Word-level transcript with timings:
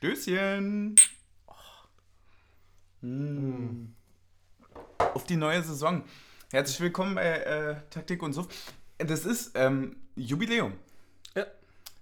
Stößchen. 0.00 0.94
Oh. 1.46 3.06
Mm. 3.06 3.94
Auf 4.96 5.24
die 5.24 5.36
neue 5.36 5.62
Saison. 5.62 6.04
Herzlich 6.50 6.80
willkommen 6.80 7.16
bei 7.16 7.26
äh, 7.26 7.76
Taktik 7.90 8.22
und 8.22 8.32
Suff. 8.32 8.48
Das 8.96 9.26
ist 9.26 9.50
ähm, 9.56 9.96
Jubiläum. 10.16 10.72
Ja. 11.34 11.44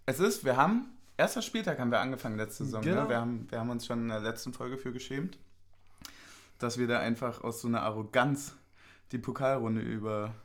Es 0.07 0.21
ist, 0.21 0.45
wir 0.45 0.57
haben, 0.57 0.97
erster 1.17 1.43
Spieltag 1.43 1.81
haben 1.81 1.91
wir 1.91 1.99
angefangen 1.99 2.37
letzte 2.37 2.67
Saison. 2.67 2.83
Genau. 2.83 3.03
Ne? 3.03 3.09
Wir, 3.09 3.17
haben, 3.17 3.51
wir 3.51 3.59
haben 3.59 3.71
uns 3.71 3.85
schon 3.85 4.03
in 4.03 4.09
der 4.11 4.21
letzten 4.21 4.53
Folge 4.53 4.79
für 4.79 4.93
geschämt, 4.93 5.37
dass 6.61 6.79
wir 6.79 6.87
da 6.87 7.01
einfach 7.01 7.43
aus 7.43 7.63
so 7.63 7.67
einer 7.67 7.83
Arroganz 7.83 8.55
die 9.11 9.19
Pokalrunde 9.19 9.81
über. 9.81 10.37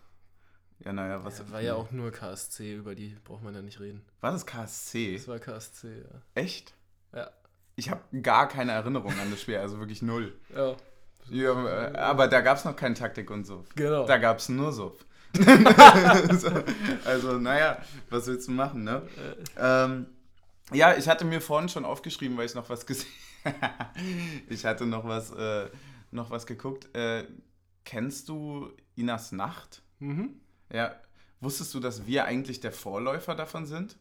Ja, 0.79 0.91
naja, 0.91 1.23
was. 1.23 1.37
Ja, 1.37 1.51
war 1.51 1.61
ja 1.61 1.75
auch 1.75 1.91
nur 1.91 2.09
KSC, 2.09 2.77
über 2.77 2.95
die 2.95 3.15
braucht 3.23 3.43
man 3.43 3.53
ja 3.53 3.61
nicht 3.61 3.79
reden. 3.79 4.03
War 4.21 4.31
das 4.31 4.43
KSC? 4.43 5.17
Das 5.17 5.27
war 5.27 5.37
KSC, 5.37 5.99
ja. 5.99 6.21
Echt? 6.33 6.73
Ja. 7.13 7.29
Ich 7.75 7.89
habe 7.89 8.01
gar 8.21 8.47
keine 8.47 8.71
Erinnerung 8.71 9.13
an 9.19 9.31
das 9.31 9.41
Spiel, 9.41 9.57
also 9.57 9.79
wirklich 9.79 10.01
null. 10.01 10.37
Ja. 10.55 10.75
Ja, 11.29 11.87
äh, 11.91 11.97
aber 11.97 12.27
da 12.27 12.41
gab 12.41 12.57
es 12.57 12.65
noch 12.65 12.75
keine 12.75 12.95
Taktik 12.95 13.31
und 13.31 13.45
so. 13.45 13.63
Genau. 13.75 14.05
Da 14.05 14.17
gab 14.17 14.39
es 14.39 14.49
nur 14.49 14.71
so. 14.71 14.97
so. 15.33 16.49
Also, 17.05 17.39
naja, 17.39 17.81
was 18.09 18.27
willst 18.27 18.47
du 18.47 18.51
machen, 18.51 18.83
ne? 18.83 19.01
Ähm, 19.57 20.07
ja, 20.71 20.95
ich 20.95 21.07
hatte 21.07 21.25
mir 21.25 21.41
vorhin 21.41 21.69
schon 21.69 21.85
aufgeschrieben, 21.85 22.37
weil 22.37 22.45
ich 22.45 22.55
noch 22.55 22.69
was 22.69 22.85
gesehen 22.85 23.09
Ich 24.49 24.65
hatte 24.65 24.85
noch 24.85 25.05
was, 25.05 25.31
äh, 25.31 25.69
noch 26.11 26.29
was 26.29 26.45
geguckt. 26.45 26.93
Äh, 26.95 27.25
kennst 27.83 28.29
du 28.29 28.71
Inas 28.95 29.31
Nacht? 29.31 29.81
Mhm. 29.99 30.41
Ja. 30.71 30.95
Wusstest 31.39 31.73
du, 31.73 31.79
dass 31.79 32.05
wir 32.05 32.25
eigentlich 32.25 32.59
der 32.61 32.71
Vorläufer 32.71 33.35
davon 33.35 33.65
sind? 33.65 33.97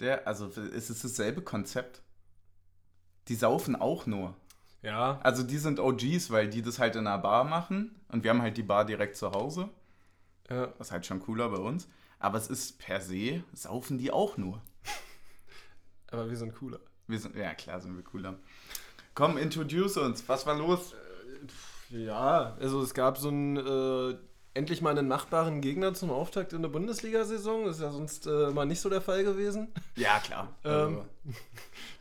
Der, 0.00 0.26
also 0.26 0.46
ist 0.48 0.90
es 0.90 1.02
dasselbe 1.02 1.42
Konzept? 1.42 2.02
Die 3.28 3.34
saufen 3.34 3.76
auch 3.76 4.06
nur. 4.06 4.34
Ja. 4.82 5.20
Also 5.22 5.42
die 5.42 5.58
sind 5.58 5.78
OGs, 5.78 6.30
weil 6.30 6.48
die 6.48 6.62
das 6.62 6.78
halt 6.78 6.96
in 6.96 7.06
einer 7.06 7.18
Bar 7.18 7.44
machen 7.44 7.94
und 8.08 8.24
wir 8.24 8.30
haben 8.30 8.42
halt 8.42 8.56
die 8.56 8.62
Bar 8.64 8.84
direkt 8.84 9.16
zu 9.16 9.30
Hause. 9.32 9.68
ja. 10.50 10.66
Das 10.78 10.88
ist 10.88 10.92
halt 10.92 11.06
schon 11.06 11.20
cooler 11.20 11.48
bei 11.48 11.58
uns. 11.58 11.88
Aber 12.18 12.38
es 12.38 12.48
ist 12.48 12.78
per 12.78 13.00
se, 13.00 13.42
saufen 13.52 13.98
die 13.98 14.10
auch 14.10 14.36
nur. 14.36 14.60
Aber 16.10 16.28
wir 16.28 16.36
sind 16.36 16.54
cooler. 16.54 16.80
Wir 17.06 17.18
sind, 17.18 17.34
ja 17.34 17.54
klar 17.54 17.80
sind 17.80 17.96
wir 17.96 18.04
cooler. 18.04 18.38
Komm, 19.14 19.38
introduce 19.38 19.96
uns. 19.96 20.28
Was 20.28 20.46
war 20.46 20.56
los? 20.56 20.94
Ja, 21.90 22.56
also 22.58 22.80
es 22.82 22.94
gab 22.94 23.18
so 23.18 23.28
einen, 23.28 23.56
äh, 23.56 24.16
endlich 24.54 24.82
mal 24.82 24.90
einen 24.96 25.08
machbaren 25.08 25.60
Gegner 25.60 25.94
zum 25.94 26.10
Auftakt 26.10 26.52
in 26.52 26.62
der 26.62 26.68
Bundesliga-Saison. 26.68 27.66
Ist 27.66 27.80
ja 27.80 27.90
sonst 27.90 28.26
äh, 28.26 28.50
mal 28.50 28.66
nicht 28.66 28.80
so 28.80 28.88
der 28.90 29.00
Fall 29.00 29.24
gewesen. 29.24 29.68
Ja, 29.96 30.18
klar. 30.18 30.48
Ähm, 30.64 30.72
Also, 30.72 31.04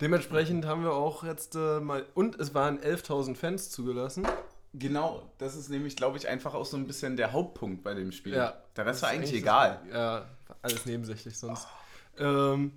Dementsprechend 0.02 0.66
haben 0.66 0.83
wir 0.83 0.94
auch 0.94 1.23
jetzt 1.23 1.55
äh, 1.55 1.79
mal, 1.79 2.05
und 2.13 2.39
es 2.39 2.53
waren 2.53 2.79
11.000 2.79 3.35
Fans 3.35 3.69
zugelassen. 3.69 4.25
genau, 4.73 5.31
das 5.38 5.55
ist 5.55 5.69
nämlich, 5.69 5.95
glaube 5.95 6.17
ich, 6.17 6.27
einfach 6.27 6.53
auch 6.53 6.66
so 6.66 6.75
ein 6.77 6.88
bisschen 6.88 7.17
der 7.17 7.31
Hauptpunkt 7.33 7.83
bei 7.83 7.94
dem 7.94 8.11
Spiel. 8.11 8.33
Ja. 8.33 8.55
Der 8.75 8.85
Rest 8.85 9.02
war 9.03 9.09
eigentlich 9.09 9.33
egal. 9.33 9.79
Ja, 9.94 10.25
alles 10.61 10.85
nebensächlich 10.85 11.38
sonst. 11.38 11.67
Ähm, 12.17 12.73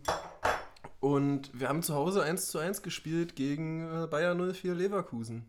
und 1.01 1.51
wir 1.59 1.69
haben 1.69 1.83
zu 1.83 1.95
Hause 1.95 2.23
1 2.23 2.47
zu 2.49 2.59
1 2.59 2.83
gespielt 2.83 3.37
gegen 3.37 4.05
äh, 4.05 4.07
Bayer 4.07 4.35
04 4.35 4.75
Leverkusen. 4.75 5.47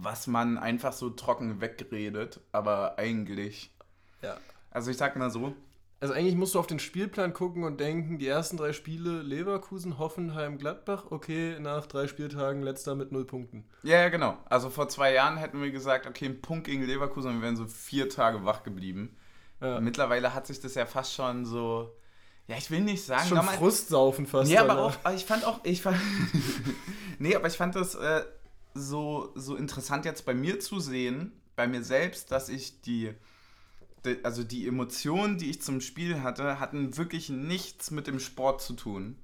Was 0.00 0.26
man 0.26 0.58
einfach 0.58 0.92
so 0.92 1.10
trocken 1.10 1.60
wegredet, 1.60 2.40
aber 2.52 2.98
eigentlich. 2.98 3.72
Ja. 4.22 4.36
Also 4.70 4.90
ich 4.90 4.96
sag 4.96 5.16
mal 5.16 5.30
so, 5.30 5.54
Also 6.00 6.14
eigentlich 6.14 6.36
musst 6.36 6.54
du 6.54 6.60
auf 6.60 6.68
den 6.68 6.78
Spielplan 6.78 7.32
gucken 7.32 7.64
und 7.64 7.80
denken, 7.80 8.18
die 8.18 8.28
ersten 8.28 8.56
drei 8.56 8.72
Spiele 8.72 9.22
Leverkusen, 9.22 9.98
Hoffenheim, 9.98 10.58
Gladbach, 10.58 11.06
okay, 11.10 11.58
nach 11.58 11.86
drei 11.86 12.06
Spieltagen 12.06 12.62
letzter 12.62 12.94
mit 12.94 13.10
null 13.10 13.24
Punkten. 13.26 13.64
Ja, 13.82 13.96
ja, 13.96 14.08
genau. 14.08 14.38
Also 14.48 14.70
vor 14.70 14.88
zwei 14.88 15.12
Jahren 15.12 15.36
hätten 15.38 15.60
wir 15.60 15.72
gesagt, 15.72 16.06
okay, 16.06 16.26
ein 16.26 16.40
Punkt 16.40 16.64
gegen 16.66 16.84
Leverkusen 16.84 17.30
und 17.30 17.36
wir 17.38 17.42
wären 17.42 17.56
so 17.56 17.66
vier 17.66 18.08
Tage 18.08 18.44
wach 18.44 18.62
geblieben. 18.62 19.16
Ja. 19.60 19.80
Mittlerweile 19.80 20.34
hat 20.34 20.46
sich 20.46 20.60
das 20.60 20.76
ja 20.76 20.86
fast 20.86 21.14
schon 21.14 21.44
so. 21.44 21.92
Ja, 22.46 22.56
ich 22.56 22.70
will 22.70 22.80
nicht 22.80 23.04
sagen. 23.04 23.28
Schon 23.28 23.42
Frustsaufen 23.42 24.26
fast. 24.26 24.50
Nee, 24.50 24.56
aber 24.56 24.78
auch, 24.78 24.94
ich 25.14 25.24
fand 25.24 25.44
auch, 25.44 25.60
ich 25.64 25.82
fand. 25.82 25.98
nee, 27.18 27.34
aber 27.34 27.48
ich 27.48 27.56
fand 27.56 27.74
das 27.74 27.96
äh, 27.96 28.22
so, 28.78 29.32
so 29.34 29.56
interessant 29.56 30.04
jetzt 30.04 30.24
bei 30.24 30.34
mir 30.34 30.60
zu 30.60 30.80
sehen, 30.80 31.32
bei 31.56 31.66
mir 31.66 31.82
selbst, 31.82 32.30
dass 32.32 32.48
ich 32.48 32.80
die. 32.82 33.12
die- 34.04 34.24
Also 34.24 34.44
die 34.44 34.66
Emotionen, 34.66 35.38
die 35.38 35.50
ich 35.50 35.60
zum 35.62 35.80
Spiel 35.80 36.22
hatte, 36.22 36.60
hatten 36.60 36.96
wirklich 36.96 37.28
nichts 37.30 37.90
mit 37.90 38.06
dem 38.06 38.20
Sport 38.20 38.62
zu 38.62 38.74
tun. 38.74 39.16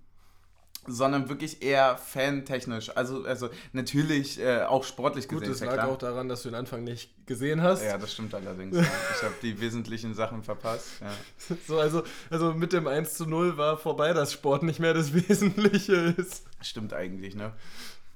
Sondern 0.86 1.30
wirklich 1.30 1.62
eher 1.62 1.96
fantechnisch. 1.96 2.94
Also, 2.94 3.24
also 3.24 3.48
natürlich 3.72 4.38
äh, 4.38 4.64
auch 4.64 4.84
sportlich 4.84 5.28
Gut, 5.28 5.38
gesehen. 5.40 5.52
es 5.52 5.56
ist 5.56 5.60
ja 5.62 5.68
lag 5.68 5.74
klar. 5.84 5.88
auch 5.88 5.96
daran, 5.96 6.28
dass 6.28 6.42
du 6.42 6.50
den 6.50 6.56
Anfang 6.56 6.84
nicht 6.84 7.10
gesehen 7.26 7.62
hast. 7.62 7.82
Ja, 7.82 7.96
das 7.96 8.12
stimmt 8.12 8.34
allerdings. 8.34 8.76
Ich 8.76 9.22
habe 9.22 9.32
die 9.40 9.58
wesentlichen 9.62 10.12
Sachen 10.12 10.42
verpasst. 10.42 10.88
Ja. 11.00 11.10
So, 11.66 11.78
also, 11.78 12.02
also 12.28 12.52
mit 12.52 12.74
dem 12.74 12.86
1 12.86 13.14
zu 13.14 13.24
0 13.24 13.56
war 13.56 13.78
vorbei, 13.78 14.12
dass 14.12 14.34
Sport 14.34 14.62
nicht 14.62 14.78
mehr 14.78 14.92
das 14.92 15.14
Wesentliche 15.28 15.94
ist. 16.18 16.44
Stimmt 16.60 16.92
eigentlich, 16.92 17.34
ne? 17.34 17.54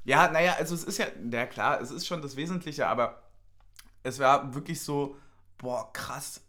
Ja, 0.08 0.30
naja, 0.30 0.54
also 0.58 0.74
es 0.74 0.84
ist 0.84 0.96
ja, 0.96 1.04
ja 1.30 1.44
klar, 1.44 1.82
es 1.82 1.90
ist 1.90 2.06
schon 2.06 2.22
das 2.22 2.34
Wesentliche, 2.34 2.86
aber 2.86 3.22
es 4.02 4.18
war 4.18 4.54
wirklich 4.54 4.80
so, 4.80 5.16
boah, 5.58 5.92
krass, 5.92 6.40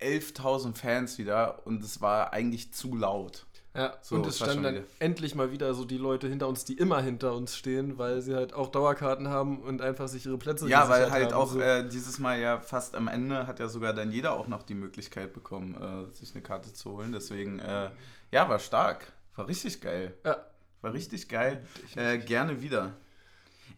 11.000 0.00 0.74
Fans 0.74 1.16
wieder 1.16 1.64
und 1.68 1.84
es 1.84 2.00
war 2.00 2.32
eigentlich 2.32 2.74
zu 2.74 2.96
laut. 2.96 3.46
Ja, 3.76 3.94
So, 4.00 4.16
und 4.16 4.26
es 4.26 4.38
standen 4.38 4.62
dann 4.64 4.84
endlich 4.98 5.36
mal 5.36 5.52
wieder 5.52 5.72
so 5.74 5.84
die 5.84 5.98
Leute 5.98 6.26
hinter 6.26 6.48
uns, 6.48 6.64
die 6.64 6.72
immer 6.78 7.00
hinter 7.00 7.34
uns 7.34 7.56
stehen, 7.56 7.96
weil 7.96 8.22
sie 8.22 8.34
halt 8.34 8.54
auch 8.54 8.70
Dauerkarten 8.72 9.28
haben 9.28 9.60
und 9.60 9.82
einfach 9.82 10.08
sich 10.08 10.26
ihre 10.26 10.38
Plätze 10.38 10.68
Ja, 10.68 10.88
weil 10.88 11.08
halt 11.10 11.26
haben, 11.26 11.34
auch 11.34 11.52
so. 11.52 11.60
äh, 11.60 11.86
dieses 11.86 12.18
Mal 12.18 12.40
ja 12.40 12.58
fast 12.58 12.96
am 12.96 13.06
Ende 13.06 13.46
hat 13.46 13.60
ja 13.60 13.68
sogar 13.68 13.92
dann 13.92 14.10
jeder 14.10 14.32
auch 14.32 14.48
noch 14.48 14.64
die 14.64 14.74
Möglichkeit 14.74 15.32
bekommen, 15.32 15.76
äh, 15.80 16.12
sich 16.16 16.34
eine 16.34 16.42
Karte 16.42 16.72
zu 16.72 16.90
holen. 16.90 17.12
Deswegen, 17.12 17.60
äh, 17.60 17.90
ja, 18.32 18.48
war 18.48 18.58
stark. 18.58 19.12
War 19.36 19.46
richtig 19.46 19.80
geil. 19.80 20.14
Ja. 20.24 20.38
War 20.80 20.92
richtig 20.92 21.28
geil. 21.28 21.64
Äh, 21.94 22.18
gerne 22.18 22.62
wieder. 22.62 22.96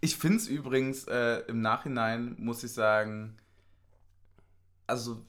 Ich 0.00 0.16
finde 0.16 0.38
es 0.38 0.48
übrigens 0.48 1.04
äh, 1.04 1.40
im 1.48 1.60
Nachhinein, 1.60 2.36
muss 2.38 2.62
ich 2.62 2.72
sagen, 2.72 3.36
also 4.86 5.24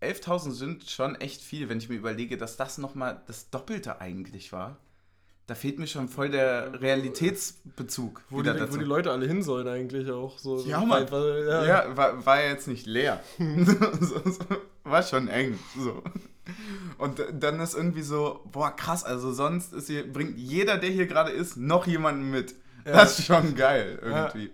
11.000 0.00 0.50
sind 0.52 0.90
schon 0.90 1.14
echt 1.16 1.40
viel, 1.42 1.68
wenn 1.68 1.78
ich 1.78 1.88
mir 1.88 1.96
überlege, 1.96 2.36
dass 2.36 2.56
das 2.56 2.78
nochmal 2.78 3.22
das 3.26 3.50
Doppelte 3.50 4.00
eigentlich 4.00 4.52
war. 4.52 4.78
Da 5.46 5.54
fehlt 5.56 5.78
mir 5.78 5.86
schon 5.88 6.08
voll 6.08 6.30
der 6.30 6.80
Realitätsbezug 6.80 8.22
wo, 8.30 8.42
die, 8.42 8.50
wo 8.50 8.76
die 8.76 8.84
Leute 8.84 9.10
alle 9.10 9.26
hin 9.26 9.42
sollen 9.42 9.66
eigentlich 9.68 10.10
auch. 10.10 10.38
So, 10.38 10.58
Ja, 10.64 10.80
Mann. 10.80 11.02
einfach, 11.02 11.22
ja. 11.24 11.64
Ja, 11.64 11.96
war, 11.96 12.24
war 12.24 12.40
ja 12.42 12.50
jetzt 12.50 12.68
nicht 12.68 12.86
leer. 12.86 13.20
so, 13.38 13.74
so, 14.00 14.38
war 14.84 15.02
schon 15.02 15.28
eng. 15.28 15.58
So. 15.76 16.02
Und 16.98 17.22
dann 17.32 17.60
ist 17.60 17.74
irgendwie 17.74 18.02
so, 18.02 18.40
boah, 18.50 18.70
krass, 18.74 19.04
also 19.04 19.32
sonst 19.32 19.72
ist 19.72 19.88
hier, 19.88 20.10
bringt 20.10 20.38
jeder, 20.38 20.78
der 20.78 20.90
hier 20.90 21.06
gerade 21.06 21.30
ist, 21.32 21.56
noch 21.56 21.86
jemanden 21.86 22.30
mit. 22.30 22.54
Ja. 22.84 22.92
Das 22.92 23.18
ist 23.18 23.26
schon 23.26 23.54
geil, 23.54 23.98
irgendwie. 24.02 24.50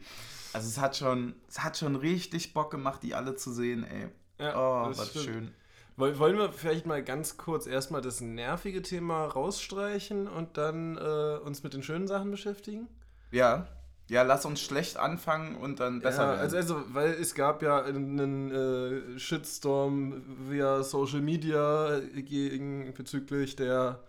Also 0.52 0.68
es 0.68 0.78
hat 0.78 0.96
schon, 0.96 1.34
es 1.48 1.60
hat 1.60 1.76
schon 1.76 1.96
richtig 1.96 2.52
Bock 2.54 2.70
gemacht, 2.70 3.02
die 3.02 3.14
alle 3.14 3.36
zu 3.36 3.52
sehen, 3.52 3.84
ey. 3.84 4.08
Ja, 4.38 4.54
Oh, 4.56 4.90
was 4.96 5.10
stimmt. 5.10 5.24
schön. 5.24 5.54
Woll- 5.98 6.18
Wollen 6.18 6.38
wir 6.38 6.52
vielleicht 6.52 6.86
mal 6.86 7.02
ganz 7.02 7.36
kurz 7.36 7.66
erstmal 7.66 8.00
das 8.00 8.20
nervige 8.20 8.82
Thema 8.82 9.26
rausstreichen 9.26 10.28
und 10.28 10.56
dann 10.56 10.96
äh, 10.96 11.38
uns 11.44 11.62
mit 11.62 11.74
den 11.74 11.82
schönen 11.82 12.06
Sachen 12.06 12.30
beschäftigen? 12.30 12.88
Ja, 13.30 13.66
ja, 14.08 14.22
lass 14.22 14.46
uns 14.46 14.60
schlecht 14.62 14.96
anfangen 14.96 15.56
und 15.56 15.80
dann 15.80 16.00
besser 16.00 16.22
ja, 16.22 16.28
werden. 16.30 16.40
also, 16.40 16.56
also, 16.56 16.76
weil 16.94 17.10
es 17.12 17.34
gab 17.34 17.62
ja 17.62 17.82
einen 17.82 18.50
äh, 18.50 19.18
Shitstorm 19.18 20.22
via 20.48 20.82
Social 20.82 21.20
Media 21.20 22.00
gegen, 22.14 22.94
bezüglich 22.94 23.56
der 23.56 24.00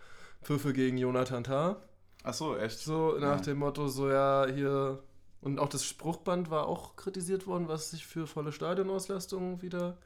Pfiffe 0.42 0.72
gegen 0.72 0.98
Jonathan 0.98 1.44
Tah. 1.44 1.82
Ach 2.24 2.34
so, 2.34 2.56
echt? 2.56 2.80
So 2.80 3.18
nach 3.20 3.38
Ja. 3.40 3.44
dem 3.44 3.58
Motto, 3.60 3.88
so 3.90 4.10
ja, 4.10 4.46
hier. 4.48 5.00
Und 5.42 5.60
auch 5.60 5.70
das 5.70 5.84
Spruchband 5.86 6.50
war 6.50 6.68
auch 6.68 6.96
kritisiert 6.96 7.48
worden, 7.48 7.68
was 7.68 7.92
sich 7.92 8.06
für 8.06 8.28
volle 8.28 8.52
Stadionauslastung 8.54 9.62
wieder 9.62 9.98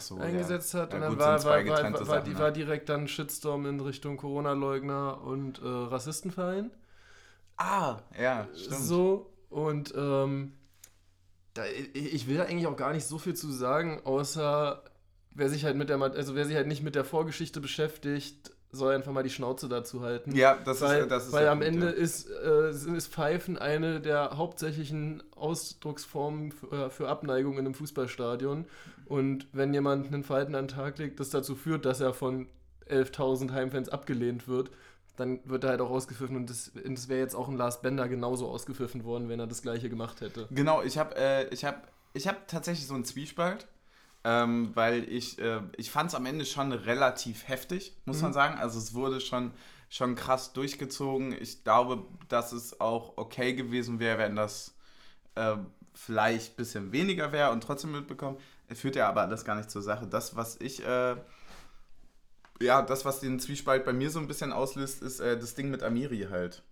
so, 0.00 0.18
eingesetzt 0.18 0.74
hat. 0.74 0.92
Ja, 0.92 0.96
und 0.96 1.02
dann 1.02 1.18
war, 1.18 1.44
war, 1.44 1.66
war, 1.66 2.08
war, 2.08 2.20
die, 2.22 2.30
ne? 2.30 2.38
war 2.38 2.50
direkt 2.50 2.88
dann 2.88 3.08
Shitstorm 3.08 3.66
in 3.66 3.80
Richtung 3.80 4.16
Corona-Leugner 4.16 5.22
und 5.22 5.58
äh, 5.58 5.64
Rassistenverein. 5.66 6.70
Ah, 7.56 7.98
ja, 8.18 8.48
stimmt. 8.54 8.80
So, 8.80 9.32
und 9.50 9.92
ähm, 9.96 10.54
da, 11.54 11.64
ich 11.92 12.26
will 12.26 12.38
da 12.38 12.44
eigentlich 12.44 12.66
auch 12.66 12.76
gar 12.76 12.92
nicht 12.92 13.06
so 13.06 13.18
viel 13.18 13.34
zu 13.34 13.52
sagen, 13.52 14.00
außer 14.04 14.82
wer 15.30 15.48
sich 15.48 15.64
halt 15.64 15.76
mit 15.76 15.88
der, 15.88 16.00
also 16.00 16.34
wer 16.34 16.44
sich 16.44 16.56
halt 16.56 16.66
nicht 16.66 16.82
mit 16.82 16.94
der 16.94 17.04
Vorgeschichte 17.04 17.60
beschäftigt, 17.60 18.52
soll 18.72 18.94
einfach 18.94 19.12
mal 19.12 19.22
die 19.22 19.30
Schnauze 19.30 19.68
dazu 19.68 20.00
halten. 20.00 20.34
Ja, 20.34 20.56
das 20.64 20.80
weil, 20.80 21.02
ist, 21.02 21.10
das 21.10 21.26
ist 21.26 21.32
weil 21.32 21.46
am 21.46 21.60
Punkt, 21.60 21.74
Ende 21.74 21.86
ja. 21.86 21.92
ist, 21.92 22.28
äh, 22.30 22.70
ist 22.70 23.12
Pfeifen 23.12 23.58
eine 23.58 24.00
der 24.00 24.36
hauptsächlichen 24.36 25.22
Ausdrucksformen 25.36 26.52
für, 26.52 26.86
äh, 26.86 26.90
für 26.90 27.08
Abneigung 27.08 27.54
in 27.54 27.60
einem 27.60 27.74
Fußballstadion. 27.74 28.64
Und 29.06 29.46
wenn 29.52 29.74
jemand 29.74 30.06
einen 30.06 30.24
Verhalten 30.24 30.54
an 30.54 30.66
den 30.66 30.74
Tag 30.74 30.98
legt, 30.98 31.20
das 31.20 31.28
dazu 31.30 31.54
führt, 31.54 31.84
dass 31.84 32.00
er 32.00 32.14
von 32.14 32.48
11.000 32.88 33.52
Heimfans 33.52 33.90
abgelehnt 33.90 34.48
wird, 34.48 34.70
dann 35.16 35.40
wird 35.44 35.64
er 35.64 35.70
halt 35.70 35.80
auch 35.82 35.90
ausgepfiffen 35.90 36.36
und 36.36 36.48
das, 36.48 36.72
das 36.74 37.08
wäre 37.08 37.20
jetzt 37.20 37.34
auch 37.34 37.48
ein 37.48 37.56
Lars 37.56 37.82
Bender 37.82 38.08
genauso 38.08 38.48
ausgepfiffen 38.48 39.04
worden, 39.04 39.28
wenn 39.28 39.38
er 39.38 39.46
das 39.46 39.60
gleiche 39.60 39.90
gemacht 39.90 40.22
hätte. 40.22 40.48
Genau, 40.50 40.82
ich 40.82 40.96
habe 40.96 41.14
äh, 41.16 41.48
ich 41.48 41.66
hab, 41.66 41.88
ich 42.14 42.26
hab 42.26 42.48
tatsächlich 42.48 42.86
so 42.86 42.94
einen 42.94 43.04
Zwiespalt, 43.04 43.66
ähm, 44.24 44.70
weil 44.74 45.04
ich, 45.12 45.38
äh, 45.40 45.60
ich 45.76 45.90
fand 45.90 46.10
es 46.10 46.14
am 46.14 46.26
Ende 46.26 46.44
schon 46.44 46.72
relativ 46.72 47.48
heftig, 47.48 47.96
muss 48.04 48.18
Mhm. 48.18 48.22
man 48.22 48.32
sagen. 48.32 48.58
Also 48.58 48.78
es 48.78 48.94
wurde 48.94 49.20
schon, 49.20 49.52
schon 49.88 50.14
krass 50.14 50.52
durchgezogen. 50.52 51.32
Ich 51.40 51.64
glaube, 51.64 52.04
dass 52.28 52.52
es 52.52 52.80
auch 52.80 53.14
okay 53.16 53.54
gewesen 53.54 53.98
wäre, 54.00 54.18
wenn 54.18 54.36
das 54.36 54.74
äh, 55.34 55.56
vielleicht 55.94 56.52
ein 56.52 56.56
bisschen 56.56 56.92
weniger 56.92 57.32
wäre 57.32 57.50
und 57.50 57.62
trotzdem 57.62 57.92
mitbekommen. 57.92 58.38
Es 58.68 58.80
führt 58.80 58.96
ja 58.96 59.08
aber 59.08 59.22
alles 59.22 59.44
gar 59.44 59.56
nicht 59.56 59.70
zur 59.70 59.82
Sache. 59.82 60.06
Das, 60.06 60.36
was 60.36 60.56
ich, 60.60 60.84
äh, 60.86 61.16
ja, 62.60 62.80
das, 62.82 63.04
was 63.04 63.20
den 63.20 63.40
Zwiespalt 63.40 63.84
bei 63.84 63.92
mir 63.92 64.08
so 64.10 64.18
ein 64.20 64.28
bisschen 64.28 64.52
auslöst, 64.52 65.02
ist 65.02 65.20
äh, 65.20 65.38
das 65.38 65.54
Ding 65.54 65.70
mit 65.70 65.82
Amiri 65.82 66.28
halt. 66.30 66.62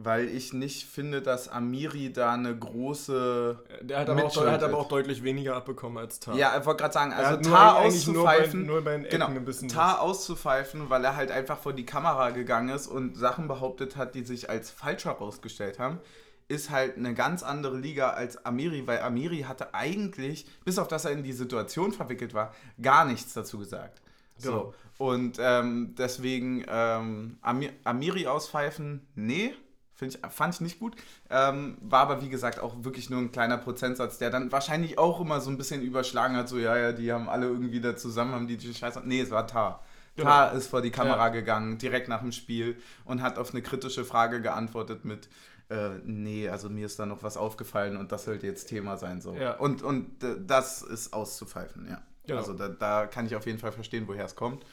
Weil 0.00 0.28
ich 0.28 0.52
nicht 0.52 0.86
finde, 0.86 1.22
dass 1.22 1.48
Amiri 1.48 2.12
da 2.12 2.32
eine 2.32 2.56
große. 2.56 3.58
Der 3.82 3.98
hat 3.98 4.08
aber, 4.08 4.26
auch, 4.26 4.46
hat 4.46 4.62
aber 4.62 4.78
auch 4.78 4.88
deutlich 4.88 5.24
weniger 5.24 5.56
abbekommen 5.56 5.98
als 5.98 6.20
Tar. 6.20 6.36
Ja, 6.36 6.56
ich 6.56 6.64
wollte 6.64 6.82
gerade 6.82 6.94
sagen, 6.94 7.12
also 7.12 7.50
Tar 7.50 7.78
eigentlich 7.78 8.06
nur 8.06 8.22
bei, 8.22 8.36
auszupfeifen. 8.38 8.66
nur 8.66 8.82
bei 8.82 8.98
Genau, 8.98 9.26
ein 9.26 9.44
bisschen. 9.44 9.68
Tar 9.68 10.00
auszupfeifen, 10.00 10.88
weil 10.88 11.04
er 11.04 11.16
halt 11.16 11.32
einfach 11.32 11.58
vor 11.58 11.72
die 11.72 11.84
Kamera 11.84 12.30
gegangen 12.30 12.68
ist 12.68 12.86
und 12.86 13.16
Sachen 13.16 13.48
behauptet 13.48 13.96
hat, 13.96 14.14
die 14.14 14.22
sich 14.22 14.48
als 14.48 14.70
falsch 14.70 15.04
herausgestellt 15.04 15.80
haben, 15.80 15.98
ist 16.46 16.70
halt 16.70 16.96
eine 16.96 17.12
ganz 17.12 17.42
andere 17.42 17.76
Liga 17.76 18.10
als 18.10 18.44
Amiri, 18.46 18.86
weil 18.86 19.00
Amiri 19.00 19.40
hatte 19.48 19.74
eigentlich, 19.74 20.46
bis 20.64 20.78
auf 20.78 20.86
dass 20.86 21.06
er 21.06 21.10
in 21.10 21.24
die 21.24 21.32
Situation 21.32 21.90
verwickelt 21.90 22.34
war, 22.34 22.54
gar 22.80 23.04
nichts 23.04 23.34
dazu 23.34 23.58
gesagt. 23.58 24.00
Genau. 24.40 24.72
So. 24.96 25.04
Und 25.04 25.38
ähm, 25.40 25.94
deswegen 25.96 26.64
ähm, 26.68 27.38
Amir, 27.42 27.70
Amiri 27.84 28.26
auspfeifen, 28.26 29.06
nee. 29.14 29.54
Find 29.98 30.14
ich, 30.14 30.20
fand 30.30 30.54
ich 30.54 30.60
nicht 30.60 30.78
gut. 30.78 30.94
Ähm, 31.28 31.76
war 31.80 32.02
aber, 32.02 32.22
wie 32.22 32.28
gesagt, 32.28 32.60
auch 32.60 32.84
wirklich 32.84 33.10
nur 33.10 33.18
ein 33.18 33.32
kleiner 33.32 33.58
Prozentsatz, 33.58 34.16
der 34.18 34.30
dann 34.30 34.52
wahrscheinlich 34.52 34.96
auch 34.96 35.20
immer 35.20 35.40
so 35.40 35.50
ein 35.50 35.58
bisschen 35.58 35.82
überschlagen 35.82 36.36
hat. 36.36 36.48
So, 36.48 36.56
ja, 36.56 36.76
ja, 36.76 36.92
die 36.92 37.12
haben 37.12 37.28
alle 37.28 37.46
irgendwie 37.46 37.80
da 37.80 37.96
zusammen, 37.96 38.32
haben 38.32 38.46
die 38.46 38.56
die 38.56 38.72
Scheiße. 38.72 39.02
Nee, 39.04 39.20
es 39.22 39.32
war 39.32 39.48
Tar. 39.48 39.82
Genau. 40.14 40.30
Tar 40.30 40.52
ist 40.52 40.68
vor 40.68 40.82
die 40.82 40.92
Kamera 40.92 41.26
Ja. 41.26 41.28
gegangen, 41.30 41.78
direkt 41.78 42.06
nach 42.08 42.20
dem 42.20 42.30
Spiel 42.30 42.80
und 43.04 43.22
hat 43.22 43.38
auf 43.38 43.50
eine 43.50 43.60
kritische 43.60 44.04
Frage 44.04 44.40
geantwortet 44.40 45.04
mit, 45.04 45.28
äh, 45.68 45.98
nee, 46.04 46.48
also 46.48 46.70
mir 46.70 46.86
ist 46.86 47.00
da 47.00 47.04
noch 47.04 47.24
was 47.24 47.36
aufgefallen 47.36 47.96
und 47.96 48.12
das 48.12 48.24
sollte 48.24 48.46
jetzt 48.46 48.66
Thema 48.66 48.96
sein. 48.98 49.20
So. 49.20 49.34
Ja. 49.34 49.56
Und, 49.56 49.82
und 49.82 50.24
das 50.46 50.82
ist 50.82 51.12
auszupfeifen, 51.12 51.88
ja. 51.90 52.00
Genau. 52.24 52.38
Also 52.38 52.52
da, 52.52 52.68
da 52.68 53.06
kann 53.06 53.26
ich 53.26 53.34
auf 53.34 53.46
jeden 53.46 53.58
Fall 53.58 53.72
verstehen, 53.72 54.06
woher 54.06 54.26
es 54.26 54.36
kommt. 54.36 54.64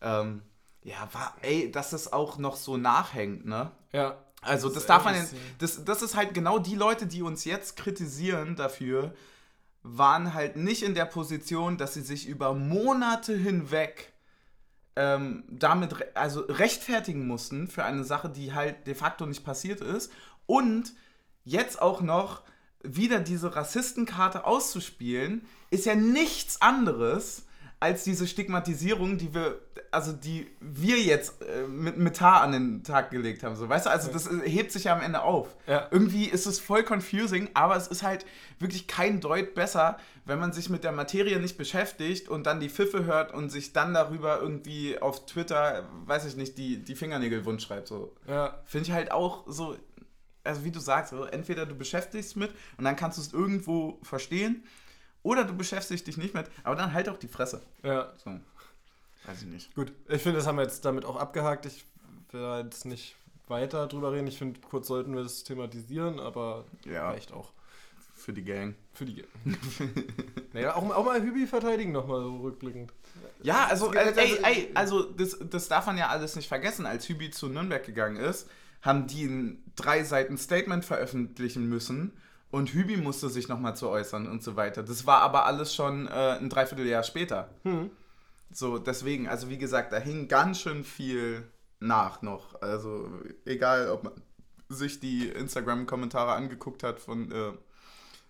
Ähm, 0.00 0.42
ja, 0.82 1.08
war, 1.12 1.34
ey, 1.42 1.70
dass 1.70 1.92
es 1.92 2.12
auch 2.12 2.38
noch 2.38 2.56
so 2.56 2.76
nachhängt, 2.76 3.46
ne? 3.46 3.70
Ja. 3.92 4.16
Also 4.44 4.68
Das 4.68 4.74
das 4.74 4.82
ist 4.84 4.88
darf 4.88 5.04
man, 5.04 5.14
das, 5.58 5.84
das 5.84 6.02
ist 6.02 6.16
halt 6.16 6.34
genau 6.34 6.58
die 6.58 6.74
Leute, 6.74 7.06
die 7.06 7.22
uns 7.22 7.44
jetzt 7.44 7.76
kritisieren 7.76 8.56
dafür, 8.56 9.14
waren 9.82 10.32
halt 10.34 10.56
nicht 10.56 10.82
in 10.82 10.94
der 10.94 11.04
Position, 11.04 11.76
dass 11.76 11.94
sie 11.94 12.00
sich 12.00 12.26
über 12.26 12.54
Monate 12.54 13.36
hinweg 13.36 14.12
ähm, 14.96 15.44
damit 15.48 15.98
re 16.00 16.06
also 16.14 16.40
rechtfertigen 16.42 17.26
mussten 17.26 17.68
für 17.68 17.84
eine 17.84 18.04
Sache, 18.04 18.28
die 18.30 18.54
halt 18.54 18.86
de 18.86 18.94
facto 18.94 19.26
nicht 19.26 19.44
passiert 19.44 19.80
ist 19.80 20.12
und 20.46 20.92
jetzt 21.44 21.82
auch 21.82 22.00
noch 22.00 22.42
wieder 22.82 23.20
diese 23.20 23.56
Rassistenkarte 23.56 24.44
auszuspielen, 24.44 25.46
ist 25.70 25.86
ja 25.86 25.94
nichts 25.94 26.60
anderes 26.60 27.46
als 27.84 28.02
diese 28.02 28.26
Stigmatisierung, 28.26 29.18
die 29.18 29.34
wir, 29.34 29.60
also 29.90 30.14
die 30.14 30.46
wir 30.58 30.96
jetzt 31.00 31.42
äh, 31.42 31.68
mit, 31.68 31.98
mit 31.98 32.22
an 32.22 32.52
den 32.52 32.82
Tag 32.82 33.10
gelegt 33.10 33.42
haben. 33.42 33.56
So, 33.56 33.68
weißt 33.68 33.84
du, 33.84 33.90
also 33.90 34.10
das 34.10 34.26
äh, 34.26 34.48
hebt 34.48 34.72
sich 34.72 34.84
ja 34.84 34.96
am 34.96 35.02
Ende 35.02 35.20
auf. 35.20 35.54
Ja. 35.66 35.88
Irgendwie 35.90 36.24
ist 36.24 36.46
es 36.46 36.58
voll 36.58 36.82
confusing, 36.82 37.50
aber 37.52 37.76
es 37.76 37.86
ist 37.88 38.02
halt 38.02 38.24
wirklich 38.58 38.86
kein 38.86 39.20
Deut 39.20 39.54
besser, 39.54 39.98
wenn 40.24 40.38
man 40.38 40.54
sich 40.54 40.70
mit 40.70 40.82
der 40.82 40.92
Materie 40.92 41.38
nicht 41.38 41.58
beschäftigt 41.58 42.30
und 42.30 42.46
dann 42.46 42.58
die 42.58 42.70
Pfiffe 42.70 43.04
hört 43.04 43.34
und 43.34 43.50
sich 43.50 43.74
dann 43.74 43.92
darüber 43.92 44.40
irgendwie 44.40 44.98
auf 44.98 45.26
Twitter, 45.26 45.86
weiß 46.06 46.24
ich 46.24 46.36
nicht, 46.36 46.56
die, 46.56 46.82
die 46.82 46.94
Fingernägel 46.94 47.44
wund 47.44 47.60
schreibt. 47.60 47.88
So. 47.88 48.16
Ja. 48.26 48.62
Finde 48.64 48.88
ich 48.88 48.94
halt 48.94 49.12
auch 49.12 49.44
so, 49.46 49.76
also 50.42 50.64
wie 50.64 50.70
du 50.70 50.80
sagst, 50.80 51.10
so, 51.10 51.24
entweder 51.24 51.66
du 51.66 51.74
beschäftigst 51.74 52.34
mit 52.34 52.50
und 52.78 52.84
dann 52.84 52.96
kannst 52.96 53.18
du 53.18 53.22
es 53.22 53.34
irgendwo 53.34 53.98
verstehen 54.02 54.64
oder 55.24 55.42
du 55.44 55.56
beschäftigst 55.56 56.06
dich 56.06 56.16
nicht 56.16 56.34
mit, 56.34 56.46
aber 56.62 56.76
dann 56.76 56.92
halt 56.92 57.08
auch 57.08 57.16
die 57.18 57.26
Fresse. 57.28 57.60
Ja. 57.82 58.12
So. 58.24 58.30
Weiß 59.26 59.42
ich 59.42 59.48
nicht. 59.48 59.74
Gut, 59.74 59.90
ich 60.08 60.22
finde, 60.22 60.38
das 60.38 60.46
haben 60.46 60.56
wir 60.58 60.62
jetzt 60.62 60.84
damit 60.84 61.04
auch 61.04 61.16
abgehakt. 61.16 61.66
Ich 61.66 61.84
will 62.30 62.40
da 62.42 62.60
jetzt 62.60 62.84
nicht 62.84 63.16
weiter 63.48 63.86
drüber 63.88 64.12
reden. 64.12 64.26
Ich 64.28 64.38
finde, 64.38 64.60
kurz 64.60 64.86
sollten 64.86 65.14
wir 65.16 65.22
das 65.24 65.42
thematisieren, 65.44 66.20
aber 66.20 66.64
Ja, 66.84 67.08
reicht 67.10 67.32
auch. 67.32 67.52
für 68.14 68.32
die 68.32 68.44
Gang. 68.44 68.74
Für 68.92 69.04
die. 69.06 69.24
naja, 70.52 70.74
auch, 70.76 70.88
auch 70.94 71.04
mal 71.04 71.20
Hübi 71.22 71.46
verteidigen 71.46 71.92
nochmal 71.92 72.22
so 72.22 72.36
rückblickend. 72.38 72.92
Ja, 73.42 73.66
also, 73.66 73.90
Das- 73.90 74.16
äh, 74.16 74.20
ey, 74.20 74.30
also- 74.30 74.42
ey, 74.44 74.70
also 74.74 75.02
das, 75.02 75.38
das 75.50 75.68
darf 75.68 75.86
man 75.86 75.96
ja 75.98 76.08
alles 76.08 76.36
nicht 76.36 76.48
vergessen. 76.48 76.86
Als 76.86 77.08
Hübi 77.08 77.30
zu 77.30 77.48
Nürnberg 77.48 77.84
gegangen 77.84 78.16
ist, 78.16 78.48
haben 78.82 79.06
die 79.06 79.24
ein 79.24 79.62
drei 79.76 80.04
Seiten 80.04 80.36
Statement 80.38 80.84
veröffentlichen 80.84 81.66
müssen 81.68 82.12
und 82.54 82.72
Hübi 82.72 82.96
musste 82.96 83.28
sich 83.28 83.48
nochmal 83.48 83.74
zu 83.74 83.88
äußern 83.88 84.28
und 84.28 84.40
so 84.40 84.54
weiter. 84.54 84.84
Das 84.84 85.06
war 85.06 85.22
aber 85.22 85.44
alles 85.44 85.74
schon 85.74 86.06
äh, 86.06 86.38
ein 86.38 86.48
Dreivierteljahr 86.48 87.02
später. 87.02 87.50
Hm. 87.64 87.90
So, 88.52 88.78
deswegen, 88.78 89.26
also 89.26 89.48
wie 89.50 89.58
gesagt, 89.58 89.92
da 89.92 89.96
hing 89.96 90.28
ganz 90.28 90.60
schön 90.60 90.84
viel 90.84 91.50
nach 91.80 92.22
noch. 92.22 92.62
Also 92.62 93.10
egal, 93.44 93.88
ob 93.90 94.04
man 94.04 94.12
sich 94.68 95.00
die 95.00 95.28
Instagram-Kommentare 95.28 96.32
angeguckt 96.32 96.84
hat 96.84 97.00
von 97.00 97.32
äh, 97.32 97.52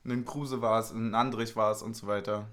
einem 0.04 0.24
Kruse 0.24 0.62
war 0.62 0.80
es, 0.80 0.90
ein 0.90 1.14
Andrich 1.14 1.54
war 1.54 1.72
es 1.72 1.82
und 1.82 1.94
so 1.94 2.06
weiter. 2.06 2.48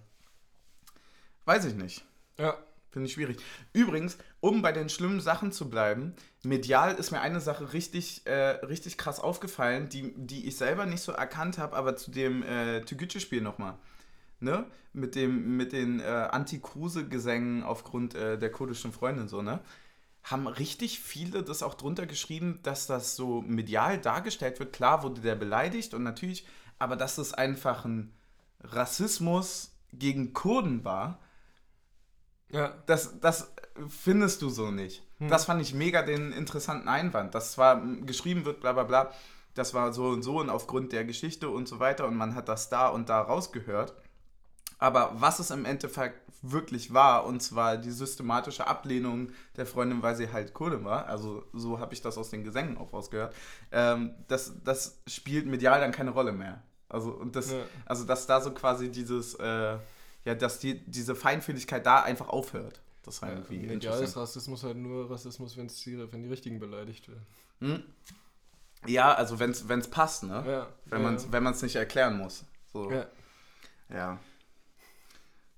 Weiß 1.45 1.63
ich 1.63 1.75
nicht. 1.75 2.03
Ja. 2.37 2.57
Finde 2.91 3.07
ich 3.07 3.13
schwierig. 3.13 3.37
Übrigens, 3.71 4.17
um 4.41 4.61
bei 4.61 4.73
den 4.73 4.89
schlimmen 4.89 5.21
Sachen 5.21 5.53
zu 5.53 5.69
bleiben, 5.69 6.13
medial 6.43 6.95
ist 6.95 7.11
mir 7.11 7.21
eine 7.21 7.39
Sache 7.39 7.71
richtig, 7.71 8.27
äh, 8.27 8.59
richtig 8.65 8.97
krass 8.97 9.21
aufgefallen, 9.21 9.87
die, 9.87 10.13
die 10.17 10.45
ich 10.45 10.57
selber 10.57 10.85
nicht 10.85 11.01
so 11.01 11.13
erkannt 11.13 11.57
habe, 11.57 11.77
aber 11.77 11.95
zu 11.95 12.11
dem 12.11 12.43
äh, 12.43 12.81
Tügütsche-Spiel 12.81 13.41
nochmal. 13.41 13.77
Ne? 14.41 14.65
Mit, 14.91 15.15
dem, 15.15 15.55
mit 15.55 15.71
den 15.71 16.01
äh, 16.01 16.03
Anti-Kruse-Gesängen 16.03 17.63
aufgrund 17.63 18.13
äh, 18.13 18.37
der 18.37 18.51
kurdischen 18.51 18.91
Freundin 18.91 19.29
so, 19.29 19.41
ne? 19.41 19.61
Haben 20.23 20.45
richtig 20.45 20.99
viele 20.99 21.41
das 21.41 21.63
auch 21.63 21.73
drunter 21.73 22.05
geschrieben, 22.05 22.59
dass 22.61 22.85
das 22.85 23.15
so 23.15 23.41
medial 23.41 23.97
dargestellt 23.97 24.59
wird. 24.59 24.73
Klar 24.73 25.01
wurde 25.01 25.21
der 25.21 25.35
beleidigt 25.35 25.95
und 25.95 26.03
natürlich, 26.03 26.45
aber 26.77 26.95
dass 26.95 27.17
es 27.17 27.33
einfach 27.33 27.85
ein 27.85 28.13
Rassismus 28.59 29.71
gegen 29.93 30.33
Kurden 30.33 30.83
war, 30.83 31.19
Ja. 32.51 32.73
das, 32.85 33.19
das 33.19 33.51
findest 33.87 34.41
du 34.41 34.49
so 34.49 34.71
nicht. 34.71 35.03
Hm. 35.19 35.29
Das 35.29 35.45
fand 35.45 35.61
ich 35.61 35.73
mega 35.73 36.01
den 36.01 36.31
interessanten 36.33 36.87
Einwand. 36.87 37.33
Dass 37.35 37.53
zwar 37.53 37.81
geschrieben 38.05 38.45
wird, 38.45 38.59
bla 38.61 38.73
bla 38.73 38.83
bla, 38.83 39.11
das 39.53 39.73
war 39.73 39.91
so 39.93 40.05
und 40.07 40.23
so 40.23 40.39
und 40.39 40.49
aufgrund 40.49 40.91
der 40.91 41.05
Geschichte 41.05 41.49
und 41.49 41.67
so 41.67 41.79
weiter 41.79 42.07
und 42.07 42.15
man 42.15 42.35
hat 42.35 42.47
das 42.49 42.69
da 42.69 42.87
und 42.87 43.09
da 43.09 43.21
rausgehört. 43.21 43.93
Aber 44.79 45.11
was 45.13 45.39
es 45.39 45.51
im 45.51 45.65
Endeffekt 45.65 46.19
wirklich 46.41 46.91
war, 46.91 47.25
und 47.27 47.41
zwar 47.41 47.77
die 47.77 47.91
systematische 47.91 48.65
Ablehnung 48.65 49.29
der 49.55 49.67
Freundin, 49.67 50.01
weil 50.01 50.15
sie 50.15 50.31
halt 50.33 50.55
Kurdin 50.55 50.83
war, 50.85 51.05
also 51.05 51.43
so 51.53 51.79
habe 51.79 51.93
ich 51.93 52.01
das 52.01 52.17
aus 52.17 52.31
den 52.31 52.43
Gesängen 52.43 52.77
auch 52.79 52.91
rausgehört, 52.91 53.35
ähm, 53.71 54.15
das, 54.27 54.53
das 54.63 55.01
spielt 55.05 55.45
medial 55.45 55.79
dann 55.79 55.91
keine 55.91 56.09
Rolle 56.11 56.31
mehr. 56.31 56.63
Also, 56.89 57.11
und 57.11 57.35
das, 57.35 57.51
Ja. 57.51 57.59
also 57.85 58.05
dass 58.05 58.25
da 58.25 58.41
so 58.41 58.51
quasi 58.51 58.89
dieses, 58.89 59.35
äh, 59.35 59.77
ja, 60.25 60.35
dass 60.35 60.59
die, 60.59 60.79
diese 60.85 61.15
Feinfühligkeit 61.15 61.85
da 61.85 62.01
einfach 62.01 62.29
aufhört. 62.29 62.81
Das 63.03 63.21
war 63.21 63.29
irgendwie 63.31 63.57
Medial 63.59 64.01
ist. 64.03 64.15
Rassismus 64.15 64.63
halt 64.63 64.77
nur 64.77 65.09
Rassismus, 65.09 65.57
wenn's 65.57 65.81
die, 65.83 65.97
wenn 66.11 66.21
die 66.23 66.29
Richtigen 66.29 66.59
beleidigt 66.59 67.07
werden. 67.09 67.25
Hm? 67.59 67.83
Ja, 68.85 69.13
also 69.13 69.39
wenn 69.39 69.51
es 69.51 69.87
passt, 69.89 70.23
ne? 70.23 70.43
Ja. 70.47 70.67
Wenn 70.85 71.01
man 71.03 71.15
es 71.15 71.31
wenn 71.31 71.43
man's 71.43 71.61
nicht 71.61 71.75
erklären 71.75 72.17
muss. 72.17 72.43
So. 72.71 72.91
Ja. 72.91 73.05
Ja. 73.89 74.19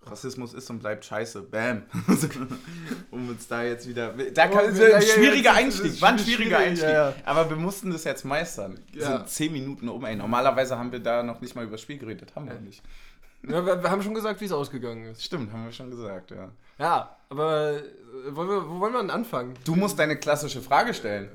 Rassismus 0.05 0.53
ist 0.53 0.69
und 0.69 0.79
bleibt 0.79 1.05
scheiße. 1.05 1.43
Bam. 1.43 1.83
um 3.11 3.29
uns 3.29 3.47
da 3.47 3.63
jetzt 3.63 3.87
wieder. 3.87 4.11
Da 4.33 4.49
Oh, 4.49 4.53
kann, 4.53 4.75
ja, 4.75 4.87
ja, 4.89 4.95
ein 4.97 5.01
ja, 5.01 5.07
schwieriger 5.07 5.51
ist- 5.51 5.57
Einstieg. 5.57 5.85
ist 5.85 6.01
War 6.01 6.09
ein 6.09 6.19
schwieriger 6.19 6.57
schwierig, 6.57 6.67
Einstieg. 6.71 6.89
ja, 6.89 7.09
ja. 7.11 7.15
Aber 7.23 7.49
wir 7.49 7.55
mussten 7.55 7.89
das 7.91 8.03
jetzt 8.03 8.25
meistern. 8.25 8.79
Ja. 8.91 9.17
Sind 9.17 9.29
zehn 9.29 9.53
Minuten 9.53 9.87
um, 9.87 10.03
ey. 10.03 10.15
Normalerweise 10.17 10.77
haben 10.77 10.91
wir 10.91 10.99
da 10.99 11.23
noch 11.23 11.39
nicht 11.39 11.55
mal 11.55 11.63
über 11.63 11.73
das 11.73 11.81
Spiel 11.81 11.97
geredet. 11.99 12.35
Haben 12.35 12.47
wir 12.47 12.55
Ja. 12.55 12.59
nicht. 12.61 12.83
Ja 13.47 13.65
wir, 13.65 13.83
wir 13.83 13.89
haben 13.91 14.01
schon 14.01 14.13
gesagt, 14.13 14.39
wie 14.41 14.45
es 14.45 14.51
ausgegangen 14.51 15.05
ist. 15.11 15.23
Stimmt, 15.23 15.51
haben 15.53 15.65
wir 15.65 15.71
schon 15.71 15.89
gesagt, 15.91 16.31
ja. 16.31 16.49
Ja, 16.79 17.15
aber 17.29 17.71
äh, 17.73 17.81
wollen 18.35 18.49
wir, 18.49 18.69
wo 18.69 18.79
wollen 18.79 18.93
wir 18.93 19.01
denn 19.01 19.09
anfangen? 19.11 19.53
Du 19.65 19.75
musst 19.75 19.97
deine 19.99 20.17
klassische 20.17 20.61
Frage 20.61 20.93
stellen. 20.93 21.29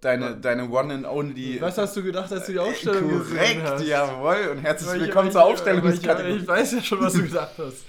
Deine, 0.00 0.36
deine 0.36 0.68
One 0.68 0.94
and 0.94 1.06
Only. 1.06 1.60
Was 1.60 1.78
hast 1.78 1.94
du 1.96 2.02
gedacht, 2.02 2.32
als 2.32 2.46
du 2.46 2.52
die 2.52 2.58
Aufstellung 2.58 3.08
gesehen 3.20 3.36
Korrekt, 3.36 3.62
hast? 3.62 3.84
jawohl. 3.84 4.48
Und 4.50 4.58
herzlich 4.58 4.92
ich- 4.94 5.00
willkommen 5.02 5.26
weil 5.26 5.32
zur 5.32 5.40
ich- 5.42 5.46
Aufstellungskategorie. 5.52 6.34
Ich, 6.36 6.42
ich 6.42 6.48
weiß 6.48 6.72
ja 6.72 6.82
schon, 6.82 7.00
was 7.00 7.12
du 7.12 7.22
gedacht 7.28 7.52
hast. 7.58 7.84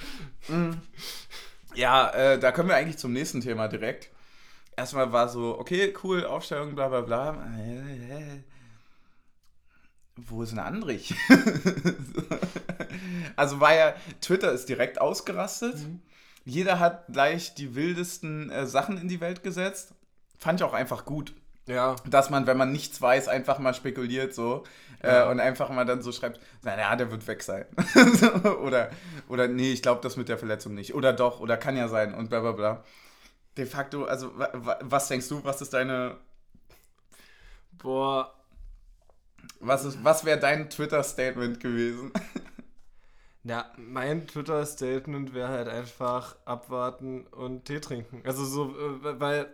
Ja, 1.74 2.10
äh, 2.12 2.38
da 2.38 2.52
kommen 2.52 2.70
wir 2.70 2.76
eigentlich 2.76 2.98
zum 3.00 3.14
nächsten 3.14 3.42
Thema 3.42 3.68
direkt. 3.68 4.10
erstmal 4.76 5.12
war 5.12 5.28
so, 5.28 5.58
okay, 5.60 5.92
cool, 6.04 6.24
Aufstellung, 6.24 6.76
bla 6.76 6.88
bla 6.90 7.02
bla. 7.02 7.36
Wo 10.16 10.44
ist 10.44 10.52
denn 10.52 10.60
Andrich? 10.60 11.16
also 13.36 13.60
war 13.60 13.74
ja, 13.74 13.96
Twitter 14.22 14.52
ist 14.52 14.70
direkt 14.70 15.02
ausgerastet. 15.02 15.78
Mhm. 15.78 16.02
Jeder 16.46 16.80
hat 16.80 17.08
gleich 17.08 17.56
die 17.56 17.76
wildesten 17.76 18.50
äh, 18.50 18.68
Sachen 18.68 18.98
in 18.98 19.08
die 19.08 19.22
Welt 19.22 19.44
gesetzt. 19.44 19.94
Fand 20.38 20.60
ich 20.60 20.64
auch 20.64 20.74
einfach 20.74 21.06
gut. 21.06 21.34
Ja. 21.68 21.96
Dass 22.06 22.30
man, 22.30 22.46
wenn 22.46 22.58
man 22.58 22.72
nichts 22.72 23.02
weiß, 23.02 23.28
einfach 23.28 23.58
mal 23.58 23.74
spekuliert 23.74 24.34
so 24.34 24.64
äh, 25.02 25.08
ja. 25.08 25.26
äh, 25.26 25.32
und 25.32 25.40
einfach 25.40 25.70
mal 25.70 25.86
dann 25.86 26.02
so 26.02 26.12
schreibt, 26.12 26.40
naja, 26.62 26.96
der 26.96 27.10
wird 27.10 27.26
weg 27.28 27.42
sein. 27.42 27.66
oder, 28.64 28.90
oder 29.30 29.48
nee, 29.48 29.72
ich 29.72 29.82
glaube 29.82 30.02
das 30.02 30.18
mit 30.18 30.30
der 30.30 30.38
Verletzung 30.38 30.74
nicht. 30.74 30.94
Oder 30.94 31.14
doch, 31.14 31.40
oder 31.40 31.58
kann 31.58 31.78
ja 31.78 31.88
sein 31.88 32.14
und 32.14 32.30
bla 32.30 32.42
bla 32.42 32.52
bla. 32.52 32.84
De 33.58 33.66
facto, 33.66 34.06
also 34.06 34.32
was 34.36 35.08
denkst 35.08 35.30
du, 35.30 35.44
was 35.44 35.62
ist 35.62 35.74
deine... 35.74 36.18
Boah. 37.72 38.34
Was, 39.60 40.04
was 40.04 40.26
wäre 40.26 40.40
dein 40.40 40.70
Twitter-Statement 40.70 41.60
gewesen? 41.60 42.12
Ja, 43.46 43.66
mein 43.76 44.26
Twitter-Statement 44.26 45.34
wäre 45.34 45.50
halt 45.50 45.68
einfach 45.68 46.38
abwarten 46.46 47.28
und 47.28 47.66
Tee 47.66 47.82
trinken. 47.82 48.22
Also 48.24 48.46
so, 48.46 48.70
äh, 48.70 49.20
weil 49.20 49.54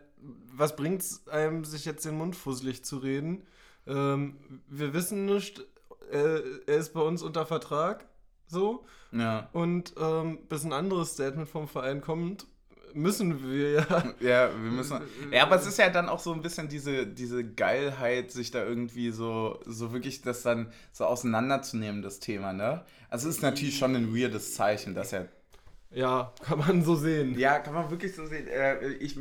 was 0.55 0.75
bringt 0.75 1.01
es 1.01 1.27
einem, 1.27 1.65
sich 1.65 1.85
jetzt 1.85 2.05
den 2.05 2.17
Mund 2.17 2.35
fusselig 2.35 2.85
zu 2.85 2.97
reden? 2.97 3.47
Ähm, 3.87 4.61
wir 4.67 4.93
wissen 4.93 5.25
nicht, 5.25 5.65
äh, 6.11 6.41
er 6.67 6.77
ist 6.77 6.93
bei 6.93 7.01
uns 7.01 7.23
unter 7.23 7.45
Vertrag, 7.45 8.05
so. 8.47 8.85
Ja. 9.11 9.49
Und 9.53 9.95
ähm, 9.99 10.39
bis 10.47 10.63
ein 10.63 10.73
anderes 10.73 11.13
Statement 11.13 11.49
vom 11.49 11.67
Verein 11.67 12.01
kommt, 12.01 12.45
müssen 12.93 13.43
wir 13.43 13.71
ja. 13.71 14.13
Ja, 14.19 14.49
wir 14.49 14.71
müssen. 14.71 14.99
Ja, 15.31 15.43
aber 15.43 15.55
es 15.55 15.67
ist 15.67 15.77
ja 15.77 15.89
dann 15.89 16.09
auch 16.09 16.19
so 16.19 16.33
ein 16.33 16.41
bisschen 16.41 16.67
diese, 16.69 17.05
diese 17.05 17.43
Geilheit, 17.43 18.31
sich 18.31 18.51
da 18.51 18.63
irgendwie 18.63 19.11
so, 19.11 19.59
so 19.65 19.93
wirklich 19.93 20.21
das 20.21 20.43
dann 20.43 20.71
so 20.91 21.05
auseinanderzunehmen, 21.05 22.01
das 22.01 22.19
Thema, 22.19 22.53
ne? 22.53 22.83
Also 23.09 23.29
es 23.29 23.37
ist 23.37 23.41
natürlich 23.41 23.77
schon 23.77 23.95
ein 23.95 24.15
weirdes 24.15 24.53
Zeichen, 24.53 24.95
dass 24.95 25.13
er. 25.13 25.27
Ja, 25.91 26.33
kann 26.43 26.59
man 26.59 26.83
so 26.83 26.95
sehen. 26.95 27.37
Ja, 27.37 27.59
kann 27.59 27.73
man 27.73 27.89
wirklich 27.89 28.13
so 28.13 28.25
sehen. 28.25 28.47
Äh, 28.47 28.89
ich, 28.93 29.17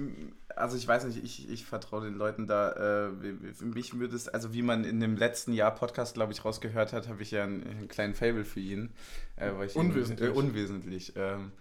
also 0.54 0.76
ich 0.76 0.86
weiß 0.86 1.04
nicht, 1.04 1.24
ich, 1.24 1.48
ich 1.48 1.64
vertraue 1.64 2.04
den 2.04 2.14
Leuten 2.14 2.46
da. 2.46 2.72
Äh, 2.72 3.10
für 3.54 3.64
mich 3.64 3.98
würde 3.98 4.14
es, 4.14 4.28
also 4.28 4.52
wie 4.52 4.62
man 4.62 4.84
in 4.84 5.00
dem 5.00 5.16
letzten 5.16 5.54
Jahr 5.54 5.74
Podcast, 5.74 6.14
glaube 6.14 6.32
ich, 6.32 6.44
rausgehört 6.44 6.92
hat, 6.92 7.08
habe 7.08 7.22
ich 7.22 7.30
ja 7.30 7.44
einen, 7.44 7.66
einen, 7.66 7.88
kleinen 7.88 8.14
Fable 8.14 8.44
für 8.44 8.60
ihn. 8.60 8.90
Äh, 9.36 9.50
unwesentlich. 9.74 10.28
Ihn, 10.28 10.34
äh, 10.34 10.38
unwesentlich. 10.38 11.12
Ähm, 11.16 11.52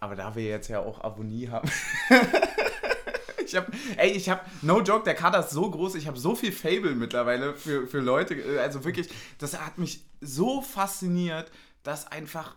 aber 0.00 0.16
da 0.16 0.34
wir 0.34 0.44
jetzt 0.44 0.68
ja 0.68 0.80
auch 0.80 1.00
Abonnie 1.02 1.48
haben. 1.48 1.70
ich 3.44 3.56
habe, 3.56 3.72
ey, 3.96 4.10
ich 4.10 4.28
habe, 4.28 4.42
no 4.62 4.80
joke, 4.80 5.04
der 5.04 5.14
Kader 5.14 5.40
ist 5.40 5.50
so 5.50 5.70
groß, 5.70 5.94
ich 5.96 6.06
habe 6.06 6.18
so 6.18 6.34
viel 6.34 6.52
Fable 6.52 6.94
mittlerweile 6.94 7.54
für, 7.54 7.86
für 7.86 8.00
Leute. 8.00 8.34
Äh, 8.34 8.58
also 8.58 8.84
wirklich, 8.84 9.08
das 9.38 9.58
hat 9.58 9.78
mich 9.78 10.04
so 10.20 10.62
fasziniert, 10.62 11.50
dass 11.82 12.06
einfach, 12.06 12.56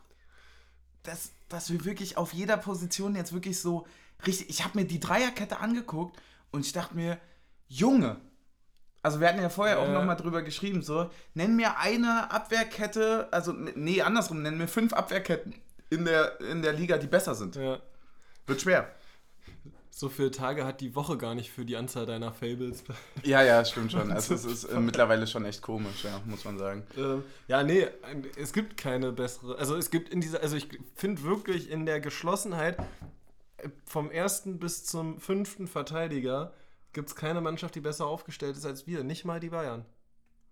dass, 1.03 1.31
dass 1.49 1.71
wir 1.71 1.85
wirklich 1.85 2.17
auf 2.17 2.33
jeder 2.33 2.57
Position 2.57 3.15
jetzt 3.15 3.33
wirklich 3.33 3.59
so 3.59 3.87
richtig, 4.25 4.49
ich 4.49 4.63
habe 4.63 4.79
mir 4.79 4.85
die 4.85 4.99
Dreierkette 4.99 5.59
angeguckt 5.59 6.21
und 6.51 6.65
ich 6.65 6.73
dachte 6.73 6.95
mir, 6.95 7.17
Junge, 7.67 8.17
also 9.01 9.19
wir 9.19 9.29
hatten 9.29 9.41
ja 9.41 9.49
vorher 9.49 9.77
ja. 9.77 9.83
auch 9.83 9.89
nochmal 9.89 10.15
drüber 10.15 10.43
geschrieben, 10.43 10.83
so, 10.83 11.09
nenn 11.33 11.55
mir 11.55 11.79
eine 11.79 12.29
Abwehrkette, 12.29 13.29
also 13.31 13.51
nee, 13.51 14.01
andersrum, 14.01 14.43
nenn 14.43 14.57
mir 14.57 14.67
fünf 14.67 14.93
Abwehrketten 14.93 15.55
in 15.91 16.05
der, 16.05 16.39
in 16.41 16.63
der 16.63 16.73
Liga, 16.73 16.97
die 16.97 17.07
besser 17.07 17.35
sind. 17.35 17.55
Ja. 17.55 17.79
Wird 18.47 18.61
schwer. 18.61 18.89
So 19.91 20.09
viele 20.09 20.31
Tage 20.31 20.65
hat 20.65 20.81
die 20.81 20.95
Woche 20.95 21.17
gar 21.17 21.35
nicht 21.35 21.51
für 21.51 21.65
die 21.65 21.75
Anzahl 21.75 22.05
deiner 22.05 22.31
Fables. 22.31 22.83
Ja, 23.23 23.43
ja, 23.43 23.63
stimmt 23.63 23.91
schon. 23.91 24.09
Also 24.11 24.33
es 24.33 24.45
ist 24.45 24.63
äh, 24.63 24.79
mittlerweile 24.79 25.27
schon 25.27 25.45
echt 25.45 25.61
komisch, 25.61 26.05
ja, 26.05 26.19
muss 26.25 26.45
man 26.45 26.57
sagen. 26.57 26.87
Ähm, 26.97 27.23
ja, 27.47 27.61
nee, 27.61 27.87
es 28.37 28.53
gibt 28.53 28.77
keine 28.77 29.11
bessere. 29.11 29.57
Also 29.59 29.75
es 29.75 29.91
gibt 29.91 30.09
in 30.09 30.21
dieser, 30.21 30.41
also 30.41 30.55
ich 30.55 30.69
finde 30.95 31.23
wirklich 31.23 31.69
in 31.69 31.85
der 31.85 31.99
Geschlossenheit 31.99 32.79
äh, 33.57 33.69
vom 33.85 34.09
ersten 34.09 34.59
bis 34.59 34.85
zum 34.85 35.19
fünften 35.19 35.67
Verteidiger 35.67 36.53
gibt 36.93 37.09
es 37.09 37.15
keine 37.15 37.41
Mannschaft, 37.41 37.75
die 37.75 37.81
besser 37.81 38.07
aufgestellt 38.07 38.55
ist 38.55 38.65
als 38.65 38.87
wir. 38.87 39.03
Nicht 39.03 39.25
mal 39.25 39.39
die 39.41 39.49
Bayern. 39.49 39.85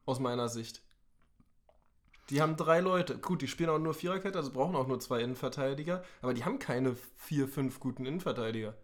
Aus 0.06 0.20
meiner 0.20 0.50
Sicht. 0.50 0.82
Die 2.30 2.42
haben 2.42 2.56
drei 2.56 2.80
Leute. 2.80 3.18
Gut, 3.18 3.42
die 3.42 3.48
spielen 3.48 3.70
auch 3.70 3.80
nur 3.80 3.94
Viererkette, 3.94 4.38
also 4.38 4.52
brauchen 4.52 4.76
auch 4.76 4.88
nur 4.88 5.00
zwei 5.00 5.22
Innenverteidiger. 5.22 6.04
Aber 6.22 6.34
die 6.34 6.46
haben 6.46 6.60
keine 6.60 6.96
vier, 7.18 7.48
fünf 7.48 7.80
guten 7.80 8.06
Innenverteidiger. 8.06 8.76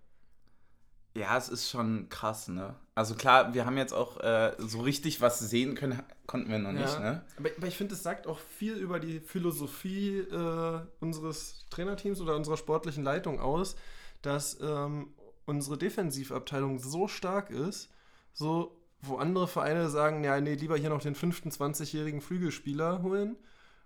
Ja, 1.16 1.38
es 1.38 1.48
ist 1.48 1.70
schon 1.70 2.10
krass, 2.10 2.50
ne? 2.50 2.76
Also 2.94 3.16
klar, 3.16 3.54
wir 3.54 3.66
haben 3.66 3.78
jetzt 3.78 3.94
auch 3.94 4.20
äh, 4.20 4.54
so 4.58 4.82
richtig 4.82 5.22
was 5.22 5.40
sehen 5.40 5.76
können, 5.76 6.04
konnten 6.28 6.50
wir 6.50 6.60
noch 6.60 6.74
ja. 6.74 6.82
nicht, 6.82 7.00
ne? 7.00 7.26
Aber, 7.38 7.50
aber 7.56 7.68
ich 7.68 7.78
finde, 7.78 7.94
es 7.94 8.04
sagt 8.04 8.28
auch 8.28 8.40
viel 8.40 8.74
über 8.74 9.00
die 9.00 9.22
Philosophie 9.22 10.20
äh, 10.20 10.80
unseres 11.00 11.66
Trainerteams 11.70 12.20
oder 12.20 12.36
unserer 12.36 12.58
sportlichen 12.58 13.04
Leitung 13.04 13.40
aus, 13.40 13.78
dass 14.22 14.60
ähm, 14.60 15.14
unsere 15.46 15.78
Defensivabteilung 15.78 16.80
so 16.80 17.08
stark 17.08 17.50
ist, 17.50 17.90
so 18.34 18.78
wo 19.08 19.18
andere 19.18 19.48
Vereine 19.48 19.90
sagen, 19.90 20.24
ja, 20.24 20.40
nee, 20.40 20.56
lieber 20.56 20.78
hier 20.78 20.90
noch 20.90 21.02
den 21.02 21.16
fünften 21.16 21.50
20-jährigen 21.50 22.22
Flügelspieler 22.22 23.02
holen. 23.02 23.38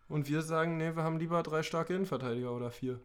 Und 0.08 0.28
wir 0.28 0.42
sagen, 0.42 0.78
nee, 0.78 0.96
wir 0.96 1.04
haben 1.04 1.20
lieber 1.20 1.44
drei 1.44 1.64
starke 1.64 1.94
Innenverteidiger 1.94 2.52
oder 2.52 2.72
vier. 2.72 3.00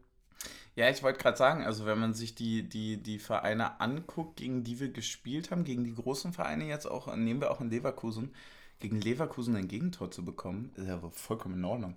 Ja, 0.77 0.91
ich 0.91 1.03
wollte 1.03 1.21
gerade 1.21 1.37
sagen, 1.37 1.65
also 1.65 1.87
wenn 1.87 2.01
man 2.01 2.15
sich 2.15 2.35
die, 2.35 2.69
die, 2.69 2.97
die 2.97 3.19
Vereine 3.19 3.81
anguckt, 3.81 4.37
gegen 4.37 4.65
die 4.65 4.81
wir 4.81 4.91
gespielt 4.91 5.51
haben, 5.51 5.65
gegen 5.65 5.85
die 5.85 5.95
großen 5.95 6.33
Vereine 6.33 6.67
jetzt 6.67 6.87
auch, 6.87 7.15
nehmen 7.15 7.41
wir 7.41 7.51
auch 7.51 7.61
in 7.61 7.71
Leverkusen, 7.71 8.35
gegen 8.81 9.01
Leverkusen 9.01 9.55
ein 9.55 9.69
Gegentor 9.69 10.11
zu 10.11 10.25
bekommen, 10.25 10.73
ist 10.75 10.89
ja 10.89 11.01
vollkommen 11.13 11.57
in 11.57 11.65
Ordnung. 11.65 11.97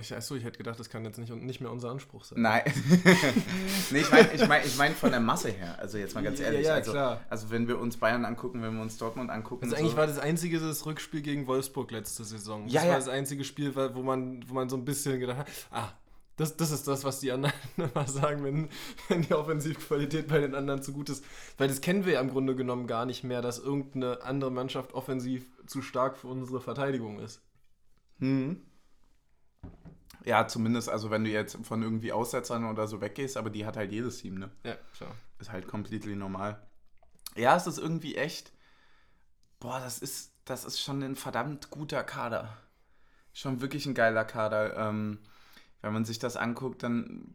Ich, 0.00 0.14
achso, 0.14 0.34
ich 0.34 0.44
hätte 0.44 0.58
gedacht, 0.58 0.78
das 0.78 0.88
kann 0.88 1.04
jetzt 1.04 1.18
nicht, 1.18 1.34
nicht 1.34 1.60
mehr 1.60 1.70
unser 1.70 1.90
Anspruch 1.90 2.24
sein. 2.24 2.42
Nein. 2.42 2.62
nee, 3.90 4.00
ich 4.00 4.10
meine 4.10 4.32
ich 4.32 4.48
mein, 4.48 4.66
ich 4.66 4.76
mein 4.76 4.94
von 4.94 5.10
der 5.10 5.20
Masse 5.20 5.50
her. 5.50 5.76
Also 5.78 5.98
jetzt 5.98 6.14
mal 6.14 6.22
ganz 6.22 6.40
ehrlich. 6.40 6.62
Ja, 6.62 6.68
ja, 6.68 6.74
also, 6.74 6.92
klar. 6.92 7.20
also 7.28 7.50
wenn 7.50 7.68
wir 7.68 7.78
uns 7.78 7.96
Bayern 7.96 8.24
angucken, 8.24 8.62
wenn 8.62 8.74
wir 8.74 8.82
uns 8.82 8.96
Dortmund 8.98 9.30
angucken. 9.30 9.64
Also 9.64 9.76
eigentlich 9.76 9.92
so. 9.92 9.96
war 9.96 10.06
das 10.06 10.18
einzige 10.18 10.60
das 10.60 10.86
Rückspiel 10.86 11.22
gegen 11.22 11.46
Wolfsburg 11.46 11.90
letzte 11.90 12.24
Saison. 12.24 12.64
Das 12.64 12.72
ja, 12.72 12.88
war 12.88 12.96
das 12.96 13.08
einzige 13.08 13.44
Spiel, 13.44 13.74
wo 13.74 14.02
man, 14.02 14.48
wo 14.48 14.54
man 14.54 14.68
so 14.68 14.76
ein 14.76 14.84
bisschen 14.84 15.18
gedacht 15.20 15.38
hat, 15.38 15.48
ah, 15.70 15.92
das, 16.38 16.56
das 16.56 16.70
ist 16.70 16.86
das, 16.86 17.04
was 17.04 17.18
die 17.18 17.32
anderen 17.32 17.54
immer 17.76 18.06
sagen, 18.06 18.44
wenn, 18.44 18.68
wenn 19.08 19.22
die 19.22 19.34
Offensivqualität 19.34 20.28
bei 20.28 20.38
den 20.38 20.54
anderen 20.54 20.82
zu 20.82 20.92
gut 20.92 21.10
ist. 21.10 21.24
Weil 21.58 21.68
das 21.68 21.80
kennen 21.80 22.06
wir 22.06 22.14
ja 22.14 22.20
im 22.20 22.30
Grunde 22.30 22.54
genommen 22.54 22.86
gar 22.86 23.06
nicht 23.06 23.24
mehr, 23.24 23.42
dass 23.42 23.58
irgendeine 23.58 24.22
andere 24.22 24.52
Mannschaft 24.52 24.94
offensiv 24.94 25.44
zu 25.66 25.82
stark 25.82 26.16
für 26.16 26.28
unsere 26.28 26.60
Verteidigung 26.60 27.18
ist. 27.18 27.42
Hm. 28.20 28.62
Ja, 30.28 30.46
zumindest, 30.46 30.90
also 30.90 31.10
wenn 31.10 31.24
du 31.24 31.30
jetzt 31.30 31.56
von 31.64 31.82
irgendwie 31.82 32.12
Aussetzern 32.12 32.66
oder 32.66 32.86
so 32.86 33.00
weggehst, 33.00 33.38
aber 33.38 33.48
die 33.48 33.64
hat 33.64 33.78
halt 33.78 33.92
jedes 33.92 34.18
Team, 34.18 34.34
ne? 34.34 34.50
Ja, 34.62 34.76
klar. 34.94 35.14
Ist 35.38 35.50
halt 35.50 35.66
completely 35.66 36.16
normal. 36.16 36.68
Ja, 37.34 37.56
es 37.56 37.66
ist 37.66 37.78
irgendwie 37.78 38.14
echt. 38.14 38.52
Boah, 39.58 39.80
das 39.80 40.00
ist, 40.00 40.34
das 40.44 40.66
ist 40.66 40.82
schon 40.82 41.02
ein 41.02 41.16
verdammt 41.16 41.70
guter 41.70 42.04
Kader. 42.04 42.58
Schon 43.32 43.62
wirklich 43.62 43.86
ein 43.86 43.94
geiler 43.94 44.26
Kader. 44.26 44.76
Ähm, 44.76 45.20
wenn 45.80 45.94
man 45.94 46.04
sich 46.04 46.18
das 46.18 46.36
anguckt, 46.36 46.82
dann 46.82 47.34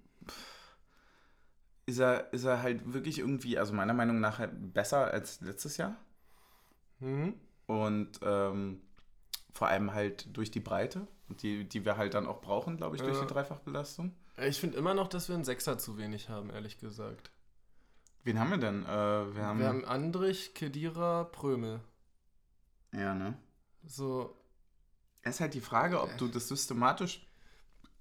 ist 1.87 1.97
er, 1.97 2.31
ist 2.31 2.43
er 2.43 2.61
halt 2.61 2.93
wirklich 2.93 3.17
irgendwie, 3.17 3.57
also 3.57 3.73
meiner 3.73 3.95
Meinung 3.95 4.19
nach, 4.19 4.37
halt 4.37 4.71
besser 4.71 5.07
als 5.07 5.41
letztes 5.41 5.77
Jahr. 5.77 5.97
Mhm. 6.99 7.33
Und 7.65 8.19
ähm, 8.21 8.83
vor 9.51 9.69
allem 9.69 9.95
halt 9.95 10.37
durch 10.37 10.51
die 10.51 10.59
Breite 10.59 11.07
die, 11.29 11.67
die 11.67 11.85
wir 11.85 11.97
halt 11.97 12.13
dann 12.13 12.27
auch 12.27 12.41
brauchen, 12.41 12.77
glaube 12.77 12.95
ich, 12.95 13.01
durch 13.01 13.15
ja. 13.15 13.21
die 13.21 13.33
Dreifachbelastung. 13.33 14.13
Ich 14.37 14.59
finde 14.59 14.77
immer 14.77 14.93
noch, 14.93 15.07
dass 15.07 15.29
wir 15.29 15.35
einen 15.35 15.43
Sechser 15.43 15.77
zu 15.77 15.97
wenig 15.97 16.29
haben, 16.29 16.49
ehrlich 16.49 16.79
gesagt. 16.79 17.31
Wen 18.23 18.39
haben 18.39 18.51
wir 18.51 18.57
denn? 18.57 18.83
Äh, 18.83 18.87
wir, 18.87 19.43
haben 19.43 19.59
wir 19.59 19.67
haben 19.67 19.85
Andrich, 19.85 20.53
Kedira, 20.53 21.25
Prömel. 21.25 21.81
Ja, 22.93 23.13
ne? 23.13 23.35
So. 23.85 24.37
Es 25.21 25.35
ist 25.35 25.41
halt 25.41 25.53
die 25.53 25.61
Frage, 25.61 26.01
ob 26.01 26.17
du 26.17 26.27
das 26.27 26.47
systematisch 26.47 27.25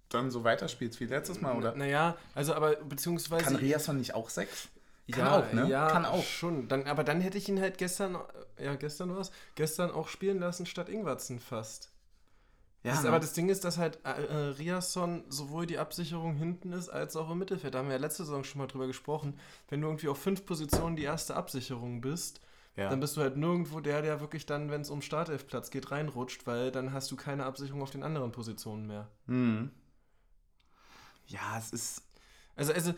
dann 0.08 0.30
so 0.30 0.44
weiterspielst 0.44 1.00
wie 1.00 1.06
letztes 1.06 1.40
Mal, 1.40 1.56
oder? 1.56 1.74
Naja, 1.74 2.16
also 2.34 2.54
aber 2.54 2.76
beziehungsweise. 2.76 3.44
Kann 3.44 3.56
Riasson 3.56 3.96
nicht 3.98 4.14
auch 4.14 4.28
sechs? 4.28 4.68
Kann 5.10 5.26
ja, 5.26 5.38
auch, 5.38 5.52
ne? 5.52 5.68
Ja, 5.68 5.90
Kann 5.90 6.04
auch. 6.04 6.24
Schon. 6.24 6.68
Dann, 6.68 6.86
aber 6.86 7.04
dann 7.04 7.20
hätte 7.20 7.38
ich 7.38 7.48
ihn 7.48 7.60
halt 7.60 7.78
gestern, 7.78 8.18
ja, 8.58 8.74
gestern 8.76 9.14
was? 9.16 9.32
Gestern 9.54 9.90
auch 9.90 10.08
spielen 10.08 10.38
lassen 10.38 10.66
statt 10.66 10.88
Ingwatzen 10.88 11.40
fast. 11.40 11.91
Ja, 12.82 12.92
das, 12.92 13.02
ne? 13.02 13.08
Aber 13.08 13.20
das 13.20 13.32
Ding 13.32 13.48
ist, 13.48 13.64
dass 13.64 13.78
halt 13.78 14.00
äh, 14.04 14.10
äh, 14.10 14.34
Riasson 14.58 15.24
sowohl 15.28 15.66
die 15.66 15.78
Absicherung 15.78 16.34
hinten 16.34 16.72
ist, 16.72 16.88
als 16.88 17.16
auch 17.16 17.30
im 17.30 17.38
Mittelfeld. 17.38 17.74
Da 17.74 17.78
haben 17.78 17.88
wir 17.88 17.94
ja 17.94 18.00
letzte 18.00 18.24
Saison 18.24 18.42
schon 18.42 18.58
mal 18.58 18.66
drüber 18.66 18.88
gesprochen. 18.88 19.38
Wenn 19.68 19.80
du 19.80 19.86
irgendwie 19.86 20.08
auf 20.08 20.18
fünf 20.18 20.44
Positionen 20.44 20.96
die 20.96 21.04
erste 21.04 21.36
Absicherung 21.36 22.00
bist, 22.00 22.40
ja. 22.76 22.90
dann 22.90 22.98
bist 22.98 23.16
du 23.16 23.20
halt 23.20 23.36
nirgendwo 23.36 23.80
der, 23.80 24.02
der 24.02 24.20
wirklich 24.20 24.46
dann, 24.46 24.70
wenn 24.70 24.80
es 24.80 24.90
um 24.90 25.00
Startelfplatz 25.00 25.70
geht, 25.70 25.92
reinrutscht, 25.92 26.46
weil 26.46 26.72
dann 26.72 26.92
hast 26.92 27.10
du 27.12 27.16
keine 27.16 27.44
Absicherung 27.44 27.82
auf 27.82 27.90
den 27.90 28.02
anderen 28.02 28.32
Positionen 28.32 28.86
mehr. 28.88 29.08
Mhm. 29.26 29.70
Ja, 31.26 31.56
es 31.58 31.72
ist. 31.72 32.02
Also, 32.56 32.72
also 32.72 32.94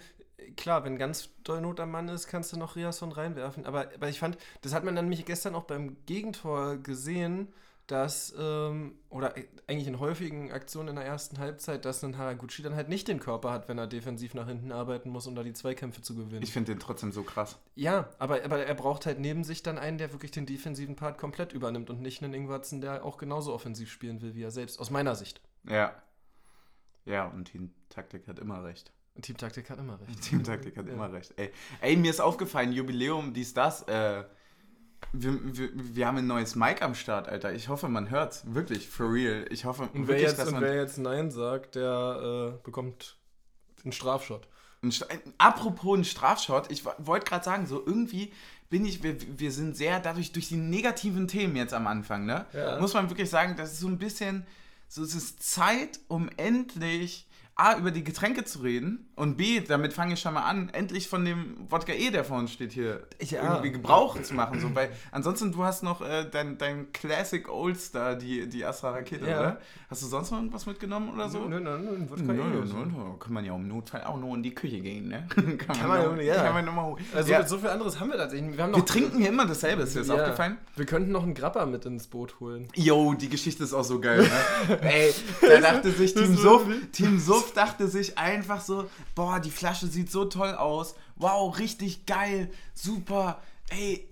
klar, 0.56 0.84
wenn 0.84 0.96
ganz 0.96 1.28
doll 1.42 1.60
Not 1.60 1.78
am 1.80 1.90
Mann 1.90 2.08
ist, 2.08 2.26
kannst 2.26 2.52
du 2.52 2.56
noch 2.56 2.74
Riasson 2.74 3.12
reinwerfen. 3.12 3.66
Aber, 3.66 3.90
aber 3.94 4.08
ich 4.08 4.18
fand, 4.18 4.38
das 4.62 4.72
hat 4.72 4.84
man 4.84 4.96
dann 4.96 5.04
nämlich 5.04 5.24
gestern 5.26 5.54
auch 5.54 5.64
beim 5.64 5.96
Gegentor 6.06 6.78
gesehen, 6.78 7.52
dass, 7.86 8.34
ähm, 8.38 8.94
oder 9.10 9.34
eigentlich 9.66 9.86
in 9.86 10.00
häufigen 10.00 10.52
Aktionen 10.52 10.90
in 10.90 10.96
der 10.96 11.04
ersten 11.04 11.38
Halbzeit, 11.38 11.84
dass 11.84 12.02
ein 12.02 12.16
Haraguchi 12.16 12.62
dann 12.62 12.74
halt 12.74 12.88
nicht 12.88 13.08
den 13.08 13.20
Körper 13.20 13.50
hat, 13.52 13.68
wenn 13.68 13.76
er 13.76 13.86
defensiv 13.86 14.34
nach 14.34 14.46
hinten 14.46 14.72
arbeiten 14.72 15.10
muss, 15.10 15.26
um 15.26 15.34
da 15.34 15.42
die 15.42 15.52
Zweikämpfe 15.52 16.00
zu 16.00 16.14
gewinnen. 16.14 16.42
Ich 16.42 16.52
finde 16.52 16.72
den 16.72 16.80
trotzdem 16.80 17.12
so 17.12 17.22
krass. 17.22 17.58
Ja, 17.74 18.08
aber, 18.18 18.44
aber 18.44 18.64
er 18.64 18.74
braucht 18.74 19.04
halt 19.04 19.20
neben 19.20 19.44
sich 19.44 19.62
dann 19.62 19.78
einen, 19.78 19.98
der 19.98 20.12
wirklich 20.12 20.30
den 20.30 20.46
defensiven 20.46 20.96
Part 20.96 21.18
komplett 21.18 21.52
übernimmt 21.52 21.90
und 21.90 22.00
nicht 22.00 22.22
einen 22.22 22.32
Ingwatzen, 22.32 22.80
der 22.80 23.04
auch 23.04 23.18
genauso 23.18 23.52
offensiv 23.52 23.90
spielen 23.90 24.22
will 24.22 24.34
wie 24.34 24.42
er 24.42 24.50
selbst, 24.50 24.80
aus 24.80 24.90
meiner 24.90 25.14
Sicht. 25.14 25.42
Ja. 25.68 25.94
Ja, 27.04 27.26
und 27.26 27.46
Teamtaktik 27.46 28.26
hat 28.28 28.38
immer 28.38 28.64
recht. 28.64 28.92
Teamtaktik 29.20 29.70
hat 29.70 29.78
immer 29.78 30.00
recht. 30.00 30.22
Teamtaktik 30.22 30.76
hat 30.76 30.86
ja. 30.86 30.92
immer 30.92 31.12
recht. 31.12 31.34
Ey. 31.36 31.52
Ey, 31.80 31.96
mir 31.96 32.10
ist 32.10 32.20
aufgefallen, 32.20 32.72
Jubiläum, 32.72 33.32
dies, 33.34 33.54
das, 33.54 33.82
äh, 33.82 34.24
wir, 35.12 35.56
wir, 35.56 35.70
wir, 35.74 36.06
haben 36.06 36.18
ein 36.18 36.26
neues 36.26 36.54
Mic 36.54 36.82
am 36.82 36.94
Start, 36.94 37.28
Alter. 37.28 37.52
Ich 37.52 37.68
hoffe, 37.68 37.88
man 37.88 38.10
hört's. 38.10 38.42
Wirklich, 38.46 38.88
for 38.88 39.12
real. 39.12 39.46
Ich 39.50 39.64
hoffe 39.64 39.88
und 39.92 40.08
wirklich, 40.08 40.28
jetzt. 40.28 40.46
Und 40.46 40.60
wer 40.60 40.74
jetzt 40.74 40.98
Nein 40.98 41.30
sagt, 41.30 41.74
der 41.74 42.54
äh, 42.54 42.64
bekommt 42.64 43.16
einen 43.84 43.92
Strafshot. 43.92 44.48
Ein 44.82 44.92
Apropos 45.38 45.98
ein 45.98 46.04
Strafshot, 46.04 46.70
ich 46.70 46.84
wollte 46.84 47.26
gerade 47.26 47.44
sagen, 47.44 47.66
so 47.66 47.82
irgendwie 47.84 48.32
bin 48.68 48.84
ich, 48.84 49.02
wir, 49.02 49.16
wir 49.38 49.52
sind 49.52 49.76
sehr 49.76 50.00
dadurch 50.00 50.32
durch 50.32 50.48
die 50.48 50.56
negativen 50.56 51.28
Themen 51.28 51.56
jetzt 51.56 51.72
am 51.72 51.86
Anfang, 51.86 52.26
ne? 52.26 52.46
Ja. 52.52 52.80
Muss 52.80 52.94
man 52.94 53.08
wirklich 53.08 53.30
sagen, 53.30 53.54
das 53.56 53.72
ist 53.72 53.80
so 53.80 53.88
ein 53.88 53.98
bisschen, 53.98 54.46
so 54.88 55.02
es 55.02 55.14
ist 55.14 55.42
Zeit, 55.42 56.00
um 56.08 56.28
endlich 56.36 57.26
A, 57.56 57.76
über 57.76 57.92
die 57.92 58.02
Getränke 58.02 58.44
zu 58.44 58.60
reden 58.60 59.08
und 59.14 59.36
B, 59.36 59.60
damit 59.60 59.92
fange 59.92 60.14
ich 60.14 60.20
schon 60.20 60.34
mal 60.34 60.42
an, 60.42 60.70
endlich 60.70 61.08
von 61.08 61.24
dem 61.24 61.54
Wodka 61.70 61.92
E, 61.92 62.10
der 62.10 62.24
vor 62.24 62.38
uns 62.38 62.52
steht, 62.52 62.72
hier 62.72 63.06
ja. 63.20 63.48
irgendwie 63.48 63.70
Gebrauch 63.70 64.20
zu 64.20 64.34
machen. 64.34 64.58
So, 64.58 64.74
weil 64.74 64.90
ansonsten, 65.12 65.52
du 65.52 65.62
hast 65.62 65.84
noch 65.84 66.00
äh, 66.00 66.28
dein, 66.28 66.58
dein 66.58 66.90
Classic 66.90 67.48
Old 67.48 67.78
Star, 67.78 68.16
die, 68.16 68.48
die 68.48 68.64
Astra 68.64 68.90
Rakete, 68.90 69.30
ja. 69.30 69.38
oder? 69.38 69.60
Hast 69.88 70.02
du 70.02 70.06
sonst 70.08 70.32
noch 70.32 70.38
irgendwas 70.38 70.66
mitgenommen 70.66 71.14
oder 71.14 71.28
so? 71.28 71.44
Nö, 71.44 71.60
nö, 71.60 71.78
nö, 71.78 72.10
Wodka 72.10 72.24
nö, 72.24 72.42
nö, 72.42 72.64
nö. 72.64 73.18
Kann 73.20 73.32
man 73.32 73.44
ja 73.44 73.54
im 73.54 73.68
Notfall 73.68 74.02
auch 74.02 74.18
nur 74.18 74.34
in 74.34 74.42
die 74.42 74.52
Küche 74.52 74.80
gehen, 74.80 75.06
ne? 75.06 75.28
kann, 75.28 75.56
kann 75.58 75.88
man, 75.88 76.16
noch, 76.16 76.22
ja. 76.22 76.42
Kann 76.42 76.54
man 76.54 76.64
nochmal 76.64 76.86
holen. 76.86 77.04
Also 77.14 77.30
ja. 77.30 77.46
so 77.46 77.58
viel 77.58 77.68
anderes 77.68 78.00
haben 78.00 78.10
wir 78.10 78.16
tatsächlich. 78.16 78.58
Wir, 78.58 78.74
wir 78.74 78.84
trinken 78.84 79.18
hier 79.18 79.28
immer 79.28 79.46
dasselbe, 79.46 79.82
ist 79.82 79.94
dir 79.94 80.00
das 80.00 80.10
aufgefallen? 80.10 80.58
Wir 80.74 80.86
könnten 80.86 81.12
noch 81.12 81.22
einen 81.22 81.34
Grappa 81.34 81.66
mit 81.66 81.84
ins 81.86 82.08
Boot 82.08 82.40
holen. 82.40 82.66
Yo, 82.74 83.14
die 83.14 83.28
Geschichte 83.28 83.62
ist 83.62 83.74
auch 83.74 83.84
so 83.84 84.00
geil, 84.00 84.22
ne? 84.22 84.80
Ey, 84.82 85.14
da 85.40 85.60
dachte 85.60 85.92
sich 85.92 86.14
Team 86.14 86.36
Suff, 86.36 86.66
Team 86.90 87.20
Suff 87.20 87.43
dachte 87.52 87.88
sich 87.88 88.18
einfach 88.18 88.60
so, 88.60 88.88
boah, 89.14 89.40
die 89.40 89.50
Flasche 89.50 89.86
sieht 89.86 90.10
so 90.10 90.24
toll 90.24 90.54
aus. 90.54 90.94
Wow, 91.16 91.58
richtig 91.58 92.06
geil, 92.06 92.50
super. 92.74 93.42
Ey, 93.70 94.08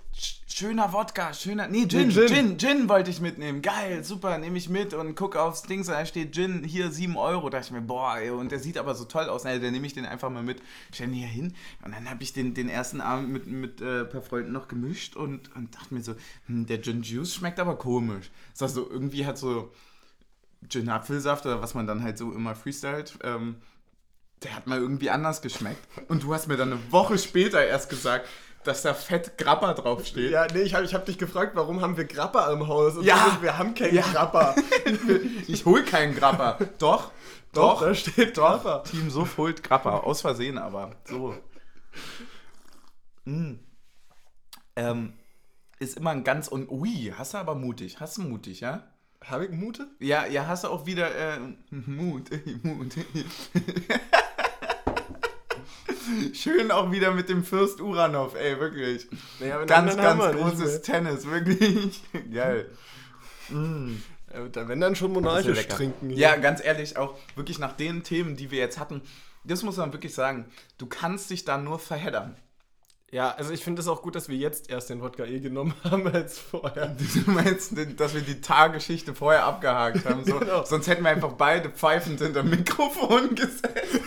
schöner 0.46 0.92
Wodka, 0.92 1.32
schöner. 1.32 1.68
Nee, 1.68 1.86
Gin, 1.86 2.08
nee, 2.08 2.14
Gin, 2.14 2.28
Gin, 2.28 2.58
Gin, 2.58 2.88
wollte 2.88 3.10
ich 3.10 3.20
mitnehmen. 3.20 3.62
Geil, 3.62 4.04
super, 4.04 4.38
nehme 4.38 4.58
ich 4.58 4.68
mit 4.68 4.94
und 4.94 5.14
gucke 5.14 5.40
aufs 5.40 5.62
Ding, 5.62 5.84
da 5.84 6.04
steht 6.04 6.34
Gin, 6.34 6.64
hier 6.64 6.90
7 6.90 7.16
Euro. 7.16 7.48
Da 7.48 7.58
dachte 7.58 7.68
ich 7.68 7.80
mir, 7.80 7.86
boah, 7.86 8.16
ey, 8.18 8.30
und 8.30 8.52
der 8.52 8.58
sieht 8.58 8.78
aber 8.78 8.94
so 8.94 9.04
toll 9.04 9.28
aus. 9.28 9.44
Na, 9.44 9.56
dann 9.58 9.72
nehme 9.72 9.86
ich 9.86 9.94
den 9.94 10.06
einfach 10.06 10.30
mal 10.30 10.42
mit, 10.42 10.62
stell 10.92 11.08
ihn 11.08 11.14
hier 11.14 11.28
hin. 11.28 11.54
Und 11.84 11.94
dann 11.94 12.08
habe 12.08 12.22
ich 12.22 12.32
den, 12.32 12.54
den 12.54 12.68
ersten 12.68 13.00
Abend 13.00 13.30
mit, 13.30 13.46
mit 13.46 13.80
äh, 13.80 14.00
ein 14.00 14.08
paar 14.08 14.22
Freunden 14.22 14.52
noch 14.52 14.68
gemischt 14.68 15.16
und, 15.16 15.54
und 15.56 15.74
dachte 15.74 15.94
mir 15.94 16.02
so, 16.02 16.14
hm, 16.46 16.66
der 16.66 16.82
Gin 16.82 17.02
Juice 17.02 17.34
schmeckt 17.34 17.58
aber 17.58 17.76
komisch. 17.76 18.30
Das 18.52 18.62
heißt 18.62 18.74
so, 18.74 18.88
irgendwie 18.90 19.26
hat 19.26 19.38
so 19.38 19.72
Gin 20.68 20.88
Apfelsaft 20.88 21.46
oder 21.46 21.62
was 21.62 21.74
man 21.74 21.86
dann 21.86 22.02
halt 22.02 22.18
so 22.18 22.32
immer 22.32 22.54
freestylt. 22.54 23.18
Ähm, 23.22 23.56
der 24.42 24.56
hat 24.56 24.66
mal 24.66 24.78
irgendwie 24.78 25.10
anders 25.10 25.42
geschmeckt. 25.42 25.86
Und 26.08 26.22
du 26.22 26.34
hast 26.34 26.48
mir 26.48 26.56
dann 26.56 26.72
eine 26.72 26.92
Woche 26.92 27.18
später 27.18 27.64
erst 27.64 27.90
gesagt, 27.90 28.28
dass 28.64 28.82
da 28.82 28.94
fett 28.94 29.38
Grappa 29.38 29.74
draufsteht. 29.74 30.30
Ja, 30.30 30.46
nee, 30.52 30.62
ich 30.62 30.74
habe 30.74 30.84
ich 30.84 30.94
hab 30.94 31.04
dich 31.06 31.18
gefragt, 31.18 31.52
warum 31.54 31.80
haben 31.80 31.96
wir 31.96 32.04
Grappa 32.04 32.52
im 32.52 32.68
Haus? 32.68 32.96
Und 32.96 33.04
ja, 33.04 33.38
wir 33.40 33.58
haben 33.58 33.74
keinen 33.74 33.94
ja. 33.94 34.02
Grappa. 34.02 34.54
ich 35.48 35.64
hol 35.64 35.84
keinen 35.84 36.14
Grappa. 36.14 36.58
Doch, 36.78 37.10
doch, 37.52 37.80
doch, 37.80 37.80
da 37.82 37.94
steht 37.94 38.34
Grappa. 38.34 38.80
Team 38.80 39.10
Suff 39.10 39.36
holt 39.36 39.62
Grappa, 39.62 39.98
aus 39.98 40.20
Versehen 40.20 40.58
aber. 40.58 40.92
So. 41.04 41.34
Mm. 43.24 43.54
Ähm, 44.76 45.12
ist 45.78 45.96
immer 45.96 46.10
ein 46.10 46.24
ganz 46.24 46.48
und 46.48 46.70
ui, 46.70 47.12
hast 47.16 47.34
du 47.34 47.38
aber 47.38 47.54
mutig, 47.54 48.00
hast 48.00 48.16
du 48.16 48.22
mutig, 48.22 48.60
ja? 48.60 48.84
Habe 49.26 49.46
ich 49.46 49.50
Mute? 49.50 49.86
Ja, 50.00 50.26
ja, 50.26 50.46
hast 50.46 50.64
du 50.64 50.68
auch 50.68 50.86
wieder 50.86 51.14
äh, 51.14 51.38
Mut, 51.70 52.30
Mut. 52.62 52.94
Schön 56.32 56.70
auch 56.70 56.90
wieder 56.90 57.12
mit 57.12 57.28
dem 57.28 57.44
Fürst 57.44 57.80
Uranov, 57.80 58.34
ey, 58.34 58.58
wirklich. 58.58 59.06
Naja, 59.38 59.64
ganz, 59.64 59.96
ganz 59.96 60.36
großes 60.36 60.82
Tennis, 60.82 61.26
wirklich. 61.26 62.02
Geil. 62.32 62.68
Mm. 63.48 63.94
wenn 64.54 64.80
dann 64.80 64.96
schon 64.96 65.12
monarchisch 65.12 65.68
trinken. 65.68 66.10
Hier. 66.10 66.18
Ja, 66.18 66.36
ganz 66.36 66.62
ehrlich, 66.64 66.96
auch 66.96 67.16
wirklich 67.36 67.58
nach 67.58 67.72
den 67.72 68.02
Themen, 68.02 68.36
die 68.36 68.50
wir 68.50 68.58
jetzt 68.58 68.78
hatten, 68.78 69.02
das 69.44 69.62
muss 69.62 69.76
man 69.76 69.92
wirklich 69.92 70.14
sagen, 70.14 70.46
du 70.78 70.86
kannst 70.86 71.30
dich 71.30 71.44
da 71.44 71.58
nur 71.58 71.78
verheddern. 71.78 72.36
Ja, 73.12 73.30
also 73.32 73.52
ich 73.52 73.62
finde 73.62 73.82
es 73.82 73.88
auch 73.88 74.00
gut, 74.00 74.14
dass 74.14 74.30
wir 74.30 74.38
jetzt 74.38 74.70
erst 74.70 74.88
den 74.88 75.02
Wodka 75.02 75.26
E 75.26 75.38
genommen 75.38 75.74
haben 75.84 76.06
als 76.08 76.38
vorher. 76.38 76.96
Du 77.14 77.30
meinst, 77.30 77.74
dass 77.98 78.14
wir 78.14 78.22
die 78.22 78.40
Taggeschichte 78.40 79.14
vorher 79.14 79.44
abgehakt 79.44 80.06
haben? 80.06 80.24
So, 80.24 80.38
genau. 80.38 80.64
Sonst 80.64 80.86
hätten 80.86 81.04
wir 81.04 81.10
einfach 81.10 81.32
beide 81.34 81.68
pfeifend 81.68 82.20
hinter 82.20 82.42
Mikrofon 82.42 83.34
gesessen. 83.34 84.00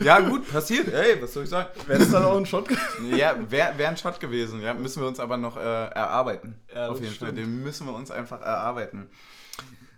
ja, 0.00 0.20
gut, 0.20 0.48
passiert. 0.48 0.92
Ey, 0.94 1.20
was 1.20 1.34
soll 1.34 1.42
ich 1.42 1.50
sagen? 1.50 1.68
Wäre 1.88 1.98
das 1.98 2.12
dann 2.12 2.24
auch 2.24 2.36
ein 2.36 2.46
Shot 2.46 2.68
gewesen? 2.68 3.16
Ja, 3.16 3.36
wäre 3.50 3.76
wär 3.76 3.88
ein 3.88 3.96
Shot 3.96 4.20
gewesen. 4.20 4.62
Ja, 4.62 4.72
müssen 4.74 5.02
wir 5.02 5.08
uns 5.08 5.18
aber 5.18 5.36
noch 5.36 5.56
äh, 5.56 5.60
erarbeiten. 5.60 6.60
Ja, 6.72 6.88
Auf 6.88 7.00
jeden 7.00 7.12
stimmt. 7.12 7.32
Fall. 7.32 7.36
Den 7.36 7.64
müssen 7.64 7.88
wir 7.88 7.94
uns 7.94 8.12
einfach 8.12 8.40
erarbeiten. 8.40 9.10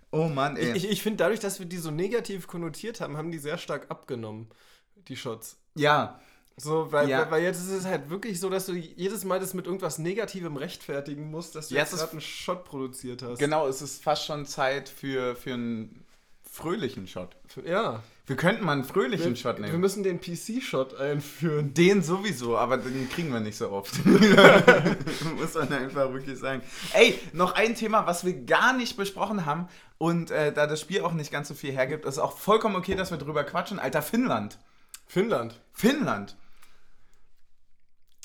Oh 0.09 0.27
Mann, 0.27 0.57
ey. 0.57 0.71
Ich, 0.75 0.89
ich 0.89 1.03
finde, 1.03 1.17
dadurch, 1.17 1.39
dass 1.39 1.59
wir 1.59 1.67
die 1.67 1.77
so 1.77 1.91
negativ 1.91 2.47
konnotiert 2.47 2.99
haben, 2.99 3.15
haben 3.15 3.31
die 3.31 3.37
sehr 3.37 3.59
stark 3.59 3.85
abgenommen, 3.89 4.49
die 5.07 5.15
Shots. 5.15 5.57
Ja. 5.75 6.19
So, 6.61 6.91
weil, 6.91 7.09
ja. 7.09 7.29
weil 7.31 7.43
jetzt 7.43 7.59
ist 7.59 7.71
es 7.71 7.85
halt 7.85 8.09
wirklich 8.09 8.39
so, 8.39 8.49
dass 8.49 8.65
du 8.65 8.73
jedes 8.73 9.23
Mal 9.23 9.39
das 9.39 9.53
mit 9.53 9.65
irgendwas 9.65 9.97
Negativem 9.97 10.57
rechtfertigen 10.57 11.31
musst, 11.31 11.55
dass 11.55 11.69
du 11.69 11.75
jetzt 11.75 11.95
gerade 11.95 12.11
einen 12.11 12.21
Shot 12.21 12.65
produziert 12.65 13.23
hast. 13.23 13.39
Genau, 13.39 13.67
es 13.67 13.81
ist 13.81 14.03
fast 14.03 14.25
schon 14.25 14.45
Zeit 14.45 14.89
für, 14.89 15.35
für 15.35 15.53
einen 15.53 16.05
fröhlichen 16.51 17.07
Shot. 17.07 17.35
Ja. 17.65 18.03
Wir 18.27 18.35
könnten 18.35 18.63
mal 18.63 18.73
einen 18.73 18.83
fröhlichen 18.83 19.31
wir, 19.31 19.35
Shot 19.35 19.59
nehmen. 19.59 19.71
Wir 19.71 19.79
müssen 19.79 20.03
den 20.03 20.21
PC-Shot 20.21 20.95
einführen. 20.95 21.73
Den 21.73 22.03
sowieso, 22.03 22.57
aber 22.57 22.77
den 22.77 23.09
kriegen 23.09 23.33
wir 23.33 23.39
nicht 23.39 23.57
so 23.57 23.71
oft. 23.71 23.93
Muss 24.05 25.53
man 25.55 25.73
einfach 25.73 26.13
wirklich 26.13 26.37
sagen. 26.37 26.61
Ey, 26.93 27.17
noch 27.33 27.55
ein 27.55 27.75
Thema, 27.75 28.05
was 28.05 28.25
wir 28.25 28.33
gar 28.33 28.73
nicht 28.73 28.97
besprochen 28.97 29.45
haben 29.45 29.67
und 29.97 30.29
äh, 30.29 30.53
da 30.53 30.67
das 30.67 30.79
Spiel 30.81 31.01
auch 31.01 31.13
nicht 31.13 31.31
ganz 31.31 31.47
so 31.47 31.53
viel 31.53 31.71
hergibt, 31.71 32.05
ist 32.05 32.19
auch 32.19 32.37
vollkommen 32.37 32.75
okay, 32.75 32.95
dass 32.95 33.11
wir 33.11 33.17
drüber 33.17 33.43
quatschen. 33.43 33.79
Alter, 33.79 34.01
Finnland. 34.01 34.59
Finnland. 35.07 35.59
Finnland. 35.73 36.35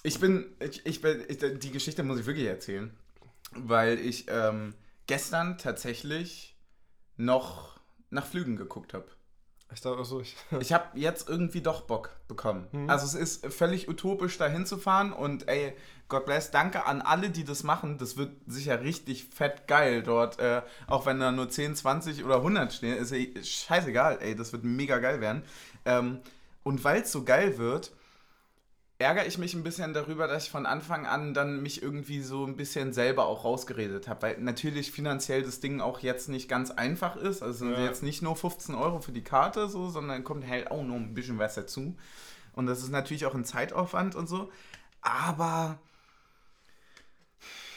Ich 0.07 0.21
bin, 0.21 0.55
ich, 0.61 0.87
ich 0.87 1.01
bin, 1.01 1.25
ich, 1.27 1.38
die 1.38 1.73
Geschichte 1.73 2.05
muss 2.05 2.21
ich 2.21 2.27
wirklich 2.27 2.47
erzählen, 2.47 2.97
weil 3.51 3.99
ich 3.99 4.27
ähm, 4.29 4.75
gestern 5.09 5.59
tatsächlich 5.59 6.57
noch 7.16 7.81
nach 8.11 8.25
Flügen 8.25 8.55
geguckt 8.55 8.95
habe. 8.95 9.07
Ich 9.75 9.81
dachte, 9.81 9.99
also 9.99 10.21
ich. 10.21 10.37
ich 10.61 10.73
habe 10.73 10.97
jetzt 10.97 11.29
irgendwie 11.29 11.61
doch 11.61 11.81
Bock 11.83 12.11
bekommen. 12.29 12.69
Mhm. 12.71 12.88
Also 12.88 13.05
es 13.05 13.14
ist 13.14 13.53
völlig 13.53 13.88
utopisch, 13.88 14.38
da 14.38 14.47
hinzufahren 14.47 15.12
und 15.12 15.49
ey, 15.49 15.77
God 16.09 16.25
bless, 16.25 16.53
danke 16.53 16.87
an 16.87 17.03
alle, 17.03 17.31
die 17.31 17.42
das 17.42 17.64
machen. 17.64 17.99
Das 17.99 18.16
wird 18.16 18.31
sicher 18.47 18.83
richtig 18.83 19.25
fett 19.25 19.66
geil 19.66 20.05
dort. 20.05 20.38
Äh, 20.38 20.62
auch 20.87 21.05
wenn 21.07 21.19
da 21.19 21.33
nur 21.33 21.49
10, 21.49 21.75
20 21.75 22.25
oder 22.25 22.37
100 22.37 22.73
stehen, 22.73 22.97
ist 22.97 23.11
ey, 23.11 23.35
scheißegal, 23.42 24.19
ey, 24.21 24.37
das 24.37 24.53
wird 24.53 24.62
mega 24.62 24.99
geil 24.99 25.21
werden. 25.21 25.42
Ähm, 25.85 26.21
und 26.62 26.85
weil 26.85 27.03
es 27.03 27.11
so 27.11 27.25
geil 27.25 27.59
wird, 27.59 27.90
ärgere 28.99 29.27
ich 29.27 29.37
mich 29.37 29.55
ein 29.55 29.63
bisschen 29.63 29.93
darüber, 29.93 30.27
dass 30.27 30.45
ich 30.45 30.51
von 30.51 30.65
Anfang 30.65 31.07
an 31.07 31.35
dann 31.35 31.63
mich 31.63 31.83
irgendwie 31.83 32.23
so 32.23 32.47
ein 32.47 32.57
bisschen 32.57 32.93
selber 32.93 33.27
auch 33.27 33.45
rausgeredet 33.45 34.09
habe, 34.09 34.23
weil 34.23 34.39
natürlich 34.39 34.91
finanziell 34.91 35.43
das 35.43 35.61
Ding 35.61 35.81
auch 35.81 36.01
jetzt 36.01 36.29
nicht 36.29 36.49
ganz 36.49 36.71
einfach 36.71 37.17
ist. 37.17 37.43
Also 37.43 37.67
ja. 37.67 37.85
jetzt 37.85 38.03
nicht 38.03 38.23
nur 38.23 38.37
15 38.37 38.75
Euro 38.75 39.01
für 39.01 39.13
die 39.13 39.25
Karte 39.25 39.69
so, 39.69 39.91
sondern 39.91 40.25
kommt 40.25 40.47
halt 40.49 40.71
auch 40.71 40.83
noch 40.83 40.95
ein 40.95 41.15
bisschen 41.15 41.39
was 41.39 41.55
dazu. 41.55 41.95
Und 42.55 42.67
das 42.67 42.83
ist 42.83 42.91
natürlich 42.91 43.27
auch 43.27 43.35
ein 43.35 43.45
Zeitaufwand 43.45 44.15
und 44.15 44.29
so. 44.29 44.51
Aber. 45.03 45.79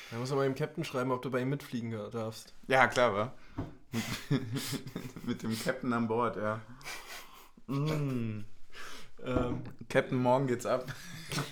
Da 0.09 0.17
muss 0.17 0.29
man 0.29 0.39
mal 0.39 0.45
dem 0.45 0.55
Captain 0.55 0.85
schreiben, 0.85 1.11
ob 1.11 1.21
du 1.21 1.29
bei 1.29 1.41
ihm 1.41 1.49
mitfliegen 1.49 1.91
darfst. 2.11 2.53
Ja, 2.67 2.87
klar, 2.87 3.13
wa? 3.13 3.33
Mit 5.25 5.43
dem 5.43 5.59
Captain 5.61 5.91
an 5.91 6.07
Bord, 6.07 6.37
ja. 6.37 6.61
Mm. 7.67 8.45
Ähm, 9.25 9.61
Captain 9.89 10.17
Morgan 10.17 10.47
geht's 10.47 10.65
ab. 10.65 10.85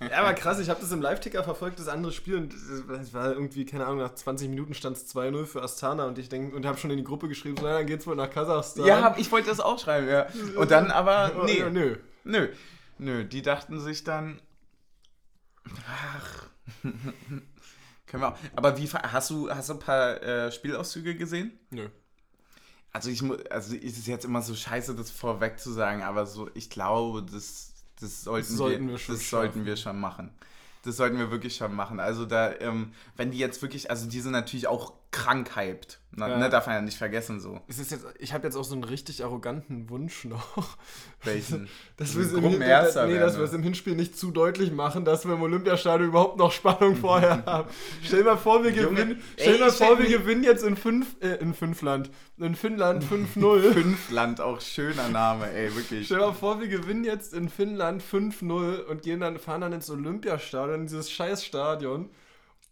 ja, 0.00 0.18
aber 0.18 0.34
krass, 0.34 0.60
ich 0.60 0.68
habe 0.68 0.80
das 0.80 0.92
im 0.92 1.00
Live-Ticker 1.00 1.42
verfolgt, 1.42 1.78
das 1.80 1.88
andere 1.88 2.12
Spiel, 2.12 2.36
und 2.36 2.54
es 2.54 3.12
war 3.12 3.32
irgendwie, 3.32 3.64
keine 3.64 3.86
Ahnung, 3.86 3.98
nach 3.98 4.14
20 4.14 4.48
Minuten 4.48 4.74
stand 4.74 4.96
es 4.96 5.14
2-0 5.14 5.46
für 5.46 5.62
Astana 5.62 6.06
und 6.06 6.18
ich 6.18 6.28
denke, 6.28 6.54
und 6.54 6.66
habe 6.66 6.78
schon 6.78 6.90
in 6.90 6.98
die 6.98 7.04
Gruppe 7.04 7.28
geschrieben, 7.28 7.56
so, 7.56 7.64
dann 7.64 7.86
geht's 7.86 8.06
wohl 8.06 8.16
nach 8.16 8.30
Kasachstan. 8.30 8.86
Ja, 8.86 9.14
ich 9.18 9.32
wollte 9.32 9.48
das 9.48 9.60
auch 9.60 9.78
schreiben, 9.78 10.08
ja. 10.08 10.26
Und 10.56 10.70
dann 10.70 10.90
aber, 10.90 11.32
Oh, 11.40 11.44
nee, 11.44 11.58
ja, 11.58 11.70
nö. 11.70 11.96
nö, 12.24 12.48
nö, 12.98 13.24
die 13.24 13.42
dachten 13.42 13.80
sich 13.80 14.04
dann, 14.04 14.40
ach, 15.88 16.46
können 18.06 18.22
wir 18.22 18.28
auch. 18.28 18.38
Aber 18.54 18.78
wie, 18.78 18.88
hast 18.88 19.30
du, 19.30 19.50
hast 19.50 19.68
du 19.68 19.74
ein 19.74 19.80
paar 19.80 20.22
äh, 20.22 20.52
Spielauszüge 20.52 21.16
gesehen? 21.16 21.58
Nö. 21.70 21.88
Also 22.92 23.10
ich 23.10 23.22
muss, 23.22 23.38
also 23.46 23.74
es 23.76 23.98
ist 23.98 24.06
jetzt 24.06 24.24
immer 24.24 24.42
so 24.42 24.54
scheiße, 24.54 24.94
das 24.94 25.10
vorweg 25.10 25.60
zu 25.60 25.70
sagen, 25.72 26.02
aber 26.02 26.26
so, 26.26 26.50
ich 26.54 26.70
glaube, 26.70 27.22
das, 27.22 27.72
das 28.00 28.24
sollten, 28.24 28.56
sollten 28.56 28.86
wir, 28.86 28.92
wir 28.94 28.98
schon 28.98 29.14
das 29.14 29.30
sollten 29.30 29.64
wir 29.64 29.76
schon 29.76 30.00
machen. 30.00 30.30
Das 30.82 30.96
sollten 30.96 31.18
wir 31.18 31.30
wirklich 31.30 31.56
schon 31.56 31.74
machen. 31.74 32.00
Also 32.00 32.24
da, 32.24 32.52
ähm, 32.58 32.92
wenn 33.16 33.30
die 33.30 33.38
jetzt 33.38 33.62
wirklich, 33.62 33.90
also 33.90 34.08
die 34.08 34.20
sind 34.20 34.32
natürlich 34.32 34.66
auch 34.66 34.94
krank 35.10 35.56
hyped. 35.56 35.98
Ne, 36.12 36.28
Ja. 36.28 36.38
ne, 36.38 36.50
darf 36.50 36.66
man 36.66 36.74
ja 36.74 36.82
nicht 36.82 36.98
vergessen 36.98 37.38
so. 37.38 37.60
Es 37.68 37.78
ist 37.78 37.92
jetzt, 37.92 38.04
ich 38.18 38.32
habe 38.32 38.44
jetzt 38.44 38.56
auch 38.56 38.64
so 38.64 38.74
einen 38.74 38.82
richtig 38.82 39.22
arroganten 39.22 39.88
Wunsch 39.90 40.24
noch. 40.24 40.76
Welchen? 41.22 41.68
Dass 41.96 42.16
wir 42.16 42.24
es 42.24 42.32
im, 42.32 42.42
nee, 42.58 43.18
dass 43.18 43.36
wir 43.36 43.44
es 43.44 43.52
im 43.52 43.62
Hinspiel 43.62 43.94
nicht 43.94 44.18
zu 44.18 44.30
deutlich 44.32 44.72
machen, 44.72 45.04
dass 45.04 45.24
wir 45.26 45.34
im 45.34 45.42
Olympiastadion 45.42 46.08
überhaupt 46.08 46.36
noch 46.38 46.50
Spannung 46.50 46.96
vorher 47.00 47.44
haben. 47.44 47.68
Stell 48.02 48.20
dir 48.20 48.30
mal 48.30 48.36
vor, 48.38 48.64
wir 48.64 48.70
Junge, 48.72 48.88
gewinnen. 48.96 49.22
ey, 49.36 49.42
Stell 49.42 49.58
mal 49.60 49.70
vor, 49.70 49.98
wir 49.98 50.08
gewinnen 50.08 50.42
jetzt 50.42 50.64
in 50.64 50.76
fünf, 50.76 51.16
äh, 51.20 51.34
in 51.36 51.54
Fünfland, 51.54 52.10
in 52.38 52.54
Finnland 52.56 53.04
5-0. 53.04 53.72
Fünfland, 53.72 54.40
auch 54.40 54.60
schöner 54.60 55.08
Name, 55.08 55.50
ey, 55.52 55.74
wirklich. 55.76 56.06
Stell 56.06 56.18
dir 56.18 56.26
mal 56.26 56.32
vor, 56.32 56.60
wir 56.60 56.68
gewinnen 56.68 57.04
jetzt 57.04 57.34
in 57.34 57.48
Finnland 57.48 58.02
5-0 58.02 58.84
und 58.84 59.02
gehen 59.02 59.20
dann, 59.20 59.38
fahren 59.38 59.60
dann 59.60 59.72
ins 59.72 59.90
Olympiastadion, 59.90 60.80
in 60.80 60.86
dieses 60.86 61.10
scheiß 61.10 61.44
Stadion. 61.44 62.10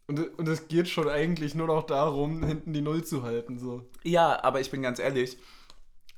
Und, 0.08 0.38
und 0.38 0.48
es 0.48 0.68
geht 0.68 0.88
schon 0.88 1.08
eigentlich 1.08 1.54
nur 1.54 1.66
noch 1.66 1.84
darum, 1.84 2.42
hinten 2.42 2.72
die 2.72 2.80
Null 2.80 3.04
zu 3.04 3.22
halten. 3.22 3.58
So. 3.58 3.82
Ja, 4.04 4.42
aber 4.42 4.60
ich 4.60 4.70
bin 4.70 4.80
ganz 4.82 4.98
ehrlich, 4.98 5.36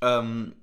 ähm, 0.01 0.55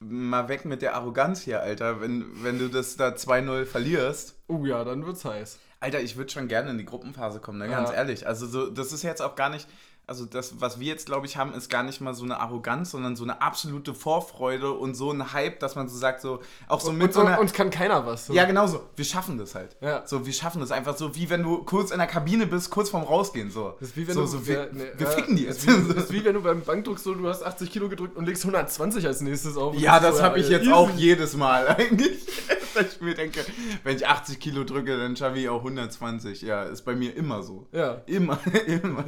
mal 0.00 0.48
weg 0.48 0.64
mit 0.64 0.82
der 0.82 0.94
Arroganz 0.96 1.42
hier, 1.42 1.60
Alter. 1.60 2.00
Wenn, 2.00 2.42
wenn 2.42 2.58
du 2.58 2.68
das 2.68 2.96
da 2.96 3.10
2-0 3.10 3.64
verlierst, 3.64 4.34
Oh 4.48 4.64
ja, 4.64 4.84
dann 4.84 5.06
wird's 5.06 5.24
heiß. 5.24 5.58
Alter, 5.80 6.00
ich 6.00 6.16
würde 6.16 6.32
schon 6.32 6.48
gerne 6.48 6.70
in 6.70 6.78
die 6.78 6.84
Gruppenphase 6.84 7.40
kommen, 7.40 7.58
ne? 7.58 7.68
ganz 7.68 7.90
Ja. 7.90 7.96
ehrlich. 7.96 8.26
Also 8.26 8.46
so, 8.46 8.68
das 8.70 8.92
ist 8.92 9.02
jetzt 9.02 9.22
auch 9.22 9.36
gar 9.36 9.50
nicht, 9.50 9.68
also 10.06 10.26
das, 10.26 10.60
was 10.60 10.78
wir 10.78 10.86
jetzt, 10.86 11.06
glaube 11.06 11.26
ich, 11.26 11.36
haben, 11.38 11.54
ist 11.54 11.70
gar 11.70 11.82
nicht 11.82 12.00
mal 12.00 12.14
so 12.14 12.24
eine 12.24 12.38
Arroganz, 12.38 12.90
sondern 12.90 13.16
so 13.16 13.24
eine 13.24 13.40
absolute 13.40 13.94
Vorfreude 13.94 14.72
und 14.72 14.94
so 14.94 15.10
ein 15.10 15.32
Hype, 15.32 15.60
dass 15.60 15.76
man 15.76 15.88
so 15.88 15.96
sagt, 15.96 16.20
so, 16.20 16.40
auch 16.68 16.80
so 16.80 16.90
Und, 16.90 16.98
mit 16.98 17.08
und, 17.08 17.12
so 17.14 17.20
einer... 17.20 17.40
uns 17.40 17.54
kann 17.54 17.70
keiner 17.70 18.04
was. 18.04 18.26
So. 18.26 18.34
ja, 18.34 18.44
genau 18.44 18.66
so. 18.66 18.82
Wir 18.96 19.04
schaffen 19.04 19.38
das 19.38 19.54
halt. 19.54 19.76
Ja. 19.80 20.06
So, 20.06 20.26
wir 20.26 20.32
schaffen 20.32 20.60
das 20.60 20.72
einfach 20.72 20.96
so, 20.96 21.16
wie 21.16 21.30
wenn 21.30 21.42
du 21.42 21.64
kurz 21.64 21.90
in 21.90 21.98
der 21.98 22.06
Kabine 22.06 22.46
bist, 22.46 22.70
kurz 22.70 22.90
vorm 22.90 23.04
Rausgehen. 23.04 23.50
So. 23.50 23.74
Das 23.80 23.90
ist 23.90 23.96
wie 23.96 24.06
wenn 24.06 24.14
so, 24.14 24.22
du. 24.22 24.26
so, 24.26 24.46
wir, 24.46 24.54
ja, 24.54 24.72
ne, 24.72 24.92
wir 24.96 25.06
ja, 25.06 25.12
ficken 25.12 25.36
die 25.36 25.46
das 25.46 25.64
jetzt. 25.64 25.74
Ist 25.74 25.88
wie, 25.88 25.94
das 25.94 26.04
ist 26.04 26.12
wie 26.12 26.24
wenn 26.24 26.34
du 26.34 26.42
beim 26.42 26.60
Bankdruck 26.60 26.98
so, 26.98 27.14
du 27.14 27.26
hast 27.26 27.42
80 27.42 27.70
Kilo 27.70 27.88
gedrückt 27.88 28.16
und 28.16 28.26
legst 28.26 28.44
120 28.44 29.06
als 29.06 29.22
nächstes 29.22 29.56
auf. 29.56 29.74
Ja, 29.76 30.00
das 30.00 30.18
so, 30.18 30.22
habe 30.22 30.38
ich 30.38 30.50
jetzt 30.50 30.64
easy. 30.64 30.72
auch 30.72 30.90
jedes 30.90 31.34
Mal 31.34 31.68
eigentlich. 31.78 32.26
Dass 32.74 32.94
ich 32.94 33.00
mir 33.00 33.14
denke, 33.14 33.40
wenn 33.84 33.96
ich 33.96 34.06
80 34.06 34.40
Kilo 34.40 34.64
drücke, 34.64 34.98
dann 34.98 35.16
schaffe 35.16 35.38
ich 35.38 35.48
auch 35.48 35.58
120. 35.58 36.42
Ja, 36.42 36.64
ist 36.64 36.82
bei 36.82 36.94
mir 36.94 37.16
immer 37.16 37.42
so. 37.42 37.66
Ja. 37.72 38.02
Immer, 38.06 38.38
immer. 38.66 39.04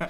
Ja, 0.00 0.08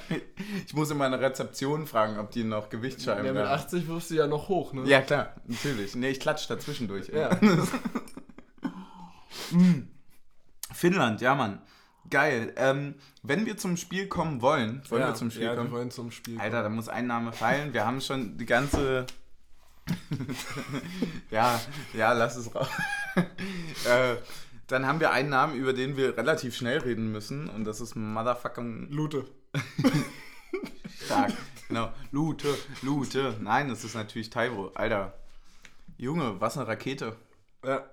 ich 0.66 0.74
muss 0.74 0.90
in 0.90 0.98
meiner 0.98 1.20
Rezeption 1.20 1.86
fragen, 1.86 2.18
ob 2.18 2.30
die 2.30 2.44
noch 2.44 2.68
Gewichtsscheiben 2.68 3.26
ja, 3.26 3.32
mit 3.32 3.42
haben. 3.42 3.60
80 3.60 3.88
wirfst 3.88 4.10
du 4.10 4.14
ja 4.14 4.26
noch 4.26 4.48
hoch, 4.48 4.72
ne? 4.72 4.84
Ja, 4.86 5.00
klar, 5.00 5.34
natürlich. 5.46 5.94
Nee, 5.94 6.10
ich 6.10 6.20
klatsche 6.20 6.48
dazwischendurch. 6.48 7.08
Ja. 7.08 7.38
Mm. 9.50 9.88
Finnland, 10.72 11.20
ja, 11.20 11.34
Mann. 11.34 11.60
Geil. 12.10 12.52
Ähm, 12.56 12.96
wenn 13.22 13.46
wir 13.46 13.56
zum 13.56 13.76
Spiel 13.76 14.08
kommen 14.08 14.42
wollen, 14.42 14.82
wollen 14.88 15.02
ja, 15.02 15.08
wir 15.08 15.14
zum 15.14 15.30
Spiel 15.30 15.44
ja, 15.44 15.54
kommen? 15.54 15.70
wir 15.70 15.78
wollen 15.78 15.90
zum 15.90 16.10
Spiel 16.10 16.38
Alter, 16.38 16.62
da 16.62 16.68
muss 16.68 16.88
ein 16.88 17.06
Name 17.06 17.32
fallen. 17.32 17.72
Wir 17.72 17.86
haben 17.86 18.00
schon 18.00 18.36
die 18.36 18.46
ganze. 18.46 19.06
ja, 21.30 21.60
ja, 21.92 22.12
lass 22.12 22.36
es 22.36 22.54
raus. 22.54 22.68
äh, 23.16 24.16
dann 24.66 24.86
haben 24.86 25.00
wir 25.00 25.10
einen 25.12 25.28
Namen, 25.28 25.56
über 25.56 25.72
den 25.72 25.96
wir 25.96 26.16
relativ 26.16 26.56
schnell 26.56 26.78
reden 26.78 27.12
müssen. 27.12 27.48
Und 27.48 27.64
das 27.64 27.80
ist 27.80 27.94
Motherfucking 27.94 28.88
Lute. 28.90 29.26
stark. 31.04 31.32
genau. 31.68 31.92
Lute, 32.10 32.54
Lute. 32.82 33.36
Nein, 33.40 33.68
das 33.68 33.84
ist 33.84 33.94
natürlich 33.94 34.30
Taiwo. 34.30 34.70
Alter. 34.74 35.14
Junge, 35.96 36.40
was 36.40 36.56
eine 36.58 36.66
Rakete. 36.66 37.16
Ja. 37.64 37.84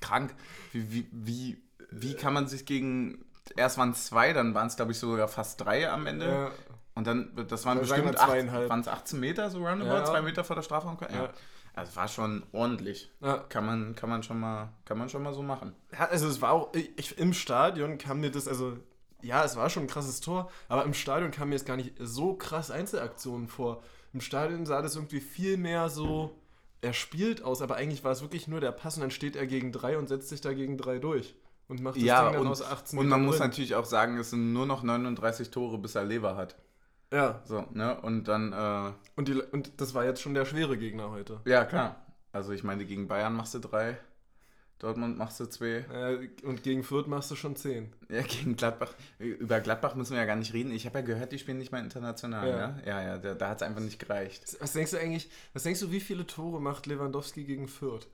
Krank. 0.00 0.34
Wie, 0.72 0.90
wie, 0.92 1.08
wie, 1.12 1.62
wie 1.90 2.14
kann 2.14 2.32
man 2.34 2.46
sich 2.48 2.66
gegen. 2.66 3.24
Erst 3.56 3.78
waren 3.78 3.90
es 3.90 4.06
zwei, 4.06 4.32
dann 4.32 4.54
waren 4.54 4.66
es, 4.66 4.76
glaube 4.76 4.92
ich, 4.92 4.98
sogar 4.98 5.26
fast 5.28 5.60
drei 5.60 5.90
am 5.90 6.06
Ende. 6.06 6.26
ja. 6.26 6.50
Und 6.94 7.06
dann, 7.06 7.30
das 7.46 7.64
waren 7.64 7.78
Dann 7.78 7.86
bestimmt 7.86 8.06
wir 8.06 8.16
zweieinhalb. 8.16 8.68
waren 8.68 8.80
es 8.80 8.88
18 8.88 9.20
Meter, 9.20 9.50
so 9.50 9.58
roundabout, 9.64 9.92
Ja. 9.98 10.04
zwei 10.04 10.20
Meter 10.20 10.42
vor 10.42 10.56
der 10.56 10.64
Strafraum. 10.64 10.98
Ja. 11.02 11.14
Ja. 11.14 11.30
Also 11.74 11.94
war 11.94 12.08
schon 12.08 12.42
ordentlich. 12.50 13.08
ja. 13.20 13.36
Kann 13.48 13.64
man, 13.64 13.94
kann 13.94 14.10
man 14.10 14.24
schon 14.24 14.40
mal, 14.40 14.72
kann 14.84 14.98
man 14.98 15.08
schon 15.08 15.22
mal 15.22 15.32
so 15.32 15.42
machen. 15.42 15.76
Ja, 15.92 16.06
also 16.06 16.26
es 16.26 16.42
war 16.42 16.50
auch, 16.50 16.74
ich, 16.74 17.16
im 17.16 17.32
Stadion 17.34 17.98
kam 17.98 18.18
mir 18.18 18.32
das, 18.32 18.48
also 18.48 18.76
ja, 19.22 19.44
es 19.44 19.56
war 19.56 19.70
schon 19.70 19.84
ein 19.84 19.88
krasses 19.88 20.20
Tor, 20.20 20.50
aber 20.68 20.84
im 20.84 20.94
Stadion 20.94 21.30
kam 21.30 21.48
mir 21.48 21.56
jetzt 21.56 21.66
gar 21.66 21.76
nicht 21.76 21.94
so 21.98 22.34
krass 22.34 22.70
Einzelaktionen 22.70 23.48
vor. 23.48 23.82
Im 24.12 24.20
Stadion 24.20 24.66
sah 24.66 24.82
das 24.82 24.96
irgendwie 24.96 25.20
viel 25.20 25.56
mehr 25.56 25.88
so 25.88 26.30
erspielt 26.80 27.42
aus, 27.42 27.60
aber 27.62 27.76
eigentlich 27.76 28.04
war 28.04 28.12
es 28.12 28.22
wirklich 28.22 28.48
nur 28.48 28.60
der 28.60 28.72
Pass 28.72 28.96
und 28.96 29.02
dann 29.02 29.10
steht 29.10 29.36
er 29.36 29.46
gegen 29.46 29.72
drei 29.72 29.98
und 29.98 30.08
setzt 30.08 30.28
sich 30.28 30.40
da 30.40 30.52
gegen 30.52 30.78
drei 30.78 30.98
durch 30.98 31.34
und 31.68 31.82
macht 31.82 32.02
das 32.02 32.02
Ja, 32.02 32.22
Ding 32.22 32.32
dann 32.32 32.46
und, 32.46 32.46
aus 32.46 32.62
18 32.62 32.98
und 32.98 33.08
man 33.08 33.20
Metern 33.20 33.24
muss 33.24 33.38
drin. 33.38 33.48
natürlich 33.48 33.74
auch 33.74 33.84
sagen, 33.84 34.18
es 34.18 34.30
sind 34.30 34.52
nur 34.52 34.66
noch 34.66 34.82
39 34.82 35.50
Tore, 35.50 35.78
bis 35.78 35.94
er 35.96 36.04
Lever 36.04 36.36
hat. 36.36 36.56
Ja, 37.12 37.42
So, 37.42 37.64
ne? 37.72 38.00
Und 38.00 38.24
dann, 38.28 38.52
äh, 38.52 38.92
und, 39.16 39.28
die, 39.28 39.34
und 39.34 39.80
das 39.80 39.94
war 39.94 40.04
jetzt 40.04 40.20
schon 40.22 40.34
der 40.34 40.44
schwere 40.44 40.76
Gegner 40.78 41.10
heute. 41.10 41.40
ja, 41.44 41.64
klar. 41.64 41.96
Also 42.32 42.52
ich 42.52 42.62
meine, 42.62 42.84
gegen 42.84 43.08
Bayern 43.08 43.34
machst 43.34 43.54
du 43.54 43.58
drei, 43.58 43.98
Dortmund 44.78 45.18
machst 45.18 45.40
du 45.40 45.46
zwei. 45.46 45.84
Äh, 45.92 46.28
und 46.44 46.62
gegen 46.62 46.84
Fürth 46.84 47.08
machst 47.08 47.30
du 47.30 47.34
schon 47.36 47.56
10. 47.56 47.92
Ja, 48.08 48.22
gegen 48.22 48.54
Gladbach. 48.56 48.94
Über 49.18 49.60
Gladbach 49.60 49.94
müssen 49.96 50.12
wir 50.12 50.20
ja 50.20 50.26
gar 50.26 50.36
nicht 50.36 50.52
reden. 50.52 50.70
Ich 50.70 50.86
habe 50.86 51.00
ja 51.00 51.04
gehört, 51.04 51.32
die 51.32 51.38
spielen 51.38 51.58
nicht 51.58 51.72
mehr 51.72 51.80
international, 51.80 52.48
Ja. 52.48 52.56
ja? 52.58 52.76
Ja, 52.86 53.02
ja, 53.02 53.18
da, 53.18 53.34
da 53.34 53.48
hat 53.48 53.56
es 53.56 53.62
einfach 53.62 53.80
nicht 53.80 53.98
gereicht. 53.98 54.56
Was 54.60 54.72
denkst 54.72 54.92
du 54.92 54.98
eigentlich, 55.00 55.28
was 55.52 55.64
denkst 55.64 55.80
du, 55.80 55.90
wie 55.90 56.00
viele 56.00 56.26
Tore 56.26 56.60
macht 56.60 56.86
Lewandowski 56.86 57.44
gegen 57.44 57.66
Fürth? 57.66 58.06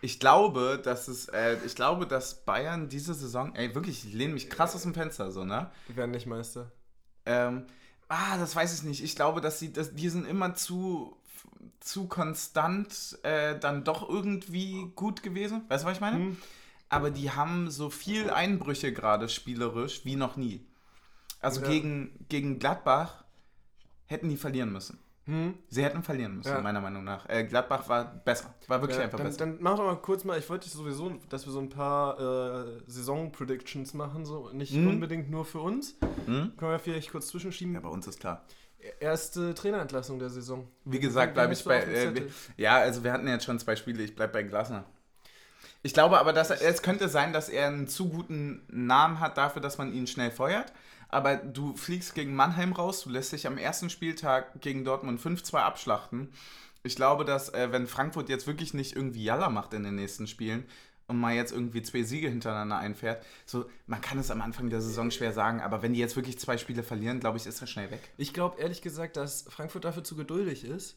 Ich 0.00 0.20
glaube, 0.20 0.78
dass 0.82 1.08
es, 1.08 1.28
äh, 1.28 1.56
ich 1.64 1.74
glaube, 1.74 2.06
dass 2.06 2.44
Bayern 2.44 2.90
diese 2.90 3.14
Saison, 3.14 3.54
ey, 3.54 3.74
wirklich, 3.74 4.04
ich 4.04 4.12
lehne 4.12 4.34
mich 4.34 4.50
krass 4.50 4.74
aus 4.74 4.82
dem 4.82 4.92
Fenster, 4.92 5.32
so, 5.32 5.44
ne? 5.44 5.70
Wir 5.86 5.96
werden 5.96 6.10
nicht 6.10 6.26
Meister. 6.26 6.70
Ähm, 7.24 7.64
ah, 8.08 8.36
das 8.36 8.54
weiß 8.54 8.74
ich 8.74 8.82
nicht. 8.82 9.02
Ich 9.02 9.16
glaube, 9.16 9.40
dass 9.40 9.58
sie, 9.58 9.72
dass, 9.72 9.94
die 9.94 10.10
sind 10.10 10.26
immer 10.26 10.54
zu, 10.54 11.16
zu 11.84 12.08
konstant 12.08 13.18
äh, 13.24 13.58
dann 13.58 13.84
doch 13.84 14.08
irgendwie 14.08 14.90
gut 14.96 15.22
gewesen. 15.22 15.62
Weißt 15.68 15.84
du, 15.84 15.88
was 15.88 15.96
ich 15.96 16.00
meine? 16.00 16.16
Hm? 16.16 16.36
Aber 16.88 17.10
die 17.10 17.30
haben 17.30 17.70
so 17.70 17.90
viel 17.90 18.30
Einbrüche 18.30 18.92
gerade 18.92 19.28
spielerisch 19.28 20.04
wie 20.04 20.16
noch 20.16 20.36
nie. 20.36 20.64
Also 21.40 21.60
Ja. 21.60 21.68
gegen, 21.68 22.24
gegen 22.28 22.58
Gladbach 22.58 23.24
hätten 24.06 24.28
die 24.30 24.36
verlieren 24.38 24.72
müssen. 24.72 24.98
Hm? 25.26 25.54
Sie 25.68 25.82
hätten 25.82 26.02
verlieren 26.02 26.36
müssen, 26.36 26.48
Ja. 26.48 26.60
meiner 26.60 26.80
Meinung 26.80 27.04
nach. 27.04 27.26
Äh, 27.28 27.44
Gladbach 27.44 27.88
war 27.88 28.04
besser. 28.04 28.54
War 28.68 28.80
wirklich 28.80 28.98
Ja, 28.98 29.04
einfach 29.04 29.18
dann, 29.18 29.26
besser. 29.26 29.38
dann 29.38 29.56
mach 29.60 29.76
doch 29.76 29.84
mal 29.84 29.96
kurz 29.96 30.24
mal, 30.24 30.38
ich 30.38 30.48
wollte 30.48 30.68
sowieso, 30.68 31.10
dass 31.30 31.46
wir 31.46 31.52
so 31.52 31.60
ein 31.60 31.68
paar 31.70 32.18
äh, 32.20 32.80
Saison-Predictions 32.86 33.94
machen, 33.94 34.24
so 34.26 34.50
nicht 34.52 34.72
Mhm. 34.74 34.88
unbedingt 34.88 35.30
nur 35.30 35.44
für 35.44 35.60
uns. 35.60 35.96
Hm? 36.26 36.52
Können 36.56 36.70
wir 36.72 36.78
vielleicht 36.78 37.10
kurz 37.10 37.28
zwischenschieben. 37.28 37.74
Ja, 37.74 37.80
bei 37.80 37.88
uns 37.88 38.06
ist 38.06 38.20
klar. 38.20 38.44
Erste 39.00 39.54
Trainerentlassung 39.54 40.18
der 40.18 40.30
Saison. 40.30 40.68
Wie 40.84 41.00
gesagt, 41.00 41.34
bleibe 41.34 41.52
ich 41.52 41.64
bei. 41.64 41.78
Äh, 41.80 42.28
ja, 42.56 42.76
also 42.76 43.02
wir 43.04 43.12
hatten 43.12 43.26
jetzt 43.28 43.44
schon 43.44 43.58
zwei 43.58 43.76
Spiele, 43.76 44.02
ich 44.02 44.14
bleibe 44.14 44.32
bei 44.34 44.42
Glasner. 44.42 44.84
Ich 45.82 45.92
glaube 45.92 46.18
aber, 46.18 46.32
dass 46.32 46.50
er, 46.50 46.62
es 46.62 46.82
könnte 46.82 47.08
sein, 47.08 47.32
dass 47.32 47.48
er 47.48 47.68
einen 47.68 47.88
zu 47.88 48.08
guten 48.08 48.62
Namen 48.68 49.20
hat 49.20 49.36
dafür, 49.36 49.60
dass 49.60 49.78
man 49.78 49.92
ihn 49.92 50.06
schnell 50.06 50.30
feuert. 50.30 50.72
Aber 51.08 51.36
du 51.36 51.76
fliegst 51.76 52.14
gegen 52.14 52.34
Mannheim 52.34 52.72
raus, 52.72 53.04
du 53.04 53.10
lässt 53.10 53.32
dich 53.32 53.46
am 53.46 53.58
ersten 53.58 53.90
Spieltag 53.90 54.60
gegen 54.60 54.84
Dortmund 54.84 55.20
5-2 55.20 55.58
abschlachten. 55.58 56.32
Ich 56.82 56.96
glaube, 56.96 57.24
dass 57.24 57.50
äh, 57.50 57.70
wenn 57.70 57.86
Frankfurt 57.86 58.28
jetzt 58.28 58.46
wirklich 58.46 58.74
nicht 58.74 58.96
irgendwie 58.96 59.24
Jalla 59.24 59.48
macht 59.48 59.74
in 59.74 59.84
den 59.84 59.94
nächsten 59.94 60.26
Spielen 60.26 60.64
und 61.06 61.18
mal 61.18 61.34
jetzt 61.34 61.52
irgendwie 61.52 61.82
zwei 61.82 62.02
Siege 62.02 62.28
hintereinander 62.28 62.78
einfährt, 62.78 63.24
so, 63.44 63.66
man 63.86 64.00
kann 64.00 64.18
es 64.18 64.30
am 64.30 64.40
Anfang 64.40 64.70
der 64.70 64.80
Saison 64.80 65.10
schwer 65.10 65.32
sagen, 65.32 65.60
aber 65.60 65.82
wenn 65.82 65.92
die 65.92 66.00
jetzt 66.00 66.16
wirklich 66.16 66.38
zwei 66.38 66.56
Spiele 66.56 66.82
verlieren, 66.82 67.20
glaube 67.20 67.36
ich, 67.38 67.46
ist 67.46 67.60
er 67.60 67.66
schnell 67.66 67.90
weg. 67.90 68.00
Ich 68.16 68.32
glaube 68.32 68.58
ehrlich 68.60 68.80
gesagt, 68.82 69.16
dass 69.16 69.42
Frankfurt 69.48 69.84
dafür 69.84 70.02
zu 70.04 70.16
geduldig 70.16 70.64
ist. 70.64 70.96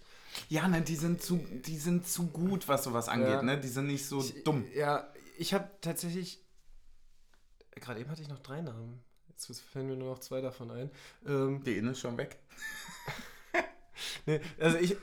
Ja, 0.50 0.68
ne, 0.68 0.82
die 0.82 0.96
sind 0.96 1.22
zu, 1.22 1.38
die 1.66 1.78
sind 1.78 2.08
zu 2.08 2.28
gut, 2.28 2.68
was 2.68 2.84
sowas 2.84 3.10
angeht, 3.10 3.30
Ja. 3.30 3.42
ne? 3.42 3.60
Die 3.60 3.68
sind 3.68 3.88
nicht 3.88 4.06
so 4.06 4.20
Ich, 4.20 4.44
dumm. 4.44 4.66
Ja, 4.76 5.12
ich 5.38 5.54
habe 5.54 5.70
tatsächlich. 5.82 6.42
Gerade 7.76 8.00
eben 8.00 8.10
hatte 8.10 8.22
ich 8.22 8.28
noch 8.30 8.40
drei 8.40 8.62
Namen. 8.62 9.04
Jetzt 9.30 9.60
fällen 9.62 9.88
mir 9.88 9.96
nur 9.96 10.10
noch 10.12 10.20
zwei 10.20 10.42
davon 10.42 10.72
ein. 10.72 10.92
Ähm, 11.28 11.64
Die 11.64 11.78
Inne 11.78 11.92
ist 11.92 12.00
schon 12.00 12.18
weg. 12.18 12.40
nee, 14.26 14.40
also 14.60 14.78
ich, 14.78 14.96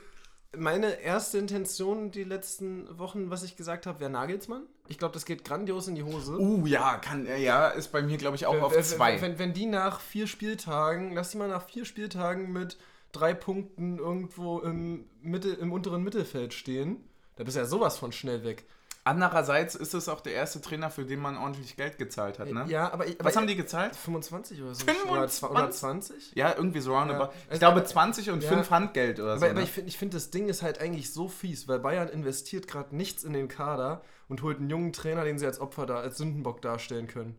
meine 0.57 1.01
erste 1.01 1.37
Intention 1.37 2.11
die 2.11 2.23
letzten 2.23 2.97
Wochen, 2.99 3.29
was 3.29 3.43
ich 3.43 3.55
gesagt 3.55 3.85
habe, 3.85 3.99
wäre 3.99 4.09
Nagelsmann. 4.09 4.63
Ich 4.87 4.97
glaube, 4.97 5.13
das 5.13 5.25
geht 5.25 5.43
grandios 5.43 5.87
in 5.87 5.95
die 5.95 6.03
Hose. 6.03 6.37
Uh, 6.39 6.65
ja, 6.67 6.97
kann, 6.97 7.27
ja, 7.39 7.69
ist 7.69 7.91
bei 7.91 8.01
mir, 8.01 8.17
glaube 8.17 8.35
ich, 8.35 8.45
auch 8.45 8.53
Wenn- 8.53 8.61
auf 8.63 8.75
wenn- 8.75 8.83
zwei. 8.83 9.19
Wenn, 9.21 9.39
wenn 9.39 9.53
die 9.53 9.65
nach 9.65 9.99
vier 9.99 10.27
Spieltagen, 10.27 11.13
lass 11.13 11.31
die 11.31 11.37
mal 11.37 11.47
nach 11.47 11.63
vier 11.67 11.85
Spieltagen 11.85 12.51
mit 12.53 12.77
drei 13.11 13.33
Punkten 13.33 13.97
irgendwo 13.97 14.59
im, 14.59 15.05
Mittel, 15.21 15.53
im 15.55 15.71
unteren 15.71 16.03
Mittelfeld 16.03 16.53
stehen, 16.53 16.97
da 17.37 17.43
bist 17.43 17.55
du 17.55 17.61
ja 17.61 17.65
sowas 17.65 17.97
von 17.97 18.11
schnell 18.11 18.43
weg. 18.43 18.65
Andererseits 19.07 19.75
ist 19.75 19.93
es 19.93 20.09
auch 20.09 20.19
der 20.19 20.33
erste 20.33 20.59
Trainer, 20.61 20.89
für 20.89 21.05
den 21.05 21.19
man 21.19 21.37
ordentlich 21.37 21.75
Geld 21.77 21.99
gezahlt 21.99 22.39
hat, 22.39 22.49
ne? 22.51 22.65
Ja, 22.67 22.91
aber, 22.91 23.03
aber 23.05 23.13
Was 23.19 23.37
haben 23.37 23.45
die 23.45 23.55
gezahlt? 23.55 23.95
25 23.95 24.63
oder 24.63 24.73
so? 24.73 24.83
25? 24.83 25.43
Oder, 25.43 25.51
oder 25.51 25.69
20? 25.71 26.31
Ja, 26.35 26.55
irgendwie 26.57 26.79
so 26.79 26.97
roundabout. 26.97 27.25
Ja. 27.25 27.31
Ich 27.43 27.49
Also, 27.51 27.59
glaube 27.59 27.77
aber- 27.77 27.85
20 27.85 28.31
und 28.31 28.41
ja. 28.43 28.49
5 28.49 28.71
Handgeld 28.71 29.19
oder 29.19 29.37
so. 29.37 29.45
Aber, 29.45 29.51
aber 29.51 29.59
ne? 29.59 29.63
ich 29.65 29.71
finde, 29.71 29.89
ich 29.89 29.97
find, 29.99 30.15
das 30.15 30.31
Ding 30.31 30.49
ist 30.49 30.63
halt 30.63 30.81
eigentlich 30.81 31.13
so 31.13 31.27
fies, 31.27 31.67
weil 31.67 31.77
Bayern 31.77 32.09
investiert 32.09 32.67
gerade 32.67 32.95
nichts 32.95 33.23
in 33.23 33.33
den 33.33 33.47
Kader 33.47 34.01
und 34.27 34.41
holt 34.41 34.57
einen 34.57 34.71
jungen 34.71 34.91
Trainer, 34.91 35.23
den 35.23 35.37
sie 35.37 35.45
als 35.45 35.59
Opfer 35.59 35.85
da, 35.85 35.97
als 35.99 36.17
Sündenbock 36.17 36.63
darstellen 36.63 37.05
können. 37.05 37.37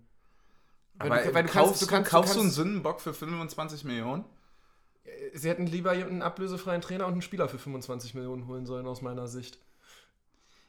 Weil 0.98 1.10
aber 1.10 1.22
du- 1.24 1.34
weil 1.34 1.42
du 1.42 1.52
kaufst, 1.52 1.88
kannst- 1.88 2.12
du 2.36 2.40
einen 2.40 2.50
Sündenbock 2.52 3.00
für 3.00 3.12
25 3.12 3.82
Millionen? 3.82 4.24
Sie 5.34 5.48
hätten 5.48 5.66
lieber 5.66 5.90
einen 5.90 6.22
ablösefreien 6.22 6.80
Trainer 6.80 7.06
und 7.06 7.12
einen 7.14 7.22
Spieler 7.22 7.48
für 7.48 7.58
25 7.58 8.14
Millionen 8.14 8.46
holen 8.46 8.66
sollen, 8.66 8.86
aus 8.86 9.02
meiner 9.02 9.26
Sicht. 9.26 9.58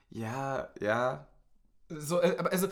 Ja, 0.10 0.70
ja. 0.80 1.28
So, 1.90 2.22
äh, 2.22 2.36
aber 2.38 2.52
also, 2.52 2.68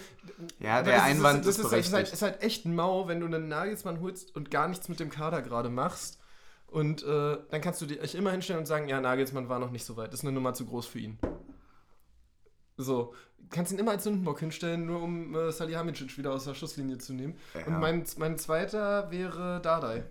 Ja, 0.60 0.82
der 0.84 0.96
das 0.96 1.04
Einwand 1.04 1.46
das 1.46 1.58
ist 1.58 1.60
ist, 1.60 1.66
das 1.66 1.66
ist, 1.66 1.74
halt, 1.74 1.92
berechtigt. 1.92 2.14
ist 2.14 2.22
halt 2.22 2.44
echt 2.44 2.66
ein 2.66 2.76
Mau, 2.76 3.08
wenn 3.08 3.20
du 3.20 3.26
einen 3.28 3.48
Nagelsmann 3.48 4.02
holst 4.02 4.36
und 4.36 4.52
gar 4.52 4.68
nichts 4.68 4.90
mit 4.90 5.00
dem 5.00 5.10
Kader 5.10 5.42
gerade 5.42 5.70
machst. 5.70 6.20
Und 6.68 7.04
äh, 7.04 7.38
dann 7.50 7.62
kannst 7.62 7.82
du 7.82 7.86
dich 7.86 8.16
immer 8.16 8.32
hinstellen 8.32 8.60
und 8.60 8.66
sagen, 8.66 8.90
ja, 8.90 9.00
Nagelsmann 9.00 9.48
war 9.50 9.60
noch 9.60 9.72
nicht 9.72 9.86
so 9.86 9.96
weit, 9.98 10.14
ist 10.14 10.24
eine 10.24 10.34
Nummer 10.34 10.54
zu 10.54 10.66
groß 10.66 10.86
für 10.88 11.00
ihn. 11.00 11.20
So, 12.78 13.14
kannst 13.50 13.72
ihn 13.72 13.80
immer 13.80 13.92
als 13.92 14.04
Sündenbock 14.04 14.40
hinstellen, 14.40 14.86
nur 14.86 15.02
um 15.02 15.34
äh, 15.36 15.52
Salihamidzic 15.52 16.18
wieder 16.18 16.34
aus 16.34 16.44
der 16.46 16.54
Schusslinie 16.56 16.98
zu 16.98 17.14
nehmen. 17.14 17.38
Ja. 17.54 17.66
Und 17.68 17.80
mein, 17.80 18.06
mein 18.18 18.38
zweiter 18.38 19.10
wäre 19.12 19.62
Dardai. 19.62 20.04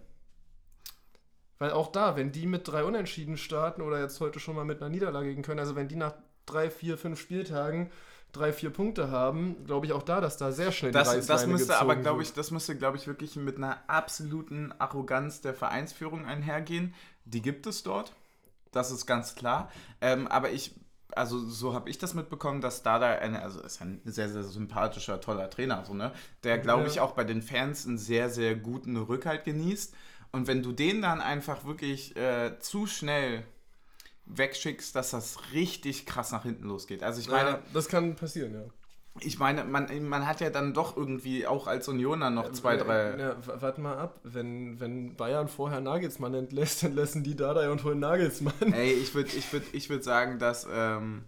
Weil 1.59 1.73
auch 1.73 1.93
da, 1.93 2.17
wenn 2.17 2.33
die 2.33 2.47
mit 2.47 2.67
drei 2.67 2.85
Unentschieden 2.85 3.37
starten 3.37 3.83
oder 3.83 4.01
jetzt 4.01 4.21
heute 4.21 4.41
schon 4.41 4.57
mal 4.57 4.65
mit 4.65 4.81
einer 4.81 4.91
Niederlage 4.91 5.35
gehen 5.35 5.43
können, 5.43 5.61
also 5.61 5.77
wenn 5.77 5.89
die 5.89 5.97
nach 5.97 6.15
drei, 6.47 6.71
vier, 6.71 6.99
fünf 6.99 7.21
Spieltagen 7.21 7.91
drei, 8.35 8.53
vier 8.53 8.71
Punkte 8.71 9.11
haben, 9.11 9.65
glaube 9.65 9.87
ich 9.87 9.93
auch 9.93 10.03
da, 10.03 10.21
dass 10.21 10.37
da 10.37 10.53
sehr 10.53 10.73
schnell 10.73 10.91
die 10.91 10.99
Das, 10.99 11.27
das 11.27 11.47
müsste 11.47 11.79
aber, 11.79 11.97
glaube 11.97 12.23
ich, 12.23 12.33
das 12.33 12.51
müsste, 12.51 12.77
glaube 12.77 12.97
ich, 12.97 13.07
wirklich 13.07 13.37
mit 13.37 13.57
einer 13.57 13.79
absoluten 13.87 14.73
Arroganz 14.79 15.41
der 15.41 15.55
Vereinsführung 15.55 16.27
einhergehen. 16.27 16.95
Die 17.25 17.41
gibt 17.41 17.67
es 17.67 17.83
dort. 17.83 18.13
Das 18.73 18.91
ist 18.91 19.07
ganz 19.07 19.35
klar. 19.37 19.71
Ähm, 20.01 20.27
aber 20.27 20.51
ich, 20.51 20.75
also 21.15 21.39
so 21.39 21.75
habe 21.75 21.89
ich 21.89 21.99
das 21.99 22.15
mitbekommen, 22.15 22.61
dass 22.61 22.83
Dada 22.83 23.07
eine, 23.07 23.41
also 23.43 23.61
ist 23.61 23.81
ein 23.81 24.01
sehr, 24.05 24.29
sehr 24.29 24.43
sympathischer, 24.43 25.21
toller 25.21 25.49
Trainer, 25.49 25.85
so, 25.87 25.95
ne? 25.95 26.13
Der, 26.43 26.59
glaube 26.59 26.89
ich, 26.89 27.01
auch 27.01 27.13
bei 27.13 27.25
den 27.25 27.41
Fans 27.41 27.87
einen 27.87 27.99
sehr, 27.99 28.31
sehr 28.31 28.57
guten 28.57 28.97
Rückhalt 28.97 29.45
genießt. 29.45 29.95
Und 30.33 30.49
wenn 30.49 30.65
du 30.65 30.73
den 30.73 31.01
dann 31.01 31.21
einfach 31.21 31.65
wirklich 31.65 32.17
äh, 32.17 32.59
zu 32.59 32.89
schnell 32.89 33.45
wegschickst, 34.27 34.95
dass 34.97 35.11
das 35.11 35.53
richtig 35.53 36.07
krass 36.07 36.33
nach 36.33 36.45
hinten 36.45 36.65
losgeht. 36.69 37.03
Also 37.03 37.21
ich 37.21 37.29
meine, 37.29 37.51
ja, 37.51 37.59
das 37.73 37.89
kann 37.89 38.17
passieren, 38.17 38.55
ja. 38.55 38.63
ich 39.21 39.39
meine, 39.39 39.65
man, 39.65 39.87
man 40.09 40.27
hat 40.27 40.41
ja 40.41 40.51
dann 40.51 40.75
doch 40.75 40.97
irgendwie 40.97 41.47
auch 41.47 41.67
als 41.67 41.89
Unioner 41.89 42.31
noch 42.31 42.51
zwei, 42.53 42.77
drei. 42.77 43.17
Ja, 43.19 43.37
warte 43.45 43.81
mal 43.81 43.97
ab, 43.97 44.19
wenn, 44.25 44.81
wenn 44.81 45.15
Bayern 45.15 45.49
vorher 45.49 45.81
Nagelsmann 45.81 46.35
entlässt, 46.35 46.83
dann 46.83 46.95
lassen 46.95 47.23
die 47.23 47.37
Dardai 47.37 47.71
und 47.71 47.85
holen 47.85 48.01
Nagelsmann. 48.01 48.55
Ey, 48.73 48.93
ich 48.93 49.15
würde 49.15 49.31
ich 49.37 49.53
würd, 49.53 49.65
ich 49.73 49.89
würd 49.91 50.03
sagen, 50.03 50.39
dass. 50.39 50.67
Ähm, 50.71 51.25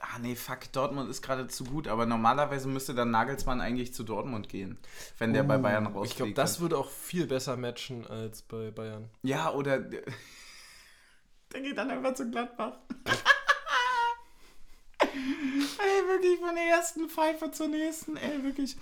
ah, 0.00 0.18
nee, 0.20 0.34
fuck, 0.36 0.70
Dortmund 0.72 1.10
ist 1.10 1.22
gerade 1.22 1.48
zu 1.48 1.64
gut, 1.64 1.88
aber 1.88 2.06
normalerweise 2.06 2.68
müsste 2.68 2.94
dann 2.94 3.10
Nagelsmann 3.10 3.60
eigentlich 3.60 3.92
zu 3.94 4.04
Dortmund 4.04 4.48
gehen, 4.48 4.78
wenn 5.18 5.32
der 5.32 5.42
bei 5.42 5.58
Bayern 5.58 5.86
rausfliegt. 5.86 6.02
Uh, 6.02 6.04
Ich 6.04 6.16
glaube, 6.16 6.34
das 6.34 6.60
würde 6.60 6.78
auch 6.78 6.90
viel 6.90 7.26
besser 7.26 7.56
matchen 7.56 8.06
als 8.06 8.42
bei 8.42 8.70
Bayern. 8.70 9.08
Ja, 9.22 9.52
oder. 9.52 9.80
Der 11.52 11.60
geht 11.60 11.76
dann 11.76 11.90
einfach 11.90 12.14
zu 12.14 12.30
Gladbach. 12.30 12.74
ey, 15.00 16.08
wirklich 16.08 16.38
von 16.38 16.54
der 16.54 16.64
ersten 16.64 17.08
Pfeife 17.08 17.50
zur 17.50 17.68
nächsten, 17.68 18.16
ey, 18.16 18.42
wirklich. 18.44 18.76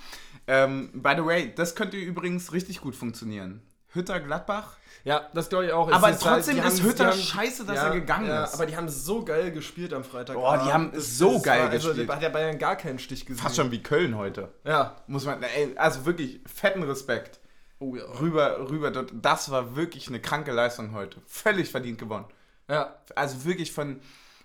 Ähm, 0.47 0.91
by 0.93 1.15
the 1.17 1.25
way, 1.25 1.53
das 1.55 1.75
könnte 1.75 1.97
übrigens 1.97 2.53
richtig 2.53 2.81
gut 2.81 2.95
funktionieren. 2.95 3.63
Hütter 3.93 4.21
Gladbach. 4.21 4.77
Ja, 5.05 5.29
das 5.33 5.49
glaube 5.49 5.67
ich 5.67 5.73
auch. 5.73 5.91
Aber 5.91 6.11
ist 6.11 6.25
halt- 6.25 6.37
trotzdem 6.45 6.57
die 6.61 6.69
ist 6.69 6.83
Hütter 6.83 7.07
haben- 7.07 7.19
scheiße, 7.19 7.65
dass 7.65 7.77
ja, 7.77 7.85
er 7.85 7.95
gegangen 7.95 8.29
ja, 8.29 8.45
ist. 8.45 8.55
Aber 8.55 8.67
die 8.67 8.77
haben 8.77 8.89
so 8.89 9.25
geil 9.25 9.51
gespielt 9.51 9.95
am 9.95 10.05
Freitag. 10.05 10.37
Boah, 10.37 10.59
die 10.59 10.71
haben 10.73 10.93
so 10.95 11.41
geil 11.41 11.69
also, 11.69 11.89
gespielt. 11.89 12.09
Da 12.09 12.17
hat 12.17 12.23
der 12.23 12.29
Bayern 12.29 12.59
gar 12.59 12.77
keinen 12.77 12.99
Stich 12.99 13.25
gesehen. 13.25 13.43
Fast 13.43 13.57
schon 13.57 13.71
wie 13.71 13.83
Köln 13.83 14.17
heute. 14.17 14.53
Ja. 14.65 14.97
Muss 15.07 15.25
man, 15.25 15.43
ey, 15.43 15.73
also 15.77 16.05
wirklich 16.05 16.41
fetten 16.47 16.83
Respekt. 16.83 17.41
Oh 17.79 17.95
ja. 17.97 18.05
Rüber, 18.21 18.69
rüber 18.69 18.91
dort. 18.91 19.13
Das 19.23 19.51
war 19.51 19.77
wirklich 19.77 20.09
eine 20.09 20.21
kranke 20.21 20.53
Leistung 20.53 20.93
heute. 20.93 21.23
Völlig 21.27 21.71
verdient 21.71 21.99
gewonnen. 21.99 22.27
Ja. 22.69 22.97
Also 23.15 23.45
wirklich 23.45 23.73
von, 23.73 24.01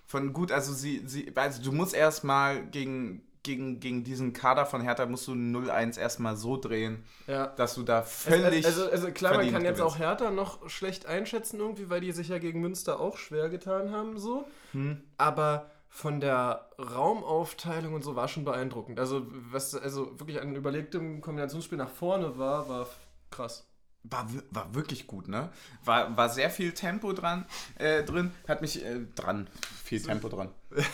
von 0.06 0.32
gut, 0.32 0.50
also 0.52 0.72
sie, 0.72 1.02
sie, 1.06 1.32
also 1.34 1.62
du 1.62 1.72
musst 1.72 1.94
erstmal 1.94 2.64
gegen, 2.66 3.22
gegen, 3.42 3.80
gegen 3.80 4.02
diesen 4.04 4.32
Kader 4.32 4.64
von 4.64 4.80
Hertha 4.80 5.04
musst 5.06 5.28
du 5.28 5.32
0-1 5.32 5.98
erstmal 5.98 6.36
so 6.36 6.56
drehen, 6.56 7.04
Ja. 7.26 7.48
dass 7.48 7.74
du 7.74 7.82
da 7.82 8.02
völlig. 8.02 8.64
also, 8.64 8.88
also 8.90 9.10
klar, 9.10 9.34
man 9.34 9.50
kann 9.52 9.64
jetzt 9.64 9.76
gewinnst. 9.78 9.82
auch 9.82 9.98
Hertha 9.98 10.30
noch 10.30 10.68
schlecht 10.70 11.04
einschätzen 11.06 11.60
irgendwie, 11.60 11.90
weil 11.90 12.00
die 12.00 12.12
sich 12.12 12.28
ja 12.28 12.38
gegen 12.38 12.60
Münster 12.60 12.98
auch 13.00 13.18
schwer 13.18 13.50
getan 13.50 13.90
haben 13.90 14.18
so. 14.18 14.46
Hm. 14.72 15.02
Aber 15.18 15.70
von 15.90 16.20
der 16.20 16.70
Raumaufteilung 16.78 17.94
und 17.94 18.02
so 18.02 18.16
war 18.16 18.26
schon 18.28 18.44
beeindruckend. 18.44 18.98
Also 18.98 19.26
was 19.52 19.74
also 19.74 20.18
wirklich 20.18 20.40
ein 20.40 20.56
überlegtem 20.56 21.20
Kombinationsspiel 21.20 21.78
nach 21.78 21.90
vorne 21.90 22.36
war, 22.38 22.68
war 22.68 22.88
krass. 23.30 23.64
War, 24.04 24.28
war 24.50 24.74
wirklich 24.74 25.06
gut, 25.06 25.28
ne? 25.28 25.50
War, 25.84 26.14
war 26.16 26.28
sehr 26.28 26.50
viel 26.50 26.72
Tempo 26.72 27.12
dran, 27.14 27.46
äh, 27.78 28.02
drin. 28.04 28.32
Hat 28.46 28.60
mich 28.60 28.84
äh, 28.84 29.00
dran. 29.14 29.48
Viel 29.82 30.02
Tempo 30.02 30.28
dran. 30.28 30.50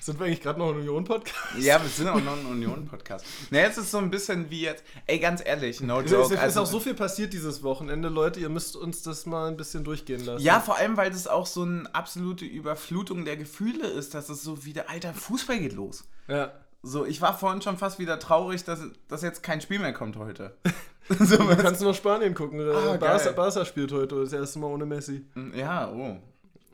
Sind 0.00 0.18
wir 0.18 0.24
eigentlich 0.24 0.40
gerade 0.40 0.58
noch 0.58 0.70
ein 0.70 0.76
Union-Podcast? 0.76 1.58
Ja, 1.58 1.78
wir 1.82 1.90
sind 1.90 2.08
auch 2.08 2.22
noch 2.22 2.32
ein 2.34 2.46
Union-Podcast. 2.46 3.22
Ne, 3.50 3.66
es 3.68 3.76
ist 3.76 3.90
so 3.90 3.98
ein 3.98 4.10
bisschen 4.10 4.48
wie 4.48 4.62
jetzt. 4.62 4.82
Ey, 5.06 5.18
ganz 5.18 5.42
ehrlich, 5.44 5.82
no 5.82 6.00
Es 6.00 6.10
joke. 6.10 6.24
ist, 6.24 6.30
ist 6.32 6.38
also- 6.38 6.62
auch 6.62 6.66
so 6.66 6.80
viel 6.80 6.94
passiert 6.94 7.34
dieses 7.34 7.62
Wochenende, 7.62 8.08
Leute. 8.08 8.40
Ihr 8.40 8.48
müsst 8.48 8.76
uns 8.76 9.02
das 9.02 9.26
mal 9.26 9.48
ein 9.48 9.58
bisschen 9.58 9.84
durchgehen 9.84 10.24
lassen. 10.24 10.42
Ja, 10.42 10.60
vor 10.60 10.78
allem, 10.78 10.96
weil 10.96 11.10
das 11.10 11.26
auch 11.26 11.44
so 11.46 11.62
eine 11.64 11.94
absolute 11.94 12.46
Überflutung 12.46 13.26
der 13.26 13.36
Gefühle 13.36 13.86
ist, 13.88 14.14
dass 14.14 14.30
es 14.30 14.42
so 14.42 14.64
wieder, 14.64 14.88
alter, 14.88 15.12
Fußball 15.12 15.58
geht 15.58 15.74
los. 15.74 16.04
ja. 16.28 16.50
So, 16.82 17.04
ich 17.04 17.20
war 17.20 17.36
vorhin 17.38 17.60
schon 17.60 17.76
fast 17.76 17.98
wieder 17.98 18.18
traurig, 18.18 18.64
dass, 18.64 18.80
dass 19.08 19.22
jetzt 19.22 19.42
kein 19.42 19.60
Spiel 19.60 19.78
mehr 19.80 19.92
kommt 19.92 20.16
heute. 20.16 20.54
so, 21.08 21.36
Du 21.36 21.56
kannst 21.56 21.82
noch 21.82 21.94
Spanien 21.94 22.34
gucken. 22.34 22.60
Ah, 22.60 22.96
Barca. 22.96 23.32
Barca 23.32 23.64
spielt 23.64 23.92
heute 23.92 24.20
das 24.20 24.32
erste 24.32 24.58
Mal 24.60 24.68
ohne 24.68 24.86
Messi. 24.86 25.24
ja, 25.54 25.90
oh. 25.90 26.16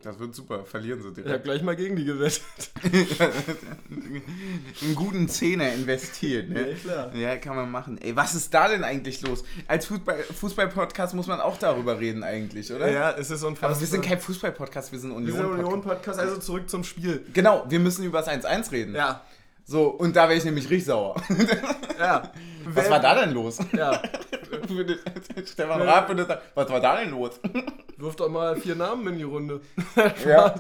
Das 0.02 0.16
wird 0.20 0.34
super. 0.36 0.64
Verlieren 0.64 1.00
sie 1.02 1.08
Ich 1.08 1.14
habe 1.16 1.22
direkt. 1.22 1.44
gleich 1.44 1.62
mal 1.62 1.74
gegen 1.74 1.96
die 1.96 2.04
gewettet. 2.04 2.70
Einen 4.82 4.94
guten 4.94 5.28
Zehner 5.28 5.72
investiert, 5.72 6.48
ne? 6.50 6.70
Ja, 6.70 6.76
klar. 6.76 7.14
Ja, 7.16 7.36
kann 7.38 7.56
man 7.56 7.68
machen. 7.70 7.98
Ey, 7.98 8.14
was 8.14 8.36
ist 8.36 8.54
da 8.54 8.68
denn 8.68 8.84
eigentlich 8.84 9.20
los? 9.22 9.42
Als 9.66 9.88
Fußball- 9.90 10.22
Fußball-Podcast 10.32 11.14
muss 11.14 11.26
man 11.26 11.40
auch 11.40 11.56
darüber 11.58 11.98
reden 11.98 12.22
eigentlich, 12.22 12.72
oder? 12.72 12.88
Ja, 12.88 13.10
es 13.12 13.30
ist 13.32 13.42
unfassbar. 13.42 13.70
Aber 13.70 13.80
wir 13.80 13.86
sind 13.86 14.04
kein 14.04 14.20
Fußball-Podcast, 14.20 14.92
wir 14.92 14.98
sind 15.00 15.10
Wir 15.10 15.32
sind 15.32 15.44
Union-Podcast. 15.44 15.66
Union-Podcast, 15.72 16.20
also 16.20 16.36
zurück 16.38 16.70
zum 16.70 16.84
Spiel. 16.84 17.24
Genau, 17.32 17.64
wir 17.68 17.80
müssen 17.80 18.04
über 18.04 18.18
das 18.22 18.28
1-1 18.28 18.70
reden. 18.70 18.94
Ja. 18.94 19.22
So, 19.68 19.88
und 19.88 20.14
da 20.14 20.28
wäre 20.28 20.38
ich 20.38 20.44
nämlich 20.44 20.70
richtig 20.70 20.86
sauer. 20.86 21.16
Ja. 21.98 22.30
Was 22.66 22.90
war 22.90 23.00
da 23.00 23.14
denn 23.14 23.32
los? 23.32 23.58
Ja. 23.72 24.02
Stefan 25.46 25.80
Raab 25.80 26.08
sagen, 26.08 26.40
was 26.54 26.68
war 26.68 26.78
da 26.78 26.96
denn 27.00 27.10
los? 27.10 27.40
Wirf 27.96 28.16
doch 28.16 28.28
mal 28.28 28.60
vier 28.60 28.74
Namen 28.74 29.06
in 29.06 29.16
die 29.16 29.24
Runde. 29.24 29.62
Ja. 30.26 30.56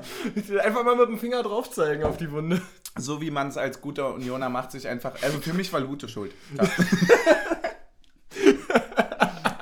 Einfach 0.62 0.82
mal 0.82 0.96
mit 0.96 1.08
dem 1.10 1.18
Finger 1.18 1.42
drauf 1.42 1.70
zeigen 1.70 2.04
auf 2.04 2.16
die 2.16 2.30
Wunde. 2.30 2.62
So 2.96 3.20
wie 3.20 3.30
man 3.30 3.48
es 3.48 3.58
als 3.58 3.82
guter 3.82 4.14
Unioner 4.14 4.48
macht, 4.48 4.72
sich 4.72 4.88
einfach. 4.88 5.12
Also 5.20 5.38
für 5.40 5.52
mich 5.52 5.70
war 5.74 5.80
Lute 5.80 6.08
schuld. 6.08 6.32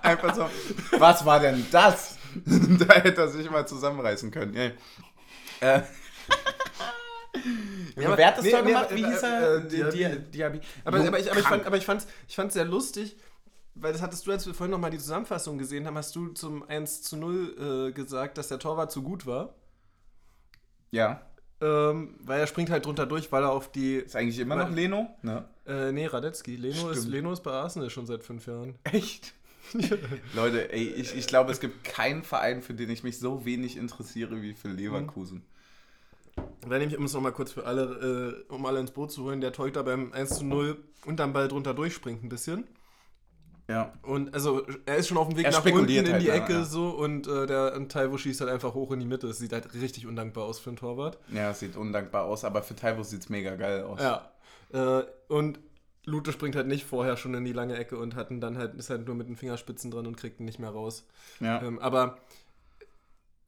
Einfach 0.00 0.34
so. 0.36 0.48
Was 0.98 1.26
war 1.26 1.40
denn 1.40 1.66
das? 1.72 2.18
da 2.44 2.94
hätte 2.94 3.22
er 3.22 3.28
sich 3.28 3.50
mal 3.50 3.66
zusammenreißen 3.66 4.30
können. 4.30 4.74
Ja. 7.96 8.02
Äh. 8.02 8.06
aber- 8.06 8.16
Wer 8.18 8.26
hat 8.26 8.38
das 8.38 8.44
nee, 8.44 8.50
Tor 8.50 8.62
nee, 8.62 8.68
gemacht? 8.68 8.88
Wie 8.90 9.04
hieß 9.06 9.22
äh, 9.22 9.26
er? 9.26 9.54
äh, 9.56 9.68
Diaby. 9.68 9.96
Dia- 9.96 10.16
Diaby. 10.18 10.60
Aber, 10.84 10.98
aber, 10.98 11.18
ich, 11.18 11.30
aber 11.30 11.40
ich 11.40 11.46
fand 11.46 11.66
aber 11.66 11.76
ich 11.76 11.84
fand's, 11.86 12.06
ich 12.28 12.34
fand's 12.36 12.54
sehr 12.54 12.64
lustig, 12.64 13.16
weil 13.74 13.92
das 13.92 14.02
hattest 14.02 14.26
du, 14.26 14.30
als 14.32 14.46
wir 14.46 14.54
vorhin 14.54 14.70
nochmal 14.70 14.90
die 14.90 14.98
Zusammenfassung 14.98 15.58
gesehen 15.58 15.86
haben, 15.86 15.96
hast 15.96 16.14
du 16.16 16.28
zum 16.28 16.62
1 16.68 17.02
zu 17.02 17.16
0 17.16 17.88
äh, 17.88 17.92
gesagt, 17.92 18.38
dass 18.38 18.48
der 18.48 18.58
Torwart 18.58 18.90
zu 18.92 19.02
gut 19.02 19.26
war. 19.26 19.54
Ja. 20.90 21.22
Ähm, 21.60 22.16
weil 22.20 22.40
er 22.40 22.46
springt 22.46 22.70
halt 22.70 22.84
drunter 22.84 23.06
durch, 23.06 23.30
weil 23.32 23.42
er 23.44 23.50
auf 23.50 23.70
die. 23.70 23.96
Ist 23.96 24.16
eigentlich 24.16 24.38
immer 24.38 24.56
noch 24.56 24.70
Leno? 24.70 25.08
Ne? 25.22 25.44
Äh, 25.66 25.92
nee, 25.92 26.06
Radetzky. 26.06 26.56
Leno 26.56 26.90
ist. 26.90 27.06
Leno 27.06 27.32
ist 27.32 27.42
bei 27.42 27.52
Arsenal 27.52 27.90
schon 27.90 28.06
seit 28.06 28.22
fünf 28.22 28.46
Jahren. 28.46 28.74
Echt? 28.84 29.32
Leute, 30.34 30.72
ey, 30.72 30.88
ich, 30.88 31.16
ich 31.16 31.26
glaube, 31.26 31.50
es 31.50 31.58
gibt 31.58 31.84
keinen 31.84 32.22
Verein, 32.22 32.60
für 32.60 32.74
den 32.74 32.90
ich 32.90 33.02
mich 33.02 33.18
so 33.18 33.44
wenig 33.44 33.76
interessiere 33.76 34.42
wie 34.42 34.52
für 34.52 34.68
Leverkusen. 34.68 35.42
Dann 36.68 36.78
nehme 36.78 36.92
ich, 36.92 36.98
es 36.98 37.12
nochmal 37.12 37.32
kurz 37.32 37.52
für 37.52 37.66
alle, 37.66 38.44
äh, 38.48 38.52
um 38.52 38.64
alle 38.66 38.80
ins 38.80 38.90
Boot 38.90 39.12
zu 39.12 39.24
holen, 39.24 39.40
der 39.40 39.52
Torhüter 39.52 39.82
beim 39.82 40.12
1 40.12 40.38
zu 40.38 40.44
0 40.44 40.76
unterm 41.06 41.32
Ball 41.32 41.48
drunter 41.48 41.74
durchspringt 41.74 42.22
ein 42.22 42.28
bisschen. 42.28 42.66
Ja. 43.68 43.92
Und 44.02 44.34
also 44.34 44.66
er 44.84 44.96
ist 44.96 45.08
schon 45.08 45.16
auf 45.16 45.28
dem 45.28 45.38
Weg 45.38 45.46
Er 45.46 45.52
nach 45.52 45.64
unten 45.64 45.88
in 45.88 46.12
halt, 46.12 46.22
die 46.22 46.28
Ecke 46.28 46.52
ja. 46.52 46.64
so 46.64 46.90
und 46.90 47.26
äh, 47.26 47.46
der 47.46 47.88
Taiwo 47.88 48.18
schießt 48.18 48.42
halt 48.42 48.50
einfach 48.50 48.74
hoch 48.74 48.92
in 48.92 49.00
die 49.00 49.06
Mitte. 49.06 49.26
Das 49.26 49.38
sieht 49.38 49.52
halt 49.52 49.72
richtig 49.74 50.06
undankbar 50.06 50.44
aus 50.44 50.58
für 50.58 50.70
einen 50.70 50.76
Torwart. 50.76 51.18
Ja, 51.32 51.50
es 51.50 51.60
sieht 51.60 51.76
undankbar 51.76 52.24
aus, 52.24 52.44
aber 52.44 52.62
für 52.62 52.74
Taiwo 52.76 53.02
sieht 53.02 53.22
es 53.22 53.28
mega 53.30 53.54
geil 53.56 53.82
aus. 53.84 54.00
Ja. 54.00 54.30
Äh, 54.72 55.04
und 55.28 55.60
Lute 56.04 56.32
springt 56.32 56.56
halt 56.56 56.66
nicht 56.66 56.84
vorher 56.84 57.16
schon 57.16 57.32
in 57.32 57.44
die 57.44 57.52
lange 57.52 57.76
Ecke 57.76 57.96
und 57.96 58.14
hat 58.14 58.30
ihn 58.30 58.40
dann 58.40 58.58
halt, 58.58 58.74
ist 58.74 58.90
halt 58.90 59.06
nur 59.06 59.16
mit 59.16 59.28
den 59.28 59.36
Fingerspitzen 59.36 59.90
dran 59.90 60.06
und 60.06 60.16
kriegt 60.16 60.40
ihn 60.40 60.44
nicht 60.44 60.58
mehr 60.58 60.70
raus. 60.70 61.06
Ja. 61.40 61.62
Ähm, 61.62 61.78
aber 61.78 62.18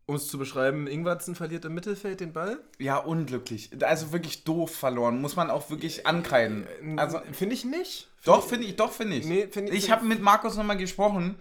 um 0.09 0.15
es 0.15 0.29
zu 0.29 0.39
beschreiben, 0.39 0.87
Ingwarzen 0.87 1.35
verliert 1.35 1.65
im 1.65 1.75
Mittelfeld 1.75 2.21
den 2.21 2.33
Ball. 2.33 2.59
ja, 2.79 2.97
unglücklich. 2.97 3.71
Also 3.83 4.13
wirklich 4.13 4.45
doof 4.45 4.75
verloren. 4.75 5.21
Muss 5.21 5.35
man 5.35 5.51
auch 5.51 5.69
wirklich 5.69 6.07
ankreiden. 6.07 6.67
Also, 6.97 7.21
finde 7.33 7.55
ich 7.57 7.65
nicht. 7.65 8.09
doch, 8.25 8.47
finde 8.47 8.67
ich, 8.67 8.77
doch, 8.77 8.93
finde 8.93 9.17
ich. 9.17 9.27
Nee, 9.27 9.49
find 9.51 9.69
ich- 9.69 9.75
ich 9.85 9.91
habe 9.91 10.05
mit 10.07 10.23
Markus 10.23 10.57
nochmal 10.57 10.77
gesprochen. 10.77 11.35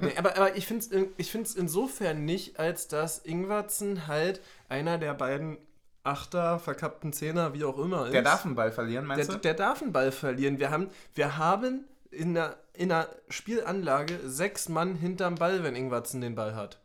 Nee, 0.00 0.12
aber, 0.16 0.34
aber 0.36 0.56
ich 0.56 0.66
finde 0.66 0.84
es 0.86 1.06
ich 1.18 1.30
find's 1.30 1.54
insofern 1.54 2.24
nicht, 2.24 2.58
als 2.58 2.88
dass 2.88 3.18
Ingwarzen 3.18 4.06
halt 4.06 4.40
einer 4.70 4.96
der 4.96 5.12
beiden 5.12 5.58
Achter, 6.02 6.58
verkappten 6.58 7.12
Zehner, 7.12 7.52
wie 7.52 7.64
auch 7.64 7.78
immer 7.78 8.06
ist. 8.06 8.14
Der 8.14 8.22
darf 8.22 8.46
einen 8.46 8.54
Ball 8.54 8.72
verlieren, 8.72 9.04
meinst 9.04 9.28
der, 9.28 9.34
du? 9.36 9.40
der 9.42 9.52
darf 9.52 9.82
einen 9.82 9.92
Ball 9.92 10.10
verlieren. 10.10 10.58
Wir 10.58 10.70
haben, 10.70 10.88
wir 11.14 11.36
haben 11.36 11.84
in 12.10 12.32
der, 12.32 12.56
in 12.72 12.88
der 12.88 13.10
Spielanlage 13.28 14.18
sechs 14.24 14.70
Mann 14.70 14.94
hinterm 14.94 15.34
Ball, 15.34 15.62
wenn 15.62 15.76
Ingwarzen 15.76 16.22
den 16.22 16.34
Ball 16.34 16.54
hat. 16.54 16.78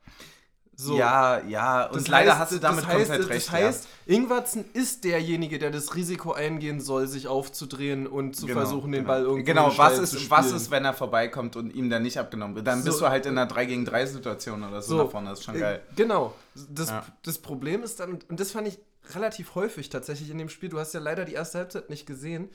So. 0.77 0.97
Ja, 0.97 1.41
ja, 1.45 1.85
und 1.85 1.95
Das 1.95 2.07
leider 2.09 2.33
heißt- 2.33 2.37
hast 2.39 2.51
du 2.51 2.59
damit 2.59 2.85
heißt, 2.85 3.09
komplett 3.09 3.29
recht. 3.29 3.47
Das 3.47 3.51
heißt, 3.53 3.87
Ingwarzen 4.07 4.65
ist 4.73 5.03
derjenige, 5.05 5.57
der 5.57 5.71
das 5.71 5.95
Risiko 5.95 6.33
eingehen 6.33 6.81
soll, 6.81 7.07
sich 7.07 7.27
aufzudrehen 7.29 8.07
und 8.07 8.35
zu 8.35 8.45
Genau, 8.45 8.59
versuchen, 8.59 8.91
den 8.91 9.01
genau. 9.03 9.07
Ball 9.13 9.21
irgendwie 9.23 9.43
Genau, 9.45 9.71
was 9.77 9.97
ist, 9.99 10.11
zu 10.11 10.29
was 10.29 10.51
ist, 10.51 10.71
wenn 10.71 10.83
er 10.83 10.93
vorbeikommt 10.93 11.55
und 11.55 11.73
ihm 11.73 11.89
dann 11.89 12.03
nicht 12.03 12.17
abgenommen 12.19 12.55
wird? 12.55 12.67
Dann 12.67 12.83
bist 12.83 12.97
So, 12.97 13.05
du 13.05 13.09
halt 13.09 13.25
in 13.25 13.37
einer 13.37 13.47
3 13.47 13.65
gegen 13.65 13.85
3 13.85 14.05
Situation 14.05 14.63
oder 14.63 14.81
so, 14.81 14.97
So. 14.97 15.03
nach 15.03 15.11
vorne. 15.11 15.29
Das 15.29 15.39
ist 15.39 15.45
schon 15.45 15.55
Äh, 15.55 15.59
geil. 15.59 15.81
Genau. 15.95 16.33
Das, 16.69 16.89
Ja. 16.89 17.05
das 17.23 17.37
Problem 17.37 17.81
ist 17.83 17.99
dann, 18.01 18.19
und 18.27 18.39
das 18.39 18.51
fand 18.51 18.67
ich 18.67 18.77
relativ 19.13 19.55
häufig 19.55 19.89
tatsächlich 19.89 20.29
in 20.29 20.37
dem 20.39 20.49
Spiel, 20.49 20.67
du 20.69 20.79
hast 20.79 20.93
ja 20.93 20.99
leider 20.99 21.25
die 21.25 21.33
erste 21.33 21.59
Halbzeit 21.59 21.89
nicht 21.89 22.05
gesehen, 22.05 22.49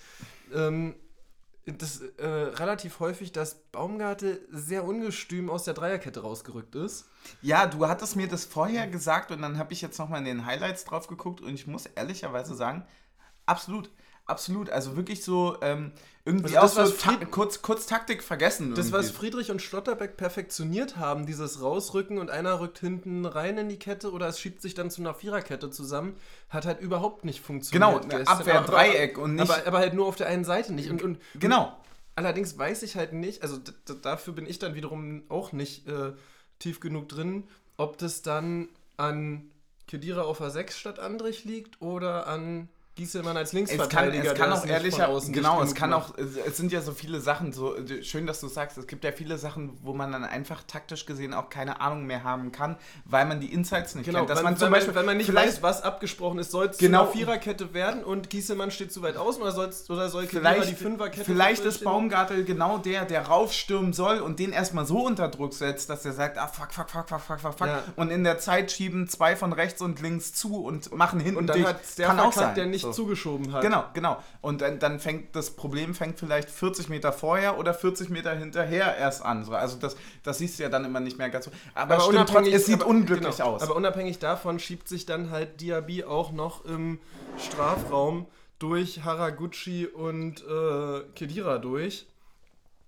ähm, 0.54 0.94
das 1.78 2.00
äh, 2.00 2.26
relativ 2.26 3.00
häufig, 3.00 3.32
dass 3.32 3.54
Baumgarte 3.72 4.40
sehr 4.50 4.84
ungestüm 4.84 5.50
aus 5.50 5.64
der 5.64 5.74
Dreierkette 5.74 6.20
rausgerückt 6.20 6.74
ist. 6.74 7.06
Ja, 7.42 7.66
du 7.66 7.86
hattest 7.86 8.16
mir 8.16 8.28
das 8.28 8.44
vorher 8.44 8.86
gesagt 8.86 9.30
und 9.30 9.42
dann 9.42 9.58
habe 9.58 9.72
ich 9.72 9.80
jetzt 9.80 9.98
nochmal 9.98 10.20
in 10.20 10.24
den 10.24 10.46
Highlights 10.46 10.84
drauf 10.84 11.06
geguckt 11.06 11.40
und 11.40 11.54
ich 11.54 11.66
muss 11.66 11.86
ehrlicherweise 11.86 12.54
sagen, 12.54 12.86
absolut. 13.46 13.90
Absolut, 14.30 14.70
also 14.70 14.96
wirklich 14.96 15.22
so 15.24 15.56
ähm, 15.60 15.92
irgendwie 16.24 16.56
Also 16.56 16.76
das, 16.76 16.78
auch 16.78 16.86
so 16.86 16.92
was 16.92 17.02
Fried- 17.02 17.30
kurz, 17.30 17.62
kurz 17.62 17.86
Taktik 17.86 18.22
vergessen. 18.22 18.74
Das, 18.74 18.92
was 18.92 19.06
irgendwie. 19.06 19.18
Friedrich 19.18 19.50
und 19.50 19.60
Schlotterbeck 19.62 20.16
perfektioniert 20.16 20.96
haben, 20.96 21.26
dieses 21.26 21.60
Rausrücken 21.62 22.18
und 22.18 22.30
einer 22.30 22.60
rückt 22.60 22.78
hinten 22.78 23.24
rein 23.26 23.58
in 23.58 23.68
die 23.68 23.78
Kette 23.78 24.12
oder 24.12 24.28
es 24.28 24.38
schiebt 24.38 24.62
sich 24.62 24.74
dann 24.74 24.90
zu 24.90 25.00
einer 25.02 25.14
Viererkette 25.14 25.70
zusammen, 25.70 26.14
hat 26.48 26.66
halt 26.66 26.80
überhaupt 26.80 27.24
nicht 27.24 27.40
funktioniert. 27.40 28.02
Genau. 28.10 28.22
Abwehr, 28.26 28.60
Dreieck 28.62 29.18
und 29.18 29.34
nicht- 29.36 29.50
Aber, 29.50 29.66
aber 29.66 29.78
halt 29.78 29.94
nur 29.94 30.06
auf 30.06 30.16
der 30.16 30.26
einen 30.28 30.44
Seite 30.44 30.72
nicht. 30.72 30.90
Und, 30.90 31.02
und, 31.02 31.18
Genau. 31.34 31.76
Allerdings 32.16 32.58
weiß 32.58 32.82
ich 32.82 32.96
halt 32.96 33.14
nicht, 33.14 33.42
also 33.42 33.58
dafür 34.02 34.34
bin 34.34 34.46
ich 34.46 34.58
dann 34.58 34.74
wiederum 34.74 35.22
auch 35.30 35.52
nicht 35.52 35.88
äh, 35.88 36.12
tief 36.58 36.80
genug 36.80 37.08
drin, 37.08 37.44
ob 37.78 37.96
das 37.96 38.20
dann 38.20 38.68
an 38.98 39.50
Kedira 39.86 40.22
auf 40.22 40.36
der 40.38 40.50
6 40.50 40.78
statt 40.78 40.98
Andrich 40.98 41.44
liegt 41.46 41.80
oder 41.80 42.26
an 42.26 42.68
Gieselmann 42.96 43.36
als 43.36 43.48
Es 43.48 43.52
kann, 43.52 43.58
Linksverteidiger. 43.58 44.32
es 44.32 44.38
kann 44.38 44.52
auch 44.52 44.66
ehrlicher, 44.66 45.20
genau, 45.30 45.62
es 45.62 45.74
kann 45.74 45.90
macht. 45.90 46.12
auch, 46.14 46.18
es 46.18 46.56
sind 46.56 46.70
ja 46.72 46.82
so 46.82 46.92
viele 46.92 47.20
Sachen, 47.20 47.52
so 47.52 47.74
schön, 48.02 48.26
dass 48.26 48.40
du 48.40 48.48
sagst, 48.48 48.76
es 48.78 48.86
gibt 48.86 49.04
ja 49.04 49.12
viele 49.12 49.38
Sachen, 49.38 49.78
wo 49.82 49.94
man 49.94 50.12
dann 50.12 50.24
einfach 50.24 50.62
taktisch 50.66 51.06
gesehen 51.06 51.32
auch 51.32 51.48
keine 51.48 51.80
Ahnung 51.80 52.04
mehr 52.04 52.24
haben 52.24 52.52
kann, 52.52 52.76
weil 53.04 53.24
man 53.26 53.40
die 53.40 53.52
Insights 53.52 53.94
nicht 53.94 54.04
Genau, 54.06 54.18
kennt. 54.20 54.30
Dass 54.30 54.38
wenn, 54.38 54.44
man 54.44 54.56
zum 54.56 54.70
Beispiel, 54.70 54.94
wenn 54.94 55.06
man 55.06 55.16
nicht 55.16 55.32
weiß, 55.32 55.62
was 55.62 55.82
abgesprochen 55.82 56.40
ist, 56.40 56.50
soll 56.50 56.66
es 56.66 56.78
Genau. 56.78 57.04
zu 57.04 57.04
einer 57.04 57.12
Viererkette 57.12 57.72
werden 57.72 58.04
und 58.04 58.28
Gieselmann 58.28 58.70
steht 58.70 58.92
zu 58.92 59.02
weit 59.02 59.16
außen 59.16 59.40
oder, 59.40 59.52
soll's, 59.52 59.88
oder 59.88 60.08
soll 60.10 60.26
vielleicht, 60.26 60.68
die 60.68 60.74
Fünferkette 60.74 61.24
vielleicht 61.24 61.64
ist? 61.64 61.82
Baumgartel 61.84 62.44
genau 62.44 62.78
der, 62.78 63.04
der 63.06 63.22
raufstürmen 63.26 63.92
soll 63.92 64.18
und 64.18 64.38
den 64.40 64.52
erstmal 64.52 64.84
so 64.84 65.06
unter 65.06 65.28
Druck 65.28 65.54
setzt, 65.54 65.88
dass 65.90 66.04
er 66.04 66.12
sagt, 66.12 66.36
ah 66.38 66.48
fuck, 66.48 66.72
fuck, 66.72 66.90
fuck, 66.90 67.08
fuck, 67.08 67.20
fuck, 67.20 67.40
fuck, 67.40 67.58
fuck. 67.58 67.66
Ja. 67.68 67.82
Und 67.96 68.10
in 68.10 68.24
der 68.24 68.38
Zeit 68.38 68.72
schieben 68.72 69.08
zwei 69.08 69.36
von 69.36 69.52
rechts 69.52 69.80
und 69.80 70.00
links 70.02 70.34
zu 70.34 70.62
und 70.62 70.92
machen 70.94 71.20
hinten 71.20 71.38
Und 71.38 71.46
dann 71.46 71.56
dicht. 71.56 71.68
hat 71.68 71.80
der 71.98 72.06
Kann 72.08 72.20
auch 72.20 72.32
sein. 72.32 72.54
der 72.56 72.66
nicht 72.66 72.79
So. 72.82 72.92
zugeschoben 72.92 73.52
hat. 73.52 73.62
Genau, 73.62 73.84
genau. 73.94 74.22
Und 74.40 74.60
dann, 74.60 74.78
dann 74.78 75.00
fängt 75.00 75.34
das 75.36 75.50
Problem 75.50 75.94
fängt 75.94 76.18
vielleicht 76.18 76.50
40 76.50 76.88
Meter 76.88 77.12
vorher 77.12 77.58
oder 77.58 77.74
40 77.74 78.10
Meter 78.10 78.34
hinterher 78.34 78.96
erst 78.96 79.24
an. 79.24 79.44
So, 79.44 79.52
Also 79.52 79.76
das, 79.78 79.96
das 80.22 80.38
siehst 80.38 80.58
du 80.58 80.62
ja 80.62 80.68
dann 80.68 80.84
immer 80.84 81.00
nicht 81.00 81.18
mehr 81.18 81.30
ganz 81.30 81.46
so. 81.46 81.50
Aber, 81.74 81.94
Aber 81.94 82.02
stimmt, 82.02 82.16
unabhängig, 82.16 82.34
trotzdem, 82.34 82.54
es 82.54 82.66
sieht 82.66 82.80
aber, 82.82 82.90
unglücklich 82.90 83.36
genau, 83.36 83.50
aus. 83.54 83.62
Aber 83.62 83.76
unabhängig 83.76 84.18
davon 84.18 84.58
schiebt 84.58 84.88
sich 84.88 85.06
dann 85.06 85.30
halt 85.30 85.60
Diaby 85.60 86.04
auch 86.04 86.32
noch 86.32 86.64
im 86.64 86.98
Strafraum 87.38 88.26
durch 88.58 89.04
Haraguchi 89.04 89.86
und 89.86 90.44
äh, 90.46 91.00
Kedira 91.14 91.58
durch, 91.58 92.06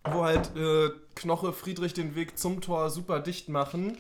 wo 0.05 0.25
halt 0.25 0.55
äh, 0.57 0.91
Knoche 1.15 1.53
Friedrich 1.53 1.95
den 1.95 2.15
Weg 2.15 2.39
zum 2.39 2.61
Tor 2.61 2.91
super 2.91 3.21
dicht 3.21 3.49
machen. 3.49 3.99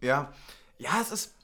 ja. 0.00 0.32
Ja, 0.78 1.00
es 1.00 1.12
ist. 1.12 1.34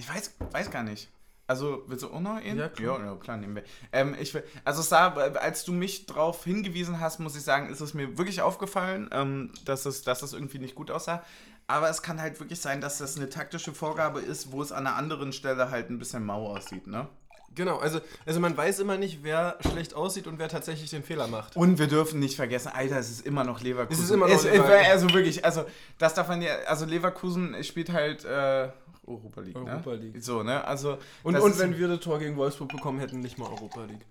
Ich 0.00 0.08
weiß, 0.08 0.34
weiß 0.50 0.70
gar 0.70 0.82
nicht. 0.82 1.10
Also, 1.46 1.82
willst 1.88 2.04
du 2.04 2.10
auch 2.10 2.20
noch 2.20 2.40
ihn? 2.40 2.56
Ja, 2.56 2.68
klar. 2.68 3.04
Ja, 3.04 3.14
klar, 3.16 3.36
nehmen 3.36 3.56
wir. 3.56 3.64
Ähm, 3.92 4.16
ich, 4.18 4.34
also, 4.64 4.82
sah, 4.82 5.08
als 5.08 5.64
du 5.64 5.72
mich 5.72 6.06
darauf 6.06 6.42
hingewiesen 6.44 7.00
hast, 7.00 7.18
muss 7.18 7.36
ich 7.36 7.42
sagen, 7.42 7.68
ist 7.68 7.80
es 7.80 7.92
mir 7.92 8.16
wirklich 8.16 8.40
aufgefallen, 8.40 9.10
ähm, 9.12 9.52
dass, 9.64 9.84
es, 9.84 10.02
dass 10.02 10.22
es 10.22 10.32
irgendwie 10.32 10.58
nicht 10.58 10.74
gut 10.74 10.90
aussah. 10.90 11.22
Aber 11.66 11.90
es 11.90 12.02
kann 12.02 12.20
halt 12.20 12.40
wirklich 12.40 12.60
sein, 12.60 12.80
dass 12.80 12.98
das 12.98 13.16
eine 13.16 13.28
taktische 13.28 13.74
Vorgabe 13.74 14.20
ist, 14.20 14.52
wo 14.52 14.62
es 14.62 14.72
an 14.72 14.86
einer 14.86 14.96
anderen 14.96 15.32
Stelle 15.32 15.70
halt 15.70 15.90
ein 15.90 15.98
bisschen 15.98 16.24
mau 16.24 16.48
aussieht, 16.48 16.86
ne? 16.86 17.08
Genau, 17.54 17.78
also, 17.78 18.00
also 18.24 18.38
man 18.38 18.56
weiß 18.56 18.78
immer 18.78 18.96
nicht, 18.96 19.24
wer 19.24 19.58
schlecht 19.68 19.94
aussieht 19.94 20.28
und 20.28 20.38
wer 20.38 20.48
tatsächlich 20.48 20.88
den 20.90 21.02
Fehler 21.02 21.26
macht. 21.26 21.56
Und 21.56 21.80
wir 21.80 21.88
dürfen 21.88 22.20
nicht 22.20 22.36
vergessen, 22.36 22.70
Alter, 22.72 22.96
es 22.98 23.10
ist 23.10 23.26
immer 23.26 23.42
noch 23.42 23.60
Leverkusen. 23.60 24.00
Es 24.00 24.08
ist 24.08 24.14
immer 24.14 24.28
noch 24.28 24.34
es, 24.34 24.44
Leverkusen. 24.44 24.90
Also 24.90 25.12
wirklich, 25.12 25.44
also 25.44 25.64
das 25.98 26.14
darf 26.14 26.28
man 26.28 26.42
ja, 26.42 26.54
also 26.66 26.86
Leverkusen 26.86 27.62
spielt 27.64 27.90
halt 27.90 28.24
äh, 28.24 28.68
Europa 29.10 29.40
League, 29.40 29.56
Europa 29.56 29.90
ne? 29.90 29.96
League. 29.96 30.22
So, 30.22 30.42
ne? 30.42 30.64
Also 30.64 30.98
Und, 31.22 31.36
und 31.36 31.58
wenn 31.58 31.78
wir 31.78 31.88
das 31.88 32.00
Tor 32.00 32.18
gegen 32.18 32.36
Wolfsburg 32.36 32.68
bekommen 32.70 32.98
hätten, 33.00 33.20
nicht 33.20 33.38
mal 33.38 33.48
Europa 33.50 33.84
League. 33.84 34.06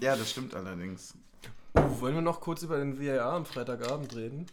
ja, 0.00 0.16
das 0.16 0.30
stimmt 0.30 0.54
allerdings. 0.54 1.14
Uh, 1.76 2.00
wollen 2.00 2.14
wir 2.14 2.22
noch 2.22 2.40
kurz 2.40 2.62
über 2.62 2.78
den 2.78 3.00
VAR 3.00 3.32
am 3.32 3.46
Freitagabend 3.46 4.14
reden? 4.14 4.46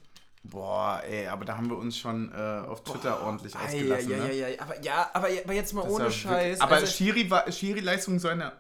Boah, 0.44 1.02
ey, 1.06 1.28
aber 1.28 1.44
da 1.44 1.58
haben 1.58 1.70
wir 1.70 1.78
uns 1.78 1.98
schon 1.98 2.32
äh, 2.32 2.36
auf 2.66 2.84
Twitter 2.84 3.22
ordentlich 3.24 3.56
Ei, 3.56 3.66
ausgelassen, 3.66 4.14
ei, 4.14 4.18
ne? 4.18 4.24
ei, 4.24 4.46
ei, 4.46 4.60
Aber 4.62 4.82
ja, 4.82 5.10
aber, 5.14 5.28
aber 5.44 5.54
jetzt 5.54 5.74
mal 5.74 5.84
Das 5.84 5.92
ohne 5.92 6.06
ja 6.06 6.12
Scheiß. 6.12 6.62
Aber 6.62 6.76
also- 6.76 6.88
Schiri 6.88 7.30
war 7.30 7.52
Schiri-Leistung 7.52 8.20
soll 8.20 8.40
ja. 8.40 8.54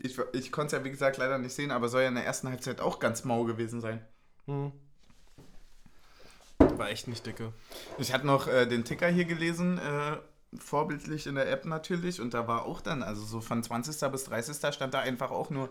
Ich, 0.00 0.16
ich 0.32 0.52
konnte 0.52 0.76
es 0.76 0.80
ja 0.80 0.84
wie 0.84 0.90
gesagt 0.90 1.16
leider 1.18 1.38
nicht 1.38 1.52
sehen, 1.52 1.70
aber 1.70 1.88
soll 1.88 2.02
ja 2.02 2.08
in 2.08 2.14
der 2.14 2.24
ersten 2.24 2.48
Halbzeit 2.48 2.80
auch 2.80 2.98
ganz 2.98 3.24
mau 3.24 3.44
gewesen 3.44 3.80
sein. 3.80 4.00
Hm. 4.46 4.72
War 6.58 6.90
echt 6.90 7.08
nicht 7.08 7.26
dicke. 7.26 7.52
Ich 7.98 8.12
hatte 8.12 8.26
noch 8.26 8.46
äh, 8.46 8.66
den 8.66 8.84
Ticker 8.84 9.08
hier 9.08 9.24
gelesen, 9.24 9.78
äh, 9.78 10.16
vorbildlich 10.56 11.26
in 11.26 11.34
der 11.34 11.50
App 11.50 11.64
natürlich, 11.64 12.20
und 12.20 12.34
da 12.34 12.46
war 12.46 12.64
auch 12.64 12.80
dann, 12.80 13.02
also 13.02 13.24
so 13.24 13.40
von 13.40 13.62
20. 13.62 14.10
bis 14.10 14.24
30. 14.24 14.56
stand 14.74 14.94
da 14.94 15.00
einfach 15.00 15.30
auch 15.30 15.50
nur 15.50 15.68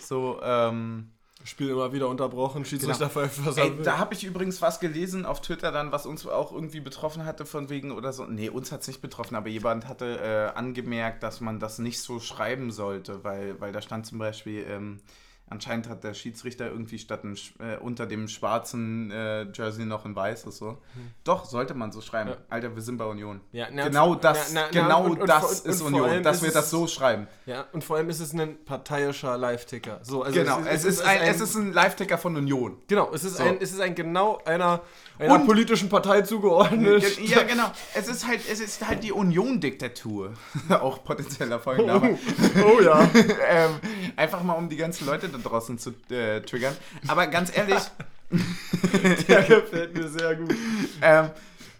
so, 0.00 0.40
ähm, 0.42 1.10
Spiel 1.44 1.68
immer 1.68 1.92
wieder 1.92 2.08
unterbrochen, 2.08 2.64
Schiedsrichter 2.64 3.08
Genau. 3.08 3.28
pfeift 3.28 3.58
ey, 3.58 3.72
da 3.82 3.98
habe 3.98 4.14
ich 4.14 4.24
übrigens 4.24 4.60
was 4.62 4.80
gelesen 4.80 5.24
auf 5.26 5.40
Twitter 5.42 5.70
dann, 5.70 5.92
was 5.92 6.06
uns 6.06 6.26
auch 6.26 6.50
irgendwie 6.50 6.80
betroffen 6.80 7.24
hatte 7.24 7.46
von 7.46 7.68
wegen 7.68 7.92
oder 7.92 8.12
so, 8.12 8.24
nee, 8.24 8.48
uns 8.48 8.72
hat 8.72 8.80
es 8.80 8.88
nicht 8.88 9.00
betroffen, 9.00 9.36
aber 9.36 9.48
jemand 9.48 9.86
hatte 9.86 10.18
äh, 10.18 10.58
angemerkt, 10.58 11.22
dass 11.22 11.40
man 11.40 11.60
das 11.60 11.78
nicht 11.78 12.00
so 12.00 12.18
schreiben 12.18 12.72
sollte, 12.72 13.22
weil, 13.22 13.60
weil 13.60 13.70
da 13.70 13.80
stand 13.80 14.06
zum 14.06 14.18
Beispiel, 14.18 14.66
ähm, 14.68 14.98
anscheinend 15.48 15.88
hat 15.88 16.02
der 16.04 16.12
Schiedsrichter 16.14 16.66
irgendwie 16.70 16.98
statt 16.98 17.22
ein, 17.24 17.36
äh, 17.60 17.76
unter 17.78 18.06
dem 18.06 18.26
schwarzen 18.28 19.10
äh, 19.10 19.46
Jersey 19.52 19.84
noch 19.84 20.04
ein 20.04 20.16
weißes 20.16 20.56
so. 20.56 20.78
Doch, 21.24 21.44
sollte 21.44 21.74
man 21.74 21.92
so 21.92 22.00
schreiben. 22.00 22.30
Ja. 22.30 22.36
Alter, 22.50 22.74
wir 22.74 22.82
sind 22.82 22.96
bei 22.96 23.04
Union. 23.04 23.40
Ja, 23.52 23.68
na, 23.72 23.84
Genau 23.88 24.14
das, 24.16 24.52
na, 24.52 24.62
na, 24.62 24.66
na, 24.72 24.80
genau 24.82 25.04
und- 25.04 25.20
und 25.20 25.28
das 25.28 25.60
ist 25.60 25.80
und 25.82 25.92
vor 25.92 26.02
Union, 26.02 26.22
dass 26.22 26.36
ist 26.38 26.42
wir 26.42 26.48
es- 26.48 26.54
das 26.54 26.70
so 26.70 26.86
schreiben. 26.86 27.28
Ja, 27.46 27.64
und 27.72 27.84
vor 27.84 27.96
allem 27.96 28.08
ist 28.10 28.20
es 28.20 28.32
ein 28.32 28.64
parteiischer 28.64 29.38
Live-Ticker. 29.38 30.00
So, 30.02 30.22
also 30.22 30.38
genau, 30.38 30.60
es, 30.68 30.84
ist 30.84 31.00
ein, 31.04 31.20
es 31.22 31.40
ist 31.40 31.54
ein 31.54 31.72
Live-Ticker 31.72 32.18
von 32.18 32.36
Union. 32.36 32.78
Genau, 32.88 33.10
es 33.14 33.22
ist, 33.24 33.36
So. 33.36 33.44
ein, 33.44 33.58
es 33.60 33.72
ist 33.72 33.80
ein 33.80 33.94
genau 33.94 34.38
einer, 34.44 34.82
einer 35.18 35.34
Und- 35.34 35.46
politischen 35.46 35.88
Partei 35.88 36.22
zugeordnet. 36.22 37.18
Ja, 37.20 37.42
genau. 37.44 37.70
Es 37.94 38.08
ist 38.08 38.26
halt, 38.26 38.40
es 38.50 38.60
ist 38.60 38.86
halt 38.86 39.04
die 39.04 39.12
Union-Diktatur. 39.12 40.34
Auch 40.70 41.04
potenzieller 41.04 41.60
Folgenname. 41.60 42.18
oh 42.64 42.80
ja. 42.82 43.02
ähm, 43.48 43.70
einfach 44.16 44.42
mal, 44.42 44.54
um 44.54 44.68
die 44.68 44.76
ganzen 44.76 45.06
Leute 45.06 45.28
da 45.36 45.48
draußen 45.48 45.78
zu 45.78 45.94
äh, 46.10 46.40
triggern. 46.40 46.76
Aber 47.06 47.26
ganz 47.26 47.56
ehrlich, 47.56 47.82
Der 49.28 49.42
gefällt 49.42 49.94
mir 49.94 50.08
sehr 50.08 50.34
gut. 50.34 50.54
Ähm, 51.00 51.30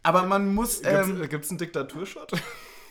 aber 0.02 0.22
man 0.22 0.54
muss. 0.54 0.80
Ähm, 0.84 1.28
Gibt 1.28 1.44
es 1.44 1.50
einen 1.50 1.58
Diktaturshot? 1.58 2.32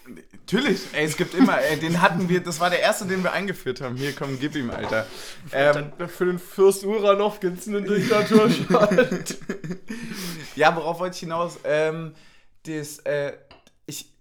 natürlich, 0.07 0.81
ey, 0.93 1.05
es 1.05 1.17
gibt 1.17 1.33
immer, 1.33 1.59
ey, 1.59 1.79
den 1.79 1.99
hatten 1.99 2.29
wir, 2.29 2.39
das 2.39 2.59
war 2.59 2.69
der 2.69 2.79
erste, 2.79 3.05
den 3.05 3.23
wir 3.23 3.31
eingeführt 3.31 3.81
haben. 3.81 3.95
Hier, 3.95 4.13
komm, 4.13 4.39
gib 4.39 4.55
ihm, 4.55 4.69
Alter. 4.69 5.07
Ähm, 5.51 5.91
für 6.07 6.25
den 6.25 6.37
Fürst 6.37 6.83
Uranov 6.83 7.39
gibt 7.39 7.59
es 7.59 7.67
einen 7.67 7.85
Diktaturshot. 7.85 9.37
ja, 10.55 10.75
worauf 10.75 10.99
wollte 10.99 11.15
ich 11.15 11.21
hinaus? 11.21 11.57
Ähm, 11.63 12.13
das, 12.67 12.99
äh, 12.99 13.33
ich, 13.87 14.11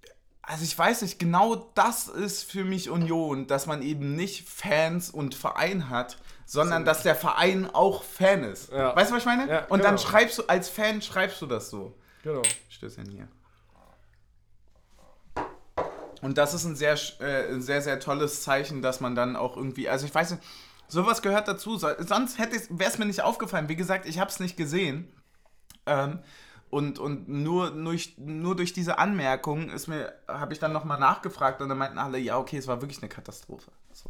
also 0.41 0.65
ich 0.65 0.79
weiß 0.79 1.03
nicht, 1.03 1.19
genau 1.19 1.71
das 1.75 2.09
ist 2.09 2.51
für 2.51 2.65
mich 2.65 2.89
Union, 2.89 3.47
dass 3.47 3.67
man 3.67 3.83
eben 3.83 4.15
nicht 4.17 4.49
Fans 4.49 5.11
und 5.11 5.35
Verein 5.35 5.91
hat, 5.91 6.17
sondern 6.47 6.85
dass 6.85 7.03
der 7.03 7.15
Verein 7.17 7.69
auch 7.73 8.03
Fan 8.03 8.45
ist. 8.45 8.71
Ja. 8.73 8.95
Weißt 8.95 9.11
du, 9.11 9.15
was 9.15 9.23
ich 9.23 9.27
meine? 9.27 9.49
Ja, 9.51 9.65
und 9.67 9.83
dann 9.85 9.97
genau. 9.97 10.09
schreibst 10.09 10.39
du, 10.39 10.43
als 10.47 10.69
Fan 10.69 11.01
schreibst 11.03 11.41
du 11.43 11.47
das 11.47 11.71
so. 11.71 11.95
genau. 12.23 12.43
Stößchen 12.69 13.09
hier. 13.11 13.29
Und 16.23 16.39
das 16.39 16.55
ist 16.55 16.65
ein 16.65 16.75
sehr, 16.77 16.95
äh, 17.21 17.61
sehr, 17.61 17.83
sehr 17.83 18.01
tolles 18.01 18.43
Zeichen, 18.43 18.81
dass 18.81 19.01
man 19.01 19.15
dann 19.15 19.37
auch 19.37 19.57
irgendwie, 19.57 19.89
also 19.91 20.07
ich 20.07 20.15
weiß 20.15 20.31
nicht, 20.33 20.43
sowas 20.89 21.21
gehört 21.21 21.49
dazu. 21.49 21.77
So- 21.77 21.89
Sonst 21.99 22.39
wäre 22.39 22.89
es 22.91 22.99
mir 22.99 23.05
nicht 23.05 23.23
aufgefallen. 23.23 23.69
Wie 23.69 23.77
gesagt, 23.77 24.07
ich 24.07 24.19
habe 24.19 24.31
es 24.31 24.41
nicht 24.41 24.57
gesehen. 24.57 25.13
Ähm, 25.87 26.21
und 26.71 26.99
und 26.99 27.29
nur, 27.29 27.71
durch, 27.71 28.15
nur 28.17 28.57
durch 28.57 28.73
diese 28.73 28.99
Anmerkung 28.99 29.69
ist 29.71 29.87
mir, 29.87 30.15
habe 30.27 30.53
ich 30.55 30.59
dann 30.59 30.73
nochmal 30.73 30.99
nachgefragt 30.99 31.61
und 31.61 31.69
dann 31.69 31.79
meinten 31.79 31.99
alle, 31.99 32.19
ja, 32.19 32.39
okay, 32.39 32.57
es 32.57 32.67
war 32.67 32.81
wirklich 32.81 33.01
eine 33.03 33.09
Katastrophe. 33.11 33.71
So. 33.93 34.09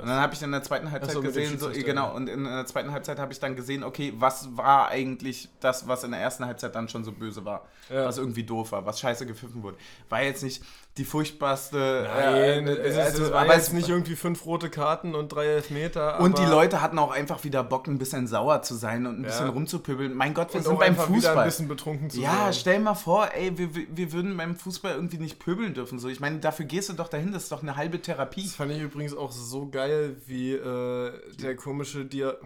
Und 0.00 0.08
dann 0.08 0.20
habe 0.20 0.34
ich 0.34 0.42
in 0.42 0.50
der 0.52 0.62
zweiten 0.62 0.90
Halbzeit 0.90 1.12
so, 1.14 1.20
gesehen, 1.22 1.58
so, 1.58 1.70
genau, 1.70 2.14
und 2.14 2.28
in 2.28 2.44
der 2.44 2.66
zweiten 2.66 2.92
Halbzeit 2.92 3.18
habe 3.18 3.32
ich 3.32 3.40
dann 3.40 3.56
gesehen, 3.56 3.84
okay, 3.84 4.12
was 4.16 4.56
war 4.56 4.88
eigentlich 4.88 5.48
das, 5.60 5.86
was 5.88 6.04
in 6.04 6.10
der 6.12 6.20
ersten 6.20 6.44
Halbzeit 6.46 6.74
dann 6.74 6.88
schon 6.88 7.04
so 7.04 7.12
böse 7.12 7.44
war, 7.44 7.66
Ja. 7.90 8.04
was 8.06 8.18
irgendwie 8.18 8.44
doof 8.44 8.72
war, 8.72 8.84
was 8.86 9.00
scheiße 9.00 9.26
gepfiffen 9.26 9.62
wurde. 9.62 9.76
War 10.08 10.22
jetzt 10.22 10.42
nicht 10.42 10.62
die 10.96 11.04
furchtbarste. 11.04 12.08
Nein, 12.12 12.66
äh, 12.66 12.72
es, 12.72 12.94
ist, 12.94 12.98
also, 12.98 13.24
es 13.26 13.32
war 13.32 13.42
aber 13.42 13.54
jetzt 13.54 13.72
nicht 13.72 13.88
irgendwie 13.88 14.16
fünf 14.16 14.44
rote 14.46 14.68
Karten 14.68 15.14
und 15.14 15.28
drei 15.28 15.46
Elfmeter. 15.46 16.18
und 16.20 16.38
die 16.38 16.44
Leute 16.44 16.82
hatten 16.82 16.98
auch 16.98 17.12
einfach 17.12 17.44
wieder 17.44 17.62
Bock, 17.62 17.86
ein 17.86 17.98
bisschen 17.98 18.26
sauer 18.26 18.62
zu 18.62 18.74
sein 18.74 19.06
und 19.06 19.20
ein 19.20 19.22
Ja. 19.22 19.28
bisschen 19.30 19.48
rumzupöbeln. 19.48 20.12
Mein 20.14 20.34
Gott, 20.34 20.52
wir 20.52 20.58
und 20.58 20.64
sind 20.66 20.78
beim 20.78 20.94
wieder 20.94 21.04
ein 21.06 21.14
Fußball. 21.14 21.44
bisschen 21.44 21.68
betrunken 21.68 22.10
zu 22.10 22.20
Ja, 22.20 22.44
sein. 22.46 22.52
stell 22.54 22.78
mal 22.80 22.94
vor, 22.94 23.28
ey, 23.32 23.56
wir, 23.56 23.74
wir- 23.74 23.86
wir 23.90 24.12
würden 24.12 24.36
beim 24.36 24.56
Fußball 24.56 24.94
irgendwie 24.94 25.18
nicht 25.18 25.38
pöbeln 25.38 25.72
dürfen. 25.74 25.98
So, 26.00 26.08
ich 26.08 26.18
meine, 26.20 26.38
dafür 26.40 26.64
gehst 26.66 26.88
du 26.88 26.94
doch 26.94 27.08
dahin, 27.08 27.32
das 27.32 27.44
ist 27.44 27.52
doch 27.52 27.62
eine 27.62 27.76
halbe 27.76 28.00
Therapie. 28.02 28.42
Das 28.44 28.54
fand 28.56 28.72
ich 28.72 28.80
übrigens 28.80 29.16
auch 29.16 29.30
so 29.30 29.68
geil, 29.68 29.87
wie 30.26 30.52
äh, 30.52 31.36
der 31.36 31.56
komische 31.56 32.04
Dia. 32.04 32.36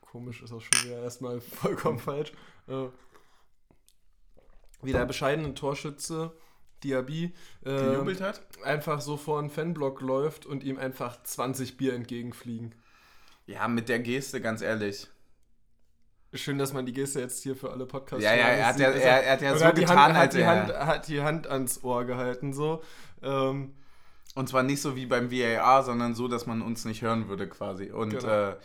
Komisch 0.00 0.42
ist 0.42 0.52
auch 0.52 0.60
schon 0.60 0.84
wieder 0.84 1.02
erstmal 1.02 1.40
vollkommen 1.62 1.98
falsch. 1.98 2.32
Äh, 2.66 2.86
wie 4.82 4.92
der 4.92 5.06
bescheidene 5.06 5.54
Torschütze 5.54 6.32
Diaby 6.84 7.34
äh, 7.64 7.70
Gejubelt 7.70 8.20
hat? 8.20 8.42
einfach 8.62 9.00
so 9.00 9.16
vor 9.16 9.38
einen 9.38 9.50
Fanblock 9.50 10.00
läuft 10.00 10.46
und 10.46 10.62
ihm 10.62 10.78
einfach 10.78 11.22
20 11.22 11.76
Bier 11.76 11.94
entgegenfliegen. 11.94 12.74
Ja, 13.46 13.66
mit 13.66 13.88
der 13.88 13.98
Geste, 13.98 14.40
ganz 14.40 14.62
ehrlich. 14.62 15.08
Schön, 16.34 16.58
dass 16.58 16.74
man 16.74 16.84
die 16.84 16.92
Geste 16.92 17.20
jetzt 17.20 17.42
hier 17.42 17.56
für 17.56 17.70
alle 17.70 17.86
Podcasts 17.86 18.22
Ja, 18.22 18.34
ja, 18.34 18.48
er 18.48 18.66
hat 18.66 18.78
ja, 18.78 18.90
er, 18.90 19.22
er 19.24 19.32
hat 19.32 19.42
ja 19.42 19.56
so 19.56 19.64
hat 19.64 19.76
getan, 19.76 19.96
Hand, 19.96 20.16
hat, 20.16 20.34
die 20.34 20.40
er. 20.40 20.46
Hand, 20.46 20.72
hat 20.74 21.08
die 21.08 21.22
Hand 21.22 21.46
ans 21.46 21.82
Ohr 21.82 22.04
gehalten, 22.04 22.52
so. 22.52 22.82
Ähm, 23.22 23.74
Und 24.38 24.48
zwar 24.48 24.62
nicht 24.62 24.80
so 24.80 24.94
wie 24.94 25.06
beim 25.06 25.32
VAR, 25.32 25.82
sondern 25.82 26.14
so, 26.14 26.28
dass 26.28 26.46
man 26.46 26.62
uns 26.62 26.84
nicht 26.84 27.02
hören 27.02 27.26
würde 27.28 27.48
quasi. 27.48 27.90
Und 27.90 28.10
Genau. 28.10 28.50
äh, 28.50 28.56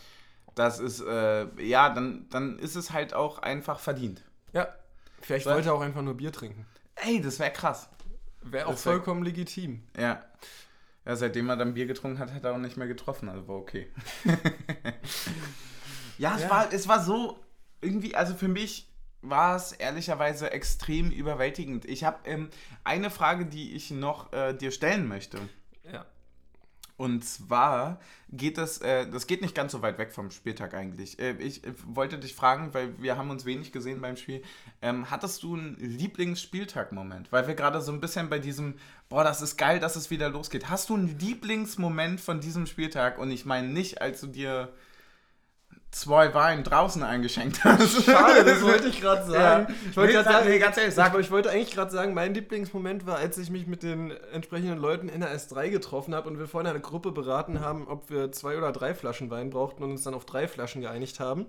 das 0.53 0.79
ist, 0.79 1.01
äh, 1.01 1.47
ja, 1.63 1.89
dann, 1.89 2.27
dann 2.29 2.59
ist 2.59 2.75
es 2.75 2.91
halt 2.91 3.13
auch 3.15 3.39
einfach 3.39 3.79
verdient. 3.79 4.21
ja, 4.53 4.67
vielleicht 5.21 5.47
Weil- 5.47 5.55
wollte 5.55 5.69
er 5.69 5.73
auch 5.73 5.81
einfach 5.81 6.03
nur 6.03 6.13
Bier 6.15 6.31
trinken. 6.31 6.67
Ey, 6.95 7.19
das 7.21 7.39
wäre 7.39 7.49
krass. 7.51 7.89
Wäre 8.43 8.67
auch 8.67 8.71
wär- 8.71 8.77
vollkommen 8.77 9.23
legitim. 9.23 9.81
Ja. 9.97 10.21
Ja, 11.05 11.15
seitdem 11.15 11.49
er 11.49 11.57
dann 11.57 11.73
Bier 11.73 11.87
getrunken 11.87 12.19
hat, 12.19 12.31
hat 12.31 12.43
er 12.43 12.53
auch 12.53 12.57
nicht 12.59 12.77
mehr 12.77 12.87
getroffen, 12.87 13.27
also 13.27 13.47
war 13.47 13.55
okay. 13.55 13.91
ja, 16.17 16.35
es, 16.35 16.43
Ja. 16.43 16.49
War, 16.49 16.71
es 16.73 16.87
war 16.87 17.03
so 17.03 17.39
irgendwie, 17.81 18.15
also 18.15 18.35
für 18.35 18.47
mich 18.47 18.89
war 19.21 19.55
es 19.55 19.71
ehrlicherweise 19.71 20.51
extrem 20.51 21.09
überwältigend. 21.11 21.85
Ich 21.85 22.03
habe 22.03 22.19
ähm, 22.25 22.49
eine 22.83 23.09
Frage, 23.09 23.45
die 23.45 23.73
ich 23.73 23.89
noch 23.91 24.31
äh, 24.33 24.53
dir 24.53 24.71
stellen 24.71 25.07
möchte. 25.07 25.39
Und 27.03 27.25
zwar 27.25 27.99
geht 28.31 28.57
das, 28.57 28.77
äh, 28.77 29.05
das 29.09 29.27
geht 29.27 29.41
nicht 29.41 29.53
ganz 29.53 29.73
so 29.73 29.81
weit 29.81 29.97
weg 29.97 30.13
vom 30.13 30.31
Spieltag 30.31 30.73
eigentlich. 30.73 31.19
Äh, 31.19 31.33
ich 31.33 31.61
äh, 31.65 31.73
wollte 31.85 32.17
dich 32.17 32.33
fragen, 32.33 32.73
weil 32.73 32.93
wir 32.97 33.17
haben 33.17 33.29
uns 33.29 33.43
wenig 33.43 33.73
gesehen 33.73 33.99
beim 33.99 34.15
Spiel. 34.15 34.41
Ähm, 34.81 35.11
hattest 35.11 35.43
du 35.43 35.53
einen 35.53 35.75
Lieblingsspieltag-Moment? 35.81 37.29
Weil 37.29 37.45
wir 37.45 37.55
gerade 37.55 37.81
so 37.81 37.91
ein 37.91 37.99
bisschen 37.99 38.29
bei 38.29 38.39
diesem, 38.39 38.75
boah, 39.09 39.25
das 39.25 39.41
ist 39.41 39.57
geil, 39.57 39.81
dass 39.81 39.97
es 39.97 40.11
wieder 40.11 40.29
losgeht. 40.29 40.69
Hast 40.69 40.89
du 40.89 40.95
einen 40.95 41.19
Lieblingsmoment 41.19 42.21
von 42.21 42.39
diesem 42.39 42.67
Spieltag? 42.67 43.19
Und 43.19 43.31
ich 43.31 43.43
meine 43.43 43.67
nicht, 43.67 44.01
als 44.01 44.21
du 44.21 44.27
dir 44.27 44.71
zwei 45.93 46.33
Wein 46.33 46.63
draußen 46.63 47.03
eingeschenkt 47.03 47.63
hast. 47.63 48.03
Schade, 48.03 48.43
das 48.43 48.61
wollte 48.63 48.87
ich 48.87 48.99
gerade 48.99 49.29
sagen. 49.29 49.67
Ja. 49.69 49.75
Ich 49.89 49.95
wollte 49.97 50.13
Nee, 50.17 50.23
sagen, 50.23 50.49
nee, 50.49 50.59
ganz 50.59 50.77
ehrlich, 50.77 50.93
sag. 50.95 51.13
ich, 51.13 51.19
ich 51.21 51.31
wollte 51.31 51.49
eigentlich 51.51 51.71
gerade 51.71 51.91
sagen, 51.91 52.13
mein 52.13 52.33
Lieblingsmoment 52.33 53.05
war, 53.05 53.17
als 53.17 53.37
ich 53.37 53.49
mich 53.49 53.67
mit 53.67 53.83
den 53.83 54.11
entsprechenden 54.33 54.79
Leuten 54.79 55.07
in 55.07 55.21
der 55.21 55.35
S3 55.37 55.69
getroffen 55.69 56.13
habe 56.15 56.29
und 56.29 56.39
wir 56.39 56.47
vorhin 56.47 56.69
eine 56.69 56.79
Gruppe 56.81 57.11
beraten 57.11 57.59
haben, 57.61 57.87
ob 57.87 58.09
wir 58.09 58.31
zwei 58.31 58.57
oder 58.57 58.71
drei 58.71 58.93
Flaschen 58.95 59.29
Wein 59.29 59.49
brauchten 59.51 59.83
und 59.83 59.91
uns 59.91 60.03
dann 60.03 60.13
auf 60.13 60.25
drei 60.25 60.47
Flaschen 60.47 60.81
geeinigt 60.81 61.19
haben. 61.19 61.45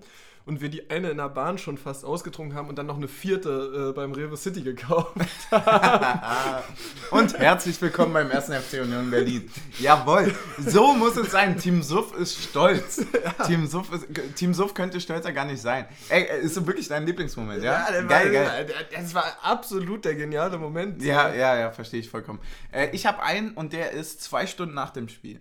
Und 0.47 0.61
wir 0.61 0.69
die 0.69 0.91
eine 0.91 1.09
in 1.09 1.17
der 1.17 1.27
Bahn 1.29 1.57
schon 1.57 1.75
fast 1.75 2.05
ausgetrunken 2.05 2.55
haben 2.55 2.69
und 2.69 2.77
dann 2.77 2.85
noch 2.85 2.97
eine 2.97 3.07
vierte 3.07 3.89
äh, 3.89 3.93
beim 3.93 4.11
Rewe 4.11 4.37
City 4.37 4.61
gekauft. 4.61 5.09
Und 7.09 7.37
herzlich 7.39 7.81
willkommen 7.81 8.13
beim 8.13 8.29
1. 8.29 8.45
FC 8.45 8.81
Union 8.83 9.09
Berlin. 9.09 9.49
Jawohl, 9.79 10.35
so 10.59 10.93
muss 10.93 11.17
es 11.17 11.31
sein. 11.31 11.57
Team 11.57 11.81
Suff 11.81 12.15
ist 12.15 12.43
stolz. 12.43 13.03
Team, 13.47 13.65
Suff 13.65 13.91
ist, 13.91 14.05
Team 14.35 14.53
Suff 14.53 14.73
könnte 14.73 14.99
stolzer 15.01 15.31
gar 15.31 15.45
nicht 15.45 15.61
sein. 15.61 15.85
Ey, 16.09 16.41
ist 16.41 16.55
so 16.55 16.65
wirklich 16.67 16.87
dein 16.87 17.05
Lieblingsmoment, 17.05 17.63
ja? 17.63 17.89
der 17.91 18.03
geil, 18.03 18.33
war, 18.33 18.63
geil. 18.63 18.75
Das 18.93 19.13
war 19.13 19.25
absolut 19.41 20.05
der 20.05 20.15
geniale 20.15 20.57
Moment. 20.57 21.01
Ja, 21.01 21.33
ja, 21.33 21.57
ja, 21.57 21.71
verstehe 21.71 21.99
ich 21.99 22.09
vollkommen. 22.09 22.39
Äh, 22.71 22.89
ich 22.91 23.05
habe 23.05 23.23
einen 23.23 23.51
und 23.51 23.73
der 23.73 23.91
ist 23.91 24.21
zwei 24.21 24.47
Stunden 24.47 24.75
nach 24.75 24.91
dem 24.91 25.09
Spiel. 25.09 25.39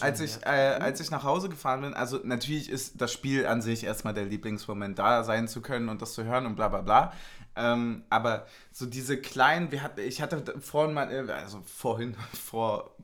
Als 0.00 0.20
ich, 0.20 0.36
äh, 0.44 0.48
als 0.48 1.00
ich 1.00 1.10
nach 1.10 1.24
Hause 1.24 1.48
gefahren 1.48 1.80
bin, 1.80 1.94
also 1.94 2.20
natürlich 2.22 2.70
ist 2.70 3.00
das 3.00 3.12
Spiel 3.12 3.46
an 3.46 3.60
sich 3.60 3.84
erstmal 3.84 4.14
der 4.14 4.24
Lieblingsmoment, 4.24 4.98
da 4.98 5.24
sein 5.24 5.48
zu 5.48 5.60
können 5.60 5.88
und 5.88 6.00
das 6.00 6.14
zu 6.14 6.24
hören 6.24 6.46
und 6.46 6.54
bla 6.54 6.68
bla 6.68 6.80
bla. 6.80 7.12
Ähm, 7.56 8.04
aber 8.08 8.46
so 8.72 8.86
diese 8.86 9.16
kleinen, 9.16 9.72
wir 9.72 9.82
hatten, 9.82 10.00
ich 10.00 10.22
hatte 10.22 10.42
vorhin 10.60 10.94
mal, 10.94 11.10
äh, 11.10 11.30
also 11.32 11.62
vorhin, 11.66 12.16
vor 12.32 12.96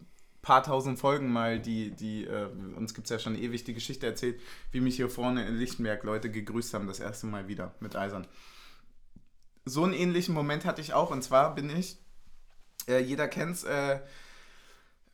paar 0.43 0.63
tausend 0.63 0.99
Folgen 0.99 1.33
mal, 1.33 1.61
die, 1.61 1.91
die, 1.91 2.25
äh, 2.25 2.49
uns 2.77 2.95
gibt 2.95 3.07
es 3.07 3.11
ja 3.11 3.19
schon 3.19 3.37
ewig 3.37 3.65
die 3.65 3.75
Geschichte 3.75 4.07
erzählt, 4.07 4.41
wie 4.73 4.81
mich 4.81 4.97
hier 4.97 5.11
vorne 5.11 5.47
in 5.47 5.57
Lichtenberg 5.57 6.03
Leute 6.05 6.31
gegrüßt 6.31 6.75
haben, 6.75 6.87
das 6.87 7.01
erste 7.01 7.27
Mal 7.27 7.49
wieder 7.49 7.75
mit 7.81 7.97
Eisern. 7.97 8.27
So 9.65 9.85
einen 9.85 9.93
ähnlichen 9.93 10.35
Moment 10.35 10.65
hatte 10.65 10.81
ich 10.81 10.95
auch 10.95 11.11
und 11.11 11.23
zwar 11.23 11.55
bin 11.55 11.69
ich, 11.71 11.99
äh, 12.89 13.01
jeder 13.01 13.29
kennt's, 13.29 13.65
äh, 13.65 14.01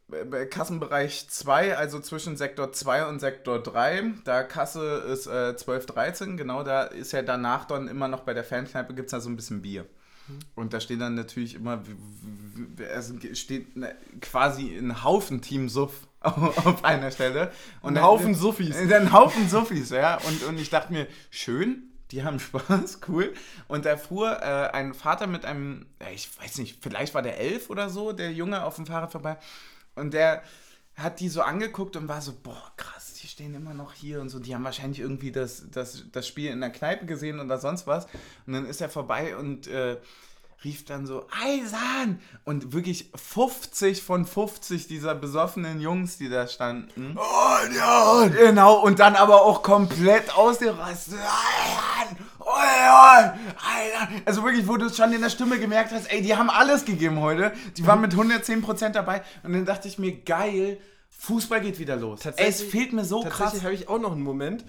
bei 0.08 0.46
Kassenbereich 0.46 1.28
2, 1.28 1.76
also 1.76 1.98
zwischen 1.98 2.36
Sektor 2.36 2.72
2 2.72 3.06
und 3.06 3.18
Sektor 3.18 3.60
3. 3.60 4.14
Da 4.24 4.44
Kasse 4.44 4.98
ist 4.98 5.26
äh, 5.26 5.56
12, 5.56 5.86
13, 5.86 6.36
genau, 6.36 6.62
da 6.62 6.84
ist 6.84 7.12
ja 7.12 7.22
danach 7.22 7.64
dann 7.64 7.88
immer 7.88 8.06
noch 8.06 8.20
bei 8.20 8.32
der 8.32 8.44
Fankneipe 8.44 8.94
gibt 8.94 9.06
es 9.06 9.10
da 9.10 9.20
so 9.20 9.28
ein 9.28 9.36
bisschen 9.36 9.62
Bier. 9.62 9.86
Und 10.54 10.72
da 10.72 10.80
steht 10.80 11.00
dann 11.00 11.14
natürlich 11.14 11.54
immer, 11.54 11.82
w- 11.86 12.82
es 12.82 13.12
steht 13.38 13.76
ne, 13.76 13.94
quasi 14.20 14.76
ein 14.76 15.04
Haufen 15.04 15.40
Team 15.40 15.68
Suff 15.68 16.06
auf 16.20 16.84
einer 16.84 17.10
Stelle. 17.10 17.52
Und 17.82 17.90
Ein 17.90 17.94
dann- 17.96 18.04
Haufen 18.04 18.34
Suffis. 18.34 18.76
Ein 18.90 19.12
Haufen 19.12 19.48
Suffis, 19.48 19.90
ja. 19.90 20.16
Und, 20.26 20.42
und 20.44 20.58
ich 20.58 20.70
dachte 20.70 20.92
mir, 20.92 21.06
schön, 21.30 21.84
die 22.10 22.24
haben 22.24 22.38
Spaß, 22.40 23.00
cool. 23.08 23.32
Und 23.68 23.84
da 23.84 23.96
fuhr 23.96 24.40
äh, 24.42 24.70
ein 24.72 24.94
Vater 24.94 25.26
mit 25.26 25.44
einem, 25.44 25.86
ich 26.14 26.28
weiß 26.40 26.58
nicht, 26.58 26.78
vielleicht 26.82 27.14
war 27.14 27.22
der 27.22 27.38
elf 27.38 27.70
oder 27.70 27.88
so, 27.90 28.12
der 28.12 28.32
Junge 28.32 28.64
auf 28.64 28.76
dem 28.76 28.86
Fahrrad 28.86 29.12
vorbei. 29.12 29.36
Und 29.94 30.12
der 30.14 30.42
hat 30.96 31.20
die 31.20 31.28
so 31.28 31.42
angeguckt 31.42 31.96
und 31.96 32.08
war 32.08 32.20
so, 32.22 32.32
boah, 32.42 32.72
krass, 32.76 33.14
die 33.20 33.26
stehen 33.26 33.54
immer 33.54 33.74
noch 33.74 33.92
hier 33.92 34.20
und 34.20 34.30
so. 34.30 34.38
Die 34.38 34.54
haben 34.54 34.64
wahrscheinlich 34.64 35.00
irgendwie 35.00 35.30
das, 35.30 35.64
das, 35.70 36.04
das 36.10 36.26
Spiel 36.26 36.50
in 36.50 36.60
der 36.60 36.70
Kneipe 36.70 37.04
gesehen 37.04 37.38
oder 37.38 37.58
sonst 37.58 37.86
was. 37.86 38.06
Und 38.46 38.54
dann 38.54 38.66
ist 38.66 38.80
er 38.80 38.88
vorbei 38.88 39.36
und 39.36 39.66
äh, 39.66 39.98
rief 40.64 40.86
dann 40.86 41.06
so, 41.06 41.26
Eisern! 41.44 42.20
Und 42.44 42.72
wirklich 42.72 43.10
50 43.14 44.02
von 44.02 44.24
50 44.24 44.88
dieser 44.88 45.14
besoffenen 45.14 45.80
Jungs, 45.80 46.16
die 46.16 46.30
da 46.30 46.48
standen. 46.48 47.16
Oh, 47.16 47.74
ja! 47.76 48.28
Genau, 48.28 48.80
und 48.80 48.98
dann 48.98 49.16
aber 49.16 49.42
auch 49.42 49.62
komplett 49.62 50.34
ausgerastet. 50.36 51.18
Eisern! 51.18 51.85
Eisern! 52.56 54.22
Also 54.24 54.42
wirklich, 54.44 54.66
wo 54.68 54.76
du 54.76 54.88
schon 54.88 55.12
in 55.12 55.20
der 55.20 55.30
Stimme 55.30 55.58
gemerkt 55.58 55.92
hast, 55.92 56.10
ey, 56.12 56.22
die 56.22 56.34
haben 56.36 56.50
alles 56.50 56.84
gegeben 56.84 57.20
heute. 57.20 57.52
Die 57.76 57.86
waren 57.86 58.00
mit 58.00 58.14
110% 58.14 58.90
dabei. 58.90 59.22
Und 59.42 59.52
dann 59.52 59.64
dachte 59.64 59.88
ich 59.88 59.98
mir, 59.98 60.12
geil, 60.22 60.78
Fußball 61.10 61.60
geht 61.60 61.78
wieder 61.78 61.96
los. 61.96 62.20
Tatsächlich- 62.20 62.60
Ey, 62.60 62.66
es 62.66 62.70
fehlt 62.70 62.92
mir 62.92 63.04
so 63.04 63.22
Tatsächlich 63.22 63.52
krass. 63.52 63.62
habe 63.64 63.74
ich 63.74 63.88
auch 63.88 63.98
noch 64.00 64.12
einen 64.12 64.22
Moment, 64.22 64.64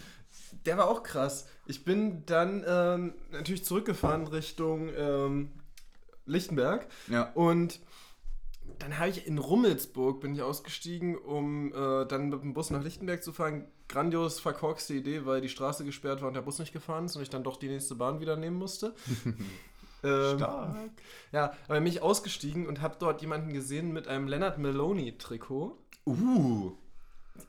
der 0.66 0.78
war 0.78 0.88
auch 0.90 1.04
krass. 1.04 1.48
Ich 1.66 1.84
bin 1.86 2.26
dann 2.26 2.64
ähm, 2.68 3.14
natürlich 3.32 3.66
zurückgefahren 3.66 4.28
Richtung 4.28 4.90
ähm, 4.98 5.52
Lichtenberg 6.26 6.88
Ja. 7.10 7.32
und 7.36 7.80
dann 8.80 8.98
habe 9.00 9.10
ich 9.10 9.26
in 9.28 9.38
Rummelsburg 9.38 10.20
bin 10.22 10.34
ich 10.36 10.42
ausgestiegen, 10.42 11.18
um 11.18 11.74
äh, 11.74 12.06
dann 12.06 12.30
mit 12.30 12.42
dem 12.44 12.54
Bus 12.54 12.70
nach 12.70 12.84
Lichtenberg 12.84 13.24
zu 13.24 13.32
fahren. 13.34 13.66
Grandios 13.90 14.40
verkorkste 14.40 14.94
Idee, 14.94 15.26
weil 15.26 15.42
die 15.42 15.50
Straße 15.50 15.86
gesperrt 15.86 16.22
war 16.22 16.28
und 16.28 16.34
der 16.34 16.42
Bus 16.42 16.60
nicht 16.60 16.74
gefahren 16.74 17.06
ist 17.06 17.16
und 17.16 17.22
ich 17.22 17.30
dann 17.30 17.44
doch 17.44 17.58
die 17.58 17.70
nächste 17.70 17.96
Bahn 17.96 18.20
wieder 18.20 18.36
nehmen 18.36 18.58
musste. 18.58 18.94
ähm, 20.04 20.38
Stark. 20.38 20.76
ja, 21.32 21.54
aber 21.68 21.76
bin 21.76 21.88
ich 21.88 22.02
ausgestiegen 22.02 22.68
und 22.68 22.82
habe 22.82 22.98
dort 23.00 23.22
jemanden 23.22 23.54
gesehen 23.54 23.94
mit 23.94 24.08
einem 24.08 24.28
Leonard 24.28 24.58
Maloney-Trikot. 24.58 25.78
Uh. 26.06 26.72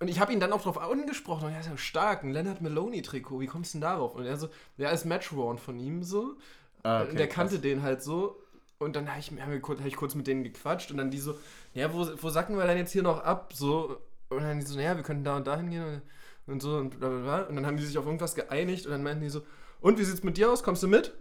Und 0.01 0.09
ich 0.09 0.21
habe 0.21 0.33
ihn 0.33 0.41
dann 0.41 0.53
auch 0.53 0.63
drauf 0.63 0.79
angesprochen. 0.79 1.47
Und 1.47 1.53
er 1.53 1.61
ist 1.61 1.69
ja 1.69 1.77
stark, 1.77 2.23
ein 2.23 2.31
Leonard 2.31 2.61
Maloney-Trikot. 2.61 3.41
Wie 3.41 3.47
kommst 3.47 3.75
du 3.75 3.79
denn 3.79 3.83
darauf? 3.83 4.15
Und 4.15 4.27
er 4.27 4.37
so, 4.37 4.49
der 4.77 4.93
ist 4.93 5.07
Matchworn 5.07 5.59
von 5.59 5.79
ihm 5.79 6.03
so. 6.03 6.37
Ah, 6.83 7.03
und 7.03 7.19
der 7.19 7.29
kannte 7.29 7.59
den 7.59 7.83
halt 7.83 8.03
so. 8.03 8.37
Und 8.79 8.95
dann 8.95 9.09
habe 9.09 9.19
ich, 9.19 9.33
hab 9.33 9.51
ich, 9.51 9.63
kurz- 9.63 9.81
hab 9.81 9.87
ich 9.87 9.97
kurz 9.97 10.15
mit 10.15 10.27
denen 10.27 10.45
gequatscht. 10.45 10.91
Und 10.91 10.99
dann 10.99 11.11
die 11.11 11.19
so, 11.19 11.39
ja, 11.75 11.93
wo, 11.93 12.07
wo 12.21 12.31
sacken 12.31 12.57
wir 12.57 12.67
denn 12.67 12.79
jetzt 12.79 12.93
hier 12.93 13.03
noch 13.03 13.25
ab? 13.25 13.53
So. 13.55 13.99
Und 14.29 14.43
dann 14.43 14.61
die 14.61 14.67
so, 14.67 14.77
naja, 14.77 14.95
wir 14.97 15.03
könnten 15.03 15.25
da 15.25 15.37
und 15.37 15.47
da 15.47 15.57
hingehen. 15.57 15.83
Und, 15.85 16.03
und 16.49 16.61
so 16.61 16.77
und 16.77 16.99
bla 16.99 17.09
bla 17.09 17.19
bla. 17.21 17.43
Und 17.43 17.57
dann 17.57 17.67
haben 17.67 17.77
die 17.77 17.85
sich 17.85 17.99
auf 17.99 18.07
irgendwas 18.07 18.35
geeinigt. 18.35 18.87
Und 18.87 18.93
dann 18.93 19.03
meinten 19.03 19.23
die 19.23 19.31
so, 19.31 19.43
und 19.81 19.99
wie 19.99 20.05
sieht's 20.05 20.23
mit 20.23 20.37
dir 20.37 20.51
aus? 20.51 20.63
Kommst 20.63 20.83
du 20.83 20.89
mit? 20.89 21.15